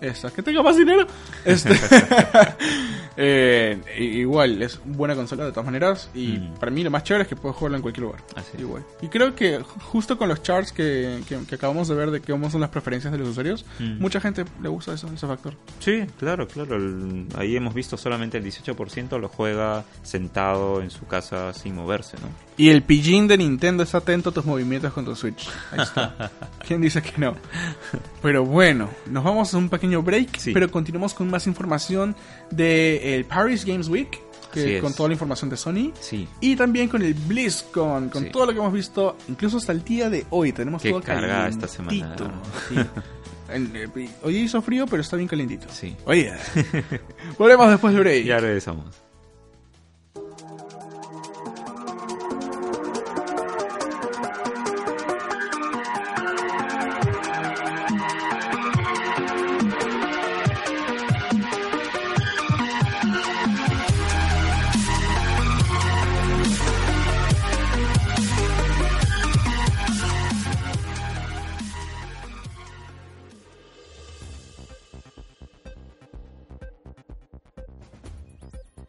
Esta, 0.00 0.30
que 0.30 0.42
tenga 0.42 0.62
más 0.62 0.76
dinero. 0.76 1.06
Este, 1.44 1.70
eh, 3.16 3.78
igual, 3.98 4.62
es 4.62 4.80
buena 4.84 5.14
consola 5.14 5.44
de 5.44 5.50
todas 5.52 5.64
maneras. 5.66 6.10
Y 6.14 6.38
Mm. 6.38 6.54
para 6.54 6.70
mí 6.72 6.82
lo 6.82 6.90
más 6.90 7.04
chévere 7.04 7.22
es 7.22 7.28
que 7.28 7.36
puedes 7.36 7.56
jugarla 7.56 7.76
en 7.78 7.82
cualquier 7.82 8.04
lugar. 8.04 8.20
Así. 8.34 8.56
Igual. 8.58 8.82
Y 9.02 9.08
creo 9.08 9.34
que 9.34 9.60
ju- 9.60 9.80
justo 9.80 10.18
con 10.18 10.28
los 10.28 10.42
charts 10.42 10.72
que, 10.72 11.20
que- 11.28 11.44
que 11.46 11.54
acabamos 11.54 11.88
de 11.88 11.94
ver 11.94 12.10
de 12.10 12.20
cómo 12.20 12.50
son 12.50 12.60
las 12.60 12.70
preferencias 12.70 13.12
de 13.12 13.18
los 13.18 13.28
usuarios, 13.28 13.64
Mm. 13.78 14.00
mucha 14.00 14.20
gente 14.20 14.44
le 14.62 14.68
gusta 14.68 14.94
eso, 14.94 15.08
ese 15.14 15.26
factor. 15.26 15.54
Sí, 15.80 16.04
claro, 16.18 16.48
claro. 16.48 16.76
El- 16.76 17.26
ahí 17.36 17.56
hemos 17.56 17.74
visto 17.74 17.96
solamente 17.96 18.38
el 18.38 18.44
18% 18.44 19.18
lo 19.18 19.28
juega 19.28 19.84
sentado 20.02 20.82
en 20.82 20.90
su 20.90 21.06
casa 21.06 21.52
sin 21.52 21.74
moverse, 21.76 22.16
¿no? 22.20 22.28
Y 22.56 22.70
el 22.70 22.82
pillín 22.82 23.26
de 23.28 23.36
Nintendo 23.36 23.82
está 23.82 23.98
atento 23.98 24.30
a 24.30 24.32
tus 24.32 24.44
movimientos 24.44 24.92
con 24.92 25.04
tu 25.04 25.14
Switch. 25.16 25.48
Ahí 25.72 25.80
está. 25.82 26.30
¿Quién 26.66 26.80
dice 26.80 27.02
que 27.02 27.12
no? 27.18 27.34
Pero 28.22 28.44
bueno, 28.44 28.88
nos 29.06 29.22
vamos 29.24 29.52
a 29.54 29.58
un 29.58 29.68
pequeño 29.68 29.93
break, 30.02 30.36
Sí. 30.38 30.52
pero 30.52 30.70
continuamos 30.70 31.14
con 31.14 31.30
más 31.30 31.46
información 31.46 32.14
de 32.50 33.14
el 33.16 33.24
Paris 33.24 33.64
Games 33.64 33.88
Week, 33.88 34.20
que 34.52 34.80
con 34.80 34.94
toda 34.94 35.08
la 35.08 35.14
información 35.14 35.50
de 35.50 35.56
Sony. 35.56 35.92
Sí. 36.00 36.28
Y 36.40 36.54
también 36.56 36.88
con 36.88 37.02
el 37.02 37.14
BlizzCon, 37.14 38.08
con 38.08 38.24
Sí. 38.24 38.30
todo 38.30 38.46
lo 38.46 38.52
que 38.52 38.58
hemos 38.58 38.72
visto, 38.72 39.16
incluso 39.28 39.56
hasta 39.56 39.72
el 39.72 39.82
día 39.84 40.08
de 40.10 40.24
hoy. 40.30 40.52
Tenemos 40.52 40.80
Qué 40.80 40.90
todo 40.90 41.02
cargada 41.02 41.48
esta 41.48 41.66
semana. 41.66 42.14
Hoy 44.22 44.36
hizo 44.36 44.62
frío, 44.62 44.86
pero 44.86 45.02
está 45.02 45.16
bien 45.16 45.28
calientito. 45.28 45.66
Sí. 45.72 45.96
Oye, 46.06 46.32
volvemos 47.38 47.68
después 47.70 47.94
del 47.94 48.02
break. 48.02 48.24
Ya 48.24 48.38
regresamos. 48.38 49.03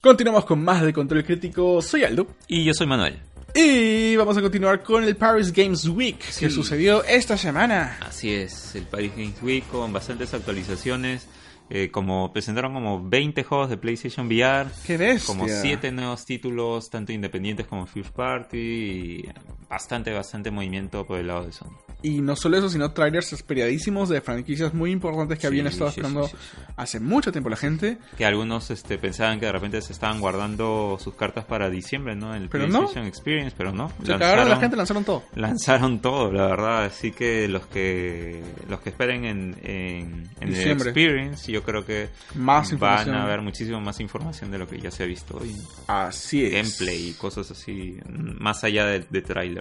Continuamos 0.05 0.45
con 0.45 0.63
más 0.63 0.83
de 0.83 0.93
Control 0.93 1.23
Crítico. 1.25 1.81
Soy 1.81 2.03
Aldo. 2.03 2.27
Y 2.47 2.63
yo 2.63 2.75
soy 2.75 2.85
Manuel. 2.85 3.17
Y 3.55 4.15
vamos 4.15 4.37
a 4.37 4.41
continuar 4.43 4.83
con 4.83 5.03
el 5.03 5.15
Paris 5.15 5.51
Games 5.51 5.87
Week 5.87 6.19
que 6.19 6.31
Sí. 6.31 6.49
sucedió 6.51 7.03
esta 7.05 7.35
semana. 7.37 7.97
Así 8.05 8.31
es, 8.31 8.75
el 8.75 8.83
Paris 8.83 9.13
Games 9.17 9.41
Week 9.41 9.63
con 9.71 9.91
bastantes 9.91 10.31
actualizaciones. 10.35 11.27
eh, 11.71 11.89
como 11.91 12.31
presentaron 12.31 12.75
como 12.75 13.03
20 13.09 13.43
juegos 13.43 13.71
de 13.71 13.77
PlayStation 13.77 14.27
VR. 14.27 14.69
¡Qué! 14.85 15.17
Como 15.25 15.47
7 15.47 15.91
nuevos 15.91 16.23
títulos, 16.23 16.91
tanto 16.91 17.11
independientes 17.11 17.65
como 17.65 17.87
First 17.87 18.11
Party. 18.11 18.57
Y 18.59 19.25
bastante, 19.69 20.11
bastante 20.13 20.51
movimiento 20.51 21.05
por 21.05 21.19
el 21.19 21.27
lado 21.27 21.45
de 21.45 21.51
Sony. 21.51 21.71
Y 22.01 22.21
no 22.21 22.35
solo 22.35 22.57
eso, 22.57 22.69
sino 22.69 22.91
trailers 22.91 23.33
esperadísimos 23.33 24.09
de 24.09 24.21
franquicias 24.21 24.73
muy 24.75 24.91
importantes 24.91 25.37
que 25.39 25.41
Sí, 25.41 25.47
habían 25.47 25.65
estado 25.67 25.89
sí, 25.91 26.01
esperando 26.01 26.27
sí, 26.27 26.35
hace 26.75 26.99
mucho 26.99 27.31
tiempo 27.31 27.49
la 27.49 27.55
gente. 27.55 27.97
Que 28.17 28.25
algunos 28.25 28.69
este, 28.69 28.97
pensaban 28.99 29.39
que 29.39 29.47
de 29.47 29.51
repente 29.51 29.81
se 29.81 29.91
estaban 29.93 30.19
guardando 30.19 30.97
sus 31.01 31.15
cartas 31.15 31.45
para 31.45 31.69
diciembre, 31.69 32.15
¿no? 32.15 32.35
En 32.35 32.43
el 32.43 32.49
Pero 32.49 32.67
no. 32.67 32.79
PlayStation 32.79 33.07
Experience, 33.07 33.55
pero 33.57 33.71
no. 33.71 33.91
Se 34.03 34.11
cagaron 34.17 34.49
la 34.49 34.57
gente, 34.57 34.75
lanzaron 34.75 35.03
todo. 35.03 35.23
lanzaron 35.35 35.99
todo, 35.99 36.31
la 36.31 36.45
verdad. 36.45 36.85
Así 36.85 37.11
que 37.11 37.47
los 37.47 37.65
que 37.65 38.43
los 38.69 38.81
que 38.81 38.89
esperen 38.89 39.25
en, 39.25 39.55
en, 39.63 40.29
en 40.41 40.53
el. 40.53 40.71
Experience, 40.75 41.51
yo 41.51 41.63
creo 41.63 41.85
que 41.85 42.09
Más 42.35 42.77
van 42.77 43.09
a 43.15 43.25
ver 43.25 43.41
muchísimo 43.41 43.79
más 43.81 43.99
información 43.99 44.51
de 44.51 44.59
lo 44.59 44.67
que 44.67 44.79
ya 44.79 44.91
se 44.91 45.03
ha 45.03 45.05
visto 45.07 45.37
hoy. 45.37 45.55
Así 45.87 46.45
es. 46.45 46.51
Gameplay 46.51 47.09
y 47.09 47.13
cosas 47.13 47.49
así, 47.49 47.97
más 48.07 48.63
allá 48.63 48.85
de, 48.85 48.99
de 49.09 49.21
trailers. 49.21 49.54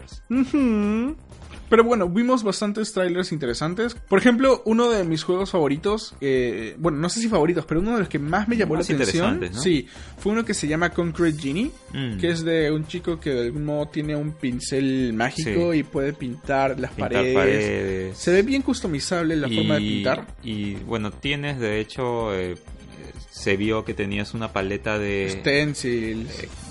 Pero 1.71 1.83
bueno, 1.83 2.09
vimos 2.09 2.43
bastantes 2.45 2.93
trailers 2.93 3.33
interesantes. 3.33 3.95
Por 3.95 4.19
ejemplo, 4.19 4.63
uno 4.67 4.91
de 4.91 5.03
mis 5.03 5.25
juegos 5.25 5.51
favoritos, 5.51 6.15
eh, 6.21 6.77
bueno, 6.79 6.99
no 6.99 7.09
sé 7.09 7.21
si 7.21 7.29
favoritos, 7.29 7.65
pero 7.65 7.81
uno 7.81 7.95
de 7.95 8.01
los 8.01 8.09
que 8.09 8.19
más 8.19 8.47
me 8.49 8.57
llamó 8.57 8.75
Más 8.75 8.89
la 8.89 8.95
atención, 8.97 9.41
sí, 9.55 9.89
fue 10.19 10.33
uno 10.33 10.45
que 10.45 10.53
se 10.55 10.69
llama 10.69 10.91
Concrete 10.91 11.39
Genie, 11.41 11.71
Mm. 11.93 12.19
que 12.19 12.31
es 12.31 12.45
de 12.45 12.71
un 12.71 12.87
chico 12.87 13.19
que 13.19 13.31
de 13.31 13.43
algún 13.47 13.65
modo 13.65 13.87
tiene 13.89 14.15
un 14.15 14.33
pincel 14.33 15.15
mágico 15.15 15.73
Sí. 15.73 15.79
y 15.79 15.83
puede 15.85 16.13
pintar 16.13 16.79
las 16.79 16.91
Pintar 16.93 17.13
paredes. 17.13 17.35
paredes. 17.35 18.19
Se 18.19 18.31
ve 18.33 18.43
bien 18.43 18.63
customizable 18.63 19.35
la 19.35 19.49
forma 19.49 19.75
de 19.75 19.81
pintar. 19.81 20.27
Y 20.43 20.75
bueno, 20.75 21.11
tienes 21.13 21.59
de 21.59 21.81
hecho, 21.81 22.35
eh, 22.35 22.53
eh, 22.53 22.57
se 23.31 23.57
vio 23.57 23.85
que 23.85 23.95
tenías 23.95 24.35
una 24.35 24.53
paleta 24.53 24.99
de... 24.99 25.31
Stencils. 25.41 26.29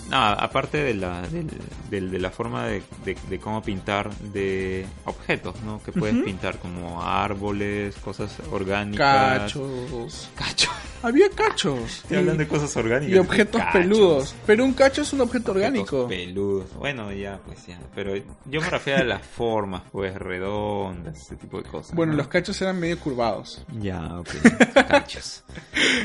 No, 0.10 0.18
aparte 0.18 0.78
de 0.84 0.94
la, 0.94 1.22
del- 1.28 1.50
del- 1.90 2.12
de 2.12 2.20
la 2.20 2.30
forma 2.30 2.68
de, 2.68 2.84
de- 3.06 3.18
de 3.30 3.40
cómo 3.40 3.62
pintar 3.64 4.14
de 4.18 4.86
objetos, 5.06 5.62
¿no? 5.62 5.82
Que 5.82 5.92
puedes 5.92 6.16
Ujú. 6.16 6.26
pintar 6.26 6.60
como 6.60 7.02
árboles, 7.02 7.96
cosas 7.98 8.38
orgánicas. 8.52 9.40
Cachos. 9.54 10.30
Cacho. 10.36 10.70
Había 11.04 11.30
cachos. 11.32 11.98
Estoy 12.04 12.18
hablando 12.18 12.44
de 12.44 12.48
cosas 12.48 12.76
orgánicas. 12.78 13.14
y 13.14 13.18
objetos 13.20 13.60
Cachos. 13.62 13.82
peludos. 13.82 14.36
Pero 14.46 14.64
un 14.64 14.74
cacho 14.74 15.02
es 15.02 15.12
un 15.12 15.20
objeto 15.20 15.52
orgánico. 15.52 16.08
Peludos. 16.08 16.74
Bueno, 16.78 17.12
ya, 17.12 17.40
pues 17.46 17.66
ya. 17.68 17.78
Pero 17.94 18.16
yo 18.46 18.62
me 18.62 18.70
refiero 18.70 19.02
a 19.02 19.04
las 19.04 19.22
formas, 19.22 19.84
pues, 19.92 20.16
redondas, 20.16 21.18
ese 21.22 21.36
tipo 21.36 21.58
de 21.62 21.68
cosas. 21.70 21.94
Bueno, 21.94 22.14
¿no? 22.14 22.20
los 22.20 22.28
cachos 22.30 22.62
eran 22.62 22.80
medio 22.80 22.98
curvados. 23.00 23.66
Ya, 23.82 24.18
ok. 24.20 24.30
Cachos. 24.88 25.44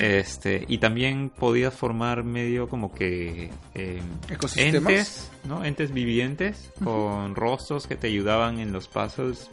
Este, 0.00 0.64
y 0.66 0.78
también 0.78 1.30
podías 1.30 1.72
formar 1.74 2.24
medio 2.24 2.68
como 2.68 2.92
que 2.92 3.50
eh, 3.74 3.87
Ecosistemas. 4.30 4.92
entes, 4.92 5.30
¿no? 5.44 5.64
Entes 5.64 5.92
vivientes 5.92 6.70
con 6.82 7.34
rostros 7.34 7.86
que 7.86 7.96
te 7.96 8.06
ayudaban 8.08 8.58
en 8.58 8.72
los 8.72 8.88
pasos 8.88 9.48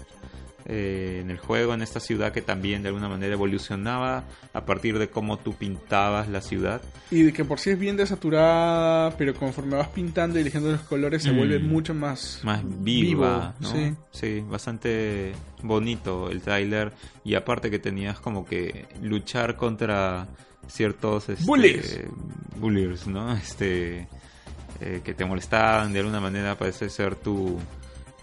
eh, 0.68 1.20
en 1.22 1.30
el 1.30 1.38
juego, 1.38 1.76
en 1.76 1.84
esta 1.84 2.00
ciudad 2.00 2.32
que 2.32 2.42
también 2.42 2.82
de 2.82 2.88
alguna 2.90 3.08
manera 3.08 3.34
evolucionaba 3.34 4.24
a 4.52 4.66
partir 4.66 4.98
de 4.98 5.10
cómo 5.10 5.38
tú 5.38 5.54
pintabas 5.54 6.28
la 6.28 6.42
ciudad. 6.42 6.82
Y 7.12 7.22
de 7.22 7.34
que 7.34 7.46
por 7.46 7.60
sí 7.60 7.70
es 7.70 7.78
bien 7.78 7.98
desaturada, 7.98 9.16
pero 9.16 9.36
conforme 9.36 9.76
vas 9.76 9.90
pintando 9.90 10.40
y 10.40 10.42
eligiendo 10.42 10.72
los 10.72 10.82
colores 10.82 11.22
se 11.22 11.32
Mm. 11.32 11.38
vuelve 11.38 11.60
mucho 11.60 11.94
más... 11.94 12.40
Más 12.42 12.62
viva, 12.66 13.54
Vivo, 13.60 13.76
¿no? 13.92 13.96
sí. 14.12 14.40
bastante 14.50 15.34
bonito 15.62 16.32
el 16.32 16.42
tráiler 16.42 16.92
y 17.24 17.36
aparte 17.36 17.70
que 17.70 17.78
tenías 17.78 18.20
como 18.20 18.44
que 18.44 18.88
luchar 19.04 19.56
contra 19.58 20.28
ciertos 20.68 21.30
este, 21.30 21.44
Bullies. 21.46 22.00
bullies, 22.58 23.08
¿no? 23.08 23.34
Este 23.34 24.08
eh, 24.82 25.02
que 25.04 25.14
te 25.14 25.24
molestaban, 25.26 25.94
de 25.94 26.00
alguna 26.00 26.20
manera 26.20 26.58
parece 26.58 26.90
ser 26.90 27.16
tu, 27.16 27.58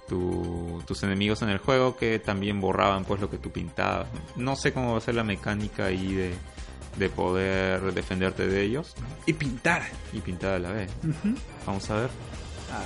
tu- 0.09 0.83
tus 0.87 1.03
enemigos 1.03 1.43
en 1.43 1.49
el 1.49 1.59
juego 1.59 1.97
que 1.97 2.19
también 2.19 2.61
borraban 2.61 3.05
pues 3.05 3.21
lo 3.21 3.31
que 3.31 3.39
tú 3.39 3.51
pintabas. 3.51 4.09
No 4.37 4.57
sé 4.57 4.73
cómo 4.73 4.93
va 4.93 4.99
a 4.99 5.01
ser 5.01 5.15
la 5.15 5.25
mecánica 5.25 5.87
ahí 5.87 6.15
de, 6.15 6.35
de 6.99 7.09
poder 7.09 7.95
defenderte 7.95 8.47
de 8.47 8.63
ellos 8.63 8.95
Y 9.27 9.33
pintar. 9.33 9.83
y 10.13 10.21
pintar 10.21 10.55
a 10.55 10.59
la 10.59 10.73
vez. 10.73 10.91
Vamos 11.67 11.89
a 11.91 11.95
ver. 12.01 12.11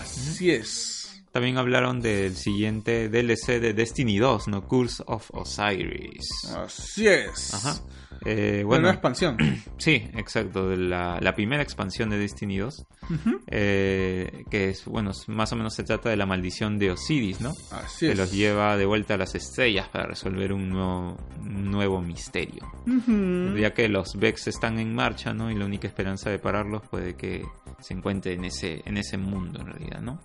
Así 0.00 0.50
es. 0.50 0.92
También 1.32 1.58
hablaron 1.58 2.00
del 2.00 2.34
siguiente 2.34 3.08
DLC 3.10 3.60
de 3.60 3.74
Destiny 3.74 4.18
2, 4.18 4.48
¿no? 4.48 4.66
Curse 4.66 5.02
of 5.06 5.28
Osiris. 5.34 6.26
Así 6.56 7.06
es. 7.08 7.52
Ajá. 7.52 7.76
Eh, 8.24 8.62
Bueno, 8.64 8.66
bueno, 8.66 8.82
una 8.88 8.93
expansión. 8.93 9.36
sí, 9.78 10.09
exacto, 10.14 10.68
de 10.68 10.76
la, 10.76 11.18
la 11.20 11.34
primera 11.34 11.62
expansión 11.62 12.10
de 12.10 12.18
Destiny 12.18 12.59
2, 12.59 12.86
Ujú. 13.10 13.40
eh, 13.48 14.44
que 14.51 14.70
es, 14.70 14.84
bueno, 14.86 15.12
más 15.28 15.52
o 15.52 15.56
menos 15.56 15.74
se 15.74 15.84
trata 15.84 16.09
de 16.10 16.16
la 16.16 16.26
maldición 16.26 16.78
de 16.78 16.90
Osiris, 16.90 17.40
¿no? 17.40 17.52
Así 17.70 18.06
que 18.06 18.12
es. 18.12 18.18
los 18.18 18.32
lleva 18.32 18.76
de 18.76 18.86
vuelta 18.86 19.14
a 19.14 19.16
las 19.16 19.34
estrellas 19.34 19.88
para 19.88 20.06
resolver 20.06 20.52
un 20.52 20.68
nuevo, 20.68 21.16
un 21.40 21.70
nuevo 21.70 22.01
misterio. 22.01 22.66
Ujú. 22.86 23.56
Ya 23.56 23.72
que 23.74 23.88
los 23.88 24.16
Vex 24.16 24.48
están 24.48 24.78
en 24.78 24.94
marcha, 24.94 25.32
¿no? 25.32 25.51
Y 25.51 25.55
la 25.55 25.64
única 25.64 25.86
esperanza 25.86 26.30
de 26.30 26.38
pararlos 26.38 26.82
puede 26.90 27.14
que 27.14 27.44
se 27.80 27.94
encuentre 27.94 28.32
en 28.34 28.44
ese, 28.44 28.82
en 28.86 28.97
ese 28.97 29.18
mundo, 29.18 29.60
en 29.60 29.66
realidad, 29.66 30.01
¿no? 30.01 30.18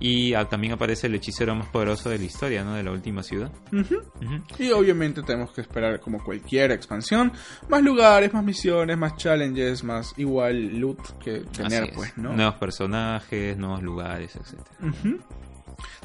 Y 0.00 0.34
ah, 0.34 0.48
también 0.48 0.72
aparece 0.72 1.06
el 1.06 1.14
hechicero 1.14 1.54
más 1.54 1.68
poderoso 1.68 2.10
de 2.10 2.18
la 2.18 2.24
historia, 2.24 2.64
¿no? 2.64 2.74
De 2.74 2.82
la 2.82 2.90
última 2.90 3.22
ciudad. 3.22 3.52
Y 4.58 4.70
obviamente 4.70 5.22
tenemos 5.22 5.52
que 5.52 5.60
esperar 5.60 6.00
como 6.00 6.22
cualquier 6.22 6.72
expansión, 6.72 7.32
más 7.68 7.82
lugares, 7.82 8.32
más 8.32 8.44
misiones, 8.44 8.96
más 8.96 9.16
challenges, 9.16 9.84
más 9.84 10.12
igual 10.16 10.78
loot 10.78 11.18
que 11.18 11.40
tener, 11.40 11.92
pues, 11.94 12.16
¿no? 12.16 12.32
Nuevos 12.32 12.54
personajes, 12.56 13.56
nuevos 13.56 13.82
lugares, 13.82 14.34
etc. 14.36 14.60
Ujú. 14.82 15.20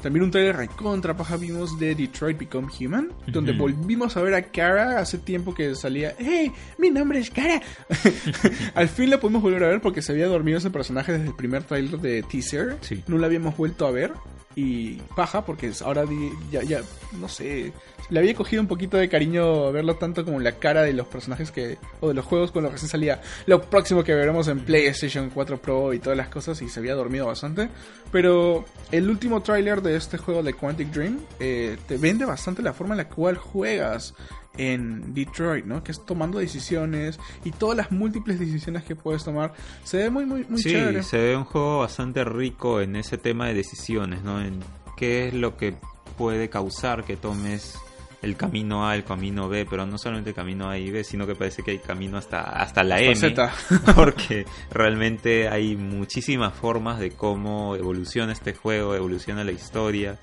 También 0.02 0.22
un 0.24 0.30
trailer 0.30 0.56
recontra 0.56 1.16
paja 1.16 1.36
vimos 1.36 1.78
de 1.78 1.94
Detroit 1.94 2.38
Become 2.38 2.68
Human, 2.80 3.08
donde 3.26 3.52
volvimos 3.52 4.16
a 4.16 4.22
ver 4.22 4.34
a 4.34 4.42
Kara 4.42 5.00
hace 5.00 5.18
tiempo 5.18 5.52
que 5.54 5.74
salía, 5.74 6.14
¡Hey! 6.18 6.52
Mi 6.78 6.88
nombre 6.90 7.18
es 7.18 7.30
Kara. 7.30 7.60
Al 8.74 8.88
fin 8.88 9.10
la 9.10 9.18
pudimos 9.18 9.42
volver 9.42 9.64
a 9.64 9.68
ver 9.68 9.80
porque 9.80 10.02
se 10.02 10.12
había 10.12 10.26
dormido 10.26 10.58
ese 10.58 10.70
personaje 10.70 11.12
desde 11.12 11.26
el 11.26 11.34
primer 11.34 11.64
trailer 11.64 11.98
de 11.98 12.22
teaser. 12.22 12.76
Sí. 12.80 13.02
No 13.08 13.18
la 13.18 13.26
habíamos 13.26 13.56
vuelto 13.56 13.86
a 13.86 13.90
ver. 13.90 14.12
Y 14.54 14.94
paja, 15.14 15.44
porque 15.44 15.70
ahora 15.84 16.04
di- 16.04 16.32
ya, 16.50 16.64
ya, 16.64 16.80
no 17.20 17.28
sé, 17.28 17.72
le 18.10 18.18
había 18.18 18.34
cogido 18.34 18.60
un 18.60 18.66
poquito 18.66 18.96
de 18.96 19.08
cariño 19.08 19.70
verlo 19.70 19.94
tanto 19.96 20.24
como 20.24 20.40
la 20.40 20.52
cara 20.58 20.82
de 20.82 20.92
los 20.94 21.06
personajes 21.06 21.52
que, 21.52 21.78
o 22.00 22.08
de 22.08 22.14
los 22.14 22.24
juegos 22.24 22.50
con 22.50 22.64
los 22.64 22.72
que 22.72 22.78
se 22.78 22.88
salía. 22.88 23.20
Lo 23.46 23.60
próximo 23.62 24.02
que 24.02 24.14
veremos 24.14 24.48
en 24.48 24.58
PlayStation 24.60 25.30
4 25.30 25.58
Pro 25.62 25.94
y 25.94 26.00
todas 26.00 26.16
las 26.16 26.26
cosas, 26.28 26.60
y 26.60 26.68
se 26.68 26.80
había 26.80 26.94
dormido 26.96 27.26
bastante. 27.26 27.68
Pero 28.10 28.64
el 28.90 29.08
último 29.08 29.42
tráiler 29.42 29.80
de 29.80 29.87
este 29.96 30.18
juego 30.18 30.42
de 30.42 30.54
Quantic 30.54 30.88
Dream 30.88 31.20
eh, 31.40 31.76
te 31.86 31.96
vende 31.96 32.24
bastante 32.24 32.62
la 32.62 32.72
forma 32.72 32.94
en 32.94 32.98
la 32.98 33.08
cual 33.08 33.36
juegas 33.36 34.14
en 34.56 35.14
Detroit, 35.14 35.64
¿no? 35.64 35.82
Que 35.84 35.92
es 35.92 36.04
tomando 36.04 36.38
decisiones 36.38 37.18
y 37.44 37.52
todas 37.52 37.76
las 37.76 37.92
múltiples 37.92 38.38
decisiones 38.38 38.84
que 38.84 38.96
puedes 38.96 39.24
tomar. 39.24 39.52
Se 39.84 39.98
ve 39.98 40.10
muy, 40.10 40.26
muy, 40.26 40.44
muy 40.48 40.60
sí, 40.60 40.70
chévere. 40.70 41.02
se 41.02 41.18
ve 41.18 41.36
un 41.36 41.44
juego 41.44 41.78
bastante 41.80 42.24
rico 42.24 42.80
en 42.80 42.96
ese 42.96 43.18
tema 43.18 43.46
de 43.46 43.54
decisiones, 43.54 44.22
¿no? 44.22 44.40
En 44.40 44.60
qué 44.96 45.28
es 45.28 45.34
lo 45.34 45.56
que 45.56 45.76
puede 46.16 46.50
causar 46.50 47.04
que 47.04 47.16
tomes 47.16 47.78
el 48.22 48.36
camino 48.36 48.88
A, 48.88 48.94
el 48.94 49.04
camino 49.04 49.48
B, 49.48 49.66
pero 49.68 49.86
no 49.86 49.98
solamente 49.98 50.30
el 50.30 50.36
camino 50.36 50.68
A 50.68 50.78
y 50.78 50.90
B, 50.90 51.04
sino 51.04 51.26
que 51.26 51.34
parece 51.34 51.62
que 51.62 51.72
hay 51.72 51.78
camino 51.78 52.18
hasta, 52.18 52.42
hasta 52.42 52.82
la 52.82 53.00
M. 53.00 53.14
Porque 53.94 54.44
realmente 54.70 55.48
hay 55.48 55.76
muchísimas 55.76 56.54
formas 56.54 56.98
de 56.98 57.10
cómo 57.10 57.76
evoluciona 57.76 58.32
este 58.32 58.54
juego, 58.54 58.94
evoluciona 58.94 59.44
la 59.44 59.52
historia 59.52 60.18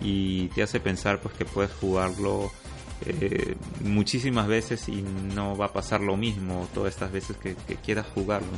y 0.00 0.48
te 0.48 0.62
hace 0.62 0.80
pensar 0.80 1.20
pues 1.20 1.34
que 1.34 1.44
puedes 1.44 1.72
jugarlo 1.72 2.50
eh, 3.06 3.56
muchísimas 3.82 4.46
veces 4.46 4.88
y 4.88 5.02
no 5.34 5.56
va 5.56 5.66
a 5.66 5.72
pasar 5.72 6.00
lo 6.00 6.16
mismo 6.16 6.68
todas 6.74 6.92
estas 6.94 7.10
veces 7.12 7.36
que, 7.36 7.54
que 7.54 7.76
quieras 7.76 8.06
jugarlo. 8.14 8.48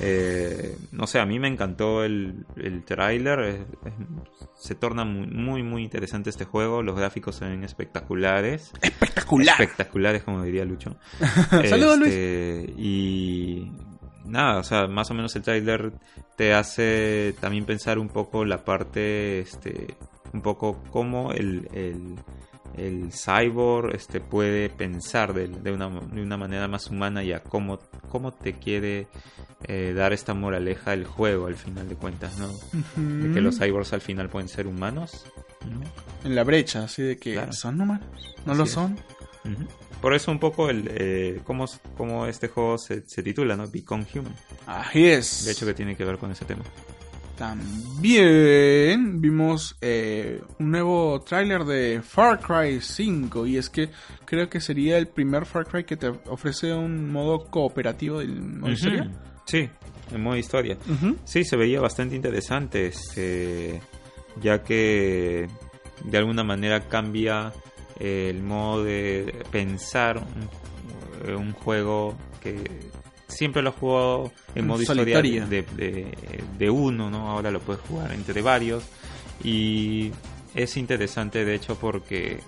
Eh, 0.00 0.76
no 0.92 1.06
sé, 1.06 1.20
a 1.20 1.26
mí 1.26 1.38
me 1.38 1.48
encantó 1.48 2.04
el, 2.04 2.44
el 2.56 2.84
tráiler. 2.84 3.66
se 4.54 4.74
torna 4.74 5.04
muy, 5.04 5.26
muy, 5.26 5.62
muy 5.62 5.82
interesante 5.82 6.30
este 6.30 6.44
juego. 6.44 6.82
Los 6.82 6.96
gráficos 6.96 7.36
se 7.36 7.46
ven 7.46 7.64
espectaculares. 7.64 8.72
Espectacular. 8.82 9.60
Espectaculares, 9.60 10.22
como 10.22 10.42
diría 10.42 10.64
Lucho. 10.64 10.96
Saludos, 11.68 11.98
Luis. 11.98 12.12
Este, 12.12 12.74
Y 12.76 13.72
nada, 14.26 14.58
o 14.58 14.64
sea, 14.64 14.86
más 14.86 15.10
o 15.10 15.14
menos 15.14 15.34
el 15.36 15.42
tráiler 15.42 15.92
te 16.36 16.52
hace 16.52 17.34
también 17.40 17.64
pensar 17.64 17.98
un 17.98 18.08
poco 18.08 18.44
la 18.44 18.64
parte, 18.64 19.40
este, 19.40 19.96
un 20.32 20.42
poco 20.42 20.82
cómo 20.90 21.32
el, 21.32 21.68
el, 21.72 22.16
el 22.76 23.10
cyborg 23.12 23.94
este, 23.94 24.20
puede 24.20 24.68
pensar 24.70 25.32
de, 25.34 25.48
de 25.48 25.72
una, 25.72 25.88
de 25.88 26.22
una 26.22 26.36
manera 26.36 26.68
más 26.68 26.88
humana 26.88 27.22
y 27.24 27.32
a 27.32 27.42
cómo, 27.42 27.78
cómo 28.10 28.32
te 28.32 28.52
quiere 28.54 29.06
eh, 29.64 29.92
dar 29.96 30.12
esta 30.12 30.34
moraleja 30.34 30.92
el 30.92 31.04
juego 31.06 31.46
al 31.46 31.56
final 31.56 31.88
de 31.88 31.94
cuentas, 31.96 32.38
¿no? 32.38 32.48
De 33.02 33.32
que 33.34 33.40
los 33.40 33.58
cyborgs 33.58 33.92
al 33.92 34.00
final 34.00 34.28
pueden 34.28 34.48
ser 34.48 34.66
humanos. 34.66 35.24
¿no? 35.64 35.80
en 36.24 36.34
la 36.36 36.44
brecha, 36.44 36.84
así 36.84 37.02
de 37.02 37.18
que 37.18 37.32
Claro. 37.34 37.52
son 37.52 37.80
humanos, 37.80 38.06
no 38.44 38.52
Así 38.52 38.58
lo 38.58 38.64
es. 38.64 38.70
son. 38.70 38.96
Por 40.00 40.14
eso 40.14 40.30
un 40.30 40.38
poco 40.38 40.68
el 40.70 40.88
eh, 40.92 41.40
cómo, 41.44 41.64
cómo 41.96 42.26
este 42.26 42.48
juego 42.48 42.78
se, 42.78 43.02
se 43.08 43.22
titula, 43.22 43.56
¿no? 43.56 43.66
Become 43.68 44.06
Human. 44.14 44.34
Así 44.66 45.06
es. 45.06 45.44
De 45.44 45.52
hecho 45.52 45.64
que 45.66 45.74
tiene 45.74 45.96
que 45.96 46.04
ver 46.04 46.18
con 46.18 46.30
ese 46.30 46.44
tema. 46.44 46.62
También 47.36 49.20
vimos 49.20 49.76
eh, 49.82 50.40
un 50.58 50.70
nuevo 50.70 51.20
tráiler 51.20 51.64
de 51.64 52.00
Far 52.02 52.40
Cry 52.40 52.80
5 52.80 53.46
y 53.46 53.58
es 53.58 53.68
que 53.68 53.90
creo 54.24 54.48
que 54.48 54.60
sería 54.60 54.96
el 54.96 55.06
primer 55.06 55.44
Far 55.44 55.66
Cry 55.66 55.84
que 55.84 55.96
te 55.96 56.08
ofrece 56.08 56.72
un 56.72 57.12
modo 57.12 57.44
cooperativo 57.44 58.20
del 58.20 58.40
modo 58.40 58.72
historia. 58.72 59.02
Ujú. 59.02 59.10
Sí, 59.44 59.68
en 60.12 60.22
modo 60.22 60.36
historia. 60.36 60.78
Sí, 61.24 61.44
se 61.44 61.56
veía 61.56 61.80
bastante 61.80 62.16
interesante, 62.16 62.86
este, 62.86 63.80
ya 64.40 64.62
que 64.62 65.46
de 66.04 66.18
alguna 66.18 66.42
manera 66.42 66.88
cambia 66.88 67.52
eh, 68.00 68.28
el 68.30 68.42
modo 68.42 68.84
de 68.84 69.44
pensar 69.50 70.18
un, 71.26 71.34
un 71.34 71.52
juego 71.52 72.16
que 72.42 72.90
siempre 73.36 73.62
lo 73.62 73.70
he 73.70 73.72
jugado 73.72 74.32
en 74.54 74.66
modo 74.66 74.82
Solitario. 74.82 75.42
historia 75.42 75.46
de, 75.46 75.62
de- 75.84 76.44
de 76.58 76.70
uno, 76.70 77.10
¿no? 77.10 77.28
Ahora 77.30 77.50
lo 77.50 77.60
puedes 77.60 77.82
jugar 77.82 78.12
entre 78.12 78.42
varios 78.42 78.82
y 79.44 80.10
es 80.54 80.76
interesante 80.76 81.44
de 81.44 81.54
hecho 81.54 81.76
porque 81.76 82.38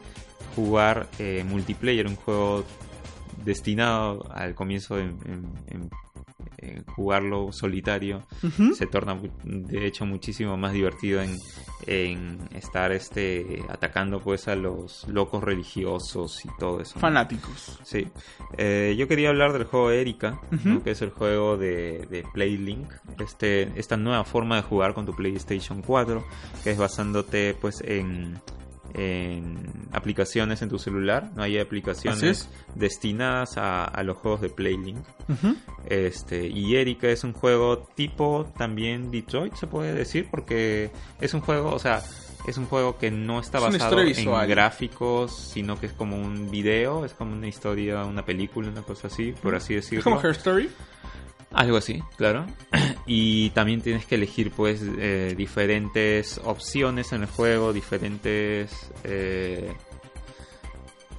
jugar 0.57 1.09
eh, 1.19 1.45
multiplayer, 1.47 2.07
un 2.07 2.17
juego 2.17 2.65
destinado 3.45 4.25
al 4.33 4.55
comienzo 4.55 4.99
en, 4.99 5.19
en- 5.27 5.53
en- 5.69 5.91
en 6.61 6.85
jugarlo 6.87 7.53
solitario, 7.53 8.23
se 8.75 8.87
torna 8.87 9.17
de 9.45 9.87
hecho 9.87 10.05
muchísimo 10.07 10.57
más 10.57 10.73
divertido 10.73 11.23
en, 11.23 11.37
en 11.87 12.39
estar 12.53 12.91
este 12.91 13.63
atacando 13.69 14.21
pues 14.21 14.49
a 14.49 14.57
los 14.57 15.07
locos 15.07 15.45
religiosos 15.45 16.45
y 16.45 16.49
todo 16.59 16.81
eso. 16.81 16.97
¿no? 16.97 17.01
Fanáticos. 17.01 17.79
Sí. 17.85 18.09
Eh, 18.57 18.97
yo 18.99 19.07
quería 19.07 19.29
hablar 19.29 19.53
del 19.53 19.65
juego 19.65 19.91
Erika, 19.93 20.41
que 20.83 20.91
es 20.91 21.03
el 21.03 21.11
juego 21.11 21.57
de, 21.57 22.07
de 22.11 22.25
PlayLink. 22.35 22.91
Este, 23.21 23.71
esta 23.79 23.97
nueva 23.97 24.25
forma 24.25 24.57
de 24.57 24.63
jugar 24.63 24.95
con 24.95 25.07
tu 25.07 25.15
PlayStation 25.15 25.81
4, 25.83 26.25
que 26.65 26.73
es 26.73 26.79
basándote 26.79 27.55
pues 27.61 27.81
en, 27.85 28.41
en 28.95 29.89
aplicaciones 29.93 30.63
en 30.63 30.69
tu 30.69 30.79
celular. 30.79 31.31
No 31.35 31.43
hay 31.43 31.59
aplicaciones 31.59 32.23
es. 32.23 32.51
destinadas 32.75 33.57
a, 33.57 33.85
a 33.85 34.03
los 34.03 34.17
juegos 34.19 34.41
de 34.41 34.49
PlayLink. 34.49 34.99
Este, 35.87 36.47
y 36.47 36.77
Erika 36.77 37.09
es 37.09 37.25
un 37.25 37.33
juego 37.33 37.79
tipo 37.95 38.53
también 38.57 39.11
Detroit, 39.11 39.55
se 39.55 39.67
puede 39.67 39.95
decir, 39.95 40.29
porque 40.31 40.91
es 41.21 41.35
un 41.35 41.41
juego, 41.41 41.73
o 41.73 41.79
sea, 41.79 42.03
es 42.47 42.57
un 42.57 42.67
juego 42.67 42.99
que 42.99 43.11
no 43.11 43.41
está 43.41 43.59
Es 43.59 43.65
basado 43.65 44.01
en 44.01 44.49
gráficos, 44.49 45.37
sino 45.37 45.79
que 45.79 45.87
es 45.87 45.93
como 45.93 46.17
un 46.17 46.51
video, 46.51 47.05
es 47.05 47.13
como 47.13 47.33
una 47.33 47.47
historia, 47.47 48.05
una 48.05 48.25
película, 48.25 48.69
una 48.69 48.83
cosa 48.83 49.09
así, 49.09 49.33
por 49.33 49.55
así 49.55 49.75
Es 49.75 49.85
decirlo. 49.85 50.05
como 50.05 50.21
Her 50.21 50.31
Story. 50.31 50.71
Algo 51.53 51.77
así, 51.79 52.03
claro. 52.17 52.47
Y 53.11 53.49
también 53.51 53.81
tienes 53.81 54.05
que 54.05 54.17
elegir 54.17 54.51
pues 54.51 54.83
eh, 54.83 55.35
diferentes 55.35 56.39
opciones 56.45 57.13
en 57.13 57.23
el 57.23 57.29
juego, 57.29 57.73
diferentes... 57.73 58.91
eh, 59.05 59.73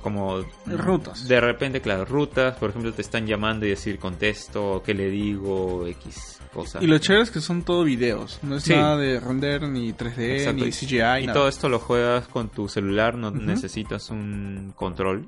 como 0.04 0.46
Rutas. 0.66 1.28
de 1.28 1.42
repente 1.42 1.82
claro 1.82 2.06
rutas 2.06 2.56
por 2.56 2.70
ejemplo 2.70 2.94
te 2.94 3.02
están 3.02 3.28
llamando 3.28 3.66
y 3.66 3.70
decir 3.70 4.00
contesto 4.00 4.82
qué 4.86 4.94
le 4.94 5.10
digo 5.10 5.86
x 5.88 6.39
cosa 6.54 6.80
Y 6.84 6.88
lo 6.88 6.98
chévere 6.98 7.24
es 7.24 7.32
que 7.32 7.42
son 7.42 7.64
todo 7.64 7.84
videos. 7.84 8.40
No 8.44 8.56
es 8.58 8.64
Sí. 8.64 8.74
nada 8.74 8.98
de 8.98 9.20
render, 9.20 9.64
ni 9.68 9.94
3D, 9.94 10.38
Exacto. 10.38 10.66
ni 10.66 10.72
CGI. 10.72 11.24
y 11.24 11.28
nada. 11.28 11.34
todo 11.34 11.48
esto 11.48 11.70
lo 11.70 11.80
juegas 11.80 12.28
con 12.28 12.50
tu 12.50 12.68
celular 12.68 13.16
no 13.16 13.32
necesitas 13.32 14.10
un 14.10 14.74
control. 14.76 15.26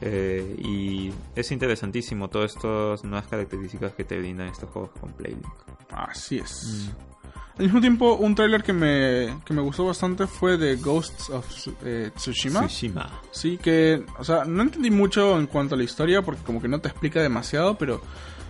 Eh, 0.00 0.56
y 0.58 1.12
es 1.34 1.50
interesantísimo 1.52 2.28
todas 2.28 2.54
estas 2.54 3.04
nuevas 3.04 3.26
características 3.28 3.92
que 3.92 4.04
te 4.04 4.18
brindan 4.18 4.48
estos 4.48 4.70
juegos 4.70 4.90
con 5.00 5.12
Playlink 5.12 5.44
Así 5.90 6.38
es. 6.38 6.88
Mm. 6.96 7.10
Al 7.58 7.64
mismo 7.66 7.80
tiempo, 7.82 8.14
un 8.14 8.34
tráiler 8.34 8.62
que 8.62 8.72
me, 8.72 9.36
que 9.44 9.52
me 9.52 9.60
gustó 9.60 9.84
bastante 9.84 10.26
fue 10.26 10.56
de 10.56 10.76
Ghosts 10.76 11.28
of 11.28 11.44
eh, 11.84 12.10
Tsushima. 12.14 12.60
Tsushima 12.66 13.20
Sí, 13.32 13.58
que, 13.58 14.02
o 14.18 14.24
sea, 14.24 14.44
no 14.46 14.62
entendí 14.62 14.90
mucho 14.90 15.38
en 15.38 15.46
cuanto 15.46 15.74
a 15.74 15.78
la 15.78 15.84
historia 15.84 16.22
porque 16.22 16.42
como 16.42 16.62
que 16.62 16.68
no 16.68 16.80
te 16.80 16.88
explica 16.88 17.20
demasiado, 17.20 17.76
pero 17.76 18.00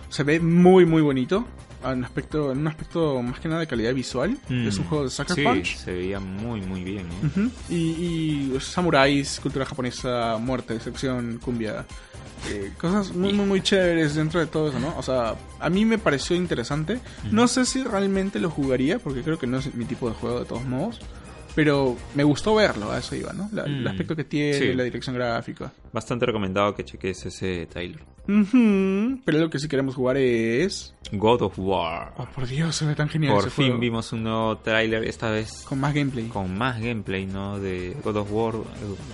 se 0.07 0.23
ve 0.23 0.39
muy, 0.39 0.85
muy 0.85 1.01
bonito. 1.01 1.45
En, 1.83 1.97
un 1.99 2.03
aspecto, 2.05 2.51
en 2.51 2.59
un 2.59 2.67
aspecto 2.67 3.21
más 3.21 3.39
que 3.39 3.47
nada 3.47 3.61
de 3.61 3.67
calidad 3.67 3.93
visual. 3.93 4.37
Mm. 4.49 4.67
Es 4.67 4.77
un 4.77 4.85
juego 4.85 5.03
de 5.05 5.09
Sucker 5.09 5.35
sí, 5.35 5.43
Punch. 5.43 5.77
se 5.77 5.91
veía 5.93 6.19
muy 6.19 6.61
muy 6.61 6.83
bien 6.83 7.07
¿eh? 7.07 7.25
Ujú. 7.27 7.49
Y, 7.69 7.75
y 8.55 8.57
samuráis, 8.59 9.39
cultura 9.39 9.65
japonesa, 9.65 10.37
muerte, 10.37 10.73
decepción, 10.75 11.39
cumbia. 11.43 11.85
eh, 12.49 12.71
cosas 12.79 13.13
muy, 13.13 13.33
muy, 13.33 13.45
muy 13.45 13.61
chéveres 13.61 14.15
dentro 14.15 14.39
de 14.39 14.47
todo 14.47 14.69
eso, 14.69 14.79
¿no? 14.79 14.95
O 14.97 15.03
sea, 15.03 15.35
a 15.59 15.69
mí 15.69 15.85
me 15.85 15.97
pareció 15.97 16.35
interesante. 16.35 16.99
No 17.31 17.47
sé 17.47 17.65
si 17.65 17.83
realmente 17.83 18.39
lo 18.39 18.49
jugaría, 18.49 18.97
porque 18.99 19.21
creo 19.21 19.37
que 19.37 19.47
no 19.47 19.57
es 19.59 19.73
mi 19.75 19.85
tipo 19.85 20.09
de 20.09 20.15
juego 20.15 20.39
de 20.39 20.45
todos 20.45 20.65
modos. 20.65 20.99
Pero 21.53 21.97
me 22.15 22.23
gustó 22.23 22.55
verlo, 22.55 22.91
a 22.93 22.99
eso 22.99 23.13
iba, 23.13 23.33
¿no? 23.33 23.49
La- 23.51 23.63
El 23.65 23.83
Mm. 23.83 23.87
aspecto 23.87 24.15
que 24.15 24.23
tiene, 24.23 24.53
Sí. 24.57 24.73
la 24.73 24.83
dirección 24.83 25.15
gráfica. 25.15 25.71
bastante 25.91 26.25
recomendado 26.25 26.73
que 26.73 26.85
cheques 26.85 27.25
ese 27.25 27.67
Pero 28.25 29.39
lo 29.39 29.49
que 29.49 29.59
sí 29.59 29.67
queremos 29.67 29.95
jugar 29.95 30.17
es... 30.17 30.93
God 31.11 31.41
of 31.41 31.53
War 31.57 32.13
Oh, 32.17 32.25
por 32.33 32.47
Dios, 32.47 32.75
se 32.75 32.85
ve 32.85 32.95
tan 32.95 33.09
genial 33.09 33.33
por 33.33 33.41
ese 33.47 33.49
fin 33.49 33.65
juego. 33.67 33.79
vimos 33.79 34.13
un 34.13 34.23
nuevo 34.23 34.57
trailer 34.59 35.03
esta 35.03 35.29
vez 35.29 35.63
Con 35.67 35.79
más 35.79 35.93
gameplay. 35.93 36.27
con 36.27 36.57
más 36.57 36.79
gameplay 36.79 37.25
no 37.25 37.59
de 37.59 37.97
God 38.03 38.17
of 38.17 38.31
War 38.31 38.53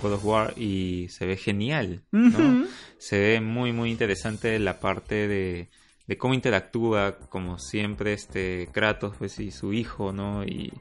God 0.02 0.12
of 0.12 0.24
War 0.24 0.54
y 0.56 1.08
se 1.08 1.26
ve 1.26 1.36
genial 1.36 2.02
¿no? 2.12 2.66
Se 2.98 3.18
ve 3.18 3.40
muy 3.40 3.72
muy 3.72 3.90
interesante 3.90 4.58
la 4.58 4.78
parte 4.78 5.26
de, 5.26 5.70
de 6.06 6.18
cómo 6.18 6.34
interactúa 6.34 7.16
como 7.28 7.58
siempre 7.58 8.12
este 8.12 8.68
Kratos 8.72 9.14
pues 9.18 9.40
y 9.40 9.50
su 9.50 9.72
hijo 9.72 10.12
no 10.12 10.44
y, 10.44 10.72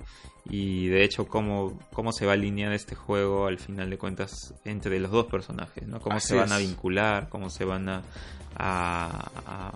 y 0.49 0.87
de 0.87 1.03
hecho 1.03 1.27
cómo, 1.27 1.79
cómo 1.93 2.11
se 2.11 2.25
va 2.25 2.31
a 2.31 2.35
alinear 2.35 2.71
este 2.73 2.95
juego 2.95 3.47
al 3.47 3.57
final 3.59 3.89
de 3.89 3.97
cuentas 3.97 4.53
entre 4.65 4.99
los 4.99 5.11
dos 5.11 5.25
personajes 5.27 5.87
no 5.87 5.99
cómo 5.99 6.17
Así 6.17 6.29
se 6.29 6.35
van 6.35 6.51
a 6.51 6.59
es. 6.59 6.67
vincular 6.67 7.27
cómo 7.29 7.49
se 7.49 7.65
van 7.65 7.89
a 7.89 8.01
a, 8.55 9.29
a, 9.45 9.73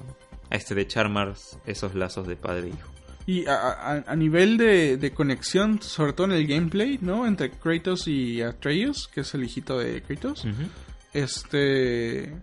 a 0.49 0.55
estrechar 0.55 1.09
más 1.09 1.57
esos 1.65 1.93
lazos 1.95 2.27
de 2.27 2.35
padre 2.35 2.67
e 2.67 2.69
hijo 2.69 2.89
Y 3.27 3.45
a, 3.45 3.53
a- 3.55 4.03
a 4.07 4.15
nivel 4.15 4.57
de, 4.57 4.97
de 4.97 5.11
conexión, 5.13 5.81
sobre 5.81 6.13
todo 6.13 6.25
en 6.27 6.33
el 6.33 6.47
gameplay, 6.47 6.97
¿no? 7.01 7.27
Entre 7.27 7.51
Kratos 7.51 8.07
y 8.07 8.41
Atreus, 8.41 9.07
que 9.13 9.21
es 9.21 9.33
el 9.35 9.43
hijito 9.43 9.77
de 9.77 10.01
Kratos. 10.01 10.45
Ujú. 10.45 10.63
Este. 11.13 12.33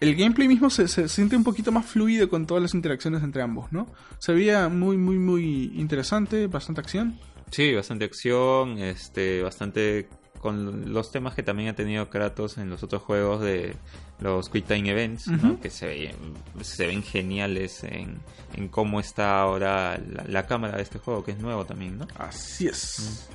El 0.00 0.16
gameplay 0.16 0.48
mismo 0.48 0.70
se, 0.70 0.88
se 0.88 1.08
siente 1.08 1.36
un 1.36 1.44
poquito 1.44 1.72
más 1.72 1.84
fluido 1.84 2.28
con 2.30 2.46
todas 2.46 2.62
las 2.62 2.74
interacciones 2.74 3.22
entre 3.22 3.42
ambos, 3.42 3.70
¿no? 3.70 3.86
Se 4.18 4.32
veía 4.32 4.68
muy, 4.68 4.96
muy, 4.96 5.18
muy 5.18 5.72
interesante, 5.76 6.46
bastante 6.46 6.80
acción. 6.80 7.18
Sí, 7.50 7.74
bastante 7.74 8.04
acción, 8.04 8.78
este, 8.78 9.42
bastante 9.42 10.08
con 10.40 10.92
los 10.92 11.12
temas 11.12 11.34
que 11.34 11.42
también 11.42 11.68
ha 11.68 11.74
tenido 11.74 12.08
Kratos 12.08 12.56
en 12.56 12.70
los 12.70 12.82
otros 12.82 13.02
juegos 13.02 13.42
de 13.42 13.74
los 14.20 14.48
Quick 14.48 14.66
Time 14.66 14.90
Events, 14.90 15.26
¿no? 15.26 15.60
Que 15.60 15.68
se 15.68 15.86
ven, 15.86 16.16
se 16.62 16.86
ven 16.86 17.02
geniales 17.02 17.84
en, 17.84 18.20
en 18.54 18.68
cómo 18.68 19.00
está 19.00 19.40
ahora 19.40 19.98
la, 19.98 20.24
la 20.26 20.46
cámara 20.46 20.76
de 20.76 20.82
este 20.82 20.98
juego, 20.98 21.24
que 21.24 21.32
es 21.32 21.38
nuevo 21.38 21.66
también, 21.66 21.98
¿no? 21.98 22.08
Así 22.16 22.68
es. 22.68 23.28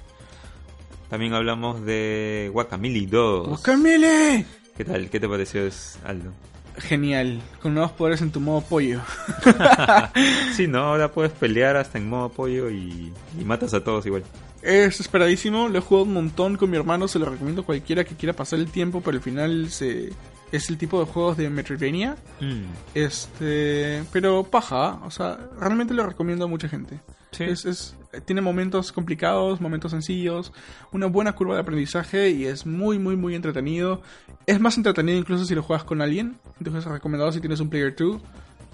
También 1.09 1.33
hablamos 1.33 1.85
de 1.85 2.49
Guacamole 2.51 3.05
2. 3.05 3.47
¡Guacamole! 3.49 4.45
¿Qué 4.75 4.83
tal? 4.83 5.09
¿Qué 5.09 5.19
te 5.19 5.29
pareció, 5.29 5.61
Aldo? 6.03 6.31
Genial, 6.77 7.41
con 7.61 7.73
nuevos 7.73 7.91
poderes 7.93 8.21
en 8.21 8.31
tu 8.31 8.39
modo 8.41 8.61
pollo. 8.61 9.01
Sí, 10.55 10.67
¿no? 10.67 10.79
Ahora 10.79 11.11
puedes 11.11 11.31
pelear 11.33 11.75
hasta 11.77 11.97
en 11.97 12.09
modo 12.09 12.29
pollo 12.29 12.69
y, 12.69 13.11
y 13.39 13.43
matas 13.45 13.73
a 13.73 13.83
todos 13.83 14.05
igual. 14.05 14.23
Es 14.61 14.99
esperadísimo, 14.99 15.67
lo 15.69 15.77
he 15.77 15.81
jugado 15.81 16.05
un 16.05 16.13
montón 16.13 16.55
con 16.57 16.69
mi 16.69 16.77
hermano, 16.77 17.07
se 17.07 17.19
lo 17.19 17.25
recomiendo 17.25 17.61
a 17.61 17.65
cualquiera 17.65 18.03
que 18.03 18.15
quiera 18.15 18.33
pasar 18.33 18.59
el 18.59 18.67
tiempo, 18.71 19.01
pero 19.01 19.17
al 19.17 19.23
final 19.23 19.69
se... 19.69 20.11
es 20.51 20.69
el 20.69 20.77
tipo 20.77 20.99
de 20.99 21.05
juegos 21.11 21.37
de 21.37 21.49
Metroidvania. 21.49 22.15
Mm. 22.39 22.63
Este, 22.95 24.03
pero 24.11 24.43
paja, 24.43 24.99
o 25.05 25.11
sea, 25.11 25.37
realmente 25.59 25.93
lo 25.93 26.05
recomiendo 26.05 26.45
a 26.45 26.47
mucha 26.47 26.67
gente. 26.69 26.99
Sí. 27.31 27.43
Es, 27.43 27.65
es- 27.65 27.95
tiene 28.21 28.41
momentos 28.41 28.91
complicados, 28.91 29.59
momentos 29.61 29.91
sencillos, 29.91 30.53
una 30.91 31.07
buena 31.07 31.33
curva 31.33 31.55
de 31.55 31.61
aprendizaje 31.61 32.29
y 32.29 32.45
es 32.45 32.65
muy, 32.65 32.99
muy, 32.99 33.15
muy 33.15 33.35
entretenido. 33.35 34.01
Es 34.45 34.59
más 34.59 34.77
entretenido 34.77 35.17
incluso 35.17 35.45
si 35.45 35.55
lo 35.55 35.63
juegas 35.63 35.83
con 35.83 36.01
alguien. 36.01 36.37
Entonces, 36.59 36.85
recomendado 36.85 37.31
si 37.31 37.39
tienes 37.39 37.59
un 37.59 37.69
Player 37.69 37.95
2. 37.95 38.21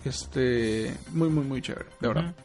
Este, 0.06 0.96
muy, 1.12 1.30
muy, 1.30 1.44
muy 1.44 1.62
chévere, 1.62 1.86
de 2.00 2.08
verdad. 2.08 2.36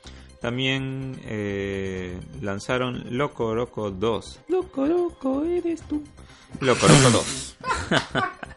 También 0.41 1.19
eh, 1.25 2.19
lanzaron 2.41 3.17
Loco 3.17 3.55
Roco 3.55 3.91
2. 3.91 4.41
Loco 4.49 4.87
Roco 4.87 5.45
eres 5.45 5.83
tú. 5.83 6.03
Loco 6.61 6.87
Roco 6.87 7.11
2. 7.11 7.57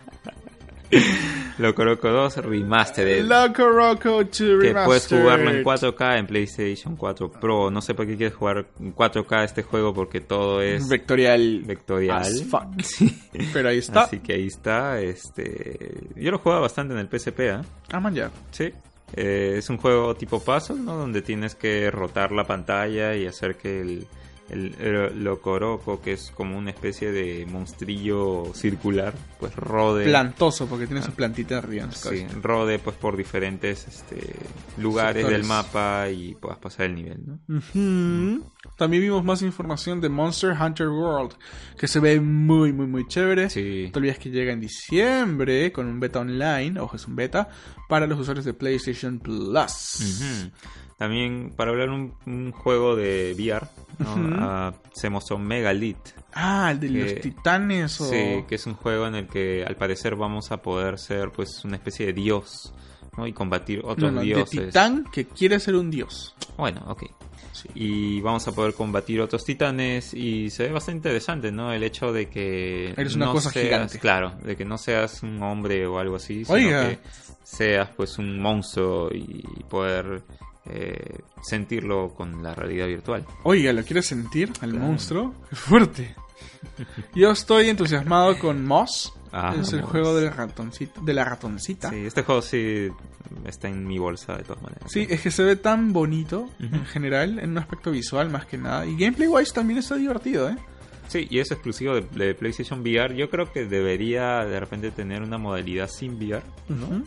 Loco 1.60 1.84
Roco 1.84 2.10
2 2.10 2.38
Remastered. 2.38 3.26
Loco 3.26 3.68
Roco 3.70 4.24
2 4.24 4.30
que 4.30 4.74
puedes 4.86 5.08
jugarlo 5.08 5.50
en 5.50 5.58
Remastered. 5.58 5.94
4K 5.94 6.20
en 6.20 6.28
PlayStation 6.28 6.96
4 6.96 7.32
Pro. 7.32 7.70
No 7.70 7.82
sé 7.82 7.94
por 7.94 8.08
qué 8.08 8.16
quieres 8.16 8.36
jugar 8.36 8.68
en 8.80 8.96
4K 8.96 9.44
este 9.44 9.64
juego 9.64 9.94
porque 9.94 10.22
todo 10.22 10.62
es 10.62 10.88
Vectorial. 10.88 11.64
vectorial. 11.66 12.18
as 12.22 12.44
fuck. 12.44 12.64
Sí. 12.82 13.14
Pero 13.54 13.70
ahí 13.70 13.80
está. 13.80 14.04
Así 14.04 14.20
que 14.20 14.34
ahí 14.34 14.48
está. 14.48 15.02
Este, 15.02 16.00
yo 16.16 16.32
lo 16.32 16.40
jugaba 16.40 16.62
bastante 16.62 16.94
en 16.94 17.00
el 17.00 17.08
PSP, 17.10 17.40
¿ah? 17.52 17.62
Ah, 17.92 18.00
man, 18.00 18.16
ya. 18.16 18.32
Sí. 18.52 18.72
Eh, 19.14 19.56
es 19.58 19.70
un 19.70 19.78
juego 19.78 20.16
tipo 20.16 20.40
puzzle, 20.40 20.78
¿no? 20.80 20.96
Donde 20.96 21.22
tienes 21.22 21.56
que 21.56 21.90
rotar 21.92 22.32
la 22.32 22.46
pantalla 22.46 23.16
y 23.16 23.26
hacer 23.26 23.56
que 23.56 23.82
el, 23.82 24.08
el, 24.50 24.76
el 24.80 25.24
Locoroco, 25.24 26.02
que 26.02 26.14
es 26.14 26.32
como 26.32 26.58
una 26.58 26.72
especie 26.72 27.12
de 27.12 27.46
monstrillo 27.46 28.52
circular, 28.54 29.14
pues 29.40 29.56
rode. 29.56 30.06
Plantoso, 30.06 30.68
porque 30.68 30.88
tiene 30.88 31.02
su 31.02 31.12
plantita 31.12 31.58
arriba 31.60 31.92
Sí, 31.92 32.26
rode 32.42 32.80
pues 32.80 32.96
por 32.98 33.16
diferentes 33.18 33.88
este, 33.88 34.36
lugares 34.78 35.24
Sectores. 35.24 35.38
del 35.40 35.48
mapa 35.48 36.10
y 36.10 36.36
puedas 36.36 36.58
pasar 36.58 36.88
el 36.88 36.96
nivel, 36.96 37.20
¿no? 37.26 37.40
También 38.78 39.04
vimos 39.04 39.24
más 39.24 39.42
información 39.42 40.00
de 40.02 40.10
Monster 40.10 40.56
Hunter 40.60 40.88
World, 40.90 41.34
que 41.78 41.88
se 41.88 42.00
ve 42.00 42.20
muy, 42.20 42.72
muy, 42.74 42.88
muy 42.88 43.08
chévere. 43.08 43.50
Sí. 43.50 43.84
No 43.88 43.92
te 43.92 44.00
olvides 44.00 44.20
que 44.20 44.30
llega 44.30 44.52
en 44.54 44.60
diciembre 44.62 45.72
con 45.72 45.88
un 45.88 46.00
beta 46.00 46.20
online, 46.20 46.80
ojo, 46.80 46.96
es 46.96 47.06
un 47.08 47.16
beta, 47.16 47.50
para 47.88 48.08
los 48.08 48.20
usuarios 48.20 48.46
de 48.46 48.54
PlayStation 48.54 49.20
Plus. 49.20 50.20
Ujú. 50.22 50.52
También 51.00 51.54
para 51.56 51.72
hablar 51.72 51.90
un, 51.90 52.14
un 52.28 52.52
juego 52.52 52.96
de 52.96 53.34
VR. 53.36 53.66
Ah, 54.06 54.74
se 54.94 55.10
mostró 55.10 55.38
Megalith. 55.40 56.10
Ah, 56.34 56.70
el 56.72 56.80
de 56.82 56.90
los 56.90 57.14
Que- 57.14 57.20
titanes 57.22 58.00
o... 58.02 58.06
Sí, 58.10 58.44
que 58.48 58.56
es 58.56 58.66
un 58.68 58.76
juego 58.76 59.08
en 59.08 59.16
el 59.16 59.28
que 59.28 59.64
al 59.66 59.76
parecer 59.76 60.16
vamos 60.16 60.52
a 60.52 60.58
poder 60.62 61.00
ser 61.00 61.32
pues 61.32 61.64
una 61.66 61.78
especie 61.78 62.06
de 62.08 62.14
dios, 62.14 62.74
¿no? 63.18 63.26
Y 63.26 63.34
combatir 63.34 63.82
otros 63.84 64.12
no, 64.12 64.20
de 64.20 64.26
dioses. 64.28 64.68
titán 64.68 65.06
que 65.12 65.26
quiere 65.26 65.60
ser 65.60 65.76
un 65.76 65.90
dios. 65.90 66.36
Bueno, 66.58 66.84
ok. 66.88 67.04
Sí. 67.54 67.70
Y 67.76 68.22
vamos 68.22 68.48
a 68.48 68.52
poder 68.54 68.74
combatir 68.74 69.20
otros 69.22 69.44
titanes 69.44 70.14
y 70.14 70.50
se 70.50 70.64
ve 70.68 70.72
bastante 70.74 70.98
interesante, 70.98 71.52
¿no? 71.52 71.74
El 71.74 71.84
hecho 71.84 72.14
de 72.14 72.30
que 72.30 72.92
Eres 72.96 73.16
una 73.16 73.26
no 73.28 73.34
cosa 73.34 73.50
seas, 73.52 73.66
gigante. 73.66 74.00
Claro, 74.00 74.32
de 74.44 74.56
que 74.56 74.64
no 74.66 74.78
seas 74.78 75.24
un 75.24 75.42
hombre 75.44 75.86
o 75.88 75.98
algo 76.00 76.18
así, 76.18 76.46
sino 76.46 76.56
Oiga. 76.58 76.90
que 76.90 77.00
seas 77.44 77.90
pues 77.98 78.18
un 78.18 78.40
monstruo 78.40 79.10
y 79.14 79.44
poder 79.70 80.22
eh, 80.70 81.20
sentirlo 81.42 82.10
con 82.16 82.42
la 82.44 82.54
realidad 82.56 82.88
virtual. 82.88 83.26
Oiga, 83.44 83.74
¿lo 83.74 83.84
quieres 83.84 84.06
sentir 84.08 84.52
al 84.62 84.72
Claro. 84.72 84.86
monstruo? 84.86 85.34
¡Qué 85.50 85.56
fuerte! 85.56 86.16
Yo 87.16 87.32
estoy 87.32 87.70
entusiasmado 87.70 88.38
con 88.38 88.66
Moss. 88.66 89.14
Ah, 89.32 89.56
es 89.60 89.74
el 89.74 89.82
Moss. 89.82 89.92
juego 89.92 90.16
del 90.16 90.32
ratoncito, 90.32 91.02
de 91.02 91.14
la 91.14 91.24
ratoncita. 91.24 91.90
Sí, 91.90 91.98
este 92.06 92.24
juego 92.24 92.42
sí 92.42 92.88
está 93.46 93.68
en 93.68 93.86
mi 93.88 94.00
bolsa 94.00 94.36
de 94.38 94.44
todas 94.44 94.62
maneras. 94.64 94.92
Sí, 94.92 95.06
es 95.10 95.22
que 95.22 95.32
se 95.32 95.44
ve 95.44 95.56
tan 95.56 95.94
bonito 95.94 96.50
en 96.60 96.86
general, 96.86 97.40
en 97.40 97.52
un 97.52 97.58
aspecto 97.60 97.92
visual 97.92 98.30
más 98.30 98.46
que 98.46 98.58
nada. 98.58 98.86
Y 98.86 98.98
gameplay 98.98 99.28
wise 99.28 99.54
también 99.54 99.80
está 99.80 99.96
divertido, 99.96 100.50
¿eh? 100.50 100.58
Sí, 101.08 101.28
y 101.30 101.40
es 101.40 101.50
exclusivo 101.52 101.96
de, 101.96 102.02
de 102.02 102.36
PlayStation 102.36 102.82
VR. 102.82 103.16
Yo 103.16 103.30
creo 103.30 103.52
que 103.52 103.66
debería 103.66 104.46
de 104.46 104.60
repente 104.60 104.92
tener 104.92 105.22
una 105.24 105.38
modalidad 105.38 105.90
sin 105.90 106.16
VR. 106.16 106.44
Ujú. 106.70 107.04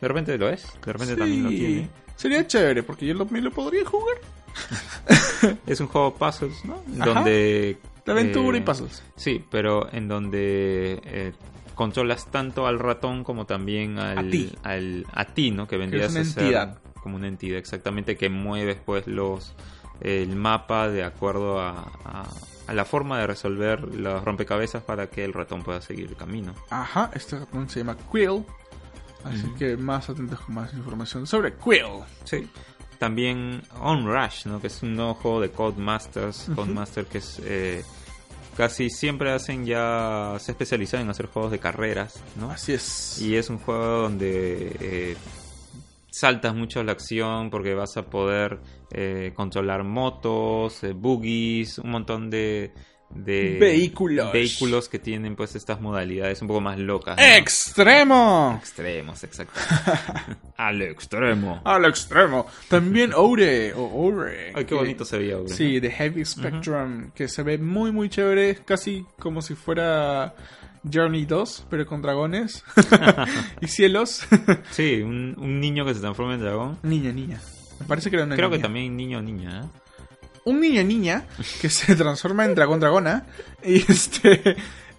De 0.00 0.08
repente 0.08 0.36
lo 0.38 0.48
es, 0.48 0.62
de 0.84 0.92
repente 0.92 1.14
Sí. 1.14 1.18
también 1.18 1.42
lo 1.44 1.48
tiene. 1.50 1.88
Sería 2.18 2.46
chévere, 2.46 2.82
porque 2.82 3.06
yo 3.06 3.14
lo, 3.14 3.24
me 3.26 3.40
lo 3.40 3.50
podría 3.50 3.84
jugar. 3.86 4.16
Es 5.66 5.80
un 5.80 5.86
juego 5.86 6.14
puzzles, 6.14 6.64
¿no? 6.64 6.82
Ajá. 7.00 7.14
Donde 7.14 7.78
De 8.04 8.12
aventura 8.12 8.58
Eh, 8.58 8.60
y 8.60 8.64
puzzles. 8.64 9.02
Sí, 9.16 9.44
pero 9.50 9.88
en 9.92 10.08
donde 10.08 11.00
eh, 11.04 11.32
controlas 11.74 12.26
tanto 12.30 12.66
al 12.66 12.78
ratón 12.78 13.22
como 13.24 13.46
también 13.46 13.98
al, 13.98 14.18
A 14.18 14.30
ti. 14.30 14.52
al- 14.64 15.06
a 15.12 15.24
ti, 15.26 15.50
¿no? 15.52 15.68
Que 15.68 15.76
vendrías 15.76 16.10
una 16.10 16.20
a 16.20 16.24
ser 16.24 16.42
entidad. 16.42 16.78
como 17.02 17.16
una 17.16 17.28
entidad, 17.28 17.58
exactamente, 17.58 18.16
que 18.16 18.28
mueves 18.28 18.78
pues 18.84 19.06
los 19.06 19.54
el 20.00 20.34
mapa 20.36 20.88
de 20.88 21.02
acuerdo 21.04 21.60
a, 21.60 21.70
a- 22.04 22.26
a 22.66 22.74
la 22.74 22.84
forma 22.84 23.18
de 23.18 23.26
resolver 23.26 23.94
los 23.94 24.22
rompecabezas 24.24 24.82
para 24.82 25.06
que 25.08 25.24
el 25.24 25.32
ratón 25.32 25.62
pueda 25.62 25.80
seguir 25.80 26.08
el 26.08 26.16
camino. 26.16 26.54
Ajá, 26.70 27.10
este 27.14 27.38
ratón 27.38 27.68
se 27.70 27.80
llama 27.80 27.96
Quill. 28.12 28.44
Así 29.24 29.48
que 29.58 29.76
más 29.76 30.08
atentos 30.08 30.40
con 30.40 30.54
más 30.54 30.72
información 30.72 31.26
sobre 31.26 31.54
Quill. 31.54 32.04
Sí. 32.24 32.48
También 32.98 33.62
Onrush, 33.80 34.46
¿no? 34.46 34.60
Que 34.60 34.68
es 34.68 34.82
un 34.82 34.96
nuevo 34.96 35.14
juego 35.14 35.40
de 35.40 35.50
Codemasters. 35.50 36.50
Codemaster 36.54 37.06
que 37.06 37.18
es... 37.18 37.40
eh, 37.44 37.84
casi 38.56 38.90
siempre 38.90 39.32
hacen 39.32 39.64
ya... 39.64 40.36
Se 40.40 40.52
especializan 40.52 41.02
en 41.02 41.10
hacer 41.10 41.26
juegos 41.26 41.52
de 41.52 41.58
carreras, 41.58 42.22
¿no? 42.36 42.50
Así 42.50 42.72
es. 42.72 43.20
Y 43.20 43.36
es 43.36 43.50
un 43.50 43.58
juego 43.58 44.02
donde 44.02 44.76
eh, 44.80 45.16
saltas 46.10 46.54
mucho 46.54 46.82
la 46.82 46.92
acción 46.92 47.50
porque 47.50 47.74
vas 47.74 47.96
a 47.96 48.06
poder 48.06 48.58
eh, 48.90 49.32
controlar 49.36 49.84
motos, 49.84 50.82
eh, 50.82 50.92
buggies, 50.92 51.78
un 51.78 51.90
montón 51.90 52.30
de, 52.30 52.72
de 53.10 53.56
Vehículos. 53.58 54.32
vehículos 54.32 54.88
que 54.88 54.98
tienen 54.98 55.34
pues 55.34 55.56
estas 55.56 55.80
modalidades 55.80 56.40
un 56.42 56.48
poco 56.48 56.60
más 56.60 56.78
locas. 56.78 57.16
¿no? 57.16 57.22
¡Extremo! 57.22 58.56
Extremos, 58.60 59.24
exacto. 59.24 59.58
Al 60.56 60.82
extremo. 60.82 61.60
Al 61.64 61.84
extremo. 61.86 62.46
También 62.68 63.12
Ore 63.14 63.72
o 63.74 63.84
Ore. 64.04 64.48
Ay, 64.48 64.64
qué 64.64 64.66
que- 64.66 64.74
bonito 64.74 65.04
se 65.04 65.18
veía. 65.18 65.36
Aure. 65.36 65.48
Sí, 65.54 65.80
de 65.80 65.90
Heavy 65.90 66.24
Spectrum, 66.24 67.10
que 67.12 67.28
se 67.28 67.42
ve 67.42 67.58
muy 67.58 67.92
muy 67.92 68.08
chévere, 68.08 68.56
casi 68.64 69.04
como 69.18 69.40
si 69.42 69.54
fuera 69.54 70.34
Journey 70.92 71.24
2, 71.26 71.66
pero 71.70 71.86
con 71.86 72.02
dragones 72.02 72.62
y 73.60 73.68
cielos. 73.68 74.26
Sí, 74.70 75.00
un, 75.02 75.34
un 75.38 75.60
niño 75.60 75.84
que 75.84 75.94
se 75.94 76.00
transforma 76.00 76.34
en 76.34 76.40
dragón. 76.40 76.78
niña, 76.82 77.12
niña. 77.12 77.40
Me 77.80 77.86
parece 77.86 78.10
que 78.10 78.16
era 78.16 78.24
una 78.26 78.36
Creo 78.36 78.48
que 78.50 78.56
niña. 78.56 78.62
también 78.64 78.96
niño 78.96 79.18
o 79.18 79.22
niña. 79.22 79.62
¿eh? 79.64 79.68
Un 80.44 80.60
niño 80.60 80.82
niña 80.84 81.24
que 81.60 81.68
se 81.70 81.94
transforma 81.94 82.44
en 82.44 82.54
dragón 82.54 82.80
dragona 82.80 83.26
y 83.64 83.76
este 83.90 84.56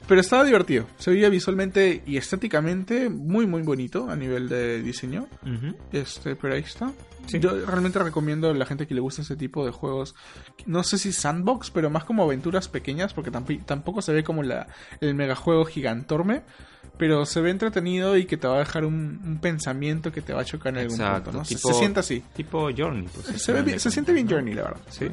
pero 0.07 0.21
estaba 0.21 0.43
divertido. 0.43 0.87
Se 0.97 1.11
veía 1.11 1.29
visualmente 1.29 2.01
y 2.07 2.17
estéticamente 2.17 3.09
muy 3.09 3.45
muy 3.45 3.61
bonito 3.61 4.09
a 4.09 4.15
nivel 4.15 4.49
de 4.49 4.81
diseño. 4.81 5.27
Este, 5.91 6.35
pero 6.35 6.55
ahí 6.55 6.61
está. 6.61 6.91
Sí. 7.27 7.39
Yo 7.39 7.63
realmente 7.67 7.99
recomiendo 7.99 8.49
a 8.49 8.53
la 8.55 8.65
gente 8.65 8.87
que 8.87 8.95
le 8.95 9.01
gusta 9.01 9.21
ese 9.21 9.35
tipo 9.35 9.63
de 9.63 9.71
juegos. 9.71 10.15
No 10.65 10.81
sé 10.83 10.97
si 10.97 11.11
sandbox, 11.11 11.69
pero 11.69 11.91
más 11.91 12.05
como 12.05 12.23
aventuras 12.23 12.67
pequeñas, 12.69 13.13
porque 13.13 13.31
tamp- 13.31 13.63
tampoco 13.65 14.01
se 14.01 14.11
ve 14.13 14.23
como 14.23 14.41
la, 14.41 14.65
el 14.99 15.13
megajuego 15.13 15.63
gigantorme. 15.65 16.41
Pero 16.97 17.25
se 17.27 17.39
ve 17.39 17.51
entretenido 17.51 18.17
y 18.17 18.25
que 18.25 18.35
te 18.35 18.47
va 18.47 18.55
a 18.55 18.59
dejar 18.59 18.83
un, 18.85 19.21
un 19.23 19.39
pensamiento 19.39 20.11
que 20.11 20.21
te 20.21 20.33
va 20.33 20.41
a 20.41 20.45
chocar 20.45 20.73
en 20.73 20.79
algún 20.79 20.97
punto. 20.97 21.31
¿no? 21.31 21.45
Se- 21.45 21.55
tipo- 21.55 21.71
se, 21.71 21.79
siente 21.79 21.99
así. 21.99 22.23
Tipo 22.35 22.69
Journey. 22.75 23.07
Pues, 23.13 23.27
Se, 23.27 23.51
ve 23.53 23.59
final 23.59 23.63
bien- 23.63 23.79
se 23.79 23.91
siente 23.91 24.11
bien. 24.11 24.27
Journey, 24.27 24.53
la 24.55 24.63
verdad. 24.63 24.79
Sí. 24.89 25.05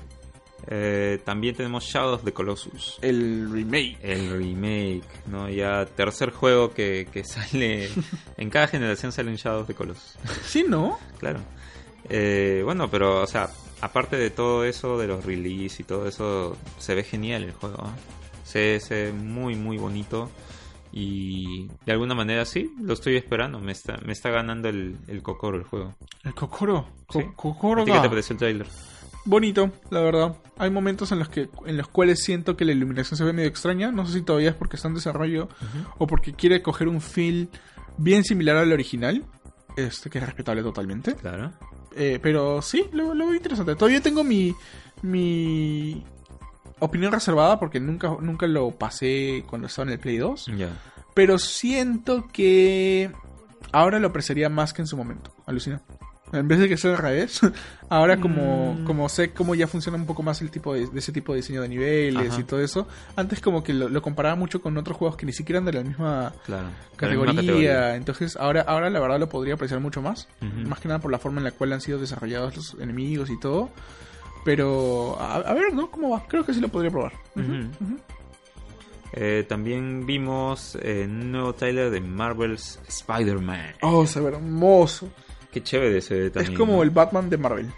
Eh, 0.69 1.21
también 1.25 1.55
tenemos 1.55 1.85
Shadow 1.85 2.15
of 2.15 2.25
the 2.25 2.33
Colossus. 2.33 2.99
El 3.03 3.49
remake. 3.53 3.99
El 4.03 4.31
remake, 4.37 5.05
¿no? 5.27 5.49
Ya 5.49 5.87
tercer 5.87 6.31
juego 6.33 6.73
que, 6.73 7.07
que 7.13 7.23
sale. 7.25 7.89
en 8.37 8.51
cada 8.51 8.67
generación 8.67 9.13
sale 9.13 9.31
un 9.31 9.37
Shadow 9.37 9.61
of 9.61 9.67
the 9.69 9.75
Colossus. 9.75 10.17
Sí, 10.45 10.65
¿no? 10.69 10.99
claro. 11.19 11.41
Eh, 12.09 12.63
bueno, 12.65 12.89
pero, 12.91 13.23
o 13.23 13.27
sea, 13.27 13.49
aparte 13.81 14.17
de 14.17 14.31
todo 14.31 14.65
eso, 14.65 14.99
de 14.99 15.07
los 15.09 15.25
release 15.25 15.83
y 15.83 15.85
todo 15.85 16.07
eso, 16.09 16.57
se 16.79 16.95
ve 16.95 17.03
genial 17.05 17.43
el 17.45 17.53
juego. 17.53 17.77
¿ah? 17.81 17.95
Se, 18.45 18.79
se 18.81 18.95
ve 19.07 19.13
muy, 19.13 19.55
muy 19.57 19.77
bonito. 19.77 20.31
Y 20.93 21.69
de 21.85 21.93
alguna 21.93 22.15
manera 22.15 22.45
sí, 22.45 22.73
lo 22.81 22.95
estoy 22.95 23.17
esperando. 23.17 23.59
Me 23.61 23.73
está, 23.73 23.99
me 24.05 24.13
está 24.13 24.31
ganando 24.31 24.69
el, 24.69 24.97
el 25.09 25.23
Kokoro 25.23 25.59
el 25.59 25.65
juego. 25.65 25.95
El 26.25 26.35
Kokoro. 26.35 26.87
Ko- 27.07 27.21
Sí. 27.21 27.27
Kokoro 27.37 27.83
¿A 27.83 27.85
ti 27.85 27.93
qué 27.93 28.01
te 28.01 28.09
pareció 28.09 28.33
el 28.35 28.39
trailer? 28.39 28.67
Bonito, 29.27 29.73
la 29.91 30.01
verdad. 30.01 30.37
Hay 30.57 30.71
momentos 30.71 31.11
en 31.13 31.19
los 31.19 31.29
que 31.29 31.49
en 31.67 31.77
los 31.77 31.89
cuales 31.89 32.23
siento 32.23 32.57
que 32.57 32.65
la 32.65 32.73
iluminación 32.73 33.19
se 33.19 33.25
ve 33.25 33.33
medio 33.33 33.49
extraña. 33.49 33.91
No 33.91 34.07
sé 34.07 34.15
si 34.15 34.23
todavía 34.23 34.51
es 34.51 34.55
porque 34.55 34.77
está 34.77 34.89
en 34.89 34.95
desarrollo 34.95 35.49
o 35.99 36.07
porque 36.07 36.33
quiere 36.33 36.63
coger 36.63 36.89
un 36.89 37.01
feel 37.01 37.51
bien 37.99 38.25
similar 38.25 38.57
al 38.57 38.73
original. 38.73 39.25
Este, 39.77 40.09
que 40.09 40.19
es 40.19 40.25
respetable 40.25 40.63
totalmente. 40.63 41.15
Claro. 41.17 41.53
Eh, 41.95 42.19
pero 42.23 42.63
sí, 42.63 42.87
lo, 42.93 43.15
lo 43.15 43.27
veo 43.27 43.35
interesante. 43.35 43.75
Todavía 43.75 44.01
tengo 44.01 44.25
mi. 44.25 44.55
mi 45.03 46.05
opinión 46.79 47.11
reservada 47.11 47.59
porque 47.59 47.81
nunca, 47.81 48.17
nunca 48.21 48.47
lo 48.47 48.71
pasé 48.71 49.45
cuando 49.49 49.67
estaba 49.67 49.89
en 49.89 49.95
el 49.95 49.99
Play 49.99 50.19
2. 50.19 50.53
Ya. 50.57 50.71
Pero 51.15 51.39
siento 51.39 52.29
que 52.33 53.11
ahora 53.73 53.99
lo 53.99 54.09
apreciaría 54.09 54.49
más 54.49 54.73
que 54.73 54.83
en 54.83 54.87
su 54.87 54.97
momento. 54.97 55.33
Alucina. 55.47 55.83
En 56.33 56.49
vez 56.49 56.59
de 56.59 56.69
que 56.69 56.77
sea 56.77 56.91
al 56.91 56.99
revés, 56.99 57.41
ahora 57.89 58.17
como, 58.19 58.75
Mm. 58.75 58.85
como 58.85 59.09
sé 59.09 59.31
cómo 59.31 59.55
ya 59.55 59.67
funciona 59.69 59.97
un 59.97 60.07
poco 60.07 60.23
más 60.25 60.43
el 60.43 60.51
tipo 60.51 60.75
de, 60.75 60.87
de 60.89 60.99
ese 60.99 61.13
tipo 61.13 61.33
de 61.33 61.37
diseño 61.37 61.63
de 61.63 61.69
niveles 61.69 62.33
Ajá. 62.33 62.41
y 62.41 62.45
todo 62.45 62.61
eso, 62.61 62.89
antes 63.15 63.41
como 63.41 63.63
que 63.63 63.73
lo, 63.73 63.89
lo 63.89 64.03
comparaba 64.03 64.35
mucho 64.35 64.61
con 64.61 64.77
otros 64.77 64.97
juegos 64.97 65.17
que 65.17 65.25
ni 65.25 65.33
siquiera 65.33 65.59
eran 65.59 65.67
de 65.67 65.73
la 65.73 65.85
misma 65.85 66.33
Claro. 66.45 66.67
categoría, 66.97 67.33
La 67.35 67.41
misma 67.43 67.53
categoría. 67.55 67.95
entonces 67.97 68.37
ahora, 68.37 68.63
ahora 68.63 68.91
la 68.91 68.99
verdad 68.99 69.21
lo 69.21 69.29
podría 69.29 69.55
apreciar 69.55 69.79
mucho 69.81 70.03
más, 70.03 70.27
más 70.41 70.81
que 70.81 70.89
nada 70.89 71.01
por 71.01 71.13
la 71.13 71.19
forma 71.21 71.39
en 71.39 71.45
la 71.45 71.53
cual 71.53 71.73
han 71.73 71.81
sido 71.81 71.99
desarrollados 72.01 72.57
los 72.57 72.77
enemigos 72.81 73.31
y 73.31 73.39
todo. 73.39 73.71
Pero 74.45 75.17
a, 75.21 75.37
a 75.37 75.55
ver, 75.55 75.73
¿no? 75.75 75.91
¿Cómo 75.91 76.11
va? 76.11 76.25
Creo 76.29 76.45
que 76.45 76.55
sí 76.55 76.61
lo 76.61 76.69
podría 76.69 76.91
probar. 76.91 77.13
Eh, 79.13 79.45
también 79.49 80.05
vimos 80.05 80.77
eh, 80.83 81.05
un 81.09 81.33
nuevo 81.33 81.55
trailer 81.55 81.91
de 81.91 82.01
Marvel's 82.01 82.79
Spider-Man. 82.89 83.75
Oh, 83.83 84.07
se 84.07 84.21
ve 84.21 84.29
hermoso. 84.29 85.09
Qué 85.57 85.63
chévere 85.63 86.01
se 86.03 86.15
ve 86.15 86.31
también. 86.31 86.53
Es 86.53 86.59
como 86.59 86.75
¿no? 86.77 86.83
el 86.83 86.91
Batman 86.91 87.31
de 87.31 87.39
Marvel. 87.39 87.71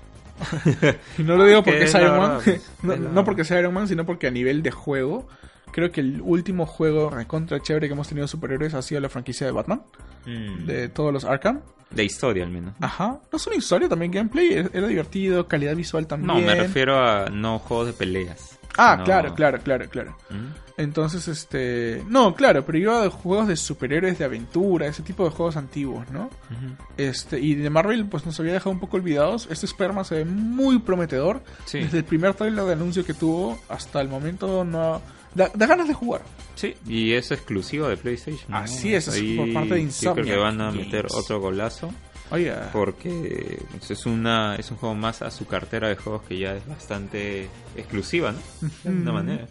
y 1.17 1.23
no 1.23 1.37
lo 1.37 1.45
digo 1.45 1.63
porque 1.63 1.79
Que 1.79 1.85
es 1.85 1.95
es 1.95 2.01
Iron 2.01 2.19
Man. 2.19 2.41
no, 3.15 3.21
es 3.21 3.25
porque 3.25 3.45
sea 3.45 3.61
Iron 3.61 3.73
Man, 3.75 3.87
sino 3.87 4.05
porque 4.05 4.27
a 4.27 4.31
nivel 4.31 4.63
de 4.63 4.71
juego. 4.73 5.29
Creo 5.71 5.93
que 5.93 6.01
el 6.01 6.21
último 6.23 6.65
juego 6.67 7.11
recontra 7.11 7.61
chévere 7.61 7.87
que 7.89 7.93
hemos 7.93 8.09
tenido 8.09 8.27
superhéroes 8.27 8.75
ha 8.75 8.83
sido 8.83 9.01
la 9.01 9.09
franquicia 9.09 9.47
de 9.47 9.53
Batman. 9.53 9.83
Mm, 10.27 10.65
De 10.67 10.89
todos 10.89 11.13
los 11.13 11.25
Arkham. 11.25 11.61
de 11.91 12.05
historia 12.05 12.43
al 12.45 12.51
menos. 12.51 12.75
Ajá. 12.81 13.21
No 13.33 13.39
solo 13.39 13.55
historia, 13.57 13.89
también 13.89 14.11
gameplay. 14.11 14.55
Era 14.55 14.71
era 14.73 14.87
divertido, 14.89 15.47
calidad 15.47 15.77
visual 15.77 16.07
también. 16.07 16.27
No, 16.27 16.41
me 16.45 16.55
refiero 16.55 16.99
a 16.99 17.29
no 17.31 17.59
juegos 17.61 17.87
de 17.89 17.93
peleas. 17.93 18.59
Ah, 18.77 18.95
sino- 18.95 19.05
claro, 19.05 19.35
claro, 19.35 19.59
claro, 19.63 19.89
claro. 19.89 20.17
Mm, 20.31 20.68
Entonces, 20.79 21.27
este... 21.29 22.03
No, 22.09 22.35
claro, 22.37 22.65
pero 22.65 22.79
iba 22.79 23.03
de 23.03 23.09
juegos 23.09 23.49
de 23.49 23.57
superhéroes 23.57 24.17
de 24.17 24.25
aventura, 24.25 24.87
ese 24.87 25.03
tipo 25.03 25.25
de 25.25 25.31
juegos 25.31 25.57
antiguos, 25.57 26.09
¿no? 26.11 26.31
Este, 26.97 27.41
y 27.41 27.57
de 27.57 27.69
Marvel, 27.69 28.07
pues 28.07 28.25
nos 28.25 28.39
había 28.39 28.53
dejado 28.53 28.71
un 28.71 28.79
poco 28.79 28.97
olvidados. 28.97 29.49
Este 29.51 29.67
Spider-Man 29.67 30.05
se 30.05 30.15
ve 30.15 30.25
muy 30.25 30.79
prometedor. 30.79 31.43
Sí. 31.65 31.81
Desde 31.81 31.99
el 31.99 32.05
primer 32.05 32.35
trailer 32.35 32.65
de 32.65 32.73
anuncio 32.75 33.05
que 33.05 33.13
tuvo 33.13 33.59
hasta 33.69 34.01
el 34.01 34.09
momento 34.09 34.65
no... 34.65 35.03
Da, 35.35 35.51
da 35.53 35.67
ganas 35.67 35.87
de 35.89 35.95
jugar. 35.95 36.23
Sí, 36.55 36.75
y 36.87 37.13
es 37.13 37.31
exclusivo 37.31 37.87
de 37.89 37.97
PlayStation. 37.97 38.55
Así 38.55 38.95
es, 38.95 39.09
es 39.09 39.15
Ahí 39.15 39.37
por 39.37 39.53
parte 39.53 39.75
de 39.75 39.91
sí 39.91 40.07
creo 40.07 40.15
que 40.15 40.21
Insomniac 40.23 40.41
van 40.41 40.61
a 40.61 40.71
meter 40.71 41.03
Games. 41.03 41.15
otro 41.15 41.41
golazo. 41.41 41.91
Oye, 42.31 42.53
Porque 42.73 43.63
pues, 43.71 43.91
es 43.91 44.07
una 44.07 44.57
es 44.57 44.71
un 44.71 44.77
juego 44.77 44.95
más 44.95 45.23
a 45.23 45.31
su 45.31 45.47
cartera 45.47 45.89
de 45.89 45.97
juegos 45.97 46.23
que 46.23 46.39
ya 46.39 46.55
es 46.55 46.67
bastante 46.67 47.49
exclusiva, 47.77 48.33
¿no? 48.33 48.39
De 48.85 48.91
alguna 48.91 49.13
manera. 49.13 49.47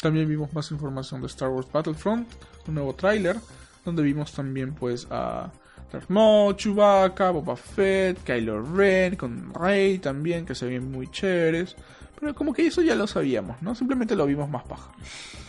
También 0.00 0.28
vimos 0.28 0.52
más 0.52 0.70
información 0.70 1.20
de 1.20 1.26
Star 1.26 1.48
Wars 1.50 1.68
Battlefront, 1.72 2.28
un 2.66 2.74
nuevo 2.74 2.94
tráiler, 2.94 3.36
donde 3.84 4.02
vimos 4.02 4.32
también 4.32 4.74
pues 4.74 5.06
a 5.10 5.50
Darth 5.92 6.08
Maul, 6.08 6.56
Chewbacca, 6.56 7.30
Boba 7.30 7.56
Fett, 7.56 8.22
Kylo 8.22 8.62
Ren, 8.62 9.16
con 9.16 9.52
Rey 9.54 9.98
también, 9.98 10.44
que 10.46 10.54
se 10.54 10.66
ven 10.66 10.90
muy 10.90 11.10
chéveres. 11.10 11.74
Pero 12.20 12.34
como 12.34 12.52
que 12.52 12.66
eso 12.66 12.82
ya 12.82 12.94
lo 12.94 13.06
sabíamos, 13.06 13.62
¿no? 13.62 13.74
Simplemente 13.74 14.14
lo 14.16 14.26
vimos 14.26 14.48
más 14.50 14.64
paja. 14.64 14.90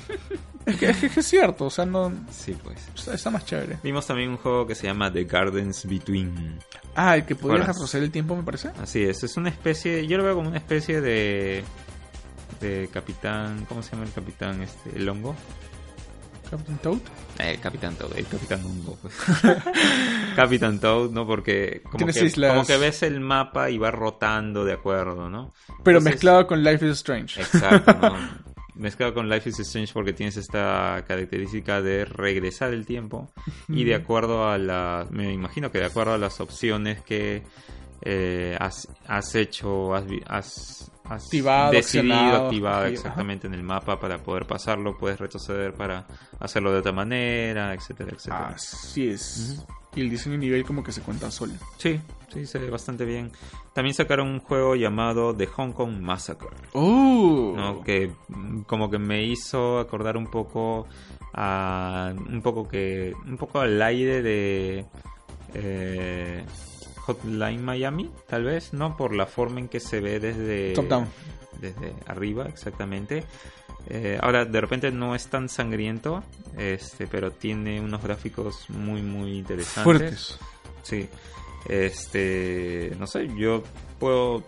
es, 0.66 0.78
que, 0.78 0.90
es 0.92 0.98
que- 1.14 1.24
cierto, 1.24 1.66
o 1.66 1.70
sea, 1.70 1.86
no 1.86 2.12
Sí, 2.32 2.56
pues. 2.64 2.78
está, 2.96 3.14
está 3.16 3.30
más 3.32 3.44
chévere. 3.46 3.80
Vimos 3.84 4.06
también 4.06 4.30
un 4.30 4.38
juego 4.38 4.66
que 4.68 4.76
se 4.76 4.86
llama 4.88 5.12
The 5.12 5.24
Gardens 5.26 5.86
Between. 5.88 6.60
Ah, 6.96 7.16
el 7.18 7.26
que 7.26 7.36
podía 7.36 7.56
Horas. 7.56 7.68
retroceder 7.70 8.04
el 8.06 8.12
tiempo, 8.12 8.36
me 8.36 8.44
parece. 8.44 8.70
Así 8.82 9.02
es, 9.04 9.24
es 9.24 9.36
una 9.38 9.50
especie, 9.50 10.06
yo 10.08 10.18
lo 10.18 10.24
veo 10.24 10.36
como 10.36 10.48
una 10.50 10.58
especie 10.58 11.02
de 11.02 11.64
de 12.60 12.90
capitán, 12.92 13.66
¿cómo 13.68 13.82
se 13.82 13.92
llama 13.92 14.06
el 14.06 14.12
capitán 14.12 14.62
este, 14.62 14.96
el 14.96 15.08
hongo? 15.08 15.36
Captain 16.50 16.78
Toad. 16.80 16.98
Eh, 17.38 17.52
el 17.52 17.60
capitán 17.60 17.96
Toad, 17.96 18.18
el 18.18 18.26
capitán 18.26 18.66
hongo, 18.66 18.98
pues. 19.02 19.14
capitán 20.36 20.80
Toad, 20.80 21.12
¿no? 21.12 21.28
Porque 21.28 21.82
como 21.84 22.08
que, 22.08 22.26
islas. 22.26 22.54
como 22.54 22.66
que 22.66 22.78
ves 22.78 23.04
el 23.04 23.20
mapa 23.20 23.70
y 23.70 23.78
va 23.78 23.92
rotando 23.92 24.66
de 24.66 24.74
acuerdo, 24.74 25.30
¿no? 25.30 25.54
Pero 25.84 26.00
Entonces- 26.00 26.14
mezclado 26.14 26.48
con 26.48 26.64
Life 26.64 26.86
is 26.86 26.94
Strange. 26.94 27.42
Exacto, 27.42 27.94
¿no? 28.02 28.16
Mezclado 28.76 29.14
con 29.14 29.28
Life 29.28 29.50
is 29.50 29.60
Strange 29.60 29.92
porque 29.92 30.14
tienes 30.14 30.38
esta 30.38 31.04
característica 31.06 31.82
de 31.82 32.06
regresar 32.06 32.74
el 32.74 32.86
tiempo 32.86 33.30
y 33.68 33.84
de 33.84 33.94
acuerdo 33.94 34.50
a 34.50 34.58
la... 34.58 35.06
Me 35.10 35.34
imagino 35.34 35.70
que 35.70 35.80
de 35.80 35.86
acuerdo 35.86 36.14
a 36.14 36.18
las 36.18 36.40
opciones 36.40 37.02
que 37.02 37.44
eh, 38.02 38.56
has, 38.60 38.88
has 39.08 39.36
hecho, 39.36 39.94
has, 39.96 40.06
vi- 40.06 40.24
has 40.28 40.92
has 41.06 41.26
Activado, 41.26 41.72
decidido 41.72 42.14
accionado, 42.14 42.46
activado 42.46 42.86
exactamente 42.86 43.48
en 43.48 43.56
el 43.56 43.64
mapa 43.64 44.00
para 44.00 44.20
poder 44.20 44.46
pasarlo, 44.46 44.96
puedes 44.96 45.20
retroceder 45.20 45.74
para 45.74 46.06
hacerlo 46.40 46.72
de 46.72 46.80
otra 46.80 46.92
manera, 46.92 47.74
etcétera, 47.74 48.12
etcétera. 48.14 48.48
Así 48.50 49.08
es. 49.10 49.66
Y 49.96 50.02
el 50.02 50.10
diseño 50.12 50.34
de 50.34 50.42
nivel 50.42 50.64
como 50.64 50.84
que 50.84 50.92
se 50.92 51.02
cuenta 51.02 51.32
solo. 51.32 51.54
Sí, 51.78 52.00
sí, 52.32 52.46
se 52.46 52.60
ve 52.60 52.70
bastante 52.70 53.06
bien. 53.06 53.32
También 53.74 53.96
sacaron 53.96 54.28
un 54.28 54.40
juego 54.40 54.76
llamado 54.76 55.36
The 55.36 55.48
Hong 55.48 55.72
Kong 55.72 56.00
Massacre. 56.00 56.50
¡Oh! 56.74 57.54
¿no? 57.56 57.82
que 57.84 58.12
como 58.68 58.92
que 58.92 59.00
me 59.00 59.24
hizo 59.24 59.80
acordar 59.80 60.16
un 60.16 60.28
poco 60.28 60.86
a 61.34 62.14
un 62.16 62.42
poco 62.44 62.68
que 62.68 63.14
un 63.26 63.38
poco 63.38 63.62
al 63.62 63.82
aire 63.82 64.22
de 64.22 64.86
eh, 65.56 66.46
Hotline 67.10 67.62
Miami 67.62 68.10
tal 68.28 68.44
vez 68.44 68.74
no 68.74 68.96
por 68.96 69.16
la 69.16 69.26
forma 69.26 69.60
en 69.60 69.68
que 69.68 69.80
se 69.80 70.00
ve 70.00 70.20
desde 70.20 70.74
Top 70.74 70.88
down. 70.88 71.08
desde 71.60 71.94
arriba 72.06 72.46
exactamente 72.48 73.24
Eh, 73.88 74.20
ahora 74.22 74.46
de 74.46 74.60
repente 74.62 74.92
no 74.92 75.16
es 75.16 75.28
tan 75.28 75.48
sangriento 75.50 76.22
este 76.58 77.08
pero 77.08 77.32
tiene 77.32 77.80
unos 77.82 78.04
gráficos 78.04 78.70
muy 78.70 79.02
muy 79.02 79.38
interesantes 79.38 79.84
Fuertes. 79.84 80.38
Sí. 80.84 81.08
Este, 81.68 82.94
no 83.00 83.06
sé, 83.08 83.28
yo 83.38 83.64
puedo 84.00 84.44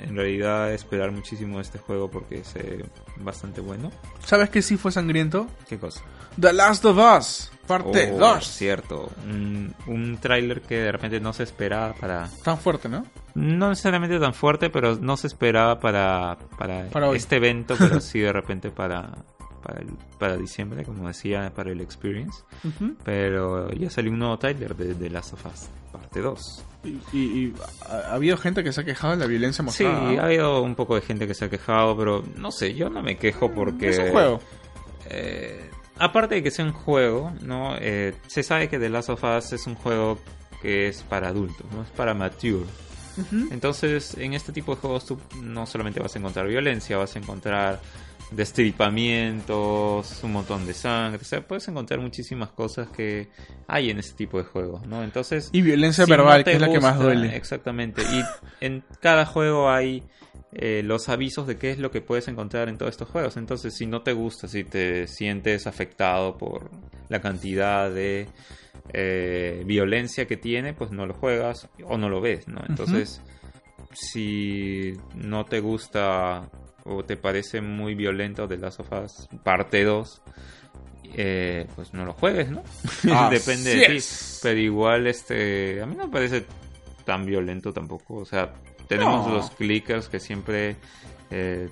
en 0.00 0.16
realidad 0.16 0.72
esperar 0.72 1.10
muchísimo 1.12 1.56
de 1.56 1.62
este 1.62 1.78
juego 1.78 2.10
porque 2.10 2.38
es 2.40 2.54
eh, 2.56 2.84
bastante 3.16 3.60
bueno. 3.60 3.90
¿Sabes 4.24 4.50
qué 4.50 4.62
sí 4.62 4.76
fue 4.76 4.92
sangriento? 4.92 5.46
¿Qué 5.68 5.78
cosa? 5.78 6.02
The 6.40 6.52
Last 6.52 6.84
of 6.84 6.98
Us, 6.98 7.50
parte 7.66 8.12
Oh, 8.12 8.18
2. 8.18 8.44
Cierto. 8.46 9.10
Un, 9.28 9.74
un 9.88 10.18
tráiler 10.18 10.60
que 10.62 10.76
de 10.76 10.92
repente 10.92 11.18
no 11.20 11.32
se 11.32 11.42
esperaba 11.42 11.94
para... 11.94 12.28
Tan 12.44 12.58
fuerte, 12.58 12.88
¿no? 12.88 13.04
No 13.34 13.68
necesariamente 13.70 14.18
tan 14.20 14.34
fuerte, 14.34 14.70
pero 14.70 14.96
no 14.96 15.16
se 15.16 15.26
esperaba 15.26 15.80
para, 15.80 16.38
para, 16.58 16.86
este 17.14 17.36
evento, 17.36 17.74
pero 17.78 18.00
sí 18.00 18.20
de 18.20 18.32
repente 18.32 18.70
para, 18.70 19.10
para, 19.64 19.80
el- 19.80 19.96
para 20.18 20.36
diciembre, 20.36 20.84
como 20.84 21.08
decía, 21.08 21.52
para 21.54 21.70
el 21.72 21.80
Experience. 21.80 22.42
Pero 23.04 23.70
ya 23.72 23.90
salió 23.90 24.12
un 24.12 24.18
nuevo 24.20 24.38
tráiler 24.38 24.76
de 24.76 24.94
The 24.94 25.10
Last 25.10 25.32
of 25.34 25.46
Us, 25.46 25.68
parte 25.92 26.20
2. 26.20 26.64
Y, 26.84 26.88
y- 27.12 27.18
y 27.18 27.54
ha, 27.88 28.10
ha 28.10 28.14
habido 28.14 28.36
gente 28.36 28.62
que 28.62 28.72
se 28.72 28.80
ha 28.80 28.84
quejado 28.84 29.14
de 29.14 29.20
la 29.20 29.26
violencia 29.26 29.62
Sí, 29.62 29.84
mostrada. 29.84 30.22
ha 30.22 30.24
habido 30.26 30.62
un 30.62 30.74
poco 30.74 30.94
de 30.94 31.00
gente 31.02 31.26
que 31.26 31.34
se 31.34 31.44
ha 31.46 31.50
quejado, 31.50 31.96
pero 31.96 32.22
no 32.36 32.50
sé, 32.52 32.74
yo 32.74 32.88
no 32.88 33.02
me 33.02 33.16
quejo 33.16 33.50
porque... 33.50 33.88
Es 33.90 33.98
un 33.98 34.10
juego. 34.10 34.40
eh, 35.10 35.68
aparte 35.98 36.36
de 36.36 36.42
que 36.42 36.50
sea 36.50 36.64
un 36.64 36.72
juego, 36.72 37.32
¿no? 37.42 37.74
Eh, 37.80 38.14
se 38.28 38.42
sabe 38.42 38.68
que 38.68 38.78
The 38.78 38.88
Last 38.90 39.10
of 39.10 39.24
Us 39.24 39.52
es 39.52 39.66
un 39.66 39.74
juego 39.74 40.18
que 40.62 40.88
es 40.88 41.02
para 41.02 41.28
adultos, 41.28 41.66
no 41.72 41.82
es 41.82 41.88
para 41.90 42.14
mature. 42.14 42.64
Entonces, 43.50 44.16
en 44.16 44.34
este 44.34 44.52
tipo 44.52 44.74
de 44.76 44.80
juegos 44.80 45.04
tú 45.06 45.18
no 45.42 45.66
solamente 45.66 45.98
vas 45.98 46.14
a 46.14 46.18
encontrar 46.20 46.46
violencia, 46.46 46.96
vas 46.96 47.16
a 47.16 47.18
encontrar 47.18 47.80
destripamientos, 48.30 50.22
un 50.22 50.32
montón 50.32 50.66
de 50.66 50.74
sangre, 50.74 51.20
o 51.22 51.24
sea, 51.24 51.46
puedes 51.46 51.66
encontrar 51.68 52.00
muchísimas 52.00 52.50
cosas 52.50 52.88
que 52.88 53.28
hay 53.66 53.90
en 53.90 53.98
este 53.98 54.14
tipo 54.14 54.38
de 54.38 54.44
juegos, 54.44 54.86
¿no? 54.86 55.02
Entonces, 55.02 55.48
Y 55.52 55.62
violencia 55.62 56.04
si 56.04 56.10
verbal, 56.10 56.44
que 56.44 56.52
es 56.52 56.60
la 56.60 56.70
que 56.70 56.80
más 56.80 56.98
duele. 56.98 57.34
Exactamente. 57.36 58.02
Y 58.02 58.22
en 58.64 58.84
cada 59.00 59.24
juego 59.24 59.70
hay 59.70 60.02
eh, 60.52 60.82
los 60.84 61.08
avisos 61.08 61.46
de 61.46 61.56
qué 61.56 61.70
es 61.70 61.78
lo 61.78 61.90
que 61.90 62.00
puedes 62.00 62.28
encontrar 62.28 62.68
en 62.68 62.78
todos 62.78 62.90
estos 62.90 63.08
juegos. 63.08 63.36
Entonces, 63.36 63.74
si 63.74 63.86
no 63.86 64.02
te 64.02 64.12
gusta, 64.12 64.48
si 64.48 64.64
te 64.64 65.06
sientes 65.06 65.66
afectado 65.66 66.36
por 66.36 66.70
la 67.08 67.20
cantidad 67.20 67.90
de 67.90 68.28
eh, 68.92 69.62
violencia 69.66 70.26
que 70.26 70.36
tiene, 70.36 70.74
pues 70.74 70.90
no 70.90 71.06
lo 71.06 71.14
juegas 71.14 71.68
o 71.84 71.98
no 71.98 72.08
lo 72.08 72.20
ves, 72.20 72.48
¿no? 72.48 72.62
Entonces, 72.68 73.22
si 73.92 74.92
no 75.14 75.44
te 75.44 75.60
gusta 75.60 76.50
o 76.88 77.04
te 77.04 77.16
parece 77.16 77.60
muy 77.60 77.94
violento 77.94 78.48
The 78.48 78.56
Last 78.56 78.80
of 78.80 78.88
Us 78.92 79.28
parte 79.42 79.84
2, 79.84 80.22
eh, 81.14 81.66
pues 81.76 81.92
no 81.94 82.04
lo 82.04 82.12
juegues, 82.12 82.50
¿no? 82.50 82.62
Depende 83.30 83.74
de 83.76 83.86
ti. 83.86 84.04
Pero 84.42 84.58
igual, 84.60 85.06
este, 85.06 85.80
a 85.82 85.86
mí 85.86 85.94
no 85.96 86.06
me 86.06 86.12
parece 86.12 86.44
tan 87.04 87.24
violento 87.24 87.72
tampoco. 87.72 88.14
O 88.16 88.24
sea, 88.24 88.52
tenemos 88.88 89.26
No. 89.26 89.34
los 89.34 89.50
clickers 89.50 90.08
que 90.08 90.20
siempre 90.20 90.76
eh, 91.30 91.68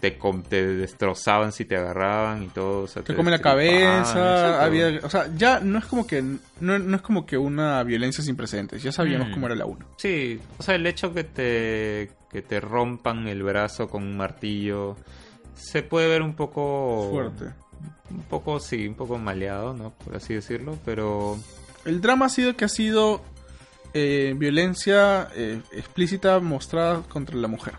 te, 0.00 0.12
te 0.48 0.66
destrozaban 0.66 1.52
si 1.52 1.64
te 1.64 1.76
agarraban 1.76 2.42
y 2.44 2.48
todo. 2.48 2.82
o 2.84 2.86
sea, 2.86 3.02
Te 3.02 3.14
come 3.14 3.30
la 3.30 3.38
cabeza, 3.40 4.64
había, 4.64 4.98
o 5.02 5.10
sea, 5.10 5.28
ya 5.36 5.60
no 5.60 5.78
es 5.78 5.84
como 5.84 6.06
que 6.06 6.22
no, 6.22 6.78
no 6.78 6.96
es 6.96 7.02
como 7.02 7.26
que 7.26 7.36
una 7.38 7.82
violencia 7.84 8.24
sin 8.24 8.34
precedentes, 8.36 8.82
ya 8.82 8.92
sabíamos 8.92 9.28
Mm. 9.28 9.32
cómo 9.32 9.46
era 9.46 9.54
la 9.56 9.66
1. 9.66 9.86
Sí, 9.98 10.40
o 10.58 10.62
sea, 10.62 10.74
el 10.76 10.86
hecho 10.86 11.12
que 11.12 11.24
te, 11.24 12.10
que 12.30 12.42
te 12.42 12.60
rompan 12.60 13.26
el 13.28 13.42
brazo 13.42 13.88
con 13.88 14.02
un 14.02 14.16
martillo 14.16 14.96
se 15.60 15.82
puede 15.82 16.08
ver 16.08 16.22
un 16.22 16.34
poco... 16.34 17.08
Fuerte. 17.10 17.46
Un 18.10 18.22
poco, 18.22 18.58
sí, 18.58 18.88
un 18.88 18.94
poco 18.94 19.18
maleado, 19.18 19.74
¿no? 19.74 19.90
Por 19.90 20.16
así 20.16 20.34
decirlo, 20.34 20.76
pero... 20.84 21.38
El 21.84 22.00
drama 22.00 22.26
ha 22.26 22.28
sido 22.28 22.56
que 22.56 22.64
ha 22.64 22.68
sido 22.68 23.22
eh, 23.94 24.34
violencia 24.36 25.28
eh, 25.34 25.60
explícita 25.72 26.40
mostrada 26.40 27.02
contra 27.02 27.36
la 27.36 27.48
mujer. 27.48 27.74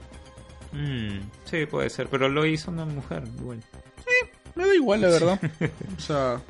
mm, 0.71 1.19
sí, 1.45 1.65
puede 1.65 1.89
ser, 1.89 2.07
pero 2.07 2.29
lo 2.29 2.45
hizo 2.45 2.71
una 2.71 2.85
mujer, 2.85 3.23
igual. 3.39 3.61
Me 4.55 4.67
da 4.67 4.75
igual, 4.75 5.01
la 5.01 5.07
verdad. 5.09 5.39
o 5.97 5.99
sea, 5.99 6.41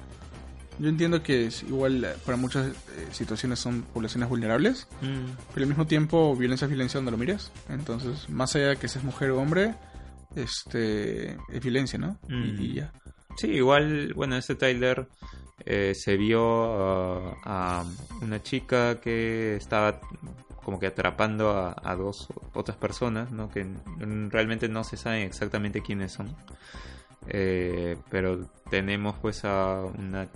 yo 0.82 0.90
entiendo 0.90 1.22
que 1.24 1.46
es 1.48 1.64
igual 1.64 2.04
eh, 2.04 2.14
para 2.26 2.38
muchas 2.38 2.68
eh, 2.68 2.74
situaciones 3.12 3.60
son 3.60 3.84
poblaciones 3.94 4.28
vulnerables, 4.30 4.88
Mm, 5.02 5.32
pero 5.54 5.64
al 5.64 5.68
mismo 5.70 5.86
tiempo 5.88 6.36
violencia 6.36 6.66
es 6.66 6.70
violencia 6.70 6.98
donde 6.98 7.12
lo 7.12 7.18
mires. 7.18 7.52
Entonces, 7.70 8.28
más 8.30 8.56
allá 8.56 8.70
de 8.70 8.78
que 8.78 8.88
seas 8.88 9.04
mujer 9.06 9.32
o 9.32 9.40
hombre, 9.40 9.76
este 10.36 11.32
es 11.52 11.62
violencia, 11.62 12.00
¿no? 12.00 12.18
Y- 12.28 12.34
Mm. 12.34 12.62
Y, 12.62 12.74
ya. 12.76 12.92
Sí, 13.38 13.48
igual, 13.48 14.14
bueno, 14.14 14.36
este 14.36 14.56
trailer 14.56 15.08
eh, 15.66 15.94
se 15.96 16.18
vio 16.18 16.42
uh, 16.44 17.36
a 17.46 17.86
una 18.22 18.42
chica 18.44 19.00
que 19.00 19.56
estaba 19.56 20.02
como 20.64 20.80
que 20.80 20.88
atrapando 20.88 21.52
a, 21.52 21.76
a 21.84 21.96
dos 21.96 22.28
otras 22.54 22.78
personas, 22.78 23.32
¿no? 23.32 23.50
Que 23.50 23.66
realmente 24.30 24.68
no 24.70 24.84
se 24.84 24.98
sabe 24.98 25.24
exactamente 25.24 25.82
quiénes 25.82 26.12
son. 26.12 26.36
Eh, 27.28 27.98
pero 28.10 28.48
tenemos 28.70 29.16
pues 29.22 29.46
a 29.46 29.82
una 29.98 30.28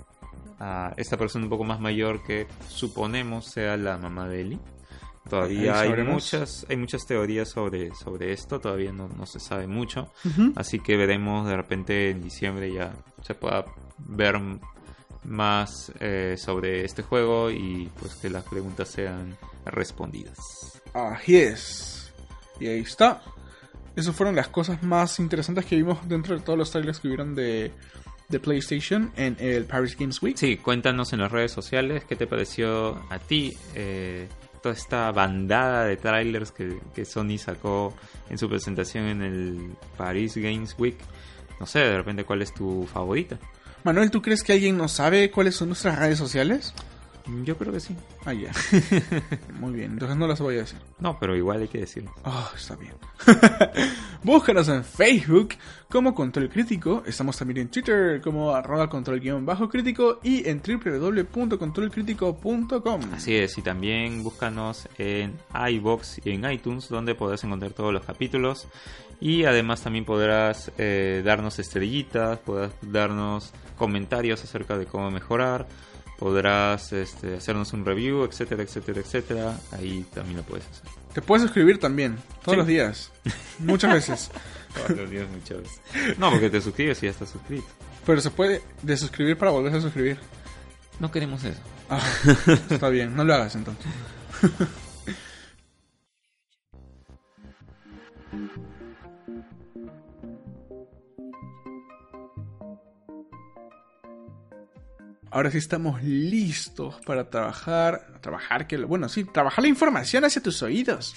a 0.60 0.94
esta 0.98 1.18
persona 1.18 1.46
un 1.46 1.50
poco 1.50 1.64
más 1.64 1.80
mayor 1.80 2.24
que 2.24 2.48
suponemos 2.68 3.46
sea 3.46 3.78
la 3.78 3.98
mamá 3.98 4.28
de 4.28 4.42
Ellie. 4.42 4.60
Todavía 5.30 5.80
hay 5.80 6.04
muchas, 6.04 6.68
hay 6.70 6.78
muchas 6.78 7.06
teorías 7.08 7.50
sobre, 7.50 7.94
sobre 7.96 8.32
esto, 8.32 8.60
todavía 8.60 8.92
no, 8.92 9.08
no 9.08 9.26
se 9.26 9.40
sabe 9.40 9.66
mucho. 9.66 10.12
Así 10.56 10.80
que 10.80 10.96
veremos 10.98 11.48
de 11.48 11.58
repente 11.58 12.12
en 12.12 12.22
diciembre 12.22 12.72
ya 12.72 12.94
se 13.24 13.34
pueda 13.34 13.66
ver 13.98 14.40
más 15.24 15.92
eh, 16.00 16.36
sobre 16.38 16.86
este 16.86 17.02
juego 17.02 17.50
y 17.50 17.90
pues 18.00 18.16
que 18.16 18.30
las 18.30 18.44
preguntas 18.44 18.90
sean 18.90 19.36
respondidas. 19.66 20.38
Así 20.94 21.38
es. 21.38 22.14
Y 22.60 22.68
ahí 22.68 22.82
está. 22.82 23.22
Esas 23.96 24.16
fueron 24.16 24.36
las 24.36 24.50
cosas 24.50 24.84
más 24.84 25.20
interesantes 25.20 25.66
que 25.66 25.76
vimos 25.76 26.08
dentro 26.08 26.36
de 26.36 26.42
todos 26.42 26.60
los 26.60 26.70
trailers 26.70 27.00
que 27.00 27.08
hubieron 27.08 27.34
de, 27.34 27.72
de 28.30 28.40
PlayStation 28.40 29.12
en 29.16 29.38
el 29.40 29.66
Paris 29.66 29.96
Games 29.98 30.22
Week. 30.22 30.38
Sí, 30.38 30.58
cuéntanos 30.58 31.14
en 31.14 31.20
las 31.20 31.32
redes 31.32 31.52
sociales 31.52 32.04
qué 32.08 32.16
te 32.16 32.28
pareció 32.28 33.02
a 33.10 33.20
ti 33.20 33.56
eh, 33.76 34.28
toda 34.62 34.74
esta 34.74 35.12
bandada 35.12 35.86
de 35.86 35.98
trailers 35.98 36.52
que, 36.52 36.80
que 36.94 37.06
Sony 37.06 37.38
sacó 37.38 37.94
en 38.30 38.38
su 38.38 38.50
presentación 38.50 39.06
en 39.06 39.22
el 39.22 39.72
Paris 39.98 40.36
Games 40.38 40.76
Week. 40.78 40.98
No 41.60 41.66
sé, 41.66 41.80
de 41.80 41.98
repente 41.98 42.24
cuál 42.24 42.42
es 42.42 42.54
tu 42.54 42.88
favorita. 42.92 43.38
Manuel, 43.84 44.10
¿tú 44.10 44.22
crees 44.22 44.44
que 44.44 44.54
alguien 44.54 44.78
no 44.78 44.88
sabe 44.88 45.30
cuáles 45.30 45.56
son 45.56 45.70
nuestras 45.70 46.00
redes 46.00 46.18
sociales? 46.18 46.74
Yo 47.44 47.58
creo 47.58 47.74
que 47.74 47.80
sí. 47.80 47.96
Ah, 48.24 48.34
ya. 48.34 48.52
Muy 49.60 49.74
bien, 49.74 49.94
entonces 49.94 50.16
no 50.18 50.28
las 50.28 50.40
voy 50.40 50.56
a 50.56 50.60
decir. 50.60 50.78
No, 51.00 51.18
pero 51.20 51.36
igual 51.36 51.62
hay 51.62 51.68
que 51.68 51.80
decirlo. 51.80 52.14
Ah, 52.24 52.52
está 52.56 52.76
bien. 52.76 52.94
Búscanos 54.24 54.70
en 54.70 54.84
Facebook 54.84 55.56
como 55.90 56.14
Control 56.14 56.48
Crítico. 56.50 57.02
Estamos 57.06 57.38
también 57.38 57.60
en 57.60 57.70
Twitter 57.70 58.20
como 58.22 58.54
arroba 58.54 58.90
control 58.90 59.20
guion 59.20 59.46
bajo 59.46 59.70
crítico 59.70 60.20
y 60.24 60.48
en 60.48 60.62
www.controlcrítico.com. 60.62 63.02
Así 63.14 63.36
es, 63.36 63.58
y 63.58 63.62
también 63.62 64.24
búscanos 64.24 64.88
en 64.98 65.38
iBox 65.54 66.22
y 66.26 66.32
en 66.32 66.50
iTunes, 66.52 66.88
donde 66.90 67.16
podrás 67.16 67.44
encontrar 67.44 67.74
todos 67.74 67.94
los 67.94 68.06
capítulos. 68.06 68.68
Y 69.20 69.46
además 69.46 69.82
también 69.82 70.06
podrás 70.06 70.72
eh, 70.78 71.22
darnos 71.24 71.60
estrellitas, 71.60 72.40
podrás 72.40 72.72
darnos 72.82 73.54
comentarios 73.78 74.44
acerca 74.44 74.78
de 74.78 74.86
cómo 74.86 75.10
mejorar, 75.12 75.68
podrás 76.20 76.94
este, 76.94 77.36
hacernos 77.36 77.74
un 77.74 77.86
review, 77.86 78.24
etcétera, 78.24 78.64
etcétera, 78.64 79.02
etcétera. 79.02 79.60
Ahí 79.72 80.06
también 80.14 80.38
lo 80.38 80.44
puedes 80.44 80.66
hacer. 80.68 80.90
Te 81.14 81.22
puedes 81.22 81.44
suscribir 81.44 81.80
también, 81.80 82.18
todos 82.44 82.54
Sí. 82.54 82.58
los 82.58 82.68
días. 82.68 83.12
Muchas 83.60 83.94
veces. 83.94 84.32
Todos 84.76 84.90
los 85.00 85.10
días, 85.10 85.26
muchas 85.30 85.60
veces. 85.60 85.80
No, 86.18 86.30
porque 86.32 86.50
te 86.50 86.60
suscribes 86.60 87.02
y 87.02 87.06
ya 87.06 87.12
estás 87.12 87.30
suscrito. 87.30 87.66
Pero 88.06 88.20
se 88.20 88.30
puede 88.30 88.62
desuscribir 88.82 89.38
para 89.38 89.52
volverse 89.52 89.78
a 89.78 89.82
suscribir. 89.82 90.18
No 91.00 91.10
queremos 91.12 91.44
eso. 91.46 91.60
Ah, 91.90 92.02
está 92.70 92.90
bien, 92.90 93.16
no 93.16 93.24
lo 93.24 93.34
hagas 93.34 93.56
entonces. 93.56 93.86
ahora 105.36 105.52
sí 105.52 105.58
estamos 105.58 106.02
listos 106.02 106.96
para 107.06 107.30
trabajar, 107.30 108.08
trabajar 108.22 108.68
que, 108.68 108.78
bueno, 108.78 109.10
sí, 109.10 109.26
trabajar 109.26 109.64
la 109.64 109.68
información 109.68 110.24
hacia 110.24 110.42
tus 110.42 110.64
oídos. 110.64 111.14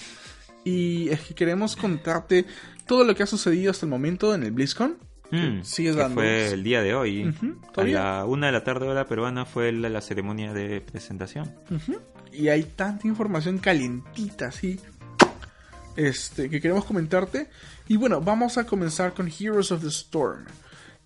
Y 0.65 1.09
es 1.11 1.21
que 1.21 1.37
queremos 1.37 1.77
contarte 1.77 2.45
todo 2.85 3.05
lo 3.05 3.15
que 3.15 3.23
ha 3.23 3.27
sucedido 3.27 3.71
hasta 3.71 3.87
el 3.87 3.91
momento 3.91 4.35
en 4.35 4.43
el 4.43 4.51
BlizzCon. 4.51 4.99
Mm, 5.31 5.63
Sigues 5.63 5.95
dando. 5.95 6.15
fue 6.17 6.51
el 6.53 6.65
día 6.65 6.83
de 6.83 6.97
hoy. 6.97 7.29
Ujú, 7.29 7.61
a 7.77 7.85
la 7.85 8.25
una 8.25 8.47
de 8.49 8.53
la 8.55 8.65
tarde 8.65 8.89
hora 8.89 9.07
peruana 9.07 9.45
fue 9.45 9.71
la, 9.71 9.89
la 9.89 10.01
ceremonia 10.01 10.53
de 10.53 10.81
presentación. 10.81 11.55
Y 12.33 12.49
hay 12.49 12.65
tanta 12.65 13.07
información 13.07 13.59
calientita, 13.59 14.49
así. 14.49 14.81
Este, 15.95 16.51
que 16.51 16.61
queremos 16.61 16.85
comentarte. 16.85 17.51
Y 17.87 17.97
bueno, 17.97 18.21
vamos 18.21 18.59
a 18.59 18.67
comenzar 18.67 19.15
con 19.15 19.29
Heroes 19.29 19.71
of 19.71 19.81
the 19.81 19.89
Storm. 19.89 20.45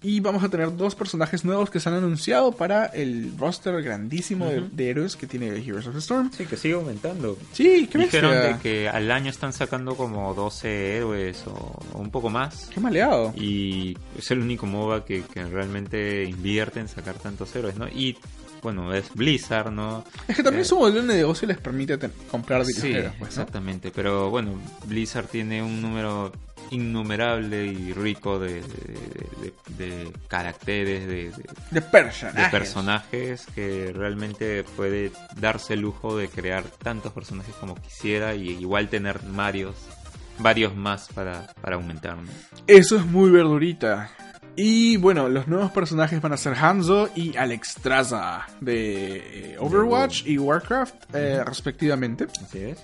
Y 0.02 0.20
vamos 0.20 0.42
a 0.42 0.48
tener 0.48 0.76
dos 0.76 0.94
personajes 0.94 1.44
nuevos 1.44 1.70
que 1.70 1.78
se 1.80 1.88
han 1.88 1.94
anunciado 1.94 2.52
para 2.52 2.86
el 2.86 3.32
roster 3.38 3.80
grandísimo 3.82 4.46
de, 4.46 4.60
de 4.72 4.90
héroes 4.90 5.16
que 5.16 5.26
tiene 5.26 5.46
Heroes 5.58 5.86
of 5.86 5.94
the 5.94 6.00
Storm. 6.00 6.30
Sí, 6.32 6.44
que 6.46 6.56
sigue 6.56 6.74
aumentando. 6.74 7.38
Sí, 7.52 7.88
qué 7.90 7.98
Dijeron 7.98 8.32
bestia. 8.32 8.52
de 8.54 8.58
que 8.60 8.88
al 8.88 9.10
año 9.10 9.30
están 9.30 9.52
sacando 9.52 9.94
como 9.96 10.34
12 10.34 10.96
héroes 10.96 11.44
o, 11.46 11.52
o 11.92 11.98
un 12.00 12.10
poco 12.10 12.30
más. 12.30 12.68
Qué 12.74 12.80
maleado. 12.80 13.32
Y 13.36 13.96
es 14.18 14.30
el 14.30 14.40
único 14.40 14.66
MOBA 14.66 15.04
que, 15.04 15.22
que 15.22 15.44
realmente 15.44 16.24
invierte 16.24 16.80
en 16.80 16.88
sacar 16.88 17.14
tantos 17.14 17.54
héroes, 17.54 17.76
¿no? 17.76 17.86
Y 17.88 18.16
bueno, 18.62 18.94
es 18.94 19.12
Blizzard, 19.14 19.72
¿no? 19.72 20.04
Es 20.28 20.36
que 20.36 20.42
también 20.42 20.62
Eh, 20.62 20.64
su 20.64 20.76
modelo 20.76 21.02
de 21.02 21.16
negocio 21.16 21.48
les 21.48 21.58
permite 21.58 21.98
comprar 22.30 22.64
Sí, 22.64 22.92
pues, 22.92 23.18
¿no? 23.20 23.26
exactamente. 23.26 23.90
Pero 23.94 24.30
bueno, 24.30 24.52
Blizzard 24.86 25.26
tiene 25.26 25.62
un 25.62 25.82
número 25.82 26.32
innumerable 26.72 27.66
y 27.66 27.92
rico 27.92 28.38
de, 28.38 28.54
de- 28.62 28.62
de- 29.40 29.52
de 29.78 30.12
caracteres, 30.28 31.06
de, 31.06 31.30
de- 31.30 31.44
De 31.70 31.80
personajes. 31.82 32.44
de 32.44 32.50
personajes 32.50 33.46
que 33.54 33.92
realmente 33.94 34.64
puede 34.76 35.12
darse 35.36 35.74
el 35.74 35.80
lujo 35.80 36.16
de 36.16 36.28
crear 36.28 36.64
tantos 36.64 37.12
personajes 37.12 37.54
como 37.56 37.74
quisiera 37.76 38.34
y 38.34 38.50
igual 38.50 38.88
tener 38.88 39.20
varios, 39.24 39.76
varios 40.38 40.74
más 40.76 41.08
para, 41.14 41.46
para 41.60 41.76
aumentar. 41.76 42.16
Eso 42.66 42.96
es 42.96 43.06
muy 43.06 43.30
verdurita. 43.30 44.10
Y 44.54 44.98
bueno, 44.98 45.30
los 45.30 45.48
nuevos 45.48 45.72
personajes 45.72 46.20
van 46.20 46.34
a 46.34 46.36
ser 46.36 46.54
Hanzo 46.54 47.08
y 47.14 47.34
Alexstrasza 47.38 48.46
de 48.60 49.52
eh, 49.52 49.56
Overwatch 49.58 50.26
y 50.26 50.36
Warcraft, 50.36 51.14
eh, 51.14 51.42
respectivamente. 51.42 52.26
Así 52.44 52.58
es. 52.58 52.78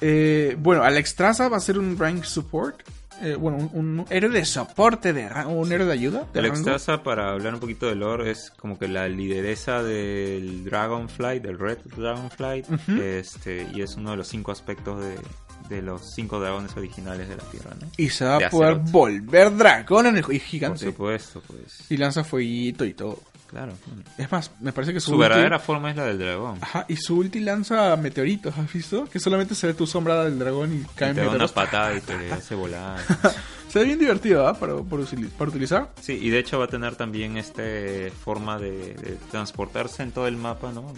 Eh, 0.00 0.56
bueno, 0.58 0.82
Alexstrasza 0.82 1.48
va 1.48 1.58
a 1.58 1.60
ser 1.60 1.78
un 1.78 1.96
rank 1.96 2.24
support. 2.24 2.82
Eh, 3.22 3.34
bueno, 3.38 3.58
un, 3.72 4.00
un 4.00 4.06
héroe 4.10 4.30
de 4.30 4.44
soporte, 4.44 5.12
de 5.12 5.26
un 5.46 5.70
héroe 5.72 5.86
de 5.86 5.92
ayuda. 5.92 6.26
De 6.32 6.40
Alex 6.40 6.54
rango. 6.58 6.64
Traza, 6.70 7.02
para 7.02 7.32
hablar 7.32 7.54
un 7.54 7.60
poquito 7.60 7.86
de 7.86 7.94
lore, 7.94 8.30
es 8.30 8.50
como 8.58 8.78
que 8.78 8.88
la 8.88 9.08
lideresa 9.08 9.82
del 9.82 10.64
Dragonflight, 10.64 11.42
del 11.42 11.58
Red 11.58 11.78
Dragonflight, 11.96 12.66
Ujú. 12.70 12.92
este, 13.00 13.66
y 13.74 13.82
es 13.82 13.96
uno 13.96 14.12
de 14.12 14.16
los 14.18 14.28
cinco 14.28 14.52
aspectos 14.52 15.00
de, 15.04 15.14
de 15.68 15.82
los 15.82 16.14
cinco 16.14 16.38
dragones 16.40 16.76
originales 16.76 17.28
de 17.28 17.36
la 17.36 17.42
Tierra, 17.44 17.70
¿no? 17.80 17.88
Y 17.96 18.08
se 18.10 18.24
va 18.24 18.36
a 18.36 18.50
poder 18.50 18.76
volver 18.76 19.56
dragón 19.56 20.06
en 20.06 20.16
el. 20.16 20.20
Y 20.20 20.24
Por 20.24 20.38
gigante. 20.40 20.84
supuesto, 20.86 21.42
pues. 21.46 21.90
Y 21.90 21.96
lanza 21.96 22.22
fueguito 22.24 22.84
y 22.84 22.94
todo. 22.94 23.20
Claro. 23.46 23.72
Es 24.18 24.30
más, 24.32 24.50
me 24.60 24.72
parece 24.72 24.92
que 24.92 25.00
su, 25.00 25.10
Su 25.12 25.16
ulti- 25.16 25.20
verdadera 25.20 25.58
forma 25.58 25.90
es 25.90 25.96
la 25.96 26.04
del 26.06 26.18
dragón. 26.18 26.58
Ajá, 26.60 26.84
y 26.88 26.96
su 26.96 27.16
ulti 27.16 27.40
lanza 27.40 27.96
meteoritos, 27.96 28.56
¿has 28.58 28.72
visto? 28.72 29.06
Que 29.06 29.18
solamente 29.20 29.54
se 29.54 29.68
ve 29.68 29.74
tu 29.74 29.86
sombra 29.86 30.24
del 30.24 30.38
dragón 30.38 30.72
y 30.72 30.76
Y 30.78 30.84
caen 30.96 31.14
te 31.14 31.22
da 31.24 31.30
una 31.30 31.48
patada 31.48 31.94
y 31.94 32.00
te 32.00 32.12
hace 32.32 32.54
volar. 32.54 32.98
Se 33.68 33.80
ve 33.80 33.86
bien 33.86 33.98
divertido, 33.98 34.46
¿ah? 34.46 34.54
Para, 34.58 34.76
por 34.76 35.00
utili- 35.00 35.28
para 35.28 35.50
utilizar. 35.50 35.90
Sí, 36.00 36.12
y 36.22 36.30
de 36.30 36.38
hecho 36.38 36.58
va 36.58 36.64
a 36.66 36.68
tener 36.68 36.94
también 36.96 37.36
este 37.36 38.10
forma 38.10 38.58
de, 38.58 38.94
de 38.94 39.18
transportarse 39.30 40.02
en 40.04 40.12
todo 40.12 40.28
el 40.28 40.36
mapa, 40.36 40.72
¿no? 40.72 40.94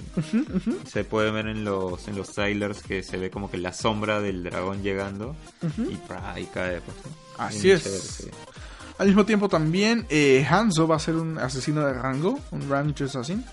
Se 0.86 1.02
puede 1.02 1.30
ver 1.32 1.46
en 1.48 1.64
los 1.64 2.06
en 2.08 2.16
los 2.16 2.30
trailers 2.34 2.82
que 2.82 3.02
se 3.02 3.16
ve 3.16 3.30
como 3.30 3.50
que 3.50 3.56
la 3.56 3.72
sombra 3.72 4.20
del 4.20 4.44
dragón 4.44 4.82
llegando 4.82 5.34
y, 5.78 5.96
¡pra! 5.96 6.38
y 6.38 6.44
cae. 6.44 6.80
Pues, 6.82 6.96
¿no? 7.04 7.44
Así 7.44 7.62
Bien 7.62 7.76
es. 7.78 7.82
chévere, 7.84 8.00
sí. 8.02 8.30
Al 8.98 9.06
mismo 9.06 9.24
tiempo 9.24 9.48
también 9.48 10.06
eh, 10.10 10.44
Hanzo 10.48 10.88
va 10.88 10.96
a 10.96 10.98
ser 10.98 11.14
un 11.14 11.38
asesino 11.38 11.84
de 11.86 11.92
rango, 11.94 12.38
un 12.50 12.68
Ranged 12.68 13.06
Assassin. 13.06 13.44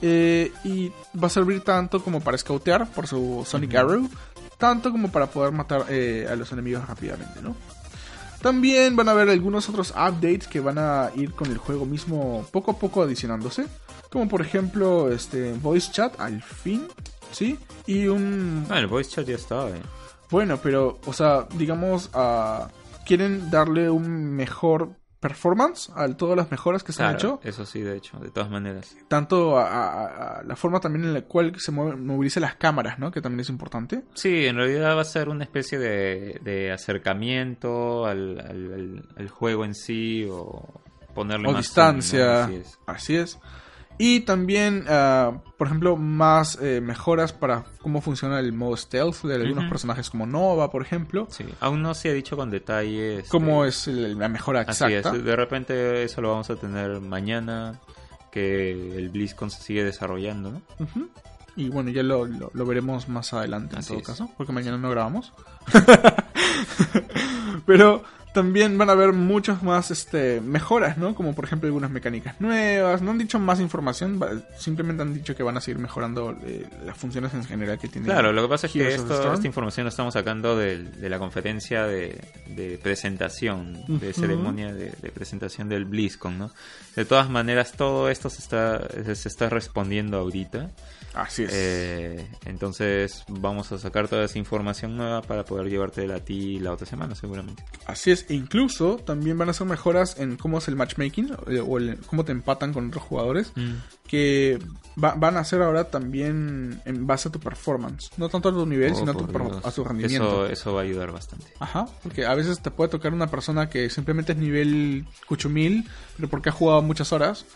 eh, 0.00 0.52
y 0.64 0.90
va 1.20 1.26
a 1.26 1.30
servir 1.30 1.60
tanto 1.62 2.02
como 2.02 2.20
para 2.20 2.38
scoutear 2.38 2.88
por 2.90 3.06
su 3.06 3.44
Sonic 3.46 3.74
Arrow, 3.74 4.08
tanto 4.58 4.90
como 4.92 5.10
para 5.10 5.26
poder 5.26 5.52
matar 5.52 5.86
eh, 5.88 6.26
a 6.30 6.36
los 6.36 6.50
enemigos 6.52 6.86
rápidamente, 6.88 7.40
¿no? 7.42 7.54
También 8.40 8.96
van 8.96 9.08
a 9.08 9.12
haber 9.12 9.28
algunos 9.28 9.68
otros 9.68 9.90
updates 9.92 10.48
que 10.48 10.58
van 10.60 10.76
a 10.78 11.10
ir 11.14 11.32
con 11.32 11.48
el 11.50 11.58
juego 11.58 11.86
mismo 11.86 12.44
poco 12.50 12.72
a 12.72 12.78
poco 12.78 13.02
adicionándose. 13.02 13.66
Como 14.10 14.28
por 14.28 14.40
ejemplo 14.40 15.10
este 15.12 15.52
voice 15.54 15.90
chat 15.92 16.20
al 16.20 16.42
fin, 16.42 16.86
¿sí? 17.30 17.56
Y 17.86 18.06
un 18.08 18.66
Ah, 18.68 18.78
el 18.80 18.88
voice 18.88 19.10
chat 19.10 19.26
ya 19.26 19.36
estaba. 19.36 19.70
eh. 19.70 19.80
bueno, 20.30 20.58
pero, 20.60 20.98
o 21.06 21.12
sea, 21.12 21.46
digamos, 21.56 22.10
ah, 22.14 22.68
quieren 23.04 23.50
darle 23.50 23.90
un 23.90 24.32
mejor 24.34 24.96
performance 25.20 25.88
a 25.94 26.08
todas 26.16 26.36
las 26.36 26.50
mejoras 26.50 26.82
que 26.82 26.92
se 26.92 27.00
han 27.04 27.14
hecho, 27.14 27.38
eso 27.44 27.64
sí, 27.64 27.80
de 27.80 27.96
hecho, 27.96 28.18
de 28.18 28.30
todas 28.30 28.50
maneras. 28.50 28.96
tanto 29.06 29.56
a, 29.56 29.68
a- 29.68 30.38
a 30.38 30.42
la 30.42 30.56
forma 30.56 30.80
también 30.80 31.04
en 31.04 31.14
la 31.14 31.22
cual 31.22 31.52
se 31.60 31.70
mueven, 31.70 32.04
movilizan 32.04 32.40
las 32.40 32.56
cámaras, 32.56 32.98
¿no? 32.98 33.12
Que 33.12 33.20
también 33.20 33.38
es 33.40 33.48
importante. 33.48 34.02
Sí, 34.14 34.46
en 34.46 34.56
realidad 34.56 34.96
va 34.96 35.02
a 35.02 35.04
ser 35.04 35.28
una 35.28 35.44
especie 35.44 35.78
de, 35.78 36.40
de 36.42 36.72
acercamiento 36.72 38.06
al, 38.06 38.40
al- 38.40 38.72
al- 38.74 39.08
al 39.16 39.28
juego 39.28 39.64
en 39.64 39.74
sí 39.76 40.26
o 40.28 40.68
ponerle 41.14 41.48
O 41.48 41.52
más 41.52 41.62
distancia. 41.66 42.18
zoom, 42.18 42.26
¿no? 42.38 42.44
Así 42.44 42.54
es. 42.56 42.78
Así 42.86 43.16
es. 43.16 43.38
Y 43.98 44.20
también, 44.20 44.84
ah, 44.88 45.32
por 45.56 45.68
ejemplo, 45.68 45.96
más 45.96 46.58
eh, 46.60 46.80
mejoras 46.80 47.32
para 47.32 47.64
cómo 47.80 48.00
funciona 48.00 48.40
el 48.40 48.52
modo 48.52 48.76
stealth 48.76 49.22
de 49.22 49.34
algunos 49.36 49.68
personajes 49.68 50.10
como 50.10 50.26
Nova, 50.26 50.70
por 50.70 50.82
ejemplo. 50.82 51.28
Sí, 51.30 51.44
aún 51.60 51.82
no 51.82 51.94
se 51.94 52.08
ha 52.08 52.12
dicho 52.12 52.36
con 52.36 52.50
detalles. 52.50 53.28
Cómo 53.28 53.64
eh, 53.64 53.68
es 53.68 53.86
la 53.86 54.28
mejora 54.28 54.62
Así 54.66 54.84
exacta. 54.84 55.16
es, 55.16 55.24
de 55.24 55.36
repente 55.36 56.02
eso 56.02 56.20
lo 56.20 56.30
vamos 56.30 56.50
a 56.50 56.56
tener 56.56 57.00
mañana, 57.00 57.80
que 58.32 58.72
el 58.96 59.10
BlizzCon 59.10 59.50
se 59.50 59.62
sigue 59.62 59.84
desarrollando, 59.84 60.50
¿no? 60.52 60.62
Y 61.54 61.68
bueno, 61.68 61.90
ya 61.90 62.02
lo, 62.02 62.24
lo- 62.24 62.50
lo 62.54 62.64
veremos 62.66 63.08
más 63.10 63.32
adelante 63.34 63.74
en 63.74 63.80
Así 63.80 63.88
todo 63.90 63.98
es. 64.00 64.06
caso, 64.06 64.30
porque 64.38 64.52
mañana 64.52 64.78
no 64.78 64.88
grabamos. 64.90 65.32
Pero 67.66 68.02
también 68.32 68.78
van 68.78 68.88
a 68.88 68.92
haber 68.92 69.12
muchas 69.12 69.62
más 69.62 69.90
este, 69.90 70.40
mejoras, 70.40 70.96
¿no? 70.98 71.14
Como 71.14 71.34
por 71.34 71.44
ejemplo 71.44 71.66
algunas 71.66 71.90
mecánicas 71.90 72.40
nuevas. 72.40 73.02
No 73.02 73.10
han 73.10 73.18
dicho 73.18 73.38
más 73.38 73.60
información, 73.60 74.18
simplemente 74.56 75.02
han 75.02 75.14
dicho 75.14 75.34
que 75.36 75.42
van 75.42 75.56
a 75.56 75.60
seguir 75.60 75.78
mejorando 75.78 76.36
eh, 76.44 76.66
las 76.84 76.96
funciones 76.96 77.34
en 77.34 77.44
general 77.44 77.78
que 77.78 77.88
tiene. 77.88 78.06
Claro, 78.06 78.32
lo 78.32 78.42
que 78.42 78.48
pasa 78.48 78.66
es 78.66 78.72
que 78.72 78.78
esto- 78.94 79.14
esta 79.34 79.46
información 79.46 79.84
la 79.84 79.90
estamos 79.90 80.14
sacando 80.14 80.56
del- 80.56 81.00
de, 81.00 81.08
la 81.10 81.18
conferencia 81.18 81.84
de, 81.86 82.20
de 82.48 82.78
presentación, 82.82 83.84
de 84.00 84.12
ceremonia 84.12 84.72
de, 84.72 84.90
de 85.00 85.10
presentación 85.10 85.68
del 85.68 85.84
BlizzCon, 85.84 86.38
¿no? 86.38 86.50
De 86.96 87.04
todas 87.04 87.28
maneras, 87.28 87.72
todo 87.72 88.08
esto 88.08 88.30
se 88.30 88.38
está, 88.38 88.80
se 89.14 89.28
está 89.28 89.48
respondiendo 89.48 90.18
ahorita. 90.18 90.70
Así 91.14 91.42
es. 91.44 91.50
Eh, 91.52 92.26
entonces 92.46 93.24
vamos 93.28 93.70
a 93.72 93.78
sacar 93.78 94.08
toda 94.08 94.24
esa 94.24 94.38
información 94.38 94.96
nueva 94.96 95.20
para 95.22 95.44
poder 95.44 95.68
llevártela 95.68 96.16
a 96.16 96.20
ti 96.20 96.58
la 96.58 96.72
otra 96.72 96.86
semana 96.86 97.14
seguramente. 97.14 97.62
Así 97.86 98.10
es. 98.10 98.24
E 98.30 98.34
incluso 98.34 98.96
también 98.96 99.36
van 99.36 99.48
a 99.48 99.50
hacer 99.50 99.66
mejoras 99.66 100.18
en 100.18 100.36
cómo 100.36 100.58
es 100.58 100.68
el 100.68 100.76
matchmaking 100.76 101.36
eh, 101.48 101.60
o 101.60 101.76
el- 101.78 101.98
cómo 102.06 102.24
te 102.24 102.32
empatan 102.32 102.72
con 102.72 102.88
otros 102.88 103.02
jugadores. 103.04 103.52
que 104.06 104.58
va- 105.02 105.14
van 105.14 105.38
a 105.38 105.44
ser 105.44 105.62
ahora 105.62 105.84
también 105.84 106.82
en 106.84 107.06
base 107.06 107.28
a 107.28 107.32
tu 107.32 107.40
performance. 107.40 108.10
No 108.18 108.28
tanto 108.28 108.50
a 108.50 108.52
tu 108.52 108.66
nivel, 108.66 108.92
Oh, 108.92 108.96
sino 108.96 109.12
a 109.12 109.14
tu, 109.14 109.26
Dios. 109.26 109.64
a 109.64 109.70
tu 109.72 109.84
rendimiento. 109.84 110.44
Eso, 110.44 110.52
eso 110.52 110.74
va 110.74 110.80
a 110.80 110.84
ayudar 110.84 111.12
bastante. 111.12 111.46
Ajá, 111.60 111.86
porque 112.02 112.26
a 112.26 112.34
veces 112.34 112.60
te 112.60 112.70
puede 112.70 112.90
tocar 112.90 113.14
una 113.14 113.28
persona 113.28 113.70
que 113.70 113.88
simplemente 113.88 114.32
es 114.32 114.38
nivel 114.38 115.06
cuchumil, 115.26 115.88
pero 116.16 116.28
porque 116.28 116.50
ha 116.50 116.52
jugado 116.52 116.82
muchas 116.82 117.10
horas. 117.12 117.46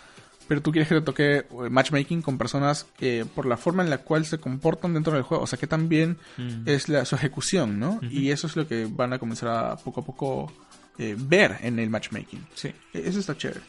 Pero 0.48 0.62
tú 0.62 0.70
quieres 0.70 0.88
que 0.88 0.94
te 0.94 1.00
toque 1.00 1.36
eh, 1.38 1.46
matchmaking 1.70 2.22
con 2.22 2.38
personas 2.38 2.86
que 2.96 3.26
por 3.34 3.46
la 3.46 3.56
forma 3.56 3.82
en 3.82 3.90
la 3.90 3.98
cual 3.98 4.24
se 4.26 4.38
comportan 4.38 4.94
dentro 4.94 5.12
del 5.12 5.22
juego, 5.22 5.42
o 5.42 5.46
sea 5.46 5.58
que 5.58 5.66
también 5.66 6.18
Mm. 6.36 6.62
es 6.68 6.88
la, 6.88 7.04
su 7.04 7.14
ejecución, 7.16 7.78
¿no? 7.80 7.98
Y 8.02 8.30
eso 8.30 8.46
es 8.46 8.54
lo 8.56 8.66
que 8.68 8.86
van 8.90 9.12
a 9.12 9.18
comenzar 9.18 9.48
a 9.48 9.76
poco 9.76 10.00
a 10.02 10.04
poco 10.04 10.52
eh, 10.98 11.14
ver 11.18 11.56
en 11.62 11.78
el 11.78 11.90
matchmaking. 11.90 12.46
Sí. 12.54 12.68
Eh, 12.68 13.02
Eso 13.06 13.18
está 13.20 13.36
chévere. 13.36 13.60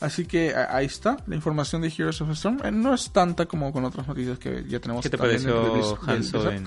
Así 0.00 0.24
que 0.24 0.54
ahí 0.54 0.86
está 0.86 1.18
la 1.26 1.36
información 1.36 1.82
de 1.82 1.88
Heroes 1.88 2.20
of 2.22 2.28
the 2.28 2.34
Storm. 2.34 2.58
Eh, 2.64 2.72
No 2.72 2.94
es 2.94 3.12
tanta 3.12 3.44
como 3.46 3.70
con 3.72 3.84
otras 3.84 4.08
noticias 4.08 4.38
que 4.38 4.64
ya 4.66 4.80
tenemos. 4.80 5.02
¿Qué 5.02 5.10
te 5.10 5.18
pareció 5.18 5.98
Hanzo 6.06 6.38
Blizzard. 6.40 6.54
en, 6.54 6.66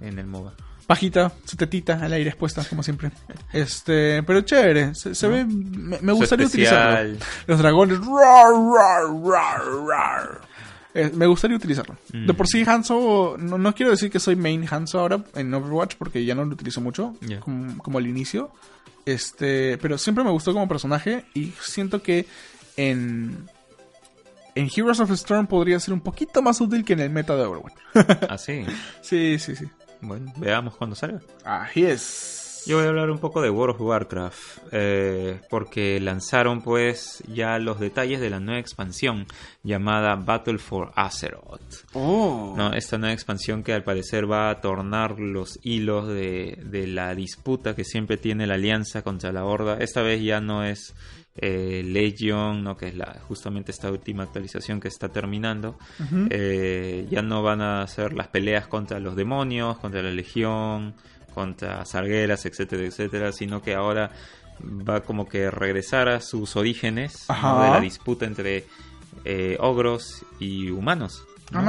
en 0.00 0.18
el 0.18 0.26
MOBA? 0.26 0.52
Pajita, 0.86 1.32
su 1.44 1.56
tetita 1.56 1.98
al 2.02 2.12
aire 2.12 2.30
expuesta, 2.30 2.62
como 2.64 2.82
siempre. 2.82 3.10
Este, 3.52 4.22
pero 4.22 4.42
chévere, 4.42 4.94
se, 4.94 5.14
se 5.14 5.28
ve. 5.28 5.44
Me, 5.46 6.12
gustaría 6.12 6.46
utilizarlo. 6.46 7.16
Los 7.46 7.58
dragones. 7.58 7.98
rar, 8.00 8.52
rar, 8.52 9.04
rar, 9.24 9.62
rar. 9.86 10.40
Eh, 10.92 11.10
me 11.14 11.26
gustaría 11.26 11.56
utilizarlo. 11.56 11.96
Mm. 12.12 12.26
De 12.26 12.34
por 12.34 12.46
sí, 12.46 12.64
Hanzo. 12.66 13.36
No, 13.38 13.56
no 13.56 13.74
quiero 13.74 13.90
decir 13.90 14.10
que 14.10 14.20
soy 14.20 14.36
main 14.36 14.66
Hanzo 14.70 15.00
ahora 15.00 15.24
en 15.34 15.52
Overwatch 15.52 15.96
porque 15.96 16.24
ya 16.24 16.34
no 16.34 16.44
lo 16.44 16.52
utilizo 16.52 16.80
mucho. 16.80 17.14
Como, 17.40 17.78
como 17.78 17.98
al 17.98 18.06
inicio. 18.06 18.50
Este, 19.06 19.78
pero 19.78 19.98
siempre 19.98 20.22
me 20.22 20.30
gustó 20.30 20.52
como 20.52 20.68
personaje 20.68 21.24
y 21.34 21.52
siento 21.60 22.02
que 22.02 22.26
en 22.76 23.48
en 24.54 24.70
Heroes 24.74 25.00
of 25.00 25.10
Storm 25.10 25.46
podría 25.46 25.80
ser 25.80 25.94
un 25.94 26.00
poquito 26.00 26.40
más 26.42 26.60
útil 26.60 26.84
que 26.84 26.92
en 26.92 27.00
el 27.00 27.10
meta 27.10 27.34
de 27.36 27.44
Overwatch. 27.44 27.74
Así. 28.28 28.64
sí, 29.02 29.38
sí, 29.38 29.56
sí. 29.56 29.66
Bueno, 30.04 30.32
veamos 30.36 30.76
cuando 30.76 30.94
salga. 30.96 31.20
Así 31.44 31.84
es. 31.84 32.43
Yo 32.66 32.78
voy 32.78 32.86
a 32.86 32.88
hablar 32.88 33.10
un 33.10 33.18
poco 33.18 33.42
de 33.42 33.50
World 33.50 33.74
of 33.74 33.80
Warcraft, 33.82 34.58
eh, 34.72 35.40
porque 35.50 36.00
lanzaron 36.00 36.62
pues 36.62 37.22
ya 37.32 37.58
los 37.58 37.78
detalles 37.78 38.20
de 38.20 38.30
la 38.30 38.40
nueva 38.40 38.58
expansión 38.58 39.26
llamada 39.62 40.14
Battle 40.16 40.58
for 40.58 40.90
Azeroth. 40.94 41.84
Oh. 41.92 42.54
¿no? 42.56 42.72
Esta 42.72 42.96
nueva 42.96 43.12
expansión 43.12 43.62
que 43.62 43.74
al 43.74 43.84
parecer 43.84 44.30
va 44.30 44.48
a 44.48 44.60
tornar 44.60 45.18
los 45.18 45.58
hilos 45.62 46.08
de, 46.08 46.58
de 46.64 46.86
la 46.86 47.14
disputa 47.14 47.74
que 47.74 47.84
siempre 47.84 48.16
tiene 48.16 48.46
la 48.46 48.54
alianza 48.54 49.02
contra 49.02 49.30
la 49.30 49.44
Horda. 49.44 49.76
Esta 49.78 50.00
vez 50.02 50.22
ya 50.22 50.40
no 50.40 50.64
es 50.64 50.94
eh, 51.36 51.82
Legion, 51.84 52.62
¿no? 52.62 52.76
que 52.76 52.88
es 52.88 52.96
la, 52.96 53.18
justamente 53.26 53.72
esta 53.72 53.90
última 53.90 54.22
actualización 54.22 54.80
que 54.80 54.88
está 54.88 55.08
terminando. 55.08 55.76
Eh, 56.30 57.06
ya 57.10 57.22
no 57.22 57.42
van 57.42 57.60
a 57.60 57.86
ser 57.88 58.12
las 58.12 58.28
peleas 58.28 58.68
contra 58.68 59.00
los 59.00 59.16
demonios, 59.16 59.78
contra 59.78 60.00
la 60.00 60.10
Legión, 60.10 60.94
contra 61.34 61.84
Sargueras, 61.84 62.46
etcétera, 62.46 62.84
etcétera, 62.84 63.32
sino 63.32 63.60
que 63.60 63.74
ahora 63.74 64.10
va 64.62 65.00
como 65.02 65.28
que 65.28 65.50
regresar 65.50 66.08
a 66.08 66.20
sus 66.20 66.54
orígenes 66.56 67.26
de 67.28 67.70
la 67.70 67.80
disputa 67.80 68.24
entre 68.24 68.64
eh, 69.24 69.56
ogros 69.60 70.24
y 70.38 70.70
humanos. 70.70 71.24
¿no? 71.50 71.58
Ah. 71.58 71.62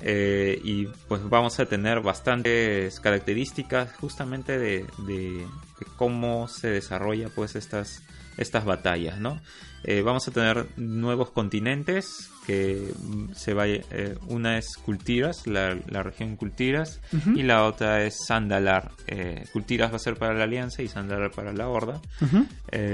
Eh, 0.00 0.60
y 0.64 0.86
pues 1.08 1.26
vamos 1.28 1.58
a 1.60 1.66
tener 1.66 2.00
bastantes 2.00 2.98
características 3.00 3.92
justamente 3.94 4.58
de, 4.58 4.84
de- 5.06 5.46
de 5.46 5.86
cómo 5.96 6.46
se 6.48 6.68
desarrolla 6.68 7.28
pues 7.34 7.54
estas, 7.56 8.02
estas 8.36 8.64
batallas, 8.64 9.18
¿no? 9.18 9.40
Eh, 9.86 10.00
vamos 10.02 10.26
a 10.28 10.30
tener 10.30 10.66
nuevos 10.76 11.30
continentes 11.30 12.30
que 12.46 12.92
mm, 12.98 13.32
se 13.34 13.52
va 13.54 13.66
eh, 13.68 14.16
una 14.28 14.56
es 14.58 14.76
Cultiras, 14.76 15.46
la, 15.46 15.76
la 15.88 16.02
región 16.02 16.36
Cultiras, 16.36 17.00
y 17.34 17.42
la 17.42 17.64
otra 17.64 18.02
es 18.04 18.16
Sandalar. 18.26 18.90
Eh, 19.06 19.44
Cultiras 19.52 19.92
va 19.92 19.96
a 19.96 19.98
ser 19.98 20.16
para 20.16 20.34
la 20.34 20.44
Alianza 20.44 20.82
y 20.82 20.88
Sandalar 20.88 21.30
para 21.32 21.52
la 21.52 21.68
Horda. 21.68 22.00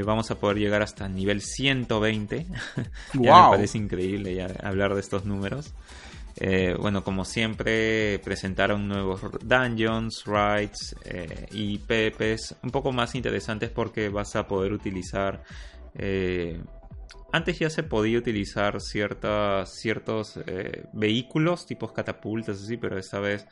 Vamos 0.05 0.31
a 0.31 0.39
poder 0.39 0.59
llegar 0.59 0.83
hasta 0.83 1.09
nivel 1.09 1.41
120. 1.41 2.47
ya 2.77 2.87
Wow. 3.15 3.45
me 3.45 3.57
parece 3.57 3.79
increíble 3.79 4.35
ya 4.35 4.47
hablar 4.63 4.95
de 4.95 5.01
estos 5.01 5.25
números. 5.25 5.73
Eh, 6.37 6.75
bueno, 6.81 7.03
como 7.05 7.25
siempre, 7.25 8.19
presentaron 8.21 8.89
nuevos 8.89 9.21
dungeons, 9.45 10.25
raids 10.27 10.95
eh, 11.05 11.47
y 11.53 11.79
PvPs 11.79 12.57
un 12.63 12.71
poco 12.71 12.93
más 12.93 13.15
interesantes 13.15 13.69
porque 13.71 14.09
vas 14.09 14.35
a 14.37 14.47
poder 14.47 14.73
utilizar. 14.73 15.43
eh, 15.95 16.61
antes 17.33 17.59
ya 17.59 17.71
se 17.71 17.83
podía 17.83 18.19
utilizar 18.19 18.81
ciertas, 18.81 19.71
ciertos 19.75 20.39
eh, 20.47 20.85
vehículos, 20.93 21.67
tipos 21.67 21.93
catapultas, 21.93 22.63
así, 22.63 22.77
pero 22.77 22.99
esta 22.99 23.21
vez 23.21 23.47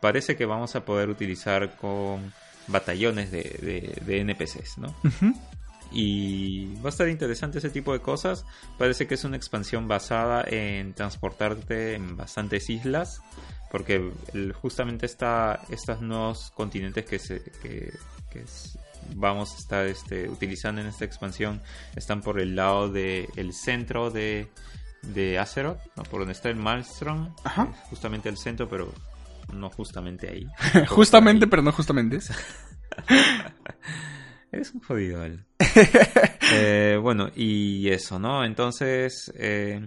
parece 0.00 0.36
que 0.36 0.46
vamos 0.46 0.76
a 0.76 0.84
poder 0.84 1.08
utilizar 1.08 1.76
con 1.76 2.32
batallones 2.68 3.30
de, 3.30 3.42
de- 3.42 4.02
de 4.04 4.20
NPCs, 4.20 4.78
¿no? 4.78 4.94
Y 5.92 6.74
va 6.82 6.86
a 6.86 6.88
estar 6.88 7.08
interesante 7.08 7.58
ese 7.58 7.70
tipo 7.70 7.92
de 7.92 8.00
cosas. 8.00 8.44
Parece 8.76 9.06
que 9.06 9.14
es 9.14 9.24
una 9.24 9.36
expansión 9.36 9.86
basada 9.86 10.44
en 10.48 10.94
transportarte 10.94 11.94
en 11.94 12.16
bastantes 12.16 12.68
islas. 12.70 13.22
Porque 13.70 14.10
justamente 14.60 15.06
esta, 15.06 15.60
estos 15.70 16.00
nuevos 16.00 16.50
continentes 16.52 17.04
que, 17.04 17.18
se, 17.18 17.42
que, 17.62 17.92
que 18.30 18.44
vamos 19.14 19.54
a 19.54 19.58
estar 19.58 19.86
este, 19.86 20.28
utilizando 20.28 20.80
en 20.80 20.86
esta 20.86 21.04
expansión 21.04 21.62
están 21.94 22.20
por 22.20 22.40
el 22.40 22.56
lado 22.56 22.90
del 22.90 23.52
centro 23.52 24.10
de, 24.10 24.48
de 25.02 25.38
Azeroth, 25.38 25.78
¿no? 25.96 26.02
por 26.04 26.20
donde 26.20 26.32
está 26.32 26.48
el 26.48 26.56
Maelstrom. 26.56 27.34
Ajá. 27.44 27.68
eh, 27.72 27.76
Justamente 27.90 28.28
el 28.28 28.36
centro, 28.36 28.68
pero 28.68 28.92
no 29.52 29.70
justamente 29.70 30.28
ahí. 30.30 30.46
justamente, 30.88 31.46
pero 31.46 31.62
no 31.62 31.72
justamente. 31.72 32.18
Eres 34.52 34.72
un 34.72 34.80
jodido, 34.80 35.22
Al. 35.22 35.44
Eh, 36.52 36.96
bueno, 37.02 37.28
y 37.34 37.88
eso, 37.88 38.20
¿no? 38.20 38.44
Entonces, 38.44 39.32
eh, 39.36 39.80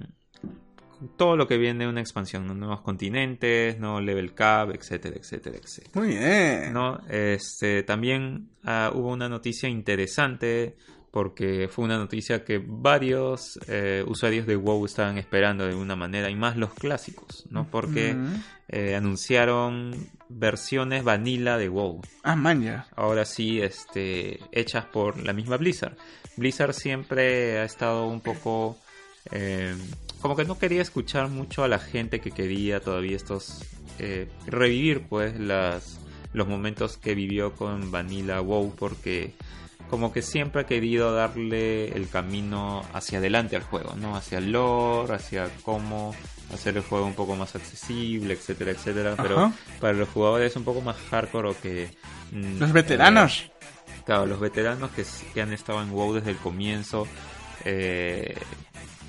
todo 1.18 1.38
lo 1.38 1.48
que 1.48 1.58
viene 1.58 1.86
de 1.86 1.90
una 1.90 2.02
expansión, 2.02 2.46
¿no? 2.48 2.54
nuevos 2.54 2.82
continentes, 2.82 3.80
no 3.80 4.02
level 4.02 4.34
cap, 4.34 4.72
etcétera, 4.74 5.16
etcétera, 5.18 5.58
etcétera. 5.58 5.92
Muy 5.94 6.08
bien. 6.10 6.74
¿no? 6.74 7.00
Este, 7.10 7.84
también 7.84 8.50
ah, 8.64 8.92
hubo 8.94 9.10
una 9.14 9.30
noticia 9.30 9.70
interesante 9.70 10.76
porque 11.12 11.68
fue 11.72 11.86
una 11.86 11.98
noticia 11.98 12.44
que 12.46 12.62
varios 12.64 13.60
eh, 13.68 14.04
usuarios 14.08 14.46
de 14.46 14.56
WoW 14.56 14.86
estaban 14.86 15.18
esperando 15.18 15.64
de 15.66 15.72
alguna 15.72 15.96
manera 15.96 16.30
y 16.30 16.36
más 16.36 16.56
los 16.56 16.74
clásicos, 16.76 17.46
¿no? 17.50 17.66
Porque 17.66 18.14
Mm. 18.14 18.34
eh, 18.68 18.96
anunciaron 18.96 19.96
versiones 20.30 21.04
vanilla 21.04 21.58
de 21.58 21.68
WoW 21.70 22.02
Ah, 22.24 22.36
man, 22.36 22.62
ya. 22.62 22.86
ahora 22.96 23.26
sí 23.26 23.60
este, 23.60 24.40
hechas 24.52 24.86
por 24.86 25.18
la 25.24 25.34
misma 25.34 25.58
Blizzard. 25.58 25.98
Blizzard 26.38 26.74
siempre 26.74 27.58
ha 27.58 27.64
estado 27.64 28.06
un 28.08 28.22
poco... 28.22 28.78
eh, 29.32 29.76
como 30.22 30.36
que 30.36 30.46
no 30.46 30.58
quería 30.58 30.82
escuchar 30.82 31.30
mucho 31.30 31.64
a 31.64 31.68
la 31.68 31.80
gente 31.80 32.20
que 32.20 32.32
quería 32.32 32.80
todavía 32.82 33.16
estos... 33.16 33.64
eh, 34.00 34.28
revivir 34.48 35.04
pues 35.08 35.40
las, 35.40 36.00
los 36.34 36.48
momentos 36.48 36.98
que 36.98 37.16
vivió 37.16 37.54
con 37.54 37.92
Vanilla 37.92 38.40
WoW 38.42 38.74
porque 38.78 39.34
como 39.90 40.12
que 40.14 40.22
siempre 40.22 40.62
ha 40.62 40.66
querido 40.68 41.14
darle 41.14 41.90
el 41.94 42.08
camino 42.10 42.84
hacia 42.94 43.18
adelante 43.18 43.56
al 43.56 43.64
juego, 43.64 43.96
¿no? 43.96 44.16
Hacia 44.16 44.38
el 44.38 44.52
lore, 44.52 45.16
hacia 45.16 45.50
cómo 45.64 46.14
hacer 46.54 46.78
el 46.78 46.84
juego 46.84 47.06
un 47.08 47.16
poco 47.16 47.36
más 47.36 47.56
accesible, 47.56 48.34
etcétera, 48.36 48.72
etcétera. 48.72 49.16
Pero 49.18 49.52
para 49.80 49.94
los 49.94 50.08
jugadores 50.10 50.56
un 50.56 50.64
poco 50.64 50.82
más 50.82 50.96
hardcore 51.10 51.50
o 51.50 51.60
que... 51.60 51.90
mm, 52.32 52.60
Los 52.60 52.72
veteranos. 52.72 53.40
eh, 53.46 53.52
claro, 54.06 54.28
los 54.28 54.40
veteranos 54.40 54.92
que, 54.92 55.04
que 55.34 55.42
han 55.42 55.54
estado 55.54 55.82
en 55.82 55.90
WoW 55.92 56.14
desde 56.14 56.32
el 56.32 56.38
comienzo, 56.38 57.08
eh, 57.66 58.36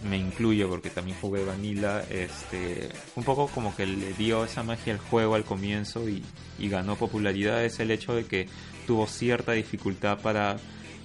me 0.04 0.16
incluyo 0.16 0.68
porque 0.68 0.90
también 0.90 1.16
jugué 1.20 1.44
Vanilla, 1.44 2.02
este, 2.10 2.88
un 3.16 3.24
poco 3.24 3.48
como 3.48 3.74
que 3.74 3.86
le 3.86 4.12
dio 4.14 4.44
esa 4.44 4.62
magia 4.62 4.92
al 4.92 4.98
juego 4.98 5.34
al 5.34 5.44
comienzo 5.44 6.08
y, 6.08 6.22
y 6.58 6.68
ganó 6.68 6.96
popularidad 6.96 7.64
es 7.64 7.80
el 7.80 7.90
hecho 7.90 8.14
de 8.14 8.24
que 8.24 8.48
tuvo 8.86 9.06
cierta 9.06 9.52
dificultad 9.52 10.18
para 10.20 10.56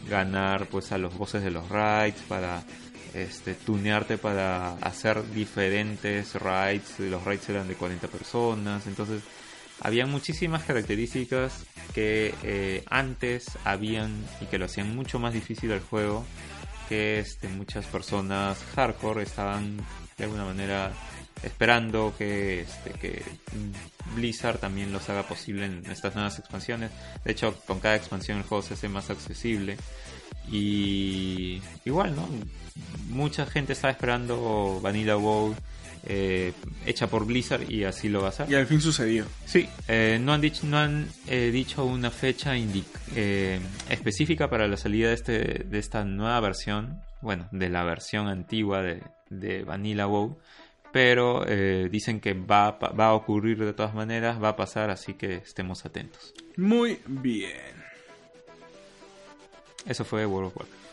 ganar 0.09 0.67
pues 0.67 0.91
a 0.91 0.97
los 0.97 1.17
bosses 1.17 1.43
de 1.43 1.51
los 1.51 1.67
raids, 1.69 2.21
para 2.27 2.63
este, 3.13 3.53
tunearte 3.53 4.17
para 4.17 4.73
hacer 4.75 5.29
diferentes 5.31 6.35
raids, 6.35 6.99
los 6.99 7.23
raids 7.23 7.49
eran 7.49 7.67
de 7.67 7.75
40 7.75 8.07
personas, 8.07 8.85
entonces 8.87 9.21
había 9.81 10.05
muchísimas 10.05 10.63
características 10.63 11.65
que 11.93 12.33
eh, 12.43 12.83
antes 12.89 13.45
habían 13.63 14.13
y 14.41 14.45
que 14.45 14.57
lo 14.57 14.65
hacían 14.65 14.95
mucho 14.95 15.19
más 15.19 15.33
difícil 15.33 15.71
el 15.71 15.81
juego 15.81 16.25
que 16.87 17.19
este, 17.19 17.47
muchas 17.47 17.85
personas 17.85 18.57
hardcore 18.75 19.23
estaban 19.23 19.77
de 20.17 20.23
alguna 20.23 20.45
manera 20.45 20.91
esperando 21.43 22.13
que, 22.17 22.61
este, 22.61 22.91
que 22.91 23.23
Blizzard 24.15 24.57
también 24.57 24.91
los 24.91 25.09
haga 25.09 25.23
posible 25.23 25.65
en 25.65 25.85
estas 25.89 26.15
nuevas 26.15 26.39
expansiones. 26.39 26.91
De 27.23 27.31
hecho, 27.31 27.53
con 27.65 27.79
cada 27.79 27.95
expansión 27.95 28.37
el 28.37 28.43
juego 28.43 28.63
se 28.63 28.75
hace 28.75 28.89
más 28.89 29.09
accesible. 29.09 29.77
Y 30.51 31.61
igual, 31.85 32.15
¿no? 32.15 32.27
Mucha 33.09 33.45
gente 33.45 33.73
estaba 33.73 33.91
esperando 33.91 34.79
Vanilla 34.81 35.15
WoW 35.15 35.55
eh, 36.05 36.53
hecha 36.85 37.07
por 37.07 37.25
Blizzard 37.25 37.69
y 37.69 37.83
así 37.83 38.09
lo 38.09 38.21
va 38.21 38.29
a 38.29 38.31
ser. 38.31 38.49
Y 38.49 38.55
al 38.55 38.67
fin 38.67 38.81
sucedió. 38.81 39.25
Sí, 39.45 39.67
eh, 39.87 40.19
no 40.21 40.33
han 40.33 40.41
dicho, 40.41 40.65
no 40.65 40.77
han 40.77 41.07
eh, 41.27 41.51
dicho 41.51 41.85
una 41.85 42.11
fecha 42.11 42.53
específica 43.89 44.49
para 44.49 44.67
la 44.67 44.77
salida 44.77 45.09
de, 45.09 45.13
este, 45.13 45.63
de 45.65 45.79
esta 45.79 46.03
nueva 46.05 46.39
versión, 46.39 47.01
bueno, 47.21 47.47
de 47.51 47.69
la 47.69 47.83
versión 47.83 48.27
antigua 48.27 48.81
de, 48.81 49.01
de 49.29 49.63
Vanilla 49.63 50.05
WoW, 50.05 50.37
pero 50.93 51.43
dicen 51.89 52.21
que 52.21 52.33
va, 52.33 52.71
va 52.71 53.07
a 53.07 53.13
ocurrir 53.13 53.57
de 53.57 53.73
todas 53.73 53.93
maneras, 53.93 54.41
va 54.41 54.49
a 54.49 54.55
pasar, 54.55 54.89
así 54.89 55.15
que 55.15 55.35
estemos 55.35 55.85
atentos. 55.85 56.33
Muy 56.55 56.99
bien. 57.05 57.75
Eso 59.85 60.05
fue 60.05 60.25
World 60.25 60.47
of 60.47 60.57
Warcraft. 60.57 60.84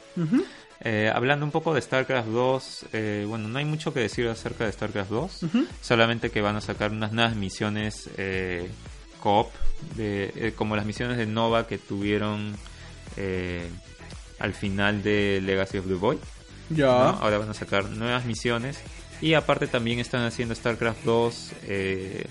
Eh, 0.85 1.11
hablando 1.15 1.45
un 1.47 1.53
poco 1.53 1.73
de 1.75 1.81
StarCraft 1.81 2.29
2, 2.29 2.87
eh, 2.93 3.25
bueno, 3.29 3.49
no 3.49 3.59
hay 3.59 3.65
mucho 3.65 3.95
que 3.95 4.01
decir 4.01 4.27
acerca 4.29 4.65
de 4.65 4.73
StarCraft 4.73 5.11
2, 5.11 5.43
Ujú. 5.45 5.67
solamente 5.81 6.31
que 6.31 6.41
van 6.41 6.57
a 6.57 6.61
sacar 6.61 6.91
unas 6.91 7.13
nuevas 7.13 7.37
misiones 7.37 8.11
eh, 8.17 8.69
co-op, 9.21 9.53
eh, 9.99 10.53
como 10.57 10.75
las 10.75 10.85
misiones 10.85 11.19
de 11.19 11.27
Nova 11.27 11.67
que 11.69 11.79
tuvieron 11.79 12.57
al 14.39 14.55
final 14.55 15.03
de 15.03 15.41
Legacy 15.43 15.79
of 15.79 15.87
the 15.87 15.95
Void. 15.95 16.19
Ya. 16.71 16.87
¿no? 16.87 17.09
Ahora 17.21 17.39
van 17.39 17.51
a 17.51 17.55
sacar 17.55 17.85
nuevas 17.91 18.25
misiones 18.25 18.79
y 19.21 19.35
aparte 19.35 19.67
también 19.69 20.01
están 20.01 20.25
haciendo 20.25 20.55
StarCraft 20.55 21.05
2 21.05 21.53
eh, 21.69 22.27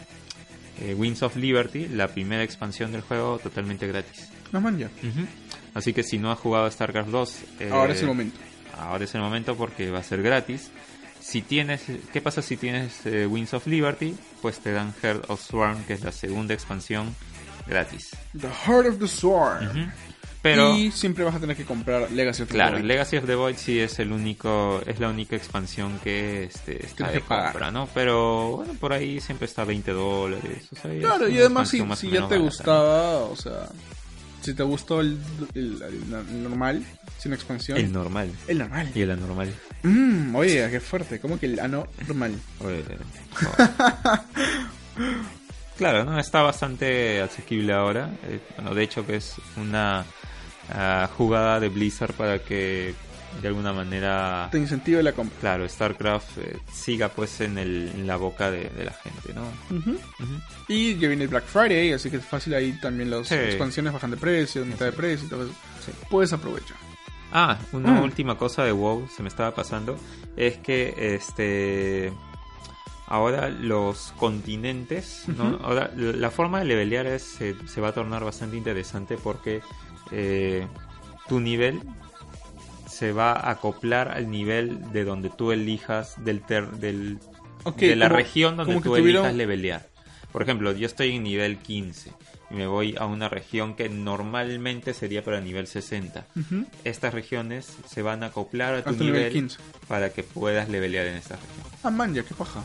eh, 0.81 0.93
Wings 0.93 1.21
of 1.23 1.35
Liberty, 1.37 1.87
la 1.87 2.07
primera 2.09 2.43
expansión 2.43 2.91
del 2.91 3.01
juego 3.01 3.39
totalmente 3.39 3.87
gratis. 3.87 4.27
No, 4.51 4.59
man, 4.59 4.77
ya. 4.77 4.89
Así 5.73 5.93
que 5.93 6.03
si 6.03 6.17
no 6.17 6.31
has 6.31 6.39
jugado 6.39 6.69
StarCraft 6.69 7.09
2, 7.09 7.35
eh, 7.61 7.69
Ahora 7.71 7.93
es 7.93 8.01
el 8.01 8.07
momento. 8.07 8.37
Ahora 8.77 9.03
es 9.05 9.15
el 9.15 9.21
momento 9.21 9.55
porque 9.55 9.89
va 9.91 9.99
a 9.99 10.03
ser 10.03 10.21
gratis. 10.21 10.69
si 11.19 11.41
tienes, 11.41 11.83
¿qué 12.11 12.19
pasa 12.21 12.41
si 12.41 12.57
tienes 12.57 13.05
eh, 13.05 13.25
Wings 13.27 13.53
of 13.53 13.67
Liberty? 13.67 14.15
Pues 14.41 14.59
te 14.59 14.71
dan 14.71 14.93
Heart 15.01 15.29
of 15.29 15.41
Swarm, 15.41 15.83
que 15.85 15.93
es 15.93 16.01
la 16.01 16.11
segunda 16.11 16.53
expansión 16.53 17.15
gratis. 17.67 18.09
The 18.39 18.47
Heart 18.49 18.87
of 18.87 18.99
the 18.99 19.07
Swarm. 19.07 19.67
Ujú. 19.67 19.91
Pero 20.41 20.75
y 20.75 20.89
siempre 20.91 21.23
vas 21.23 21.35
a 21.35 21.39
tener 21.39 21.55
que 21.55 21.65
comprar 21.65 22.09
Legacy 22.11 22.41
of 22.41 22.49
the 22.49 22.55
Claro, 22.55 22.77
Void. 22.77 22.85
Legacy 22.85 23.17
of 23.17 23.25
the 23.27 23.35
Void 23.35 23.55
sí 23.57 23.79
es 23.79 23.99
el 23.99 24.11
único, 24.11 24.81
es 24.87 24.99
la 24.99 25.09
única 25.09 25.35
expansión 25.35 25.99
que 26.03 26.45
este, 26.45 26.83
está 26.83 26.95
Tienes 26.95 27.13
de 27.13 27.21
que 27.21 27.27
pagar. 27.27 27.51
compra, 27.51 27.69
¿no? 27.71 27.87
Pero 27.93 28.55
bueno, 28.57 28.73
por 28.79 28.91
ahí 28.91 29.21
siempre 29.21 29.45
está 29.45 29.63
20 29.65 29.91
dólares. 29.91 30.67
o 30.71 30.75
sea, 30.75 30.91
Claro, 30.99 31.27
y 31.29 31.37
además 31.37 31.69
si, 31.69 31.85
si 31.95 32.09
ya 32.09 32.27
te 32.27 32.39
gustaba, 32.39 33.17
o 33.25 33.35
sea, 33.35 33.69
si 34.41 34.53
te 34.53 34.63
gustó 34.63 35.01
el, 35.01 35.17
el- 35.53 35.81
el- 35.81 36.13
el 36.13 36.43
normal, 36.43 36.83
sin 37.17 37.33
expansión. 37.33 37.77
El 37.77 37.91
normal. 37.93 38.31
el 38.47 38.57
normal. 38.59 38.91
Y 38.93 39.01
el 39.01 39.11
anormal. 39.11 39.53
Mm, 39.83 40.35
oye, 40.35 40.67
qué 40.69 40.79
fuerte, 40.79 41.19
como 41.19 41.39
que 41.39 41.45
el 41.47 41.59
anormal. 41.59 42.33
Oye, 42.59 42.83
oh. 43.45 44.17
claro, 45.77 46.03
no 46.05 46.19
está 46.19 46.41
bastante 46.41 47.21
asequible 47.21 47.73
ahora. 47.73 48.09
Eh, 48.27 48.39
bueno, 48.57 48.73
de 48.75 48.83
hecho 48.83 49.05
que 49.05 49.15
es 49.17 49.35
una 49.57 50.05
ah, 50.69 51.09
jugada 51.17 51.59
de 51.59 51.69
Blizzard 51.69 52.13
para 52.13 52.39
que 52.39 52.93
de 53.41 53.47
alguna 53.47 53.71
manera 53.73 54.47
Te 54.51 54.57
incentiva 54.57 55.01
la 55.01 55.13
compra. 55.13 55.37
claro, 55.39 55.67
StarCraft 55.69 56.37
eh, 56.39 56.57
siga 56.71 57.09
pues 57.09 57.39
en, 57.41 57.57
el, 57.57 57.89
en 57.95 58.07
la 58.07 58.15
boca 58.17 58.49
de, 58.51 58.69
de 58.69 58.85
la 58.85 58.93
gente, 58.93 59.33
¿no? 59.33 59.43
Y 60.67 60.95
ya 60.97 61.07
viene 61.07 61.23
el 61.23 61.29
Black 61.29 61.45
Friday, 61.45 61.93
así 61.93 62.09
que 62.09 62.17
es 62.17 62.25
fácil 62.25 62.53
ahí 62.53 62.73
también 62.81 63.09
las 63.09 63.27
Sí. 63.27 63.35
expansiones 63.35 63.93
bajan 63.93 64.11
de 64.11 64.17
precio, 64.17 64.65
mitad 64.65 64.85
de 64.85 64.91
precio 64.91 65.27
y 65.27 65.29
todo 65.29 65.43
eso. 65.45 65.53
Sí. 65.85 65.91
Puedes 66.09 66.33
aprovechar. 66.33 66.77
Ah, 67.31 67.57
una 67.71 67.91
Mm. 67.93 68.03
última 68.03 68.37
cosa 68.37 68.63
de 68.63 68.71
WoW 68.73 69.07
se 69.07 69.23
me 69.23 69.29
estaba 69.29 69.55
pasando 69.55 69.97
es 70.35 70.57
que 70.57 70.93
este 71.15 72.11
ahora 73.07 73.49
los 73.49 74.13
continentes. 74.17 75.25
Ahora 75.63 75.91
la 75.95 76.31
forma 76.31 76.59
de 76.59 76.65
levelear 76.65 77.07
es, 77.07 77.23
se, 77.23 77.55
se 77.67 77.81
va 77.81 77.89
a 77.89 77.93
tornar 77.93 78.23
bastante 78.23 78.57
interesante 78.57 79.17
porque 79.17 79.61
eh, 80.11 80.67
tu 81.29 81.39
nivel 81.39 81.81
se 83.01 83.13
va 83.13 83.31
a 83.31 83.49
acoplar 83.49 84.09
al 84.09 84.29
nivel 84.29 84.91
de 84.91 85.03
donde 85.03 85.31
tú 85.31 85.51
elijas 85.51 86.23
del 86.23 86.41
ter- 86.43 86.69
del 86.73 87.17
de 87.77 87.95
la 87.95 88.05
como- 88.09 88.17
región 88.17 88.57
donde 88.57 88.75
tú 88.75 88.81
tuvieron- 88.81 89.07
elijas 89.25 89.33
levelear. 89.33 89.87
Por 90.31 90.43
ejemplo, 90.43 90.71
yo 90.73 90.85
estoy 90.85 91.15
en 91.15 91.23
nivel 91.23 91.57
15 91.57 92.11
y 92.51 92.53
me 92.53 92.67
voy 92.67 92.95
a 92.99 93.07
una 93.07 93.27
región 93.27 93.73
que 93.75 93.89
normalmente 93.89 94.93
sería 94.93 95.23
para 95.23 95.41
nivel 95.41 95.65
60 95.65 96.27
Ujú. 96.35 96.65
estas 96.83 97.11
regiones 97.15 97.75
se 97.89 98.03
van 98.03 98.21
a 98.21 98.27
acoplar 98.27 98.75
a 98.75 98.83
tu 98.83 98.91
Hasta 98.91 99.03
nivel 99.03 99.31
15. 99.33 99.57
para 99.87 100.11
que 100.13 100.21
puedas 100.21 100.69
levelear 100.69 101.07
en 101.07 101.15
esta 101.15 101.37
región. 101.37 101.65
Ah, 101.81 101.89
man, 101.89 102.13
ya, 102.13 102.21
qué 102.21 102.35
paja. 102.35 102.63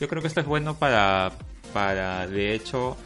Yo 0.00 0.06
creo 0.06 0.22
que 0.22 0.28
esto 0.28 0.38
es 0.40 0.46
bueno 0.46 0.78
para, 0.78 1.32
para 1.72 2.28
de 2.28 2.54
hecho, 2.54 2.96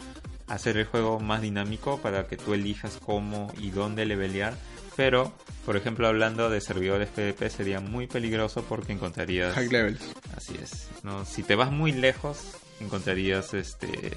hacer 0.47 0.77
el 0.77 0.85
juego 0.85 1.21
más 1.21 1.41
dinámico, 1.41 1.99
para 2.03 2.27
que 2.27 2.37
tú 2.37 2.53
elijas 2.53 2.99
cómo 3.03 3.51
y 3.59 3.71
dónde 3.71 4.05
levelear. 4.05 4.53
Pero, 4.97 5.33
por 5.65 5.77
ejemplo, 5.77 6.07
hablando 6.09 6.49
de 6.49 6.61
servidores 6.61 7.09
PvP, 7.11 7.51
sería 7.51 7.81
muy 7.81 8.07
peligroso 8.07 8.65
porque 8.65 8.93
encontrarías... 8.93 9.55
High 9.55 9.69
levels. 9.69 10.01
Así 10.37 10.55
es. 10.63 10.89
¿no? 11.03 11.25
Si 11.25 11.43
te 11.43 11.55
vas 11.55 11.71
muy 11.71 11.93
lejos, 11.93 12.57
encontrarías 12.81 13.53
este 13.55 14.13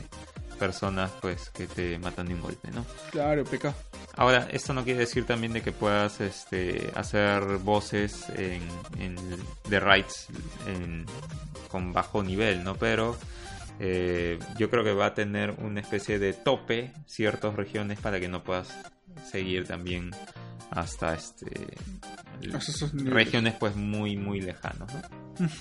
personas 0.58 1.10
pues 1.22 1.50
que 1.52 1.68
te 1.68 1.98
matan 2.00 2.28
de 2.28 2.34
un 2.34 2.42
golpe, 2.42 2.70
¿no? 2.72 2.86
Claro, 3.12 3.46
PK. 3.46 3.74
Ahora, 4.18 4.50
esto 4.52 4.74
no 4.74 4.84
quiere 4.84 5.00
decir 5.00 5.26
también 5.26 5.54
de 5.54 5.62
que 5.62 5.72
puedas 5.72 6.20
este, 6.20 6.92
hacer 6.96 7.42
voces 7.60 8.26
en, 8.36 8.62
en- 9.00 9.16
de 9.70 9.80
raids 9.80 10.28
en- 10.68 11.06
con 11.70 11.94
bajo 11.94 12.22
nivel, 12.24 12.66
¿no? 12.66 12.76
Pero 12.76 13.16
eh, 13.80 14.38
yo 14.58 14.70
creo 14.70 14.84
que 14.84 14.92
va 14.92 15.06
a 15.08 15.14
tener 15.14 15.52
una 15.60 15.80
especie 15.80 16.20
de 16.20 16.34
tope 16.34 16.92
ciertas 17.08 17.56
regiones 17.56 17.98
para 18.02 18.20
que 18.20 18.28
no 18.28 18.44
puedas 18.44 18.68
seguir 19.32 19.66
también 19.66 20.12
hasta 20.72 21.14
este 21.14 21.78
regiones 22.94 23.56
pues 23.60 23.76
muy 23.76 24.18
muy 24.18 24.42
lejanos, 24.42 24.90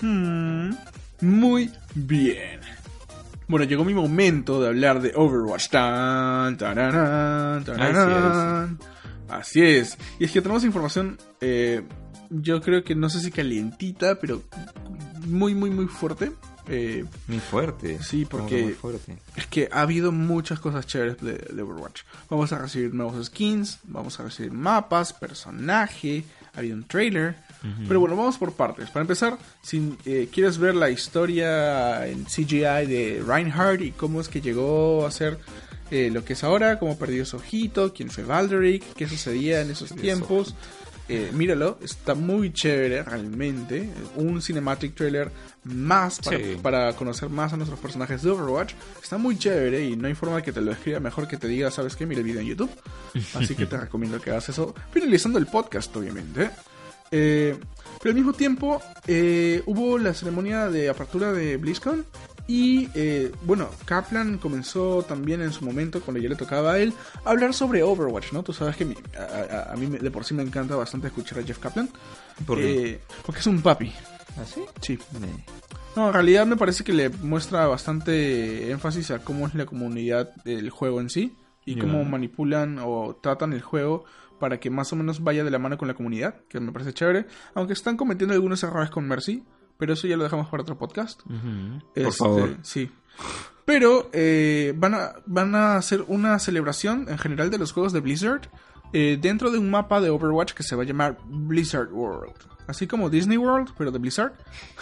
¿no? 0.01 0.77
Muy 1.21 1.71
bien. 1.95 2.61
Bueno, 3.47 3.65
llegó 3.65 3.83
mi 3.83 3.93
momento 3.93 4.61
de 4.61 4.67
hablar 4.67 5.01
de 5.01 5.11
Overwatch. 5.15 5.69
Tan, 5.69 6.55
tararán, 6.57 7.63
tararán. 7.63 8.79
Así 9.27 9.61
es. 9.61 9.97
Y 10.19 10.25
es 10.25 10.31
que 10.31 10.41
tenemos 10.41 10.63
información, 10.63 11.17
eh, 11.41 11.83
yo 12.29 12.61
creo 12.61 12.83
que 12.83 12.95
no 12.95 13.09
sé 13.09 13.19
si 13.19 13.31
calientita, 13.31 14.15
pero 14.19 14.43
muy, 15.25 15.55
muy, 15.55 15.71
muy 15.71 15.87
fuerte. 15.87 16.31
Eh, 16.69 17.03
Muy 17.27 17.39
fuerte. 17.39 17.97
Sí, 18.03 18.25
porque- 18.25 18.55
que 18.57 18.63
muy 18.63 18.73
fuerte. 18.73 19.17
es 19.35 19.47
que 19.47 19.67
ha 19.71 19.81
habido 19.81 20.11
muchas 20.11 20.59
cosas 20.59 20.85
chéveres 20.85 21.17
de, 21.19 21.33
de 21.33 21.61
Overwatch. 21.61 22.01
Vamos 22.29 22.51
a 22.53 22.59
recibir 22.59 22.93
nuevos 22.93 23.25
skins, 23.25 23.79
vamos 23.85 24.19
a 24.19 24.23
recibir 24.23 24.51
mapas, 24.51 25.11
personaje, 25.13 26.23
ha 26.53 26.59
habido 26.59 26.75
un 26.75 26.83
trailer. 26.83 27.35
Pero 27.89 27.99
bueno, 27.99 28.15
vamos 28.15 28.37
por 28.37 28.53
partes. 28.53 28.89
Para 28.89 29.01
empezar, 29.01 29.37
si 29.61 29.97
eh, 30.05 30.29
quieres 30.31 30.57
ver 30.59 30.75
la 30.75 30.89
historia 30.89 32.07
en 32.07 32.23
CGI 32.23 32.85
de 32.85 33.23
Reinhardt 33.27 33.81
y 33.81 33.91
cómo 33.91 34.21
es 34.21 34.29
que 34.29 34.39
llegó 34.39 35.05
a 35.05 35.11
ser 35.11 35.37
eh, 35.91 36.09
lo 36.13 36.23
que 36.23 36.33
es 36.33 36.43
ahora, 36.45 36.79
cómo 36.79 36.97
perdió 36.97 37.25
su 37.25 37.35
ojito, 37.35 37.91
quién 37.93 38.09
fue 38.11 38.23
Valderic, 38.23 38.93
qué 38.93 39.09
sucedía 39.09 39.59
en 39.61 39.71
esos 39.71 39.93
tiempos. 39.93 40.55
Eh, 41.09 41.31
míralo, 41.33 41.79
está 41.83 42.13
muy 42.13 42.53
chévere 42.53 43.01
realmente. 43.03 43.89
Un 44.15 44.41
cinematic 44.41 44.93
trailer 44.95 45.31
más 45.63 46.19
para, 46.19 46.37
Sí. 46.37 46.57
para 46.61 46.93
conocer 46.93 47.29
más 47.29 47.51
a 47.51 47.57
nuestros 47.57 47.79
personajes 47.79 48.21
de 48.21 48.29
Overwatch. 48.29 48.73
Está 49.01 49.17
muy 49.17 49.37
chévere 49.37 49.83
y 49.85 49.95
no 49.95 50.07
hay 50.07 50.13
forma 50.13 50.35
de 50.37 50.43
que 50.43 50.51
te 50.51 50.61
lo 50.61 50.71
escriba 50.71 50.99
mejor 50.99 51.27
que 51.27 51.37
te 51.37 51.47
diga, 51.47 51.71
¿sabes 51.71 51.95
qué? 51.95 52.05
Mira 52.05 52.19
el 52.21 52.25
video 52.27 52.41
en 52.41 52.47
YouTube. 52.47 52.69
Así 53.33 53.55
que 53.55 53.65
te 53.65 53.75
recomiendo 53.77 54.21
que 54.21 54.29
hagas 54.29 54.49
eso. 54.49 54.75
Finalizando 54.91 55.39
el 55.39 55.47
podcast, 55.47 55.95
obviamente. 55.95 56.51
Eh, 57.11 57.57
pero 58.01 58.11
al 58.11 58.15
mismo 58.15 58.33
tiempo 58.33 58.79
eh, 59.07 59.63
hubo 59.65 59.97
la 59.97 60.13
ceremonia 60.13 60.69
de 60.69 60.89
apertura 60.89 61.33
de 61.33 61.57
BlizzCon 61.57 62.05
y 62.51 62.89
eh, 62.95 63.31
bueno, 63.43 63.69
Kaplan 63.85 64.39
comenzó 64.39 65.03
también 65.03 65.41
en 65.41 65.53
su 65.53 65.63
momento, 65.63 66.01
cuando 66.01 66.19
ya 66.21 66.27
le 66.29 66.35
tocaba 66.35 66.73
a 66.73 66.79
él, 66.79 66.93
a 67.23 67.29
hablar 67.29 67.53
sobre 67.53 67.83
Overwatch, 67.83 68.33
¿no? 68.33 68.41
Tú 68.41 68.53
sabes 68.53 68.75
que 68.75 68.85
mi- 68.85 68.95
a, 69.17 69.67
a- 69.69 69.73
a 69.73 69.75
mí 69.77 69.85
de 69.85 70.09
por 70.11 70.25
sí 70.25 70.33
me 70.33 70.41
encanta 70.41 70.75
bastante 70.75 71.07
escuchar 71.07 71.39
a 71.39 71.43
Jeff 71.43 71.59
Kaplan. 71.59 71.89
¿Por 72.47 72.57
qué? 72.57 72.81
Eh, 72.93 72.99
porque 73.25 73.41
es 73.41 73.47
un 73.47 73.61
papi. 73.61 73.93
¿Ah, 74.37 74.45
sí? 74.45 74.61
Sí. 74.81 74.97
Me- 75.19 75.45
No, 75.95 76.07
en 76.07 76.13
realidad 76.13 76.45
me 76.47 76.55
parece 76.57 76.83
que 76.83 76.91
le 76.93 77.09
muestra 77.09 77.67
bastante 77.67 78.71
énfasis 78.71 79.11
a 79.11 79.19
cómo 79.19 79.45
es 79.47 79.53
la 79.55 79.65
comunidad 79.65 80.33
del 80.43 80.69
juego 80.71 81.01
en 81.01 81.09
sí 81.09 81.35
y 81.65 81.75
cómo 81.79 82.03
manipulan 82.03 82.79
o 82.81 83.15
tratan 83.21 83.53
el 83.53 83.61
juego 83.61 84.05
para 84.39 84.59
que 84.59 84.69
más 84.69 84.91
o 84.93 84.95
menos 84.95 85.23
vaya 85.23 85.43
de 85.43 85.51
la 85.51 85.59
mano 85.59 85.77
con 85.77 85.87
la 85.87 85.93
comunidad, 85.93 86.35
que 86.47 86.59
me 86.59 86.71
parece 86.71 86.93
chévere, 86.93 87.25
aunque 87.53 87.73
están 87.73 87.97
cometiendo 87.97 88.33
algunos 88.33 88.63
errores 88.63 88.89
con 88.89 89.05
Mercy, 89.07 89.43
pero 89.79 89.93
eso 89.93 90.05
ya 90.05 90.15
lo 90.17 90.23
dejamos 90.23 90.47
para 90.49 90.61
otro 90.61 90.77
podcast. 90.77 91.21
Este, 91.95 92.03
Por 92.03 92.13
favor. 92.13 92.57
Sí. 92.61 92.91
Pero 93.65 94.09
eh, 94.13 94.73
van, 94.77 94.93
a, 94.93 95.13
van 95.25 95.55
a 95.55 95.75
hacer 95.77 96.03
una 96.07 96.37
celebración 96.37 97.07
en 97.09 97.17
general 97.17 97.49
de 97.49 97.57
los 97.57 97.71
juegos 97.71 97.91
de 97.93 97.99
Blizzard 98.01 98.41
eh, 98.93 99.17
dentro 99.21 99.49
de 99.51 99.57
un 99.57 99.69
mapa 99.71 100.01
de 100.01 100.09
Overwatch 100.11 100.53
que 100.53 100.61
se 100.63 100.75
va 100.75 100.83
a 100.83 100.85
llamar 100.85 101.17
Blizzard 101.25 101.91
World. 101.91 102.35
Así 102.67 102.85
como 102.85 103.09
Disney 103.09 103.37
World, 103.37 103.69
pero 103.77 103.89
de 103.91 103.97
Blizzard. 103.99 104.33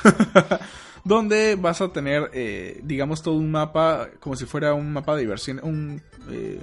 donde 1.04 1.56
vas 1.56 1.82
a 1.82 1.90
tener, 1.90 2.30
eh, 2.34 2.82
digamos, 2.84 3.22
todo 3.22 3.36
un 3.36 3.52
mapa 3.52 4.10
como 4.20 4.36
si 4.36 4.46
fuera 4.46 4.74
un 4.74 4.92
mapa 4.92 5.16
de 5.16 5.22
diversión. 5.22 5.60
Un, 5.64 6.02
eh, 6.30 6.62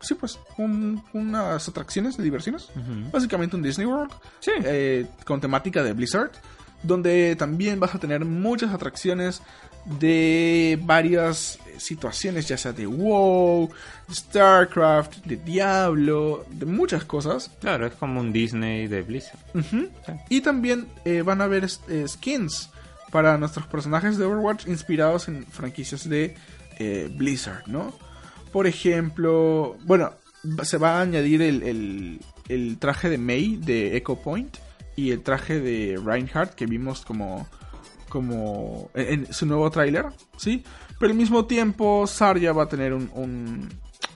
sí, 0.00 0.14
pues, 0.14 0.38
un- 0.58 1.02
unas 1.14 1.66
atracciones 1.68 2.16
de 2.16 2.22
diversiones. 2.24 2.68
Básicamente 3.12 3.56
un 3.56 3.62
Disney 3.62 3.86
World 3.86 4.12
Sí. 4.40 4.50
eh, 4.64 5.06
con 5.24 5.40
temática 5.40 5.82
de 5.82 5.92
Blizzard, 5.94 6.30
donde 6.82 7.36
también 7.36 7.78
vas 7.80 7.94
a 7.94 7.98
tener 7.98 8.24
muchas 8.24 8.72
atracciones 8.72 9.42
de 9.98 10.78
varias 10.82 11.58
eh, 11.66 11.74
situaciones, 11.78 12.46
ya 12.48 12.56
sea 12.58 12.72
de 12.72 12.86
WoW, 12.86 13.70
de 14.08 14.14
StarCraft, 14.14 15.24
de 15.24 15.36
Diablo, 15.36 16.44
de 16.50 16.66
muchas 16.66 17.04
cosas. 17.04 17.50
Claro, 17.60 17.86
es 17.86 17.94
como 17.94 18.20
un 18.20 18.32
Disney 18.32 18.86
de 18.88 19.02
Blizzard. 19.02 19.38
Sí. 19.70 19.88
Y 20.28 20.40
también 20.42 20.86
eh, 21.04 21.22
van 21.22 21.40
a 21.40 21.44
haber 21.44 21.64
eh, 21.88 22.04
skins 22.06 22.70
para 23.10 23.38
nuestros 23.38 23.66
personajes 23.66 24.18
de 24.18 24.24
Overwatch 24.24 24.66
inspirados 24.68 25.28
en 25.28 25.44
franquicias 25.46 26.08
de 26.08 26.34
eh, 26.78 27.10
Blizzard, 27.14 27.66
¿no? 27.66 27.92
Por 28.52 28.66
ejemplo, 28.66 29.76
bueno, 29.84 30.12
se 30.62 30.76
va 30.78 30.98
a 30.98 31.02
añadir 31.02 31.42
el, 31.42 31.62
el- 31.62 32.20
el 32.48 32.78
traje 32.78 33.08
de 33.08 33.16
Mei 33.16 33.56
de 33.56 33.96
Echo 33.96 34.16
Point 34.16 34.56
y 34.96 35.10
el 35.12 35.22
traje 35.22 35.60
de 35.60 35.98
Reinhardt 36.04 36.54
que 36.54 36.66
vimos 36.66 37.04
como, 37.04 37.46
como 38.08 38.90
en, 38.94 39.32
su 39.32 39.46
nuevo 39.46 39.70
tráiler, 39.70 40.06
¿sí? 40.36 40.64
Pero 40.98 41.12
al 41.12 41.16
mismo 41.16 41.46
tiempo 41.46 42.06
Zarya 42.06 42.52
va 42.52 42.64
a 42.64 42.68
tener 42.68 42.92
un, 42.92 43.10
un, 43.14 43.68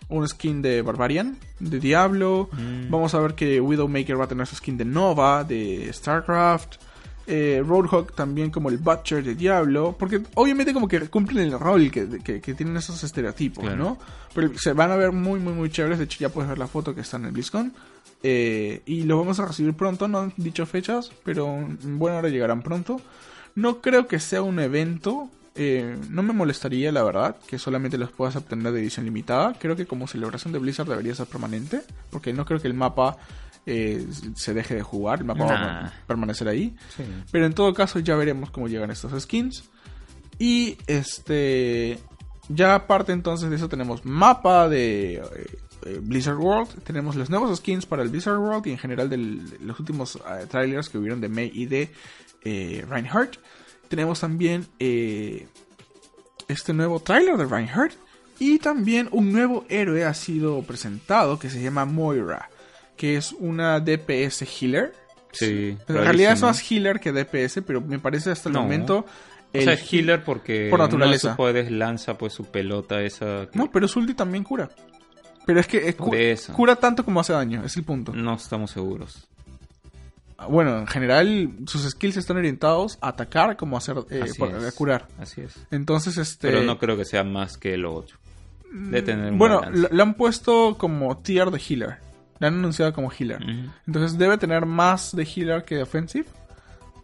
un 0.08 0.28
skin 0.28 0.60
de 0.60 0.82
Barbarian, 0.82 1.38
de 1.60 1.80
Diablo. 1.80 2.48
Mm. 2.52 2.90
Vamos 2.90 3.14
a 3.14 3.20
ver 3.20 3.34
que 3.34 3.60
Widowmaker 3.60 4.18
va 4.20 4.24
a 4.24 4.28
tener 4.28 4.46
su 4.46 4.56
skin 4.56 4.76
de 4.76 4.84
Nova, 4.84 5.44
de 5.44 5.90
StarCraft. 5.92 6.74
eh, 7.26 7.62
Roadhog 7.66 8.12
también 8.14 8.50
como 8.50 8.68
el 8.68 8.76
Butcher 8.76 9.24
de 9.24 9.34
Diablo, 9.34 9.96
porque 9.98 10.20
obviamente 10.34 10.74
como 10.74 10.86
que 10.86 11.00
cumplen 11.08 11.38
el 11.54 11.58
rol 11.58 11.90
que, 11.90 12.06
que- 12.22 12.42
que 12.42 12.52
tienen 12.52 12.76
esos 12.76 13.02
estereotipos, 13.02 13.64
Claro. 13.64 13.76
¿no? 13.78 13.98
Pero 14.34 14.50
se 14.58 14.74
van 14.74 14.90
a 14.90 14.96
ver 14.96 15.10
muy, 15.12 15.40
muy, 15.40 15.54
muy 15.54 15.70
chéveres, 15.70 15.96
de 15.98 16.04
hecho 16.04 16.18
ya 16.18 16.28
puedes 16.28 16.50
ver 16.50 16.58
la 16.58 16.66
foto 16.66 16.94
que 16.94 17.00
está 17.00 17.16
en 17.16 17.24
el 17.26 17.30
BlizzCon. 17.32 17.72
Eh, 18.22 18.82
y 18.86 19.02
los 19.02 19.18
vamos 19.18 19.38
a 19.38 19.46
recibir 19.46 19.74
pronto, 19.74 20.08
no 20.08 20.18
han 20.20 20.32
dicho 20.38 20.64
fechas, 20.64 21.12
pero 21.24 21.46
en 21.58 21.98
buena 21.98 22.18
hora 22.18 22.30
llegarán 22.30 22.62
pronto. 22.62 23.00
No 23.54 23.82
creo 23.82 24.06
que 24.06 24.18
sea 24.18 24.42
un 24.42 24.58
evento, 24.58 25.28
eh, 25.54 25.96
no 26.08 26.22
me 26.22 26.32
molestaría 26.32 26.90
la 26.90 27.02
verdad 27.02 27.36
que 27.46 27.58
solamente 27.58 27.98
los 27.98 28.10
puedas 28.10 28.34
obtener 28.36 28.72
de 28.72 28.80
edición 28.80 29.04
limitada. 29.04 29.54
Creo 29.58 29.76
que 29.76 29.86
como 29.86 30.08
celebración 30.08 30.52
de 30.52 30.58
Blizzard 30.58 30.88
debería 30.88 31.14
ser 31.14 31.26
permanente, 31.26 31.82
porque 32.10 32.32
no 32.32 32.46
creo 32.46 32.60
que 32.60 32.68
el 32.68 32.74
mapa 32.74 33.18
eh, 33.66 34.06
se 34.34 34.54
deje 34.54 34.74
de 34.74 34.82
jugar, 34.82 35.18
el 35.18 35.26
mapa 35.26 35.44
va 35.44 35.80
a 35.80 35.92
permanecer 36.06 36.48
ahí. 36.48 36.74
Sí. 36.96 37.04
Pero 37.30 37.44
en 37.44 37.52
todo 37.52 37.74
caso 37.74 37.98
ya 37.98 38.16
veremos 38.16 38.50
cómo 38.50 38.68
llegan 38.68 38.90
estos 38.90 39.22
skins. 39.22 39.64
Y 40.38 40.78
este... 40.86 41.98
Ya 42.50 42.74
aparte 42.74 43.12
entonces 43.12 43.48
de 43.48 43.56
eso 43.56 43.70
tenemos 43.70 44.04
mapa 44.04 44.68
de 44.68 45.22
eh, 45.84 45.98
Blizzard 46.02 46.38
World. 46.38 46.82
Tenemos 46.84 47.16
los 47.16 47.30
nuevos 47.30 47.56
skins 47.58 47.86
para 47.86 48.02
el 48.02 48.08
Blizzard 48.08 48.38
World 48.38 48.66
y 48.66 48.70
en 48.72 48.78
general 48.78 49.08
de 49.10 49.16
los 49.60 49.78
últimos 49.80 50.16
eh, 50.16 50.46
trailers 50.48 50.88
que 50.88 50.98
hubieron 50.98 51.20
de 51.20 51.28
May 51.28 51.50
y 51.54 51.66
de 51.66 51.90
eh, 52.42 52.84
Reinhardt. 52.88 53.36
Tenemos 53.88 54.20
también 54.20 54.66
este 54.78 56.72
nuevo 56.72 57.00
trailer 57.00 57.36
de 57.36 57.44
Reinhardt. 57.46 57.94
Y 58.40 58.58
también 58.58 59.08
un 59.12 59.32
nuevo 59.32 59.64
héroe 59.68 60.04
ha 60.04 60.12
sido 60.14 60.60
presentado 60.62 61.38
que 61.38 61.48
se 61.50 61.62
llama 61.62 61.84
Moira. 61.84 62.48
Que 62.96 63.16
es 63.16 63.32
una 63.32 63.78
DPS 63.80 64.42
healer. 64.60 64.92
Sí, 65.32 65.76
En 65.88 65.94
realidad 65.94 66.32
es 66.32 66.42
más 66.42 66.60
healer 66.70 67.00
que 67.00 67.12
DPS, 67.12 67.60
pero 67.66 67.80
me 67.80 67.98
parece 67.98 68.30
hasta 68.30 68.48
el 68.48 68.54
No. 68.54 68.62
momento. 68.62 69.04
O 69.56 69.60
sea, 69.60 69.74
es 69.74 69.92
healer 69.92 70.24
porque 70.24 70.66
por 70.70 70.80
naturaleza. 70.80 71.36
poderes 71.36 71.70
lanza 71.70 72.18
pues 72.18 72.32
su 72.32 72.44
pelota 72.46 73.02
esa. 73.02 73.48
No, 73.54 73.70
pero 73.70 73.86
su 73.86 74.00
ulti 74.00 74.14
también 74.14 74.42
cura. 74.42 74.68
Pero 75.46 75.60
es 75.60 75.66
que 75.66 75.88
es 75.88 75.94
cu- 75.96 76.06
Por 76.06 76.16
eso. 76.16 76.52
cura 76.54 76.76
tanto 76.76 77.04
como 77.04 77.20
hace 77.20 77.32
daño, 77.32 77.62
es 77.64 77.76
el 77.76 77.84
punto. 77.84 78.12
No 78.14 78.34
estamos 78.34 78.70
seguros. 78.70 79.26
Bueno, 80.48 80.78
en 80.78 80.86
general 80.86 81.50
sus 81.66 81.88
skills 81.88 82.16
están 82.16 82.36
orientados 82.36 82.98
a 83.00 83.08
atacar 83.08 83.56
como 83.56 83.76
a, 83.76 83.78
hacer, 83.78 83.96
eh, 84.10 84.22
Así 84.24 84.38
por- 84.38 84.50
es. 84.54 84.64
a 84.64 84.72
curar. 84.72 85.08
Así 85.18 85.40
es. 85.40 85.54
Entonces, 85.70 86.18
este... 86.18 86.48
Pero 86.48 86.62
no 86.62 86.78
creo 86.78 86.96
que 86.96 87.04
sea 87.04 87.24
más 87.24 87.56
que 87.56 87.76
lo 87.76 87.94
otro. 87.94 88.18
De 88.72 89.00
tener 89.02 89.32
Bueno, 89.34 89.62
lo 89.72 90.02
han 90.02 90.14
puesto 90.14 90.76
como 90.76 91.16
tier 91.18 91.50
de 91.50 91.58
healer. 91.66 91.98
Le 92.40 92.48
han 92.48 92.54
anunciado 92.54 92.92
como 92.92 93.10
healer. 93.12 93.40
Entonces 93.86 94.18
debe 94.18 94.36
tener 94.36 94.66
más 94.66 95.14
de 95.14 95.22
healer 95.24 95.64
que 95.64 95.76
de 95.76 95.82
offensive. 95.82 96.26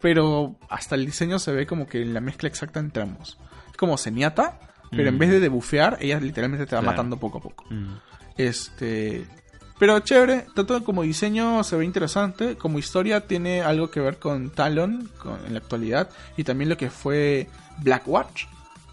Pero 0.02 0.56
hasta 0.68 0.94
el 0.96 1.06
diseño 1.06 1.38
se 1.38 1.52
ve 1.52 1.66
como 1.66 1.86
que 1.86 2.02
en 2.02 2.12
la 2.14 2.20
mezcla 2.20 2.48
exacta 2.48 2.80
entre 2.80 3.02
ambos. 3.02 3.38
Es 3.70 3.76
como 3.76 3.96
Zenyatta, 3.98 4.58
pero 4.90 5.08
en 5.08 5.14
Mm. 5.16 5.18
vez 5.18 5.30
de 5.30 5.40
debufear, 5.40 5.98
ella 6.00 6.18
literalmente 6.18 6.66
te 6.66 6.74
va 6.74 6.80
Claro. 6.80 6.92
matando 6.96 7.16
poco 7.18 7.38
a 7.38 7.42
poco. 7.42 7.64
Mm. 7.70 7.94
Este. 8.48 9.26
Pero 9.78 9.98
chévere, 10.00 10.46
tanto 10.54 10.84
como 10.84 11.02
diseño 11.02 11.64
se 11.64 11.74
ve 11.76 11.84
interesante, 11.86 12.56
como 12.56 12.78
historia 12.78 13.26
tiene 13.26 13.62
algo 13.62 13.90
que 13.90 14.00
ver 14.00 14.18
con 14.18 14.50
Talon 14.50 15.08
con- 15.18 15.44
en 15.46 15.54
la 15.54 15.58
actualidad 15.60 16.10
y 16.36 16.44
también 16.44 16.68
lo 16.68 16.76
que 16.76 16.90
fue 16.90 17.48
Blackwatch, 17.78 18.44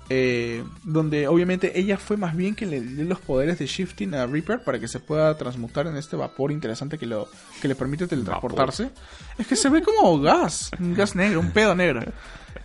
eh, 0.10 0.64
donde 0.84 1.28
obviamente 1.28 1.78
ella 1.78 1.98
fue 1.98 2.16
más 2.16 2.38
bien 2.38 2.56
que 2.56 2.66
le 2.66 2.80
dio 2.80 3.04
los 3.04 3.20
poderes 3.20 3.60
de 3.60 3.66
shifting 3.68 4.14
a 4.16 4.26
Reaper 4.28 4.64
para 4.64 4.80
que 4.80 4.88
se 4.88 5.02
pueda 5.02 5.36
transmutar 5.38 5.88
en 5.88 5.98
este 5.98 6.16
vapor 6.16 6.54
interesante 6.54 6.98
que, 6.98 7.06
lo, 7.06 7.28
que 7.62 7.68
le 7.68 7.76
permite 7.76 8.08
teletransportarse. 8.08 8.90
Es 9.38 9.46
que 9.46 9.58
se 9.58 9.68
ve 9.68 9.82
como 9.82 10.18
gas, 10.22 10.72
un 10.80 10.94
gas 10.94 11.16
negro, 11.16 11.42
un 11.42 11.52
pedo 11.52 11.76
negro. 11.76 12.02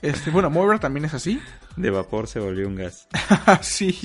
Este, 0.01 0.31
bueno, 0.31 0.51
Moira 0.51 0.81
también 0.81 1.05
es 1.05 1.15
así. 1.15 1.41
De 1.77 1.91
vapor 1.91 2.27
se 2.29 2.39
volvió 2.39 2.69
un 2.69 2.77
gas. 2.77 3.09
sí, 3.63 3.99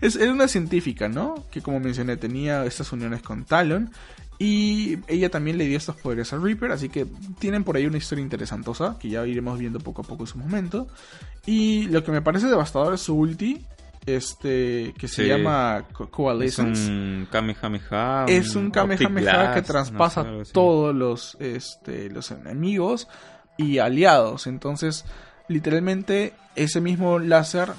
es, 0.00 0.16
era 0.16 0.32
una 0.32 0.48
científica, 0.48 1.08
¿no? 1.08 1.46
Que 1.50 1.62
como 1.62 1.80
mencioné 1.80 2.16
tenía 2.16 2.64
estas 2.66 2.92
uniones 2.92 3.22
con 3.22 3.44
Talon 3.44 3.90
y 4.38 4.98
ella 5.08 5.30
también 5.30 5.56
le 5.56 5.66
dio 5.66 5.78
estos 5.78 5.96
poderes 5.96 6.32
a 6.34 6.36
Reaper, 6.38 6.70
así 6.72 6.90
que 6.90 7.06
tienen 7.38 7.64
por 7.64 7.76
ahí 7.76 7.86
una 7.86 7.96
historia 7.96 8.20
interesantosa 8.22 8.98
que 9.00 9.08
ya 9.08 9.26
iremos 9.26 9.58
viendo 9.58 9.80
poco 9.80 10.02
a 10.02 10.04
poco 10.04 10.24
en 10.24 10.26
su 10.26 10.36
momento. 10.38 10.88
Y 11.46 11.86
lo 11.86 12.04
que 12.04 12.12
me 12.12 12.20
parece 12.20 12.46
devastador 12.48 12.92
es 12.94 13.00
su 13.00 13.14
ulti, 13.16 13.64
este, 14.04 14.92
que 14.98 15.08
se 15.08 15.22
Sí. 15.22 15.28
llama 15.28 15.84
Co- 15.92 16.04
Es 16.04 16.10
Coalescence. 16.10 16.90
un 16.90 17.26
Kamehameha. 17.30 18.26
Es 18.28 18.54
un 18.54 18.70
Kamehameha 18.70 19.08
Blast, 19.08 19.54
que 19.54 19.60
no 19.62 19.66
traspasa 19.66 20.22
sé, 20.44 20.52
todos 20.52 20.94
los, 20.94 21.36
este, 21.40 22.10
los 22.10 22.30
enemigos 22.30 23.08
y 23.56 23.78
aliados. 23.78 24.46
Entonces, 24.46 25.04
literalmente, 25.48 26.34
ese 26.54 26.80
mismo 26.80 27.18
láser 27.18 27.70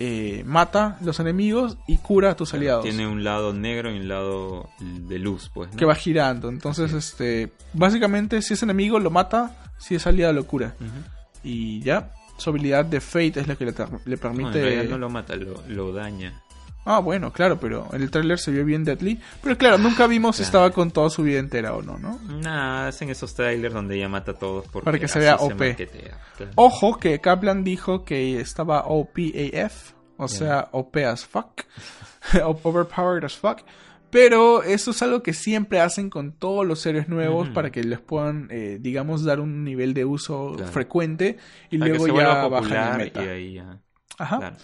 eh, 0.00 0.44
mata 0.46 0.96
los 1.02 1.18
enemigos 1.18 1.76
y 1.88 1.98
cura 1.98 2.30
a 2.30 2.36
tus 2.36 2.54
aliados. 2.54 2.84
Tiene 2.84 3.06
un 3.06 3.24
lado 3.24 3.52
negro 3.52 3.90
y 3.92 3.98
un 3.98 4.08
lado 4.08 4.68
de 4.78 5.18
luz, 5.18 5.50
pues. 5.52 5.70
¿no? 5.72 5.76
Que 5.76 5.84
va 5.84 5.94
girando. 5.94 6.48
Entonces, 6.48 6.92
este, 6.92 7.50
básicamente, 7.72 8.40
si 8.42 8.54
es 8.54 8.62
enemigo, 8.62 9.00
lo 9.00 9.10
mata. 9.10 9.56
Si 9.78 9.94
es 9.94 10.06
aliado, 10.06 10.32
lo 10.32 10.46
cura. 10.46 10.74
Y 11.42 11.80
ya, 11.80 12.12
su 12.36 12.50
habilidad 12.50 12.84
de 12.84 13.00
Fate 13.00 13.40
es 13.40 13.48
la 13.48 13.56
que 13.56 13.64
le, 13.64 13.72
No, 13.72 14.00
en 14.06 14.18
permite... 14.18 14.62
realidad 14.62 14.90
no 14.90 14.98
lo 14.98 15.10
mata, 15.10 15.36
lo, 15.36 15.62
lo 15.68 15.92
daña. 15.92 16.42
Ah, 16.90 17.00
bueno, 17.00 17.30
claro, 17.32 17.60
pero 17.60 17.86
en 17.92 18.00
el 18.00 18.10
tráiler 18.10 18.38
se 18.38 18.50
vio 18.50 18.64
bien 18.64 18.82
Deadly. 18.82 19.20
Pero 19.42 19.58
claro, 19.58 19.76
nunca 19.76 20.06
vimos 20.06 20.36
si 20.36 20.42
Claro. 20.42 20.46
estaba 20.48 20.70
con 20.70 20.90
toda 20.90 21.10
su 21.10 21.22
vida 21.22 21.38
entera 21.38 21.74
o 21.74 21.82
no, 21.82 21.98
¿no? 21.98 22.18
Nah, 22.42 22.86
hacen 22.88 23.10
esos 23.10 23.34
trailers 23.34 23.74
donde 23.74 23.96
ella 23.96 24.08
mata 24.08 24.30
a 24.32 24.34
todos 24.34 24.66
porque 24.68 24.84
Para 24.86 24.98
que 24.98 25.06
se 25.06 25.18
vea 25.18 25.36
OP. 25.36 25.76
claro. 26.36 26.52
Ojo 26.54 26.98
que 26.98 27.20
Kaplan 27.20 27.62
dijo 27.62 28.04
que 28.06 28.40
estaba 28.40 28.84
OPAF, 28.86 29.92
o 30.16 30.28
sea, 30.28 30.68
OP 30.72 31.04
as 31.04 31.26
fuck, 31.26 31.60
overpowered 32.64 33.24
as 33.24 33.36
fuck. 33.36 33.60
Pero 34.10 34.62
eso 34.62 34.92
es 34.92 35.02
algo 35.02 35.22
que 35.22 35.34
siempre 35.34 35.80
hacen 35.80 36.08
con 36.08 36.32
todos 36.32 36.66
los 36.66 36.80
seres 36.80 37.10
nuevos 37.10 37.50
para 37.50 37.70
que 37.70 37.84
les 37.84 38.00
puedan, 38.00 38.48
eh, 38.50 38.78
digamos, 38.80 39.22
dar 39.24 39.38
un 39.40 39.62
nivel 39.64 39.92
de 39.92 40.06
uso 40.06 40.54
Claro. 40.56 40.72
frecuente 40.72 41.36
y 41.70 41.76
Para 41.76 41.90
luego 41.90 42.06
ya 42.18 42.48
bajan 42.48 42.92
el 43.02 43.06
meta. 43.08 43.20
ahí. 43.20 43.62
Ajá. 44.18 44.54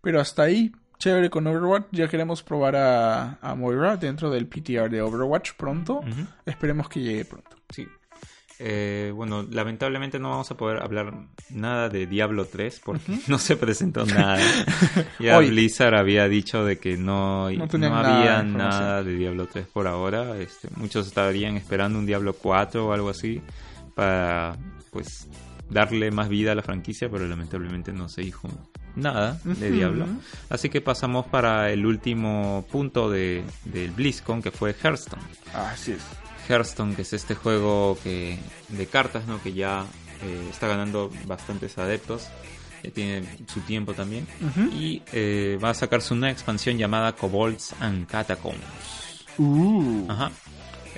Pero 0.00 0.20
hasta 0.22 0.44
ahí, 0.44 0.72
chévere 1.04 1.28
con 1.28 1.46
Overwatch. 1.46 1.86
Ya 1.92 2.08
queremos 2.08 2.42
probar 2.42 2.76
a, 2.76 3.38
a 3.42 3.54
Moira 3.54 3.96
dentro 3.98 4.30
del 4.30 4.46
PTR 4.46 4.88
de 4.88 5.02
Overwatch 5.02 5.52
pronto. 5.54 5.96
Ujú. 5.98 6.26
Esperemos 6.46 6.88
que 6.88 7.00
llegue 7.00 7.24
pronto. 7.26 7.50
Sí. 7.68 7.86
Eh, 8.58 9.12
bueno, 9.14 9.44
lamentablemente 9.50 10.18
no 10.18 10.30
vamos 10.30 10.50
a 10.50 10.56
poder 10.56 10.80
hablar 10.82 11.12
nada 11.50 11.88
de 11.90 12.06
Diablo 12.06 12.46
3 12.46 12.80
porque 12.84 13.18
no 13.26 13.36
se 13.38 13.56
presentó 13.56 14.06
nada. 14.06 14.38
Ya 15.18 15.36
Hoy. 15.36 15.50
Blizzard 15.50 15.94
había 15.94 16.26
dicho 16.28 16.64
de 16.64 16.78
que 16.78 16.96
no, 16.96 17.50
No 17.50 17.66
no, 17.66 17.78
nada 17.78 18.18
había 18.20 18.42
información. 18.44 18.56
nada 18.56 19.02
de 19.02 19.14
Diablo 19.16 19.46
3 19.46 19.66
por 19.66 19.86
ahora. 19.86 20.38
Este, 20.38 20.68
muchos 20.76 21.06
estarían 21.08 21.56
esperando 21.56 21.98
un 21.98 22.06
Diablo 22.06 22.32
4 22.32 22.86
o 22.86 22.92
algo 22.92 23.10
así 23.10 23.42
para 23.94 24.56
pues 24.90 25.28
darle 25.68 26.10
más 26.12 26.28
vida 26.28 26.52
a 26.52 26.54
la 26.54 26.62
franquicia, 26.62 27.10
pero 27.10 27.26
lamentablemente 27.26 27.92
no 27.92 28.08
se 28.08 28.22
dijo 28.22 28.48
nada 28.96 29.38
de. 29.44 29.70
Diablo. 29.70 30.06
Así 30.48 30.68
que 30.68 30.80
pasamos 30.80 31.26
para 31.26 31.70
el 31.70 31.86
último 31.86 32.64
punto 32.70 33.10
de, 33.10 33.44
del 33.64 33.90
BlizzCon 33.90 34.42
que 34.42 34.50
fue 34.50 34.74
Hearthstone. 34.80 35.22
Así 35.52 35.92
es. 35.92 36.02
Hearthstone, 36.48 36.94
que 36.94 37.02
es 37.02 37.12
este 37.12 37.34
juego 37.34 37.98
que 38.02 38.38
de 38.68 38.86
cartas, 38.86 39.26
¿no? 39.26 39.42
Que 39.42 39.52
ya 39.52 39.84
eh, 40.22 40.48
está 40.50 40.68
ganando 40.68 41.10
bastantes 41.26 41.78
adeptos. 41.78 42.28
Ya 42.82 42.90
tiene 42.90 43.26
su 43.46 43.60
tiempo 43.60 43.94
también. 43.94 44.26
Y 44.72 45.02
eh, 45.12 45.58
va 45.62 45.70
a 45.70 45.74
sacar 45.74 46.02
su 46.02 46.14
nueva 46.14 46.32
expansión 46.32 46.76
llamada 46.76 47.12
Kobolds 47.12 47.74
and 47.80 48.06
Catacombs. 48.06 48.60
Uh. 49.38 50.06
Ajá. 50.08 50.30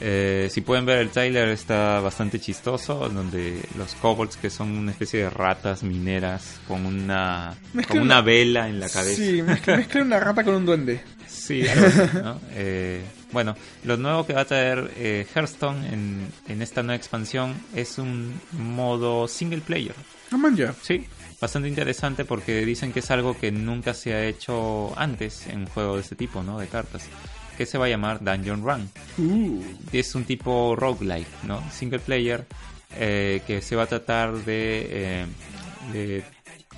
Eh, 0.00 0.48
si 0.50 0.60
pueden 0.60 0.84
ver 0.86 0.98
el 0.98 1.10
trailer 1.10 1.48
está 1.48 2.00
bastante 2.00 2.38
chistoso, 2.40 3.08
donde 3.08 3.60
los 3.78 3.94
kobolds 3.96 4.36
que 4.36 4.50
son 4.50 4.70
una 4.76 4.90
especie 4.92 5.20
de 5.24 5.30
ratas 5.30 5.82
mineras 5.82 6.60
con 6.68 6.84
una, 6.86 7.54
con 7.88 7.98
una 7.98 8.02
una- 8.02 8.20
vela 8.20 8.68
en 8.68 8.78
la 8.80 8.88
cabeza. 8.88 9.16
Sí, 9.16 9.42
mezcla, 9.42 9.76
mezcla 9.78 10.02
una 10.02 10.20
rata 10.20 10.44
con 10.44 10.54
un 10.54 10.66
duende. 10.66 11.00
Sí, 11.26 11.66
algo 11.68 11.86
así, 11.86 12.00
¿no? 12.22 12.40
Eh, 12.52 13.02
bueno, 13.32 13.54
lo 13.84 13.96
nuevo 13.96 14.26
que 14.26 14.32
va 14.32 14.42
a 14.42 14.44
traer 14.46 14.90
eh, 14.96 15.26
Hearthstone 15.34 15.86
en, 15.92 16.28
en 16.48 16.62
esta 16.62 16.82
nueva 16.82 16.96
expansión 16.96 17.54
es 17.74 17.98
un 17.98 18.40
modo 18.52 19.28
single 19.28 19.60
player. 19.60 19.94
No 20.30 20.38
man. 20.38 20.56
Sí, 20.82 21.04
bastante 21.40 21.68
interesante 21.68 22.24
porque 22.24 22.64
dicen 22.64 22.92
que 22.92 23.00
es 23.00 23.10
algo 23.10 23.38
que 23.38 23.52
nunca 23.52 23.94
se 23.94 24.12
ha 24.14 24.24
hecho 24.24 24.92
antes 24.98 25.46
en 25.46 25.60
un 25.60 25.66
juego 25.66 25.94
de 25.96 26.02
este 26.02 26.16
tipo, 26.16 26.42
¿no? 26.42 26.58
De 26.58 26.66
cartas. 26.66 27.04
Que 27.56 27.66
se 27.66 27.78
va 27.78 27.86
a 27.86 27.88
llamar 27.88 28.22
Dungeon 28.22 28.62
Run. 28.62 28.90
Uh. 29.18 29.62
Es 29.92 30.14
un 30.14 30.24
tipo 30.24 30.76
roguelike, 30.76 31.28
¿no? 31.44 31.62
Single 31.70 32.00
player 32.00 32.44
eh, 32.96 33.42
que 33.46 33.62
se 33.62 33.76
va 33.76 33.84
a 33.84 33.86
tratar 33.86 34.34
de, 34.44 34.86
eh, 34.90 35.26
de 35.92 36.24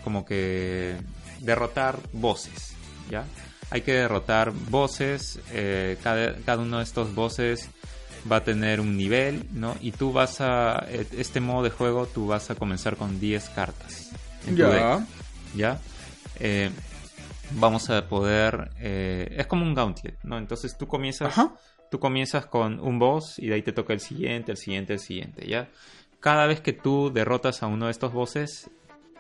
como 0.05 0.24
que 0.24 0.96
derrotar 1.40 1.98
bosses, 2.12 2.74
¿ya? 3.10 3.24
Hay 3.70 3.82
que 3.82 3.92
derrotar 3.92 4.50
bosses, 4.52 5.38
eh, 5.52 5.98
cada, 6.02 6.34
cada 6.36 6.62
uno 6.62 6.78
de 6.78 6.84
estos 6.84 7.14
bosses 7.14 7.68
va 8.30 8.36
a 8.36 8.44
tener 8.44 8.80
un 8.80 8.96
nivel, 8.96 9.44
¿no? 9.52 9.76
Y 9.80 9.92
tú 9.92 10.12
vas 10.12 10.40
a, 10.40 10.86
este 11.16 11.40
modo 11.40 11.64
de 11.64 11.70
juego, 11.70 12.06
tú 12.06 12.26
vas 12.26 12.50
a 12.50 12.55
comenzar 12.55 12.96
con 12.96 13.20
10 13.20 13.48
cartas. 13.50 14.10
en 14.46 14.55
tu 14.55 14.62
Ya. 14.62 14.68
deck, 14.68 15.06
¿Ya? 15.55 15.80
Vamos 17.52 17.88
a 17.90 18.06
poder, 18.08 18.70
eh, 18.78 19.34
es 19.38 19.46
como 19.46 19.64
un 19.64 19.74
gauntlet, 19.74 20.18
¿no? 20.22 20.38
Entonces 20.38 20.76
tú 20.76 20.86
comienzas, 20.86 21.28
Ajá. 21.38 21.54
tú 21.90 21.98
comienzas 21.98 22.46
con 22.46 22.78
un 22.80 22.98
boss 22.98 23.38
y 23.38 23.46
de 23.48 23.54
ahí 23.54 23.62
te 23.62 23.72
toca 23.72 23.92
el 23.94 24.00
siguiente, 24.00 24.52
el 24.52 24.58
siguiente, 24.58 24.92
el 24.94 24.98
siguiente, 25.00 25.46
¿ya? 25.46 25.68
Cada 26.20 26.46
vez 26.46 26.60
que 26.60 26.72
tú 26.72 27.10
derrotas 27.12 27.62
a 27.62 27.66
uno 27.66 27.86
de 27.86 27.92
estos 27.92 28.12
bosses, 28.12 28.70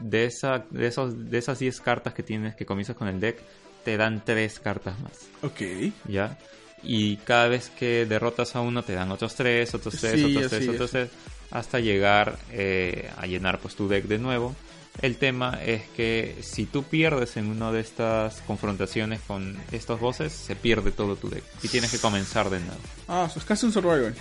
de, 0.00 0.26
esa, 0.26 0.64
de, 0.70 0.86
esos, 0.86 1.30
de 1.30 1.38
esas 1.38 1.58
10 1.58 1.80
cartas 1.80 2.12
que 2.14 2.22
tienes 2.22 2.54
que 2.54 2.66
comienzas 2.66 2.96
con 2.96 3.08
el 3.08 3.18
deck, 3.18 3.40
te 3.84 3.96
dan 3.96 4.22
3 4.24 4.60
cartas 4.60 4.98
más. 5.00 5.26
Ok. 5.42 5.92
¿ya? 6.08 6.36
Y 6.82 7.16
cada 7.18 7.48
vez 7.48 7.70
que 7.70 8.04
derrotas 8.06 8.54
a 8.56 8.60
uno 8.60 8.82
te 8.82 8.92
dan 8.94 9.10
otros 9.10 9.34
tres, 9.34 9.74
otros 9.74 9.96
tres, 9.98 10.12
Sí, 10.12 10.24
otros 10.36 10.46
así 10.46 10.48
tres, 10.56 10.62
es. 10.62 10.68
otros 10.74 10.90
tres, 10.90 11.10
hasta 11.50 11.80
llegar 11.80 12.38
eh, 12.52 13.10
a 13.16 13.26
llenar 13.26 13.58
pues 13.58 13.74
tu 13.74 13.88
deck 13.88 14.04
de 14.04 14.18
nuevo. 14.18 14.54
El 15.00 15.16
tema 15.16 15.58
es 15.64 15.82
que 15.96 16.36
si 16.42 16.66
tú 16.66 16.82
pierdes 16.82 17.36
en 17.36 17.46
una 17.48 17.70
de 17.70 17.80
estas 17.80 18.40
confrontaciones 18.42 19.20
con 19.20 19.56
estos 19.70 20.00
bosses, 20.00 20.32
se 20.32 20.56
pierde 20.56 20.90
todo 20.90 21.14
tu 21.16 21.30
deck 21.30 21.44
y 21.62 21.68
tienes 21.68 21.90
que 21.92 21.98
comenzar 21.98 22.50
de 22.50 22.58
nuevo. 22.60 22.80
Ah, 23.06 23.26
eso 23.30 23.38
es 23.38 23.44
casi 23.44 23.66
un 23.66 23.72
survival. 23.72 24.14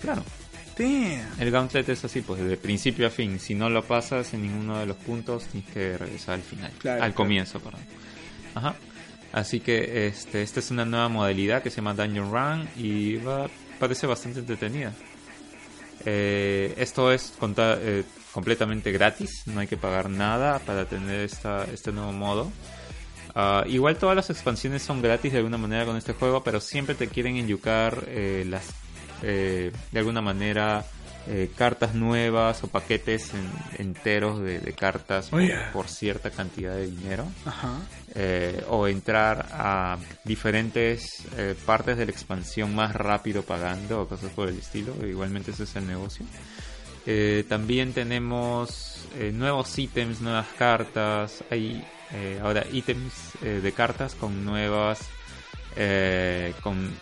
Claro, 0.00 0.22
Damn. 0.78 1.40
el 1.40 1.50
Gauntlet 1.50 1.88
es 1.88 2.04
así, 2.04 2.20
pues 2.22 2.40
de 2.44 2.56
principio 2.56 3.08
a 3.08 3.10
fin. 3.10 3.40
Si 3.40 3.54
no 3.56 3.68
lo 3.68 3.82
pasas 3.84 4.32
en 4.32 4.42
ninguno 4.42 4.78
de 4.78 4.86
los 4.86 4.96
puntos, 4.98 5.44
tienes 5.46 5.68
que 5.72 5.98
regresar 5.98 6.34
al 6.36 6.42
final, 6.42 6.70
Claro, 6.78 6.94
al 7.02 7.08
claro. 7.10 7.14
comienzo, 7.14 7.58
perdón. 7.60 7.80
Ajá. 8.54 8.76
Así 9.32 9.60
que 9.60 10.06
este, 10.06 10.42
esta 10.42 10.60
es 10.60 10.70
una 10.70 10.84
nueva 10.84 11.08
modalidad 11.08 11.62
que 11.62 11.70
se 11.70 11.76
llama 11.76 11.94
Dungeon 11.94 12.30
Run 12.32 12.68
y 12.76 13.16
va, 13.16 13.48
parece 13.78 14.06
bastante 14.06 14.38
entretenida. 14.40 14.92
Eh, 16.04 16.74
esto 16.78 17.12
es 17.12 17.32
conta- 17.38 17.76
eh, 17.80 18.04
completamente 18.32 18.92
gratis, 18.92 19.42
no 19.46 19.60
hay 19.60 19.66
que 19.66 19.76
pagar 19.76 20.08
nada 20.10 20.58
para 20.60 20.84
tener 20.86 21.20
esta, 21.20 21.64
este 21.64 21.92
nuevo 21.92 22.12
modo. 22.12 22.50
Ah, 23.34 23.64
igual 23.66 23.96
todas 23.96 24.16
las 24.16 24.28
expansiones 24.30 24.82
son 24.82 25.02
gratis 25.02 25.32
de 25.32 25.38
alguna 25.38 25.56
manera 25.58 25.84
con 25.84 25.96
este 25.96 26.12
juego, 26.12 26.42
pero 26.42 26.60
siempre 26.60 26.94
te 26.94 27.08
quieren 27.08 27.36
enyucar 27.36 28.04
eh, 28.08 28.44
las 28.48 28.64
eh, 29.22 29.70
de 29.92 29.98
alguna 29.98 30.20
manera 30.22 30.84
eh, 31.28 31.50
cartas 31.54 31.94
nuevas 31.94 32.64
o 32.64 32.68
paquetes 32.68 33.32
en- 33.34 33.86
enteros 33.86 34.40
de, 34.40 34.58
de 34.58 34.72
cartas 34.72 35.28
por, 35.28 35.40
Oye. 35.40 35.54
por 35.72 35.86
cierta 35.86 36.30
cantidad 36.30 36.74
de 36.74 36.86
dinero 36.86 37.26
Ajá. 37.44 37.74
eh, 38.14 38.64
o 38.68 38.88
entrar 38.88 39.46
a 39.52 39.98
diferentes 40.24 41.22
eh, 41.36 41.54
partes 41.66 41.98
de 41.98 42.06
la 42.06 42.10
expansión 42.12 42.74
más 42.74 42.94
rápido 42.96 43.42
pagando 43.42 44.00
o 44.02 44.08
cosas 44.08 44.32
por 44.32 44.48
el 44.48 44.58
estilo. 44.58 44.94
Igualmente 45.06 45.50
ese 45.50 45.64
es 45.64 45.76
el 45.76 45.86
negocio. 45.86 46.24
Eh, 47.12 47.44
también 47.48 47.92
tenemos 47.92 49.04
eh, 49.16 49.32
nuevos 49.34 49.76
ítems, 49.76 50.20
nuevas 50.20 50.46
cartas. 50.56 51.42
Hay 51.50 51.84
eh, 52.12 52.38
ahora 52.40 52.64
ítems 52.72 53.32
de 53.42 53.72
cartas 53.72 54.14
con 54.14 54.44
nuevas, 54.44 55.00
con 56.62 56.94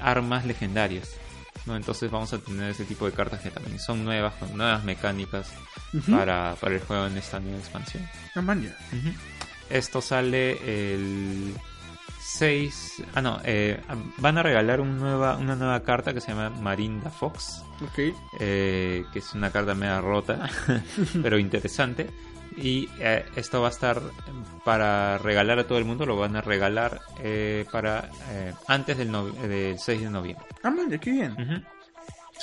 armas 0.00 0.46
legendarias. 0.46 1.10
¿no? 1.66 1.76
Entonces 1.76 2.10
vamos 2.10 2.32
a 2.32 2.38
tener 2.38 2.70
ese 2.70 2.86
tipo 2.86 3.04
de 3.04 3.12
cartas 3.12 3.42
que 3.42 3.50
también 3.50 3.78
son 3.78 4.02
nuevas, 4.02 4.32
con 4.36 4.56
nuevas 4.56 4.82
mecánicas 4.82 5.52
para, 6.10 6.56
para 6.58 6.74
el 6.76 6.80
juego 6.80 7.06
en 7.06 7.18
esta 7.18 7.38
nueva 7.38 7.58
expansión. 7.58 8.08
Man. 8.36 8.74
Esto 9.68 10.00
sale 10.00 10.94
el 10.94 11.54
6. 12.38 13.02
Ah, 13.14 13.22
no. 13.22 13.38
eh, 13.44 13.80
van 14.18 14.38
a 14.38 14.42
regalar 14.42 14.80
un 14.80 14.98
nueva, 14.98 15.36
una 15.36 15.54
nueva 15.56 15.80
carta 15.80 16.12
que 16.12 16.20
se 16.20 16.28
llama 16.32 16.50
Marinda 16.50 17.10
Fox. 17.10 17.62
Ok. 17.82 18.14
eh, 18.40 19.04
que 19.12 19.18
es 19.18 19.32
una 19.34 19.50
carta 19.50 19.74
media 19.74 20.00
rota, 20.00 20.48
pero 21.22 21.38
interesante. 21.38 22.10
Y 22.56 22.88
eh, 23.00 23.24
esto 23.34 23.60
va 23.60 23.68
a 23.68 23.70
estar 23.70 24.00
para 24.64 25.18
regalar 25.18 25.58
a 25.58 25.66
todo 25.66 25.78
el 25.78 25.84
mundo. 25.84 26.06
Lo 26.06 26.16
van 26.16 26.36
a 26.36 26.40
regalar 26.40 27.00
eh, 27.20 27.66
para 27.72 28.08
eh, 28.30 28.52
antes 28.68 28.96
del, 28.96 29.10
del 29.42 29.78
6 29.78 30.00
de 30.02 30.10
noviembre. 30.10 30.46
Ah, 30.62 30.70
man, 30.70 30.88
qué 31.00 31.10
bien. 31.10 31.64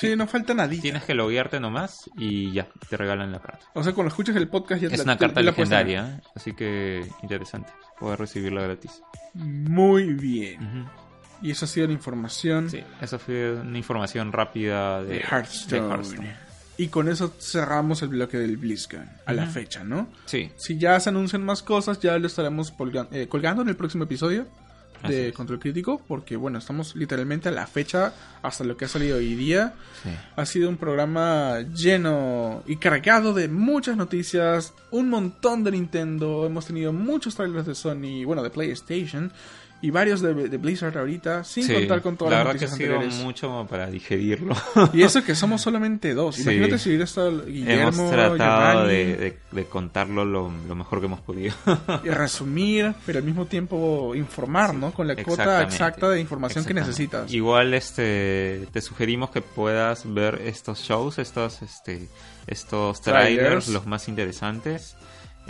Sí, 0.02 0.16
no 0.16 0.26
falta 0.26 0.52
nadita. 0.54 0.82
Tienes 0.82 1.04
que 1.04 1.14
loguearte 1.14 1.58
nomás 1.60 2.10
y 2.16 2.52
ya, 2.52 2.68
te 2.88 2.96
regalan 2.96 3.32
la 3.32 3.40
carta. 3.40 3.64
O 3.74 3.82
sea, 3.82 3.92
cuando 3.92 4.08
escuchas 4.08 4.36
el 4.36 4.48
podcast 4.48 4.82
ya 4.82 4.88
te 4.88 4.94
Es 4.94 4.98
la- 5.00 5.04
una 5.04 5.18
carta 5.18 5.40
legendaria, 5.42 6.18
¿eh? 6.18 6.20
así 6.36 6.52
que 6.54 7.06
interesante. 7.22 7.70
Poder 7.98 8.18
recibirla 8.18 8.62
gratis. 8.62 9.02
Muy 9.34 10.12
bien. 10.12 10.86
Y 11.40 11.50
esa 11.50 11.64
ha 11.64 11.68
sido 11.68 11.86
la 11.88 11.92
información 11.92 12.70
Sí, 12.70 12.82
esa 13.00 13.18
fue 13.18 13.52
una 13.54 13.78
información 13.78 14.32
rápida 14.32 15.02
de, 15.02 15.14
de 15.14 15.20
Hearthstone. 15.20 15.82
de 15.82 15.88
Hearthstone. 15.88 16.52
Y 16.78 16.88
con 16.88 17.08
eso 17.08 17.34
cerramos 17.38 18.00
el 18.02 18.08
bloque 18.08 18.38
del 18.38 18.56
BlizzCon 18.56 19.08
a 19.26 19.32
la 19.32 19.46
fecha, 19.46 19.84
¿no? 19.84 20.08
Sí, 20.24 20.50
Si 20.56 20.78
ya 20.78 20.98
se 21.00 21.10
anuncian 21.10 21.44
más 21.44 21.62
cosas, 21.62 22.00
ya 22.00 22.16
lo 22.18 22.26
estaremos 22.26 22.72
eh, 23.12 23.26
colgando 23.28 23.62
en 23.62 23.68
el 23.68 23.76
próximo 23.76 24.04
episodio 24.04 24.46
de 25.06 25.28
es. 25.28 25.34
Control 25.34 25.58
Crítico, 25.58 26.02
porque 26.06 26.36
bueno, 26.36 26.58
estamos 26.58 26.94
literalmente 26.96 27.48
a 27.48 27.52
la 27.52 27.66
fecha 27.66 28.12
hasta 28.42 28.64
lo 28.64 28.76
que 28.76 28.84
ha 28.84 28.88
salido 28.88 29.18
hoy 29.18 29.34
día. 29.34 29.74
sí. 30.02 30.10
Ha 30.36 30.46
sido 30.46 30.68
un 30.68 30.76
programa 30.76 31.60
lleno 31.74 32.62
y 32.66 32.76
cargado 32.76 33.34
de 33.34 33.48
muchas 33.48 33.96
noticias, 33.96 34.74
un 34.90 35.10
montón 35.10 35.64
de 35.64 35.72
Nintendo, 35.72 36.46
hemos 36.46 36.66
tenido 36.66 36.92
muchos 36.92 37.34
trailers 37.34 37.66
de 37.66 37.74
Sony, 37.74 38.24
bueno, 38.24 38.42
de 38.42 38.50
PlayStation 38.50 39.32
y 39.82 39.90
varios 39.90 40.22
de, 40.22 40.32
de 40.48 40.56
Blizzard 40.56 40.96
ahorita, 40.96 41.44
sin 41.44 41.64
Sí, 41.64 41.74
contar 41.74 42.00
con 42.00 42.16
todas 42.16 42.30
la 42.32 42.38
las 42.38 42.46
verdad 42.46 42.58
que 42.60 42.64
ha 42.64 42.68
noticias 42.68 42.88
sido 42.88 42.94
anteriores. 43.00 43.24
mucho 43.24 43.66
para 43.68 43.90
digerirlo. 43.90 44.54
Y 44.94 45.02
eso 45.02 45.22
que 45.24 45.34
somos 45.34 45.60
solamente 45.60 46.14
dos. 46.14 46.36
Sí. 46.36 46.42
Imagínate 46.42 46.78
si 46.78 46.88
hubiera 46.90 47.04
estado 47.04 47.44
Guillermo, 47.44 47.88
hemos 47.88 48.10
tratado 48.10 48.36
Giovanni, 48.36 48.88
de, 48.94 49.16
de- 49.16 49.38
de 49.52 49.64
contarlo 49.66 50.24
lo, 50.24 50.50
lo 50.66 50.74
mejor 50.74 51.00
que 51.00 51.06
hemos 51.06 51.20
podido. 51.20 51.52
y 52.04 52.08
resumir, 52.08 52.94
pero 53.04 53.18
al 53.18 53.24
mismo 53.24 53.46
tiempo 53.46 54.14
informar, 54.14 54.72
¿no? 54.74 54.92
Con 54.92 55.06
la 55.08 55.16
cuota 55.16 55.62
exacta 55.62 56.08
de 56.08 56.20
información 56.20 56.64
que 56.64 56.72
necesitas. 56.74 57.30
Igual 57.32 57.74
este 57.74 58.66
te 58.72 58.80
sugerimos 58.80 59.30
que 59.30 59.42
puedas 59.42 60.04
ver 60.14 60.40
estos 60.46 60.78
shows, 60.80 61.18
estos 61.18 61.60
este 61.60 62.08
estos 62.46 63.00
trailers, 63.02 63.36
Trailers. 63.36 63.68
los 63.68 63.86
más 63.86 64.08
interesantes. 64.08 64.96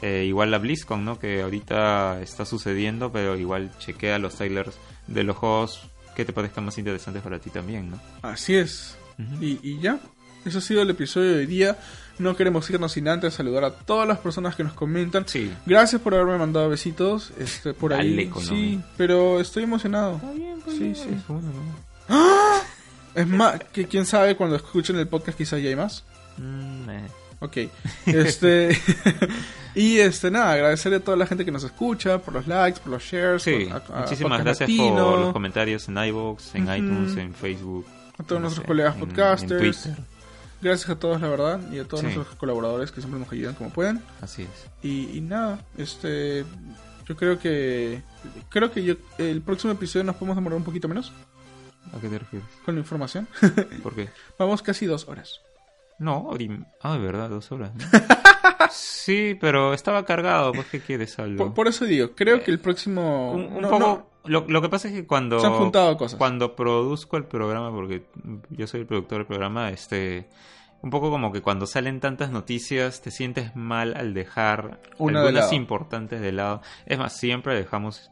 Eh, 0.01 0.25
igual 0.27 0.51
la 0.51 0.59
BlizzCon, 0.59 1.05
¿no? 1.05 1.19
Que 1.19 1.43
ahorita 1.43 2.21
está 2.23 2.45
sucediendo, 2.45 3.13
pero 3.13 3.37
igual 3.37 3.71
chequea 3.79 4.19
los 4.19 4.37
trailers 4.37 4.77
de 5.07 5.23
los 5.23 5.37
juegos 5.37 5.83
que 6.17 6.25
te 6.25 6.33
parezcan 6.33 6.65
más 6.65 6.79
interesantes 6.79 7.23
para 7.23 7.39
ti 7.39 7.51
también, 7.51 7.91
¿no? 7.91 8.01
Así 8.23 8.55
es. 8.55 8.97
Y, 9.41 9.61
y 9.63 9.79
ya, 9.81 10.01
eso 10.45 10.59
ha 10.59 10.63
sido 10.63 10.83
el 10.83 10.91
episodio 10.91 11.33
de 11.33 11.39
hoy 11.41 11.47
día. 11.47 11.79
No 12.19 12.37
queremos 12.37 12.69
irnos 12.71 12.93
sin 12.93 13.09
antes 13.09 13.35
saludar 13.35 13.65
a 13.65 13.71
todas 13.71 14.07
las 14.07 14.19
personas 14.19 14.57
que 14.57 14.65
nos 14.65 14.73
comentan. 14.73 15.27
Sí. 15.27 15.53
Gracias 15.67 16.01
por 16.01 16.15
haberme 16.15 16.39
mandado 16.39 16.69
besitos 16.69 17.33
este, 17.39 17.75
por 17.75 17.95
ahí. 17.95 18.31
Sí, 18.41 18.81
pero 18.97 19.41
estoy 19.41 19.65
emocionado. 19.65 20.21
pues, 20.65 20.77
Sí, 20.77 20.95
sí. 20.95 21.09
Es 21.15 21.27
bueno, 21.27 21.49
¿no? 21.49 21.93
Es 23.15 23.27
más, 23.27 23.63
que 23.73 23.87
quién 23.87 24.07
sabe 24.07 24.37
cuando 24.37 24.57
escuchen 24.57 24.97
el 24.97 25.07
podcast 25.07 25.37
quizás 25.37 25.63
ya 25.63 25.69
hay 25.69 25.77
más. 25.77 26.05
Mm, 26.39 26.91
eh. 26.91 27.09
Ok. 27.43 27.57
Este. 28.07 28.79
y 29.75 29.99
este, 29.99 30.31
nada, 30.31 30.53
agradecerle 30.53 30.99
a 30.99 31.01
toda 31.01 31.17
la 31.17 31.27
gente 31.27 31.45
que 31.45 31.51
nos 31.51 31.65
escucha, 31.65 32.19
por 32.19 32.35
los 32.35 32.47
likes, 32.47 32.81
por 32.81 32.93
los 32.93 33.03
shares. 33.03 33.43
Sí, 33.43 33.67
por- 33.69 33.75
a- 33.95 33.99
a 33.99 34.01
muchísimas 34.03 34.43
gracias 34.45 34.69
Latino, 34.69 35.05
por 35.11 35.19
los 35.19 35.33
comentarios 35.33 35.89
en 35.89 35.97
iVoox, 35.99 36.55
en 36.55 36.63
iTunes, 36.75 37.17
en 37.17 37.35
Facebook. 37.35 37.87
A 38.19 38.23
todos 38.23 38.41
no 38.41 38.45
nuestros 38.45 38.63
sé, 38.65 38.69
colegas 38.69 38.95
en- 38.95 39.01
podcasters. 39.01 39.87
En. 39.87 39.97
Gracias 40.61 40.91
a 40.91 40.97
todos, 40.97 41.21
la 41.21 41.27
verdad, 41.29 41.61
y 41.73 41.81
a 41.81 41.85
todos 41.85 42.01
Sí. 42.01 42.07
nuestros 42.07 42.37
colaboradores 42.37 42.93
que 42.93 43.01
siempre 43.01 43.19
nos 43.19 43.33
ayudan 43.33 43.55
como 43.57 43.71
pueden. 43.71 44.01
Así 44.21 44.43
es. 44.43 44.49
Y, 44.83 45.11
y 45.17 45.21
nada, 45.21 45.59
este. 45.77 46.45
Yo 47.09 47.17
creo 47.17 47.39
que. 47.41 48.01
Creo 48.51 48.71
que 48.71 48.85
yo, 48.85 48.95
el 49.19 49.43
próximo 49.43 49.73
episodio 49.73 50.05
nos 50.05 50.15
podemos 50.15 50.37
demorar 50.37 50.57
un 50.59 50.63
poquito 50.65 50.87
menos 50.87 51.13
¿A 51.93 52.01
qué 52.01 52.09
te 52.09 52.17
refieres? 52.21 52.49
con 52.65 52.77
la 52.77 52.81
información. 52.81 53.27
¿Por 53.83 53.97
qué? 53.97 54.09
Vamos 54.39 54.63
casi 54.63 54.87
dos 54.87 55.09
horas. 55.09 55.41
No, 56.03 56.23
hora 56.25 56.43
y- 56.43 56.65
ah, 56.83 56.95
de 56.95 56.99
verdad, 56.99 57.31
dos 57.31 57.51
horas. 57.53 57.73
¿no? 57.75 57.81
sí, 58.71 59.37
pero 59.41 59.73
estaba 59.75 60.05
cargado, 60.05 60.53
pues 60.53 60.67
¿qué 60.69 60.81
quieres 60.81 61.19
algo? 61.19 61.45
Por, 61.47 61.55
por 61.55 61.69
eso 61.69 61.85
digo, 61.85 62.13
creo 62.15 62.43
que 62.43 62.51
el 62.51 62.59
próximo. 62.61 63.33
un, 63.33 63.43
un 63.55 63.61
no, 63.63 63.71
poco. 63.71 63.79
no, 63.79 64.07
Lo, 64.25 64.45
lo 64.49 64.63
que 64.63 64.69
pasa 64.69 64.89
es 64.89 64.95
que 64.95 65.07
cuando 65.07 65.41
se 65.41 65.47
han 65.47 65.55
juntado 65.55 65.97
cosas. 65.97 66.19
cuando 66.19 66.55
produzco 66.57 67.17
el 67.17 67.25
programa, 67.25 67.71
porque 67.71 68.05
yo 68.51 68.67
soy 68.67 68.81
el 68.81 68.87
productor 68.87 69.19
del 69.19 69.27
programa, 69.27 69.71
este, 69.71 70.29
un 70.83 70.91
poco 70.91 71.11
como 71.11 71.33
que 71.33 71.43
cuando 71.43 71.67
salen 71.67 72.01
tantas 72.01 72.31
noticias 72.31 73.01
te 73.03 73.11
sientes 73.11 73.55
mal 73.55 73.95
al 73.97 74.15
dejar 74.15 74.81
Una 74.99 75.21
de 75.21 75.27
algunas 75.29 75.53
importantes 75.53 76.21
de 76.21 76.33
lado. 76.33 76.63
Es 76.87 76.99
más, 76.99 77.17
siempre 77.17 77.55
dejamos 77.55 78.11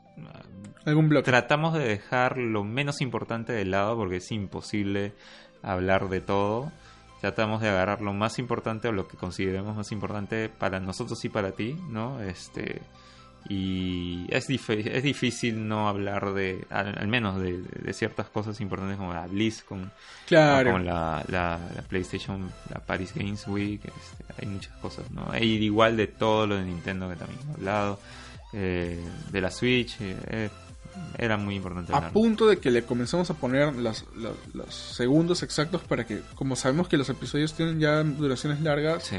Algún 0.85 1.09
bloque. 1.09 1.25
Tratamos 1.31 1.75
de 1.75 1.81
dejar 1.85 2.39
lo 2.39 2.65
menos 2.65 3.01
importante 3.01 3.53
de 3.53 3.65
lado 3.67 3.97
porque 3.97 4.17
es 4.17 4.31
imposible 4.33 5.13
hablar 5.63 6.09
de 6.09 6.21
todo. 6.23 6.73
Tratamos 7.21 7.61
de 7.61 7.69
agarrar 7.69 8.01
lo 8.01 8.13
más 8.13 8.39
importante 8.39 8.89
o 8.89 8.93
lo 8.93 9.07
que 9.07 9.17
consideremos 9.17 9.77
más 9.77 9.93
importante 9.93 10.49
para 10.49 10.81
nosotros 10.81 11.25
y 11.25 11.29
para 11.29 11.53
ti, 11.53 11.77
¿no? 11.89 12.21
Este 12.23 12.81
Y 13.49 14.27
es, 14.29 14.49
dif- 14.51 14.87
es 14.87 15.03
difícil 15.03 15.67
no 15.67 15.89
hablar 15.89 16.33
de, 16.35 16.67
al, 16.71 16.99
al 16.99 17.09
menos 17.09 17.41
de, 17.41 17.59
de 17.63 17.93
ciertas 17.95 18.29
cosas 18.29 18.61
importantes 18.61 18.99
como 18.99 19.15
la 19.15 19.27
BlizzCon, 19.27 19.91
Claro. 20.27 20.71
o 20.71 20.73
como 20.75 20.85
la, 20.85 21.25
la, 21.29 21.59
la 21.75 21.83
PlayStation, 21.89 22.51
la 22.69 22.81
Paris 22.81 23.13
Games 23.15 23.47
Week, 23.49 23.81
este, 23.85 24.25
hay 24.39 24.47
muchas 24.47 24.77
cosas, 24.79 25.11
¿no? 25.11 25.33
E 25.33 25.45
igual 25.45 25.97
de 25.97 26.07
todo 26.07 26.47
lo 26.47 26.57
de 26.57 26.65
Nintendo 26.65 27.09
que 27.09 27.17
también 27.17 27.41
he 27.49 27.53
hablado, 27.55 27.99
eh, 28.53 29.03
de 29.33 29.41
la 29.41 29.51
Switch, 29.51 29.97
eh, 30.01 30.51
era 31.19 31.37
muy 31.37 31.57
importante 31.57 31.93
A 31.95 32.11
punto 32.11 32.47
de 32.47 32.59
que 32.59 32.71
le 32.71 32.83
comenzamos 32.85 33.31
a 33.31 33.35
poner 33.35 33.75
las- 33.77 34.05
las- 34.17 34.33
los 34.55 34.75
segundos 34.75 35.43
exactos 35.43 35.83
para 35.83 36.07
que, 36.07 36.21
como 36.35 36.57
sabemos 36.57 36.89
que 36.89 36.97
los 36.97 37.09
episodios 37.11 37.55
tienen 37.55 37.79
ya 37.81 38.03
duraciones 38.03 38.61
largas, 38.63 39.05
Sí. 39.05 39.17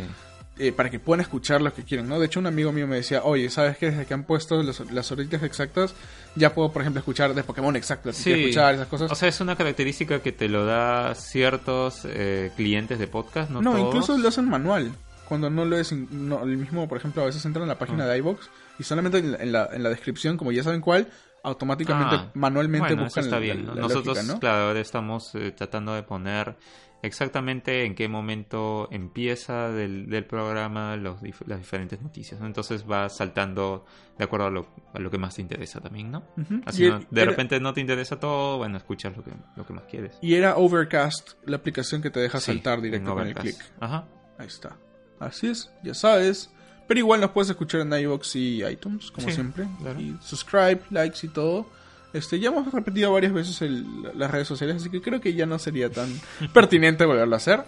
eh, 0.57 0.71
para 0.71 0.89
que 0.89 0.99
puedan 0.99 1.21
escuchar 1.21 1.61
lo 1.61 1.73
que 1.73 1.83
quieren, 1.83 2.07
¿no? 2.07 2.19
De 2.19 2.25
hecho, 2.27 2.39
un 2.39 2.45
amigo 2.47 2.71
mío 2.71 2.85
me 2.87 2.95
decía, 2.97 3.23
oye, 3.23 3.49
¿sabes 3.49 3.77
qué? 3.77 3.89
Desde 3.91 4.05
que 4.05 4.13
han 4.13 4.23
puesto 4.25 4.61
los- 4.61 4.91
las 4.91 5.11
horitas 5.11 5.41
exactas, 5.43 5.93
ya 6.35 6.53
puedo, 6.53 6.71
por 6.71 6.81
ejemplo, 6.81 6.99
escuchar 6.99 7.33
de 7.33 7.43
Pokémon 7.43 7.75
exacto, 7.75 8.11
quiero 8.11 8.39
escuchar 8.41 8.75
esas 8.75 8.87
cosas. 8.87 9.11
O 9.11 9.15
sea, 9.15 9.29
es 9.29 9.39
una 9.41 9.55
característica 9.55 10.19
que 10.21 10.31
te 10.31 10.49
lo 10.49 10.65
da 10.65 11.15
ciertos 11.15 12.01
eh, 12.05 12.51
clientes 12.55 12.99
de 12.99 13.07
podcast, 13.07 13.49
¿no? 13.49 13.61
no, 13.61 13.71
todos. 13.73 13.87
incluso 13.87 14.17
lo 14.17 14.27
hacen 14.27 14.49
manual. 14.49 14.91
Cuando 15.27 15.49
no 15.49 15.63
lo 15.63 15.77
es, 15.77 15.93
no, 15.93 16.43
el 16.43 16.57
mismo, 16.57 16.89
por 16.89 16.97
ejemplo, 16.97 17.23
a 17.23 17.25
veces 17.27 17.43
entran 17.45 17.63
en 17.63 17.69
la 17.69 17.79
página 17.79 18.03
Ah. 18.03 18.07
de 18.07 18.17
iBox 18.17 18.49
y 18.79 18.83
solamente 18.83 19.19
en 19.19 19.31
la, 19.31 19.37
en 19.37 19.51
la, 19.53 19.69
en 19.71 19.81
la 19.83 19.89
descripción, 19.89 20.35
como 20.35 20.51
ya 20.51 20.61
saben 20.61 20.81
cuál, 20.81 21.07
automáticamente, 21.43 22.15
Ah, 22.15 22.31
manualmente 22.35 22.89
bueno, 22.89 23.03
buscan 23.05 23.23
está 23.23 23.35
la- 23.37 23.41
bien. 23.41 23.65
la- 23.67 23.75
la 23.75 23.81
Nosotros, 23.81 24.17
lógica, 24.17 24.33
¿no? 24.33 24.39
claro, 24.39 24.67
ahora 24.67 24.79
estamos 24.79 25.33
eh, 25.35 25.51
tratando 25.51 25.93
de 25.93 26.03
poner 26.03 26.55
exactamente 27.03 27.85
en 27.85 27.95
qué 27.95 28.07
momento 28.07 28.87
empieza 28.91 29.69
del, 29.69 30.07
del 30.07 30.25
programa 30.25 30.95
los 30.97 31.17
las 31.47 31.57
diferentes 31.57 31.99
noticias. 32.01 32.39
¿no? 32.39 32.45
Entonces 32.45 32.85
va 32.89 33.09
saltando 33.09 33.85
de 34.17 34.23
acuerdo 34.23 34.45
a 34.47 34.49
lo, 34.51 34.67
a 34.93 34.99
lo 34.99 35.09
que 35.09 35.17
más 35.17 35.33
te 35.35 35.41
interesa 35.41 35.79
también, 35.81 36.11
¿no? 36.11 36.19
Ujú. 36.37 36.61
Así 36.65 36.85
Y 36.85 36.89
no- 36.89 36.99
de 36.99 37.21
era- 37.21 37.31
repente 37.31 37.59
no 37.59 37.73
te 37.73 37.81
interesa 37.81 38.19
todo, 38.19 38.57
bueno, 38.59 38.77
escuchas 38.77 39.17
lo 39.17 39.23
que, 39.23 39.31
lo 39.55 39.65
que 39.65 39.73
más 39.73 39.85
quieres. 39.85 40.17
Y 40.21 40.35
era 40.35 40.57
Overcast, 40.57 41.31
la 41.45 41.57
aplicación 41.57 42.01
que 42.03 42.11
te 42.11 42.19
deja 42.19 42.39
Sí, 42.39 42.51
saltar 42.53 42.81
directo 42.81 43.15
con 43.15 43.27
el 43.27 43.33
clic. 43.33 43.55
Ajá. 43.79 44.05
Ahí 44.37 44.47
está. 44.47 44.77
Así 45.19 45.47
es, 45.47 45.71
ya 45.83 45.93
sabes. 45.95 46.53
Pero 46.91 46.99
igual 46.99 47.21
nos 47.21 47.31
puedes 47.31 47.49
escuchar 47.49 47.79
en 47.81 47.93
iVoox 47.93 48.35
y 48.35 48.65
iTunes, 48.65 49.11
como 49.11 49.29
Sí, 49.29 49.33
siempre. 49.33 49.65
claro. 49.79 49.97
Y 50.01 50.17
subscribe, 50.21 50.81
likes 50.89 51.25
y 51.25 51.29
todo. 51.29 51.65
Este, 52.11 52.37
ya 52.37 52.49
hemos 52.49 52.69
repetido 52.73 53.13
varias 53.13 53.31
veces 53.31 53.61
el- 53.61 53.85
las 54.19 54.29
redes 54.29 54.45
sociales, 54.45 54.75
así 54.75 54.89
que 54.89 55.01
creo 55.01 55.21
que 55.21 55.33
ya 55.33 55.45
no 55.45 55.57
sería 55.57 55.89
tan 55.89 56.09
pertinente 56.53 57.05
volverlo 57.05 57.33
a 57.33 57.37
hacer. 57.37 57.63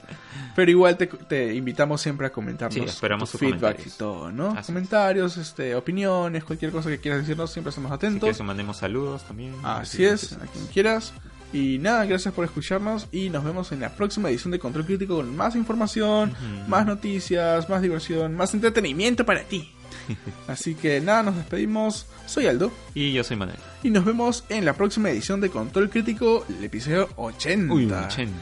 Pero 0.58 0.70
igual 0.70 0.98
te, 0.98 1.08
te 1.08 1.54
invitamos 1.56 2.02
siempre 2.02 2.28
a 2.28 2.32
comentarnos 2.34 2.74
Sí, 2.76 2.82
esperamos 2.82 3.30
sus 3.30 3.40
feedback 3.40 3.80
y 3.88 3.90
todo, 3.92 4.30
¿no? 4.34 4.50
Así 4.50 4.60
es. 4.60 4.66
comentarios, 4.66 5.38
este, 5.38 5.74
opiniones, 5.76 6.44
cualquier 6.44 6.72
cosa 6.74 6.90
que 6.90 7.00
quieras 7.00 7.22
decirnos, 7.22 7.52
siempre 7.54 7.70
estamos 7.70 7.94
atentos. 7.94 8.36
que 8.36 8.44
mandemos 8.44 8.76
saludos 8.76 9.24
también. 9.24 9.56
Así 9.64 10.04
es, 10.04 10.34
a 10.34 10.40
quien 10.48 10.68
quieras. 10.68 11.14
Y 11.54 11.78
nada, 11.78 12.04
gracias 12.06 12.34
por 12.34 12.44
escucharnos 12.46 13.08
y 13.12 13.30
nos 13.30 13.44
vemos 13.44 13.72
en 13.72 13.80
la 13.80 13.90
próxima 13.96 14.30
edición 14.30 14.52
de 14.52 14.58
Control 14.60 14.86
Crítico 14.86 15.18
con 15.18 15.36
más 15.36 15.56
información, 15.56 16.34
más 16.68 16.86
noticias, 16.86 17.70
más 17.70 17.82
diversión, 17.82 18.36
más 18.36 18.54
entretenimiento 18.56 19.24
para 19.26 19.44
ti. 19.44 19.72
Así 20.48 20.74
que 20.74 21.00
nada, 21.00 21.24
nos 21.24 21.36
despedimos. 21.36 22.08
Soy 22.26 22.48
Aldo 22.48 22.72
Y 22.96 23.14
yo 23.14 23.24
soy 23.24 23.38
Manuel. 23.38 23.60
y 23.84 23.90
nos 23.92 24.04
vemos 24.04 24.46
en 24.50 24.66
la 24.66 24.74
próxima 24.74 25.10
edición 25.12 25.40
de 25.42 25.50
Control 25.50 25.90
Crítico, 25.90 26.44
el 26.50 26.64
episodio 26.64 27.10
80. 27.18 27.72
Uy, 27.74 27.86
80. 27.92 28.34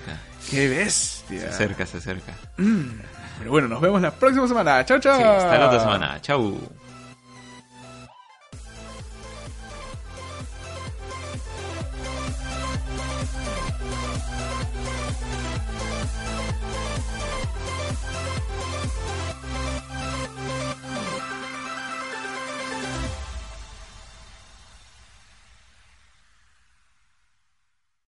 ¡Qué 0.49 0.69
bestia! 0.69 1.41
Se 1.41 1.47
acerca, 1.47 1.85
se 1.85 1.97
acerca. 1.97 2.33
Mm. 2.57 2.83
Pero 3.39 3.51
bueno, 3.51 3.67
nos 3.67 3.81
vemos 3.81 4.01
la 4.01 4.11
próxima 4.11 4.47
semana. 4.47 4.85
¡Chao, 4.85 4.99
chao! 4.99 5.17
Sí, 5.17 5.23
hasta 5.23 5.57
la 5.57 5.67
otra 5.67 5.79
semana. 5.79 6.21
Chau. 6.21 6.57